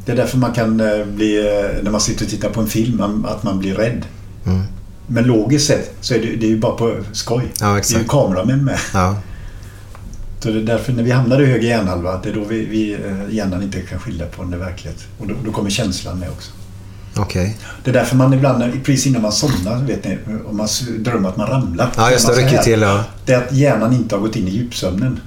Det 0.05 0.11
är 0.11 0.15
därför 0.15 0.37
man 0.37 0.53
kan 0.53 0.79
eh, 0.79 1.05
bli, 1.05 1.37
eh, 1.37 1.83
när 1.83 1.91
man 1.91 2.01
sitter 2.01 2.25
och 2.25 2.31
tittar 2.31 2.49
på 2.49 2.61
en 2.61 2.67
film, 2.67 3.25
att 3.25 3.43
man 3.43 3.59
blir 3.59 3.75
rädd. 3.75 4.05
Mm. 4.45 4.63
Men 5.07 5.23
logiskt 5.23 5.67
sett 5.67 5.95
så 6.01 6.13
är 6.13 6.19
det, 6.19 6.35
det 6.35 6.45
är 6.45 6.49
ju 6.49 6.59
bara 6.59 6.75
på 6.75 6.95
skoj. 7.11 7.43
Ja, 7.59 7.67
det 7.73 7.95
är 7.95 7.99
ju 7.99 8.05
kameramän 8.07 8.65
med. 8.65 8.79
Ja. 8.93 9.17
Så 10.39 10.49
det 10.51 10.59
är 10.59 10.63
därför 10.63 10.93
när 10.93 11.03
vi 11.03 11.11
hamnar 11.11 11.41
i 11.41 11.45
höger 11.45 11.67
hjärnhalva, 11.67 12.19
det 12.23 12.29
är 12.29 12.33
då 12.33 12.43
vi, 12.43 12.65
vi, 12.65 12.93
eh, 12.93 13.35
hjärnan 13.35 13.63
inte 13.63 13.81
kan 13.81 13.99
skilja 13.99 14.25
på 14.25 14.41
om 14.41 14.51
det 14.51 14.57
är 14.57 14.59
verklighet. 14.59 14.99
Och 15.19 15.27
då, 15.27 15.33
då 15.45 15.51
kommer 15.51 15.69
känslan 15.69 16.19
med 16.19 16.29
också. 16.29 16.51
Okej. 17.15 17.57
Det 17.83 17.89
är 17.89 17.93
därför 17.93 18.15
man 18.15 18.33
ibland, 18.33 18.59
när- 18.59 18.71
precis 18.83 19.05
innan 19.07 19.21
man 19.21 19.31
somnar, 19.31 19.83
vet 19.83 20.03
ni, 20.05 20.17
om 20.49 20.57
man 20.57 20.67
drömmer 20.99 21.29
att 21.29 21.37
man 21.37 21.47
ramlar. 21.47 21.91
Ja, 21.97 22.11
just 22.11 22.27
det. 22.27 22.33
Rycker 22.33 22.57
till. 22.57 22.81
Ja. 22.81 23.03
Det 23.25 23.33
är 23.33 23.37
att 23.43 23.53
hjärnan 23.53 23.93
inte 23.93 24.15
har 24.15 24.21
gått 24.21 24.35
in 24.35 24.47
i 24.47 24.51
djupsömnen. 24.51 25.19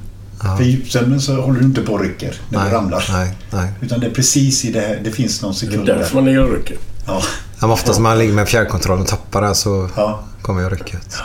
Ja. 0.43 0.57
För 0.57 0.65
i 0.65 0.69
djupsömnen 0.71 1.21
så 1.21 1.41
håller 1.41 1.61
du 1.61 1.67
inte 1.67 1.81
på 1.83 1.93
och 1.93 2.01
rycker 2.01 2.35
när 2.49 2.59
Nej, 2.59 2.69
du 2.71 2.77
ramlar. 2.77 3.05
nej, 3.13 3.35
nej. 3.51 3.73
Utan 3.81 4.01
det 4.01 4.07
är 4.07 4.11
precis 4.11 4.65
i 4.65 4.73
det 4.73 4.81
här, 4.81 5.01
det 5.05 5.11
finns 5.11 5.43
någon 5.43 5.55
sekund 5.55 5.87
Det 5.87 5.93
är 5.93 5.99
därför 5.99 6.15
man 6.15 6.25
ligger 6.25 6.43
och 6.45 6.55
rycker. 6.57 6.77
Ja. 7.07 7.23
Ja, 7.61 7.67
men 7.67 7.71
oftast 7.71 7.99
när 7.99 8.03
man 8.03 8.19
ligger 8.19 8.33
med 8.35 8.49
fjärrkontrollen 8.49 9.03
och 9.03 9.09
tappar 9.09 9.43
den 9.43 9.55
så 9.55 9.89
Ja. 9.97 10.21
kommer 10.43 10.63
jag 10.63 10.73
rycka 10.73 10.97
ut. 10.97 11.17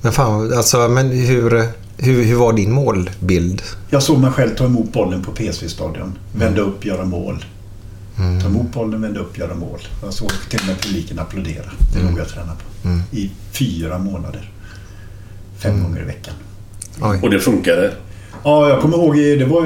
Men 0.00 0.12
fan, 0.12 0.52
alltså, 0.52 0.88
men 0.88 1.10
hur, 1.10 1.68
hur, 1.98 2.24
hur 2.24 2.36
var 2.36 2.52
din 2.52 2.72
målbild? 2.72 3.62
Jag 3.90 4.02
såg 4.02 4.18
mig 4.18 4.30
själv 4.30 4.56
ta 4.56 4.64
emot 4.64 4.92
bollen 4.92 5.22
på 5.22 5.32
PSV-stadion. 5.32 6.18
Vända 6.32 6.60
upp, 6.60 6.84
göra 6.84 7.04
mål. 7.04 7.44
Mm. 8.18 8.40
Ta 8.40 8.46
emot 8.48 8.72
bollen, 8.72 9.02
vända 9.02 9.20
upp, 9.20 9.38
göra 9.38 9.54
mål. 9.54 9.80
Jag 10.02 10.12
såg 10.12 10.30
till 10.50 10.60
och 10.60 10.66
med 10.66 10.80
publiken 10.80 11.18
applådera. 11.18 11.64
Det 11.92 11.98
är 11.98 12.00
Mm. 12.00 12.10
nog 12.12 12.20
jag 12.20 12.28
tränar 12.28 12.54
på. 12.54 12.88
Mm. 12.88 13.02
I 13.10 13.30
fyra 13.52 13.98
månader. 13.98 14.50
Fem 15.58 15.82
gånger 15.82 16.00
i 16.00 16.04
veckan. 16.04 16.34
Oj. 17.00 17.20
Och 17.22 17.30
det 17.30 17.40
funkade? 17.40 17.92
Ja, 18.44 18.68
jag 18.68 18.80
kommer 18.80 18.96
ihåg, 18.96 19.16
det 19.16 19.44
var, 19.44 19.62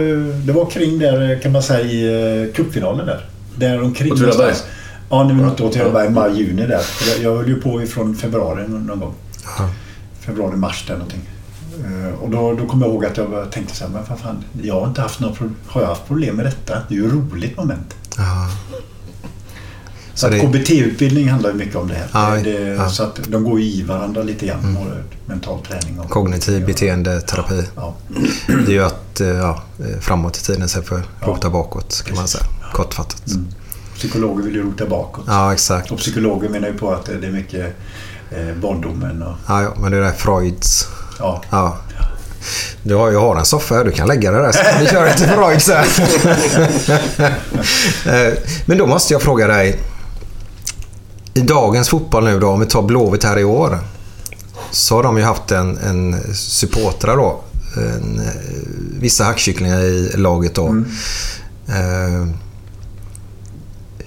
det 0.46 0.52
var 0.52 0.70
kring 0.70 0.98
där 0.98 1.40
kan 1.42 1.52
man 1.52 1.62
säga 1.62 1.80
i 1.80 2.44
uh, 2.46 2.52
cupfinalen 2.52 3.06
där. 3.06 3.26
Där 3.56 3.82
omkring 3.82 4.12
Åtvidaberg? 4.12 4.38
någonstans. 4.38 4.64
Ja, 5.12 5.24
när 5.24 5.34
vi 5.34 5.40
mötte 5.42 5.62
Åtvidaberg 5.62 6.10
maj, 6.10 6.38
juni 6.38 6.66
där. 6.66 6.80
Jag, 7.10 7.22
jag 7.22 7.36
höll 7.36 7.48
ju 7.48 7.60
på 7.60 7.82
ifrån 7.82 8.14
februari 8.16 8.68
någon, 8.68 9.00
gång. 9.00 9.14
Ja. 9.58 9.68
Februari, 10.20 10.56
mars 10.56 10.84
där 10.86 10.94
någonting. 10.94 11.20
Eh, 11.84 12.14
Och 12.22 12.30
då, 12.30 12.52
då 12.54 12.66
kommer 12.66 12.86
jag 12.86 12.92
ihåg 12.94 13.04
att 13.04 13.16
jag 13.16 13.50
tänkte 13.52 13.76
så 13.76 13.84
här, 13.84 13.90
men 13.92 14.06
fan, 14.18 14.44
jag 14.62 14.80
har 14.80 14.88
inte 14.88 15.00
haft 15.00 15.20
några 15.20 15.34
har 15.66 15.80
jag 15.80 15.88
haft 15.88 16.06
problem 16.06 16.36
med 16.36 16.44
detta? 16.46 16.78
Det 16.88 16.94
är 16.94 16.98
ju 16.98 17.06
ett 17.06 17.12
roligt 17.12 17.56
moment. 17.56 17.94
Ja. 18.16 18.48
Så, 20.14 20.26
Så 20.26 20.28
det- 20.28 20.40
KBT-utbildning 20.40 21.28
handlar 21.30 21.50
ju 21.50 21.56
mycket 21.56 21.76
om 21.76 21.88
det 21.88 21.94
här. 21.94 22.06
Ja, 22.12 22.42
det. 22.44 22.68
Mm. 22.72 22.90
Så 22.90 23.02
att 23.02 23.20
de 23.28 23.44
går 23.44 23.60
i 23.60 23.82
varandra 23.82 24.22
lite 24.22 24.46
grann. 24.46 24.76
och 24.76 24.86
Mental 25.26 25.58
träning 25.62 26.00
och 26.00 26.10
Kognitiv 26.10 26.66
beteendeterapi. 26.66 27.62
Ja. 27.76 27.94
Det 28.46 28.52
är 28.52 28.70
ju 28.70 28.84
att 28.84 29.20
eh, 29.20 29.28
ja, 29.28 29.62
eh, 29.78 30.00
framåt 30.00 30.36
i 30.36 30.40
tiden 30.42 30.62
istället 30.64 30.88
för 30.88 30.98
att 30.98 31.06
rota 31.28 31.50
bakåt 31.50 32.02
kan 32.06 32.16
man 32.16 32.28
säga. 32.28 32.44
Kortfattat. 32.72 33.30
Mm. 33.30 33.46
Psykologer 33.94 34.44
vill 34.44 34.54
ju 34.54 34.62
rota 34.62 34.86
bakåt. 34.86 35.24
Ja, 35.26 35.52
exakt. 35.52 35.90
Och 35.90 35.98
psykologer 35.98 36.48
menar 36.48 36.68
ju 36.68 36.74
på 36.78 36.92
att 36.92 37.04
det 37.06 37.26
är 37.26 37.32
mycket 37.32 37.76
eh, 38.30 38.54
barndomen 38.60 39.22
och... 39.22 39.34
Ja, 39.48 39.62
ja, 39.62 39.74
men 39.80 39.92
det 39.92 39.98
är 40.06 40.12
Freuds... 40.12 40.86
Ja. 41.18 41.42
Ja. 41.50 41.76
Du 42.82 42.94
har, 42.94 43.10
jag 43.10 43.20
har 43.20 43.36
en 43.36 43.44
soffa 43.44 43.74
här, 43.74 43.84
du 43.84 43.90
kan 43.90 44.08
lägga 44.08 44.30
det 44.30 44.38
där 44.38 44.52
så 44.52 44.58
kan 44.62 44.80
vi 44.80 44.86
köra 44.86 45.12
till 45.12 45.26
Freud 45.26 45.62
sen. 45.62 45.84
Eh, 48.06 48.32
Men 48.66 48.78
då 48.78 48.86
måste 48.86 49.14
jag 49.14 49.22
fråga 49.22 49.46
dig. 49.46 49.78
I 51.34 51.40
dagens 51.40 51.88
fotboll 51.88 52.24
nu 52.24 52.40
då, 52.40 52.48
om 52.48 52.60
vi 52.60 52.66
tar 52.66 52.82
Blåvitt 52.82 53.24
här 53.24 53.38
i 53.38 53.44
år. 53.44 53.78
Så 54.70 54.96
har 54.96 55.02
de 55.02 55.18
ju 55.18 55.24
haft 55.24 55.50
en, 55.50 55.78
en 55.78 56.34
supportrar 56.34 57.16
då. 57.16 57.40
En, 57.76 58.20
eh, 58.20 58.32
vissa 59.00 59.24
hackkycklingar 59.24 59.80
i 59.80 60.12
laget 60.16 60.54
då. 60.54 60.66
Eh, 61.68 62.26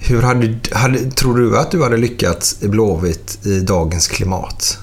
hur 0.06 0.22
hade, 0.22 0.54
hade, 0.72 0.98
tror 1.10 1.38
du 1.38 1.58
att 1.58 1.70
du 1.70 1.82
hade 1.82 1.96
lyckats 1.96 2.62
i 2.62 2.68
Blåvitt 2.68 3.46
i 3.46 3.60
dagens 3.60 4.08
klimat? 4.08 4.78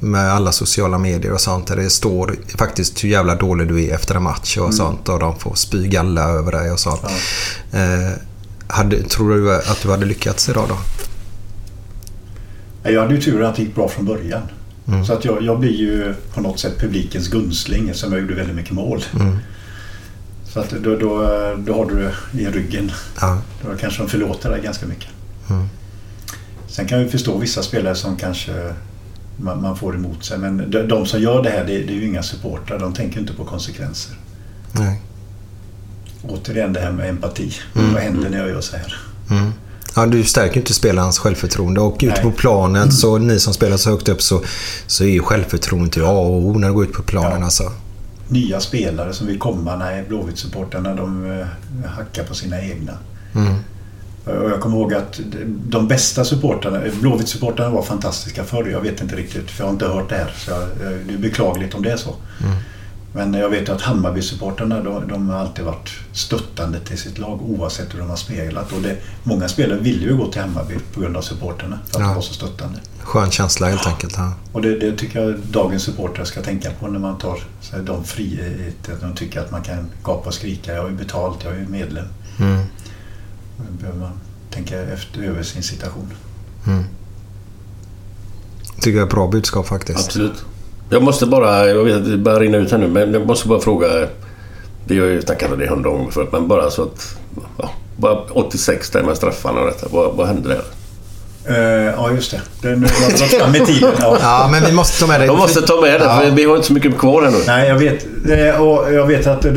Med 0.00 0.32
alla 0.32 0.52
sociala 0.52 0.98
medier 0.98 1.32
och 1.32 1.40
sånt 1.40 1.66
där 1.66 1.76
det 1.76 1.90
står 1.90 2.36
faktiskt 2.58 3.04
hur 3.04 3.08
jävla 3.08 3.34
dålig 3.34 3.68
du 3.68 3.84
är 3.84 3.94
efter 3.94 4.14
en 4.14 4.22
match 4.22 4.56
och 4.56 4.64
Mm. 4.64 4.76
sånt 4.76 5.08
och 5.08 5.18
de 5.18 5.38
får 5.38 5.54
spy 5.54 5.88
galla 5.88 6.22
över 6.28 6.52
dig 6.52 6.70
och 6.70 6.80
sånt. 6.80 7.00
Eh, 7.72 8.12
hade, 8.68 9.02
tror 9.02 9.34
du 9.34 9.54
att 9.56 9.82
du 9.82 9.90
hade 9.90 10.06
lyckats 10.06 10.48
idag 10.48 10.64
då? 10.68 10.76
Jag 12.90 13.00
hade 13.02 13.14
ju 13.14 13.20
tur 13.20 13.42
att 13.42 13.56
det 13.56 13.62
gick 13.62 13.74
bra 13.74 13.88
från 13.88 14.04
början. 14.04 14.42
Mm. 14.88 15.04
Så 15.04 15.12
att 15.12 15.24
jag, 15.24 15.42
jag 15.42 15.60
blir 15.60 15.72
ju 15.76 16.14
på 16.34 16.40
något 16.40 16.58
sätt 16.60 16.78
publikens 16.78 17.28
gunstling 17.28 17.88
eftersom 17.88 18.12
jag 18.12 18.20
gjorde 18.20 18.34
väldigt 18.34 18.56
mycket 18.56 18.72
mål. 18.72 19.04
Mm. 19.20 19.36
Så 20.52 20.60
att 20.60 20.70
då, 20.70 20.96
då, 20.96 21.08
då 21.58 21.74
har 21.74 21.86
du 21.86 21.96
det 22.32 22.40
i 22.40 22.46
ryggen. 22.46 22.92
Ja. 23.20 23.42
Då 23.62 23.76
kanske 23.76 24.02
de 24.02 24.08
förlåter 24.08 24.50
dig 24.50 24.62
ganska 24.62 24.86
mycket. 24.86 25.08
Mm. 25.50 25.68
Sen 26.68 26.86
kan 26.86 27.00
jag 27.00 27.10
förstå 27.10 27.38
vissa 27.38 27.62
spelare 27.62 27.94
som 27.94 28.16
kanske 28.16 28.74
man, 29.36 29.62
man 29.62 29.76
får 29.76 29.94
emot 29.94 30.24
sig. 30.24 30.38
Men 30.38 30.70
de, 30.70 30.82
de 30.82 31.06
som 31.06 31.20
gör 31.20 31.42
det 31.42 31.50
här, 31.50 31.64
det, 31.64 31.78
det 31.78 31.92
är 31.92 31.96
ju 31.96 32.06
inga 32.06 32.22
supportrar. 32.22 32.78
De 32.78 32.94
tänker 32.94 33.20
inte 33.20 33.32
på 33.32 33.44
konsekvenser. 33.44 34.14
Nej. 34.72 35.02
Återigen 36.22 36.72
det 36.72 36.80
här 36.80 36.92
med 36.92 37.08
empati. 37.08 37.52
Mm. 37.74 37.92
Vad 37.92 38.02
händer 38.02 38.30
när 38.30 38.38
jag 38.38 38.48
gör 38.48 38.60
så 38.60 38.76
här? 38.76 38.96
Mm. 39.30 39.52
Ja, 39.96 40.06
du 40.06 40.24
stärker 40.24 40.60
inte 40.60 40.74
spelarens 40.74 41.18
självförtroende 41.18 41.80
och 41.80 41.98
ute 42.02 42.22
på 42.22 42.30
planen, 42.30 42.92
så 42.92 43.18
ni 43.18 43.40
som 43.40 43.54
spelar 43.54 43.76
så 43.76 43.90
högt 43.90 44.08
upp 44.08 44.22
så, 44.22 44.42
så 44.86 45.04
är 45.04 45.08
ju 45.08 45.22
självförtroendet 45.22 46.02
A 46.02 46.10
och 46.10 46.42
O 46.42 46.58
när 46.58 46.68
du 46.68 46.74
går 46.74 46.84
ut 46.84 46.92
på 46.92 47.02
planen. 47.02 47.42
Alltså. 47.42 47.72
Nya 48.28 48.60
spelare 48.60 49.12
som 49.12 49.26
vill 49.26 49.38
komma, 49.38 49.76
nej 49.76 50.04
Blåvitt-supportrarna 50.08 50.94
de 50.96 51.30
eh, 51.40 51.46
hackar 51.86 52.24
på 52.24 52.34
sina 52.34 52.62
egna. 52.62 52.92
Mm. 53.34 53.54
Och 54.24 54.50
jag 54.50 54.60
kommer 54.60 54.76
ihåg 54.76 54.94
att 54.94 55.20
de 55.46 55.88
bästa 55.88 56.24
supportrarna, 56.24 56.80
Blåvitt-supportrarna 57.00 57.70
var 57.70 57.82
fantastiska 57.82 58.44
förr. 58.44 58.68
Jag 58.72 58.80
vet 58.80 59.00
inte 59.00 59.16
riktigt, 59.16 59.50
för 59.50 59.62
jag 59.62 59.66
har 59.66 59.72
inte 59.72 59.86
hört 59.86 60.08
det 60.08 60.16
här. 60.16 60.32
Så 60.36 60.50
jag, 60.50 60.60
det 61.06 61.14
är 61.14 61.18
beklagligt 61.18 61.74
om 61.74 61.82
det 61.82 61.92
är 61.92 61.96
så. 61.96 62.14
Mm. 62.40 62.56
Men 63.12 63.34
jag 63.34 63.48
vet 63.48 63.68
att 63.68 63.80
Hammarby-supportrarna 63.80 64.82
de, 64.82 65.08
de, 65.08 65.28
har 65.28 65.36
alltid 65.38 65.64
varit 65.64 65.90
stöttande 66.12 66.80
till 66.80 66.98
sitt 66.98 67.18
lag 67.18 67.42
oavsett 67.42 67.94
hur 67.94 67.98
de 67.98 68.08
har 68.10 68.16
spelat. 68.16 68.72
Och 68.72 68.82
det, 68.82 68.96
många 69.22 69.48
spelare 69.48 69.78
ville 69.78 70.04
ju 70.06 70.16
gå 70.16 70.32
till 70.32 70.40
Hammarby 70.40 70.74
på 70.94 71.00
grund 71.00 71.16
av 71.16 71.22
supporterna 71.22 71.78
för 71.86 71.96
att 71.96 72.00
Ja. 72.00 72.06
de 72.06 72.14
var 72.14 72.22
så 72.22 72.34
stöttande. 72.34 72.78
Skön 73.02 73.30
känsla 73.30 73.68
helt 73.68 73.86
enkelt. 73.86 74.14
Ja. 74.16 74.32
Och 74.52 74.62
det, 74.62 74.78
det 74.78 74.96
tycker 74.96 75.20
jag 75.22 75.38
dagens 75.38 75.82
supportrar 75.82 76.24
ska 76.24 76.42
tänka 76.42 76.70
på 76.70 76.88
när 76.88 76.98
man 76.98 77.18
tar 77.18 77.38
så 77.60 77.76
här, 77.76 77.82
de 77.82 78.04
frihet. 78.04 78.90
De 79.00 79.14
tycker 79.14 79.40
att 79.40 79.50
man 79.50 79.62
kan 79.62 79.90
gapa 80.04 80.28
och 80.28 80.34
skrika. 80.34 80.74
Jag 80.74 80.82
har 80.82 80.88
ju 80.88 80.96
betalt, 80.96 81.44
jag 81.44 81.52
är 81.52 81.58
ju 81.58 81.68
medlem. 81.68 82.06
Mm. 82.38 82.62
Då 83.56 83.72
behöver 83.80 84.00
man 84.00 84.12
tänka 84.50 84.82
efter 84.82 85.22
över 85.22 85.42
sin 85.42 85.62
situation. 85.62 86.12
Mm. 86.66 86.84
Tycker 88.76 88.90
jag 88.90 89.02
är 89.02 89.06
ett 89.06 89.14
bra 89.14 89.28
budskap 89.28 89.66
faktiskt. 89.66 90.06
Absolut. 90.06 90.44
Jag 90.90 91.02
måste 91.02 91.26
bara, 91.26 91.66
jag 91.66 91.84
vet 91.84 91.96
att 91.96 92.10
det 92.10 92.16
börjar 92.16 92.40
rinna 92.40 92.58
ut 92.58 92.70
här 92.70 92.78
nu, 92.78 92.88
men 92.88 93.12
jag 93.12 93.26
måste 93.26 93.48
bara 93.48 93.60
fråga. 93.60 93.86
Vi 94.84 94.98
har 94.98 95.06
ju 95.06 95.22
snackat 95.22 95.52
om 95.52 95.58
det 95.58 95.66
hundra 95.66 95.90
gånger 95.90 96.10
förut, 96.10 96.28
men 96.32 96.48
bara 96.48 96.70
så 96.70 96.82
att... 96.82 97.18
Ja, 97.58 97.70
bara 97.96 98.18
86 98.32 98.90
där 98.90 99.02
med 99.02 99.16
straffarna 99.16 99.60
och 99.60 99.66
detta. 99.66 99.86
Vad, 99.90 100.14
vad 100.14 100.26
hände 100.26 100.48
där? 100.48 100.62
Eh, 101.48 101.56
ja, 101.96 102.10
just 102.14 102.30
det. 102.30 102.40
det 102.62 102.76
nu 102.76 102.86
har 102.86 103.18
dragit 103.18 103.40
fram 103.40 103.54
i 103.54 103.66
tiden. 103.66 103.90
Ja. 104.00 104.16
Ja, 104.22 104.48
men 104.52 104.64
vi 104.64 104.72
måste 104.72 105.00
ta 105.00 105.06
med 105.06 105.20
det. 105.20 105.26
De 105.26 105.38
måste 105.38 105.62
ta 105.62 105.80
med 105.80 106.00
det, 106.00 106.04
Ja. 106.06 106.20
för 106.20 106.30
vi 106.30 106.44
har 106.44 106.56
inte 106.56 106.66
så 106.66 106.72
mycket 106.72 106.98
kvar 106.98 107.22
ännu. 107.22 107.36
Nej, 107.46 107.68
jag 107.68 107.74
vet. 107.74 108.06
Och 108.60 108.92
jag 108.92 109.06
vet 109.06 109.26
att 109.26 109.42
det, 109.42 109.50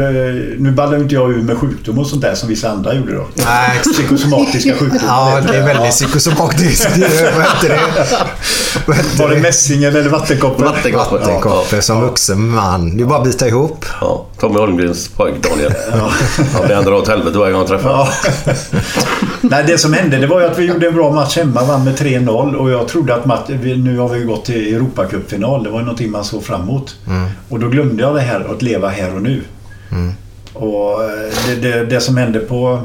nu 0.58 0.72
ballar 0.72 0.98
inte 0.98 1.16
jag 1.16 1.32
ur 1.32 1.42
med 1.42 1.58
sjukdom 1.58 2.00
och 2.00 2.08
sånt 2.08 2.22
där 2.22 2.36
som 2.36 2.50
vissa 2.50 2.70
andra 2.70 2.94
gjorde 2.94 3.16
då. 3.16 3.26
Nej, 3.36 3.80
Psykosomatiska 3.94 4.74
sjukdomar. 4.76 5.04
Ja, 5.08 5.40
det 5.52 5.58
är 5.58 5.66
väldigt 5.66 5.92
psykosomatiskt. 5.92 6.88
Vad 8.86 8.98
heter 8.98 9.18
Var 9.20 9.30
det 9.30 9.40
mässingen 9.40 9.96
eller 9.96 10.10
vattenkoppor? 10.10 10.64
Vattenkoppor. 10.66 11.20
Vattenkoppor 11.20 11.82
som 11.82 12.02
vuxen 12.02 12.50
man. 12.50 12.98
Det 12.98 13.04
är 13.04 13.08
bara 13.08 13.18
att 13.20 13.24
bita 13.26 13.48
ihop. 13.48 13.86
Ja, 14.02 14.26
Tommy 14.40 14.60
Holmgrens 14.60 15.08
pojk 15.08 15.34
Daniel. 15.50 15.74
Ja. 15.92 16.12
Han 16.54 16.66
blir 16.66 16.76
ändå 16.76 16.94
åt 16.96 17.08
helvete 17.08 17.38
varje 17.38 17.52
gång 17.52 17.60
han 17.60 17.68
träffar. 17.68 17.90
Ja. 17.90 18.10
Nej, 19.42 19.64
det 19.68 19.78
som 19.78 19.94
hände 19.94 20.18
det 20.18 20.28
var 20.28 20.40
ju 20.42 20.46
att 20.48 20.58
vi 20.60 20.66
gjorde 20.66 20.88
en 20.88 20.94
bra 20.94 21.12
match 21.12 21.38
hemma, 21.38 21.62
vann 21.86 21.94
med 21.94 21.96
3-0 22.00 22.56
och 22.56 22.72
jag 22.72 22.88
trodde 22.88 23.16
att 23.16 23.50
vi- 23.50 23.78
nu 23.78 23.98
har 23.98 24.10
vi 24.10 24.24
gått 24.24 24.46
till 24.46 24.76
Europacupfinal. 24.76 25.64
Det 25.64 25.70
var 25.70 25.80
någonting 25.80 26.12
man 26.12 26.24
såg 26.26 26.44
fram 26.44 26.62
emot. 26.62 26.96
Mm. 27.08 27.30
Och 27.50 27.60
då 27.60 27.68
glömde 27.70 28.04
jag 28.04 28.16
det 28.16 28.22
här 28.22 28.40
att 28.54 28.62
leva 28.62 28.90
här 28.90 29.16
och 29.16 29.22
nu. 29.22 29.42
Mm. 29.92 30.12
Och 30.54 31.04
eh, 31.04 31.10
det, 31.48 31.56
det, 31.56 31.86
det 31.86 32.02
som 32.02 32.18
hände 32.18 32.40
på... 32.40 32.82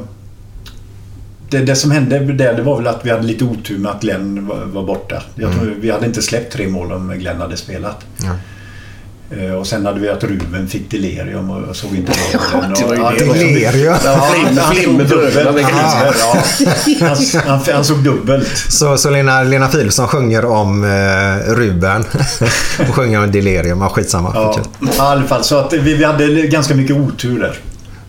Det, 1.51 1.59
det 1.59 1.77
som 1.77 1.91
hände 1.91 2.19
där 2.19 2.55
det 2.55 2.63
var 2.63 2.77
väl 2.77 2.87
att 2.87 3.07
vi 3.07 3.11
hade 3.11 3.23
lite 3.23 3.45
otur 3.45 3.79
med 3.79 3.93
att 3.93 4.01
Glenn 4.03 4.47
var, 4.47 4.65
var 4.65 4.83
borta. 4.83 5.23
Jag 5.35 5.53
tror, 5.53 5.75
Vi 5.81 5.91
hade 5.91 6.07
inte 6.07 6.23
släppt 6.23 6.53
tre 6.53 6.69
mål 6.69 6.93
om 6.93 7.15
Glenn 7.19 7.41
hade 7.41 7.57
spelat. 7.57 8.05
Ja. 8.25 8.33
Eh, 9.31 9.53
Och 9.55 9.67
sen 9.67 9.87
hade 9.87 10.01
vi 10.01 10.09
att 10.09 10.25
Ruben 10.25 10.69
fick 10.69 10.91
delirium 10.91 11.51
och 11.51 11.77
såg 11.77 11.95
inte 11.97 12.13
bra 12.13 12.63
ut. 12.71 12.77
det 12.79 12.85
var 12.87 12.95
ju 12.95 13.01
Ja, 13.01 13.35
Delirium? 13.35 13.95
Ja, 14.05 14.31
han- 14.63 14.75
såg 14.75 14.99
dubbelt. 15.05 15.37
Ja, 16.21 16.37
ja. 18.31 18.43
Så, 18.69 18.97
så 18.97 19.11
Lena, 19.11 19.43
Lena 19.43 19.69
Philipsson 19.69 20.09
sjunger 20.09 20.45
om 20.45 20.85
eh, 20.85 21.53
Ruben. 21.55 22.05
Hon 22.79 22.93
sjunger 22.93 23.23
om 23.25 23.33
delirium. 23.33 23.81
Ja, 23.81 23.89
skitsamma. 23.89 24.31
Ja, 24.35 24.61
i 24.81 24.99
alla 24.99 25.23
fall. 25.25 25.45
Så 25.45 25.59
att 25.59 25.73
vi, 25.73 25.95
vi 25.95 26.05
hade 26.05 26.27
ganska 26.47 26.75
mycket 26.75 26.97
otur 26.97 27.41
där. 27.41 27.55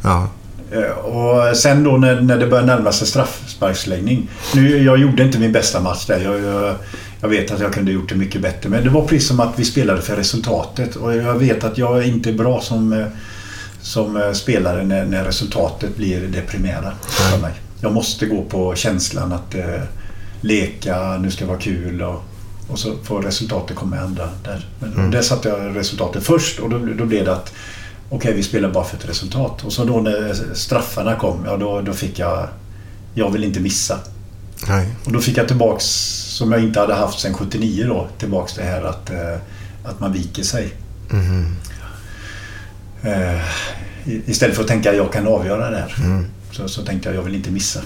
Ja. 0.03 0.27
Eh, 0.71 0.97
Och 1.05 1.57
sen 1.57 1.83
då 1.83 1.91
när, 1.97 2.21
när 2.21 2.37
det 2.37 2.47
började 2.47 2.67
närma 2.75 2.91
sig 2.91 3.07
straffsparksläggning. 3.07 4.29
Nu, 4.55 4.83
jag 4.83 4.97
gjorde 4.97 5.23
inte 5.23 5.39
min 5.39 5.51
bästa 5.51 5.79
match 5.79 6.05
där. 6.05 6.19
Jag, 6.19 6.39
jag, 6.43 6.75
jag 7.21 7.29
vet 7.29 7.51
att 7.51 7.59
jag 7.59 7.73
kunde 7.73 7.91
gjort 7.91 8.09
det 8.09 8.15
mycket 8.15 8.41
bättre. 8.41 8.69
Men 8.69 8.83
det 8.83 8.89
var 8.89 9.01
precis 9.07 9.27
som 9.27 9.39
att 9.39 9.59
vi 9.59 9.65
spelade 9.65 10.01
för 10.01 10.15
resultatet. 10.15 10.95
Och 10.95 11.15
jag 11.15 11.35
vet 11.35 11.63
att 11.63 11.77
jag 11.77 12.07
inte 12.07 12.29
är 12.29 12.33
bra 12.33 12.61
som, 12.61 12.93
eh, 12.93 13.05
som 13.81 14.17
eh, 14.17 14.31
spelare 14.31 14.83
när, 14.83 15.05
när 15.05 15.23
resultatet 15.23 15.95
blir 15.97 16.21
det 16.21 16.41
primära 16.41 16.91
för 17.01 17.37
mig. 17.41 17.51
Jag 17.81 17.93
måste 17.93 18.25
gå 18.25 18.43
på 18.43 18.75
känslan 18.75 19.33
att 19.33 19.55
eh, 19.55 19.81
leka, 20.41 21.17
nu 21.17 21.31
ska 21.31 21.45
det 21.45 21.49
vara 21.49 21.59
kul 21.59 22.01
och, 22.01 22.23
och 22.67 22.79
så 22.79 22.95
får 23.03 23.21
resultatet 23.21 23.75
komma 23.75 23.95
i 23.95 23.99
andra 23.99 24.29
där. 24.43 24.65
Men 24.79 24.93
Mm. 24.93 25.11
där 25.11 25.21
satte 25.21 25.49
jag 25.49 25.75
resultatet 25.75 26.23
först 26.23 26.59
och 26.59 26.69
då, 26.69 26.77
då 26.97 27.05
blev 27.05 27.25
det 27.25 27.33
att 27.33 27.53
okej, 28.09 28.33
vi 28.33 28.43
spelar 28.43 28.69
bara 28.69 28.83
för 28.83 28.97
ett 28.97 29.09
resultat. 29.09 29.65
Och 29.65 29.73
så 29.73 29.85
då 29.85 29.99
när 29.99 30.33
straffarna 30.53 31.15
kom, 31.15 31.45
ja 31.45 31.57
då, 31.57 31.81
då 31.81 31.93
fick 31.93 32.19
jag... 32.19 32.47
Jag 33.13 33.31
vill 33.31 33.43
inte 33.43 33.59
missa. 33.59 33.99
Nej. 34.67 34.87
Och 35.05 35.11
då 35.11 35.19
fick 35.19 35.37
jag 35.37 35.47
tillbaks, 35.47 35.85
som 36.37 36.51
jag 36.51 36.63
inte 36.63 36.79
hade 36.79 36.93
haft 36.93 37.19
sedan 37.19 37.33
79 37.33 37.85
då, 37.87 38.07
tillbaks 38.17 38.53
det 38.53 38.63
här 38.63 38.81
att, 38.83 39.09
eh, 39.09 39.37
att 39.83 39.99
man 39.99 40.13
viker 40.13 40.43
sig. 40.43 40.73
Eh, 43.03 43.35
i- 44.11 44.21
istället 44.25 44.55
för 44.55 44.61
att 44.63 44.67
tänka 44.67 44.89
att 44.89 44.95
jag 44.97 45.13
kan 45.13 45.27
avgöra 45.27 45.69
det 45.69 45.77
här. 45.77 45.95
Mm. 46.03 46.25
Så, 46.51 46.67
så 46.67 46.81
tänkte 46.83 47.09
jag 47.09 47.15
jag 47.17 47.23
vill 47.23 47.35
inte 47.35 47.51
missa. 47.51 47.79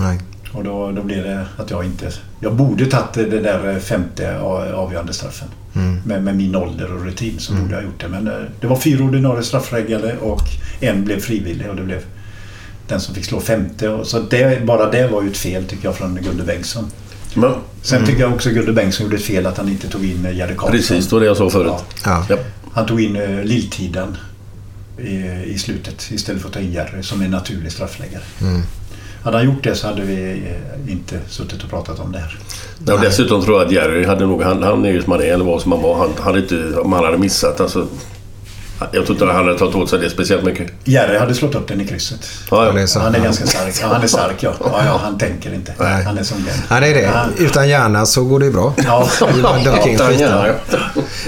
Nej. 0.00 0.18
Och 0.52 0.64
då, 0.64 0.92
då 0.92 1.02
blev 1.02 1.24
det 1.24 1.46
att 1.56 1.70
jag 1.70 1.84
inte... 1.84 2.10
Jag 2.40 2.54
borde 2.54 2.86
tagit 2.86 3.14
det 3.30 3.40
där 3.40 3.80
femte 3.80 4.36
a- 4.40 4.72
avgörande 4.74 5.12
straffen. 5.12 5.48
Mm. 5.74 6.00
Med, 6.04 6.22
med 6.24 6.36
min 6.36 6.56
ålder 6.56 6.92
och 6.94 7.04
rutin 7.04 7.34
så 7.38 7.52
borde 7.52 7.74
jag 7.74 7.82
gjort 7.84 8.00
det. 8.00 8.08
Men 8.08 8.26
eh, 8.28 8.34
det 8.60 8.66
var 8.66 8.76
fyra 8.76 9.04
ordinarie 9.04 9.42
straffregler 9.42 10.16
och 10.16 10.42
en 10.80 11.04
blev 11.04 11.20
frivillig 11.20 11.68
och 11.70 11.76
det 11.76 11.82
blev 11.82 12.00
den 12.88 13.00
som 13.00 13.14
fick 13.14 13.24
slå 13.24 13.40
femte. 13.40 13.88
Och 13.88 14.06
Så 14.06 14.18
det, 14.20 14.64
bara 14.66 14.90
det 14.90 15.08
var 15.08 15.22
ju 15.22 15.30
ett 15.30 15.36
fel 15.36 15.64
tycker 15.64 15.84
jag 15.84 15.96
från 15.96 16.18
Gunde 16.22 16.42
Bengtsson. 16.44 16.90
Men, 17.40 17.54
Sen 17.82 18.06
tycker 18.06 18.20
jag 18.20 18.32
också 18.32 18.50
Gunde 18.50 18.72
Bengtsson 18.72 19.06
gjorde 19.06 19.16
ett 19.16 19.22
fel 19.22 19.46
att 19.46 19.56
han 19.56 19.68
inte 19.68 19.88
tog 19.88 20.04
in 20.04 20.26
eh, 20.26 20.36
Jerry 20.36 20.54
Karlsson. 20.56 20.70
precis, 20.70 21.08
det 21.08 21.12
var 21.12 21.20
det 21.20 21.26
jag 21.26 21.36
sa 21.36 21.50
förut. 21.50 21.72
Ja. 22.04 22.26
Ja. 22.28 22.36
Han 22.72 22.86
tog 22.86 23.00
in 23.00 23.16
uh, 23.16 23.44
Lilltiden 23.44 24.16
i, 24.98 25.16
i 25.44 25.58
slutet 25.58 26.10
istället 26.10 26.42
för 26.42 26.48
att 26.48 26.54
ta 26.54 26.60
in 26.60 26.72
Jerry 26.72 27.02
som 27.02 27.22
är 27.22 27.28
naturlig 27.28 27.72
straffläggare. 27.72 28.22
Mm. 28.40 28.62
Hade 29.22 29.36
han 29.36 29.46
gjort 29.46 29.64
det 29.64 29.74
så 29.74 29.86
hade 29.86 30.02
vi 30.02 30.30
eh, 30.30 30.92
inte 30.92 31.20
suttit 31.28 31.64
och 31.64 31.70
pratat 31.70 32.00
om 32.00 32.12
det 32.12 32.18
här. 32.18 32.38
Ja, 32.86 32.94
och 32.94 33.00
dessutom 33.00 33.42
tror 33.42 33.58
jag 33.58 33.66
att 33.66 33.72
Jerry 33.72 34.04
hade 34.04 34.26
nog... 34.26 34.42
Han, 34.42 34.62
han 34.62 34.84
är 34.84 34.90
ju 34.90 35.02
som 35.02 35.12
han 35.12 35.20
är, 35.20 35.24
eller 35.24 35.44
var 35.44 35.58
som 35.58 35.72
han 35.72 35.82
var. 35.82 35.98
Han 35.98 36.10
hade 36.18 36.38
inte... 36.38 36.74
Om 36.74 36.92
han 36.92 37.04
hade 37.04 37.18
missat 37.18 37.60
alltså... 37.60 37.86
Jag 38.80 39.06
tror 39.06 39.10
inte 39.10 39.24
han 39.24 39.34
hade 39.46 39.58
tagit 39.58 39.74
åt 39.74 39.90
sig 39.90 39.98
det 39.98 40.10
speciellt 40.10 40.44
mycket. 40.44 40.70
Jerry 40.84 41.18
hade 41.18 41.34
slått 41.34 41.54
upp 41.54 41.68
den 41.68 41.80
i 41.80 41.86
krysset. 41.86 42.18
Ja, 42.50 42.64
Ja, 42.66 42.80
är. 42.80 43.00
Han 43.00 43.14
är 43.14 43.20
ganska 43.20 43.46
stark. 43.46 43.74
Ja, 43.82 43.86
han 43.92 44.02
är 44.02 44.06
stark 44.06 44.34
ja. 44.42 44.52
ja, 44.60 44.80
ja 44.86 45.00
han 45.04 45.18
tänker 45.18 45.54
inte. 45.54 45.72
Nej. 45.78 46.04
Han 46.04 46.18
är 46.18 46.22
som. 46.22 46.36
Ja, 46.70 46.80
det 46.80 46.86
är 46.88 46.94
det. 46.94 47.00
Ja. 47.00 47.24
Utan 47.38 47.68
hjärna 47.68 48.06
så 48.06 48.24
går 48.24 48.40
det 48.40 48.50
bra. 48.50 48.74
Ja. 48.84 49.08
Dunkar 49.64 50.12
in 50.12 50.20
Ja. 50.20 50.46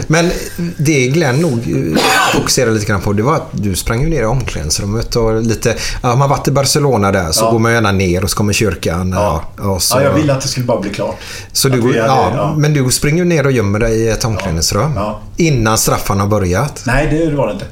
Men 0.07 0.31
det 0.77 1.07
Glenn 1.09 1.41
nog 1.41 1.53
eh, 1.53 2.01
fokuserade 2.35 2.73
lite 2.75 2.87
grann 2.87 3.01
på 3.01 3.13
det 3.13 3.23
var 3.23 3.35
att 3.37 3.49
du 3.53 3.75
sprang 3.77 4.03
ju 4.03 4.09
ner 4.09 4.23
i 4.23 4.27
omklädningsrummet 4.27 5.17
och 5.17 5.43
lite... 5.43 5.77
Ja, 6.03 6.17
man 6.17 6.29
varit 6.31 6.49
i 6.49 6.51
Barcelona 6.51 7.13
där 7.13 7.33
så 7.33 7.45
Ja. 7.45 7.51
går 7.51 7.59
man 7.59 7.73
gärna 7.73 7.93
ner 7.93 8.25
och 8.25 8.31
så 8.31 8.37
kommer 8.37 8.53
kyrkan. 8.53 9.13
Ja. 9.13 9.45
och 9.59 9.83
så, 9.83 9.97
ja, 9.99 10.03
jag 10.03 10.13
ville 10.13 10.33
att 10.33 10.41
det 10.41 10.49
skulle 10.49 10.67
bara 10.67 10.81
bli 10.81 10.91
klart. 10.91 11.17
så 11.53 11.69
att 11.69 11.75
du, 11.75 11.81
hade- 11.83 11.97
ja, 11.97 12.33
ja. 12.37 12.55
Men 12.57 12.75
du 12.75 12.91
springer 12.91 13.19
ju 13.19 13.25
ner 13.25 13.47
och 13.47 13.53
gömmer 13.53 13.79
dig 13.79 14.01
i 14.01 14.09
ett 14.09 14.25
omklädningsrum. 14.25 14.93
Ja. 14.97 15.21
Innan 15.37 15.79
straffen 15.79 16.21
har 16.21 16.27
börjat. 16.27 16.83
Nej, 16.87 17.09
det 17.11 17.31
var 17.41 17.47
det 17.47 17.53
inte. 17.53 17.67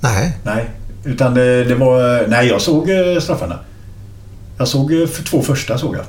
Nej. 0.00 0.38
Nej. 0.42 0.70
Utan 1.04 1.34
det, 1.34 1.64
det 1.64 1.74
var... 1.74 2.26
Nej, 2.28 2.48
jag 2.48 2.60
såg 2.60 2.90
eh, 2.90 3.20
straffarna. 3.20 3.58
Jag 4.58 4.68
såg 4.68 4.92
eh, 4.92 5.06
för 5.06 5.22
två 5.24 5.42
första 5.42 5.78
såg 5.78 5.96
jag. 5.96 6.04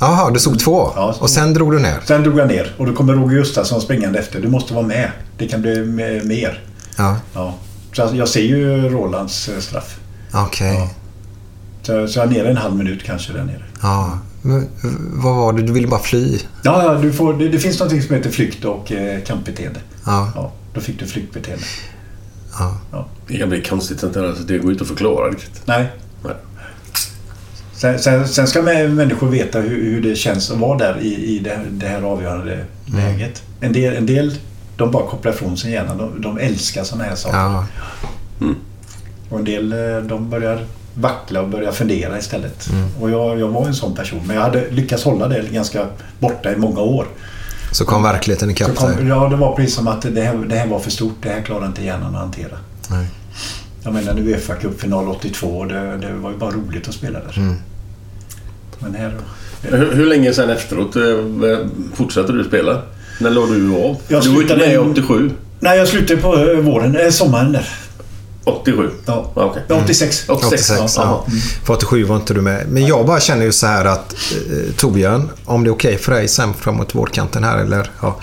Jaha, 0.00 0.30
du 0.30 0.38
såg 0.40 0.58
två. 0.58 0.90
Ja, 0.96 1.12
så- 1.12 1.20
och 1.22 1.30
sen 1.30 1.54
drog 1.54 1.72
du 1.72 1.78
ner. 1.78 1.96
Sen 2.04 2.22
drog 2.22 2.38
jag 2.38 2.48
ner 2.48 2.74
och 2.78 2.86
då 2.86 2.92
kommer 2.94 3.14
Roger 3.14 3.36
Gustafsson 3.38 3.80
springande 3.80 4.18
efter. 4.18 4.40
Du 4.40 4.48
måste 4.48 4.74
vara 4.74 4.86
med. 4.86 5.10
Det 5.38 5.48
kan 5.48 5.62
bli 5.62 5.74
me- 5.74 6.24
mer. 6.26 6.60
Ja, 6.98 7.16
Ja. 7.34 7.54
Så 7.92 8.10
jag- 8.14 8.28
ser 8.28 8.40
ju 8.40 8.88
Rolands 8.88 9.48
eh, 9.48 9.58
straff. 9.60 9.98
okej. 10.34 10.74
Ja. 10.74 10.88
Så, 11.82 12.08
så 12.08 12.18
jag 12.18 12.26
är 12.26 12.30
nere 12.30 12.50
en 12.50 12.56
halv 12.56 12.76
minut 12.76 13.04
kanske 13.04 13.32
där 13.32 13.44
nere. 13.44 13.62
Ja. 13.82 14.18
Men, 14.42 14.68
vad 15.12 15.36
var 15.36 15.52
det? 15.52 15.62
Du 15.62 15.72
ville 15.72 15.88
bara 15.88 16.00
fly? 16.00 16.38
Ja, 16.62 16.82
ja 16.84 16.94
du 16.94 17.12
får, 17.12 17.34
det, 17.34 17.48
det 17.48 17.58
finns 17.58 17.80
något 17.80 17.90
som 18.04 18.14
heter 18.16 18.30
flykt 18.30 18.64
och 18.64 18.92
eh, 18.92 19.20
kampbeteende. 19.22 19.80
Ja. 20.06 20.32
Ja, 20.34 20.52
då 20.74 20.80
fick 20.80 20.98
du 20.98 21.06
flyktbeteende. 21.06 21.64
Det 23.26 23.38
kan 23.38 23.48
bli 23.48 23.62
konstigt 23.62 24.00
sånt 24.00 24.14
där. 24.14 24.34
Det 24.46 24.58
går 24.58 24.70
inte 24.72 24.82
att 24.82 24.88
förklara 24.88 25.30
riktigt. 25.30 25.62
Nej. 25.64 25.86
Nej. 26.24 26.34
Sen, 27.74 27.98
sen, 27.98 28.28
sen 28.28 28.46
ska 28.46 28.60
mä- 28.60 28.88
människor 28.88 29.28
veta 29.28 29.60
hur, 29.60 29.84
hur 29.84 30.02
det 30.02 30.16
känns 30.16 30.50
att 30.50 30.58
vara 30.58 30.78
där 30.78 30.98
i, 31.00 31.14
i 31.14 31.38
det, 31.38 31.60
det 31.70 31.86
här 31.86 32.02
avgörande 32.02 32.64
läget. 32.86 33.42
En 33.60 33.72
del, 33.72 33.96
en 33.96 34.06
del 34.06 34.34
de 34.76 34.90
bara 34.90 35.06
kopplar 35.06 35.32
ifrån 35.32 35.56
sin 35.56 35.70
hjärna. 35.70 35.94
De, 35.94 36.20
de 36.22 36.38
älskar 36.38 36.84
sådana 36.84 37.04
här 37.04 37.14
saker. 37.16 37.36
Ja. 37.38 37.64
Och 39.30 39.38
en 39.38 39.44
del 39.44 39.72
eh, 39.72 40.02
de 40.02 40.30
börjar 40.30 40.64
vackla 40.94 41.40
och 41.40 41.48
börjar 41.48 41.72
fundera 41.72 42.18
istället. 42.18 42.70
Mm. 42.72 42.88
Och 43.00 43.10
jag, 43.10 43.40
jag 43.40 43.48
var 43.48 43.66
en 43.66 43.74
sån 43.74 43.94
person. 43.94 44.20
Men 44.26 44.36
jag 44.36 44.42
hade 44.42 44.70
lyckats 44.70 45.04
hålla 45.04 45.28
det 45.28 45.52
ganska 45.52 45.86
borta 46.18 46.52
i 46.52 46.56
många 46.56 46.80
år. 46.80 47.06
Så 47.72 47.84
kom 47.84 48.02
verkligheten 48.02 48.50
ikapp 48.50 48.80
dig. 48.80 49.06
ja, 49.08 49.28
det 49.28 49.36
var 49.36 49.56
precis 49.56 49.74
som 49.74 49.88
att 49.88 50.02
det 50.02 50.20
här, 50.22 50.36
det 50.36 50.54
här 50.54 50.66
var 50.66 50.78
för 50.80 50.90
stort. 50.90 51.16
Det 51.22 51.28
här 51.28 51.42
klarar 51.42 51.66
inte 51.66 51.84
hjärnan 51.84 52.14
att 52.14 52.20
hantera. 52.20 52.56
Nej. 52.90 53.06
Jag 53.82 53.92
menar 53.94 54.14
nu 54.14 54.30
Uefa 54.32 54.54
Cup-final 54.54 55.08
82. 55.08 55.46
och 55.46 55.66
Det, 55.68 55.96
det 55.96 56.12
var 56.12 56.30
ju 56.30 56.36
bara 56.36 56.50
roligt 56.50 56.88
att 56.88 56.94
spela 56.94 57.18
där. 57.18 57.38
Mm. 57.38 57.54
Men 58.78 58.94
här... 58.94 59.14
Hur, 59.62 59.92
hur 59.94 60.06
länge 60.06 60.32
sen 60.32 60.50
efteråt 60.50 60.96
eh, 60.96 61.02
fortsatte 61.94 62.32
du 62.32 62.44
spela? 62.44 62.82
När 63.20 63.30
låg 63.30 63.48
du 63.48 63.74
av? 63.74 63.96
Jag 64.08 64.22
du 64.22 64.28
var 64.28 64.42
inte 64.42 64.54
slutade 64.54 64.60
med 64.60 64.68
i 64.70 64.74
i- 64.74 64.78
87? 64.78 65.30
Nej, 65.60 65.78
jag 65.78 65.88
slutade 65.88 66.20
på 66.20 66.36
eh, 66.36 66.58
våren, 66.58 66.96
eh, 66.96 67.10
sommaren 67.10 67.52
där. 67.52 67.68
87? 68.48 68.90
Ja. 69.06 69.30
Ah. 69.34 69.54
Ja, 69.68 69.80
86. 69.84 70.24
86, 70.28 70.70
86, 70.70 70.94
ja. 70.96 71.24
ja. 71.26 71.32
För 71.64 71.74
87 71.74 72.04
var 72.04 72.16
inte 72.16 72.34
du 72.34 72.40
med. 72.40 72.68
Men 72.68 72.86
jag 72.86 73.06
bara 73.06 73.20
känner 73.20 73.44
ju 73.44 73.52
så 73.52 73.66
här 73.66 73.84
att 73.84 74.12
eh, 74.50 74.74
Torbjörn, 74.76 75.30
om 75.44 75.64
det 75.64 75.70
är 75.70 75.72
okej 75.72 75.98
för 75.98 76.12
dig 76.12 76.28
sen 76.28 76.54
framåt 76.54 76.94
vårkanten 76.94 77.44
här 77.44 77.58
eller 77.58 77.90
ja, 78.02 78.16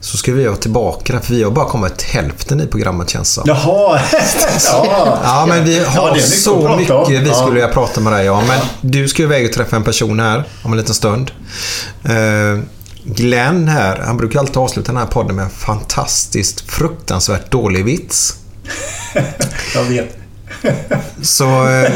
så 0.00 0.16
ska 0.16 0.32
vi 0.32 0.46
ha 0.46 0.56
tillbaka 0.56 1.12
det. 1.12 1.20
För 1.20 1.34
vi 1.34 1.42
har 1.42 1.50
bara 1.50 1.68
kommit 1.68 2.02
hälften 2.02 2.60
i 2.60 2.66
programmet 2.66 3.10
känns 3.10 3.32
som. 3.32 3.44
Jaha! 3.46 4.00
ja. 4.66 5.18
Ja, 5.24 5.46
men 5.48 5.64
vi 5.64 5.78
Ja, 5.78 5.88
har 5.88 6.08
det 6.08 6.14
mycket 6.14 6.28
så 6.28 6.76
mycket 6.76 6.94
om. 6.94 7.04
vi 7.08 7.28
Ja. 7.28 7.34
skulle 7.34 7.54
vilja 7.54 7.68
prata 7.68 8.00
med 8.00 8.12
dig 8.12 8.30
om. 8.30 8.46
Men 8.46 8.60
du 8.80 9.08
ska 9.08 9.22
ju 9.22 9.28
iväg 9.28 9.46
och 9.46 9.52
träffa 9.52 9.76
en 9.76 9.84
person 9.84 10.20
här 10.20 10.44
om 10.62 10.72
en 10.72 10.78
liten 10.78 10.94
stund. 10.94 11.30
Eh, 12.04 12.58
Glenn 13.04 13.68
här, 13.68 14.02
han 14.06 14.16
brukar 14.16 14.40
alltid 14.40 14.56
avsluta 14.56 14.92
den 14.92 14.96
här 15.00 15.06
podden 15.06 15.36
med 15.36 15.44
en 15.44 15.50
fantastiskt 15.50 16.60
fruktansvärt 16.70 17.50
dålig 17.50 17.84
vits. 17.84 18.36
Jag 19.74 19.84
vet. 19.84 20.18
Så, 21.22 21.68
eh, 21.68 21.90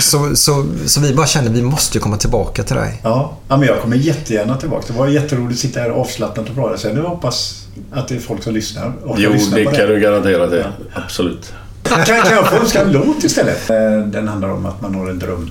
så, 0.00 0.36
så, 0.36 0.66
så 0.86 1.00
vi 1.00 1.14
bara 1.14 1.26
känner 1.26 1.50
vi 1.50 1.62
måste 1.62 1.98
ju 1.98 2.02
komma 2.02 2.16
tillbaka 2.16 2.62
till 2.62 2.76
dig. 2.76 3.00
Ja. 3.02 3.36
ja, 3.48 3.56
men 3.56 3.68
jag 3.68 3.80
kommer 3.80 3.96
jättegärna 3.96 4.56
tillbaka. 4.56 4.84
Det 4.86 4.98
var 4.98 5.06
jätteroligt 5.08 5.52
att 5.52 5.58
sitta 5.60 5.80
här 5.80 5.90
avslappnat 5.90 6.48
och 6.48 6.54
prata. 6.54 6.78
Sen 6.78 6.96
jag 6.96 7.02
hoppas 7.02 7.66
att 7.92 8.08
det 8.08 8.14
är 8.16 8.20
folk 8.20 8.42
som 8.42 8.54
lyssnar. 8.54 8.92
Och 9.04 9.16
Jo, 9.18 9.32
lyssnar 9.32 9.58
det 9.58 9.64
kan 9.64 9.88
du 9.88 10.00
garantera 10.00 10.46
det. 10.46 10.72
Absolut. 10.94 11.52
Kan, 11.82 12.04
kan 12.04 12.16
jag 12.16 12.48
få 12.50 12.56
önska 12.56 12.80
en 12.80 12.92
låt 12.92 13.24
istället? 13.24 13.70
Eh, 13.70 13.76
Den 14.06 14.28
handlar 14.28 14.48
om 14.48 14.66
att 14.66 14.80
man 14.80 14.94
har 14.94 15.10
en 15.10 15.18
dröm. 15.18 15.50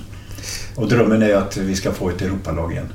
Och 0.74 0.88
drömmen 0.88 1.22
är 1.22 1.34
att 1.34 1.56
vi 1.56 1.76
ska 1.76 1.92
få 1.92 2.08
ett 2.10 2.22
Europalag 2.22 2.72
igen. 2.72 2.88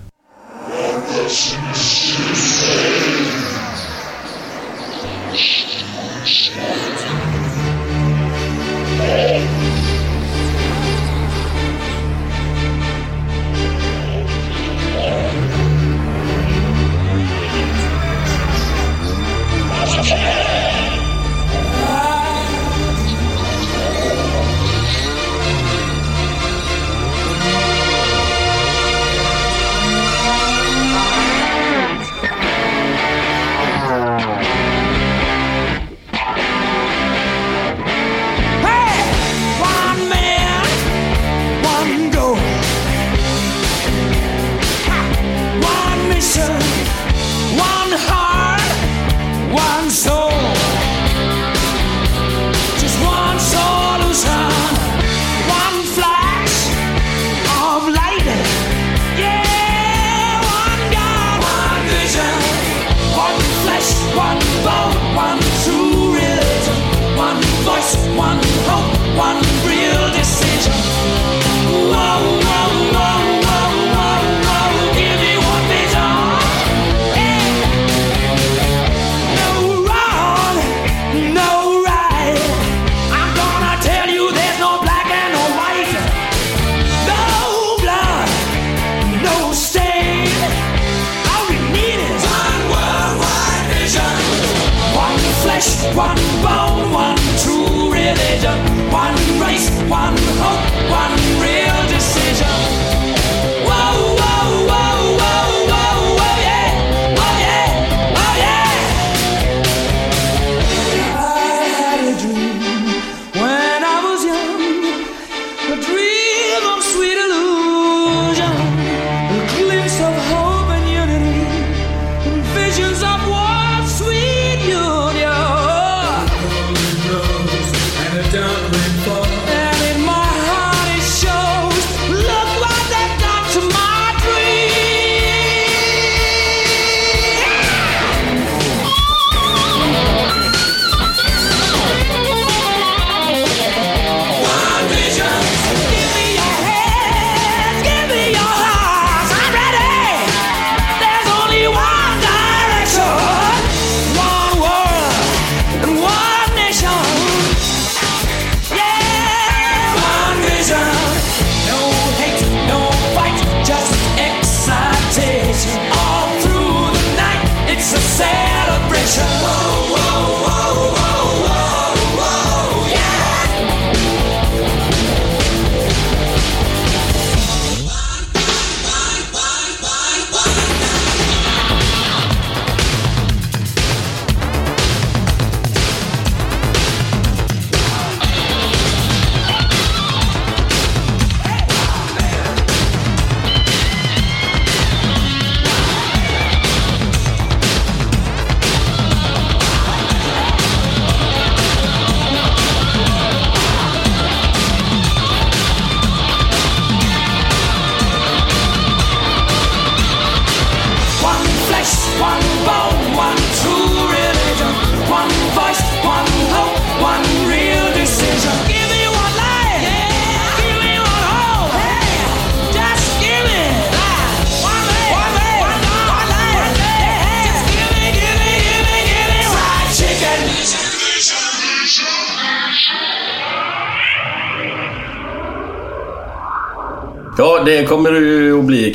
Yeah. 9.08 9.48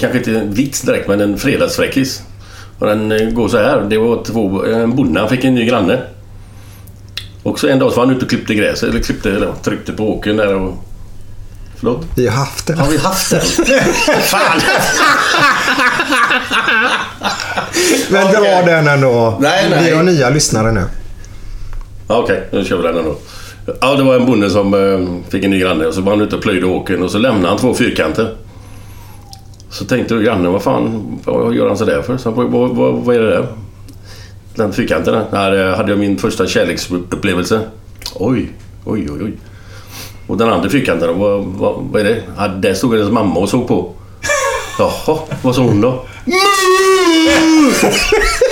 Kanske 0.03 0.19
inte 0.19 0.41
en 0.41 0.55
vits 0.55 0.81
direkt 0.81 1.09
men 1.09 1.20
en 1.20 1.39
fredagsfräckis. 1.39 2.23
Och 2.79 2.87
den 2.87 3.12
eh, 3.12 3.31
går 3.31 3.49
så 3.49 3.59
här. 3.59 3.87
Det 3.91 3.99
var 3.99 4.24
två, 4.24 4.65
en 4.65 4.97
bonde, 4.97 5.20
han 5.20 5.29
fick 5.29 5.45
en 5.45 5.55
ny 5.55 5.65
granne. 5.65 6.03
Och 7.43 7.61
så 7.61 7.69
en 7.69 7.79
dag 7.79 7.93
så 7.93 7.97
var 7.97 8.07
han 8.07 8.16
ute 8.16 8.24
och 8.24 8.31
klippte 8.31 8.55
gräset, 8.55 8.89
eller 8.89 9.01
klippte, 9.01 9.31
eller 9.31 9.53
tryckte 9.65 9.93
på 9.93 10.16
åkern 10.16 10.37
där 10.37 10.55
och... 10.55 10.74
Förlåt? 11.77 12.07
Vi 12.16 12.27
har 12.27 12.37
haft 12.37 12.66
den. 12.66 12.79
Har 12.79 12.91
vi 12.91 12.99
haft 12.99 13.31
den? 13.31 13.41
Fan! 14.23 14.61
Men 18.11 18.33
dra 18.33 18.41
Okej. 18.41 18.62
den 18.66 18.89
ändå. 18.89 19.39
Nej, 19.41 19.66
nej. 19.70 19.85
Vi 19.85 19.97
har 19.97 20.03
nya 20.03 20.31
lyssnare 20.31 20.73
nu. 20.73 20.85
Okej, 22.07 22.49
nu 22.53 22.65
kör 22.65 22.77
vi 22.77 22.83
den 22.83 22.97
ändå. 22.99 23.16
Ja, 23.81 23.95
det 23.95 24.03
var 24.03 24.15
en 24.15 24.27
bonde 24.27 24.51
som 24.51 24.74
eh, 24.74 25.31
fick 25.31 25.45
en 25.45 25.51
ny 25.51 25.59
granne 25.59 25.87
och 25.87 25.95
så 25.95 26.01
var 26.01 26.12
han 26.12 26.20
ute 26.20 26.37
och 26.37 26.43
plöjde 26.43 26.66
åkern 26.66 27.03
och 27.03 27.11
så 27.11 27.19
lämnade 27.19 27.49
han 27.49 27.59
två 27.59 27.74
fyrkanter. 27.74 28.37
Så 29.73 29.85
tänkte 29.85 30.15
grannen, 30.15 30.53
vad 30.53 30.62
fan 30.62 31.19
vad 31.24 31.55
gör 31.55 31.69
han 31.69 31.77
sådär 31.77 32.03
för? 32.03 32.16
Så 32.16 32.31
vad, 32.31 32.51
vad, 32.51 32.97
vad 32.97 33.16
är 33.16 33.20
det 33.20 33.31
där? 33.31 33.47
Den 34.55 34.73
fyrkanten 34.73 35.15
där. 35.15 35.24
Där 35.31 35.77
hade 35.77 35.90
jag 35.90 35.99
min 35.99 36.19
första 36.19 36.47
kärleksupplevelse. 36.47 37.61
Oj, 38.15 38.53
oj, 38.85 39.09
oj, 39.11 39.24
oj. 39.24 39.32
Och 40.27 40.36
den 40.36 40.49
andra 40.49 40.70
fyrkanten, 40.70 41.19
vad, 41.19 41.44
vad, 41.44 41.74
vad 41.93 42.01
är 42.01 42.05
det? 42.05 42.23
Ja, 42.36 42.49
där 42.49 42.74
stod 42.74 42.94
hennes 42.94 43.11
mamma 43.11 43.40
och 43.40 43.49
såg 43.49 43.69
på. 43.69 43.93
Jaha, 44.78 45.19
vad 45.43 45.55
sa 45.55 45.62
hon 45.62 45.81
då? 45.81 46.05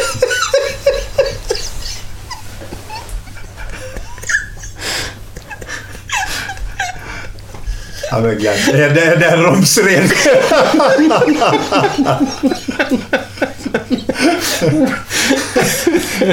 Ja, 8.10 8.20
men 8.20 8.30
gud. 8.30 8.50
Det 8.72 8.84
är- 8.84 9.16
det 9.16 9.26
är- 9.26 9.36
rumsren. 9.36 10.08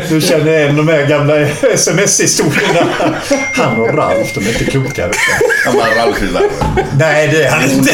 Du 0.09 0.21
känner 0.21 0.51
igen 0.59 0.75
de 0.77 0.87
här 0.87 1.05
gamla 1.05 1.39
sms-historierna. 1.73 2.87
Han 3.53 3.79
och 3.81 3.97
Ralf, 3.97 4.33
de 4.33 4.39
är 4.45 4.49
inte 4.49 4.65
kloka. 4.65 5.09
Han 5.65 5.73
bara 5.77 6.05
Ralf 6.05 6.21
i 6.21 6.25
Nej, 6.99 7.27
det 7.27 7.43
är 7.43 7.49
han 7.51 7.63
inte. 7.71 7.93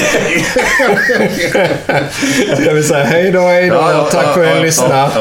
Ska 2.61 2.71
vi 2.73 2.83
säga 2.83 3.03
hej 3.03 3.31
då, 3.31 3.39
hej 3.41 3.69
då. 3.69 4.07
Tack 4.11 4.33
för 4.33 4.41
att 4.43 4.47
ni 4.49 4.53
har 4.55 4.61
lyssnat. 4.65 5.13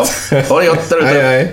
Ha 0.48 0.60
det 0.60 0.66
gott 0.66 0.88
där 0.88 0.98
ute. 0.98 1.06
Hej, 1.08 1.22
hej. 1.22 1.52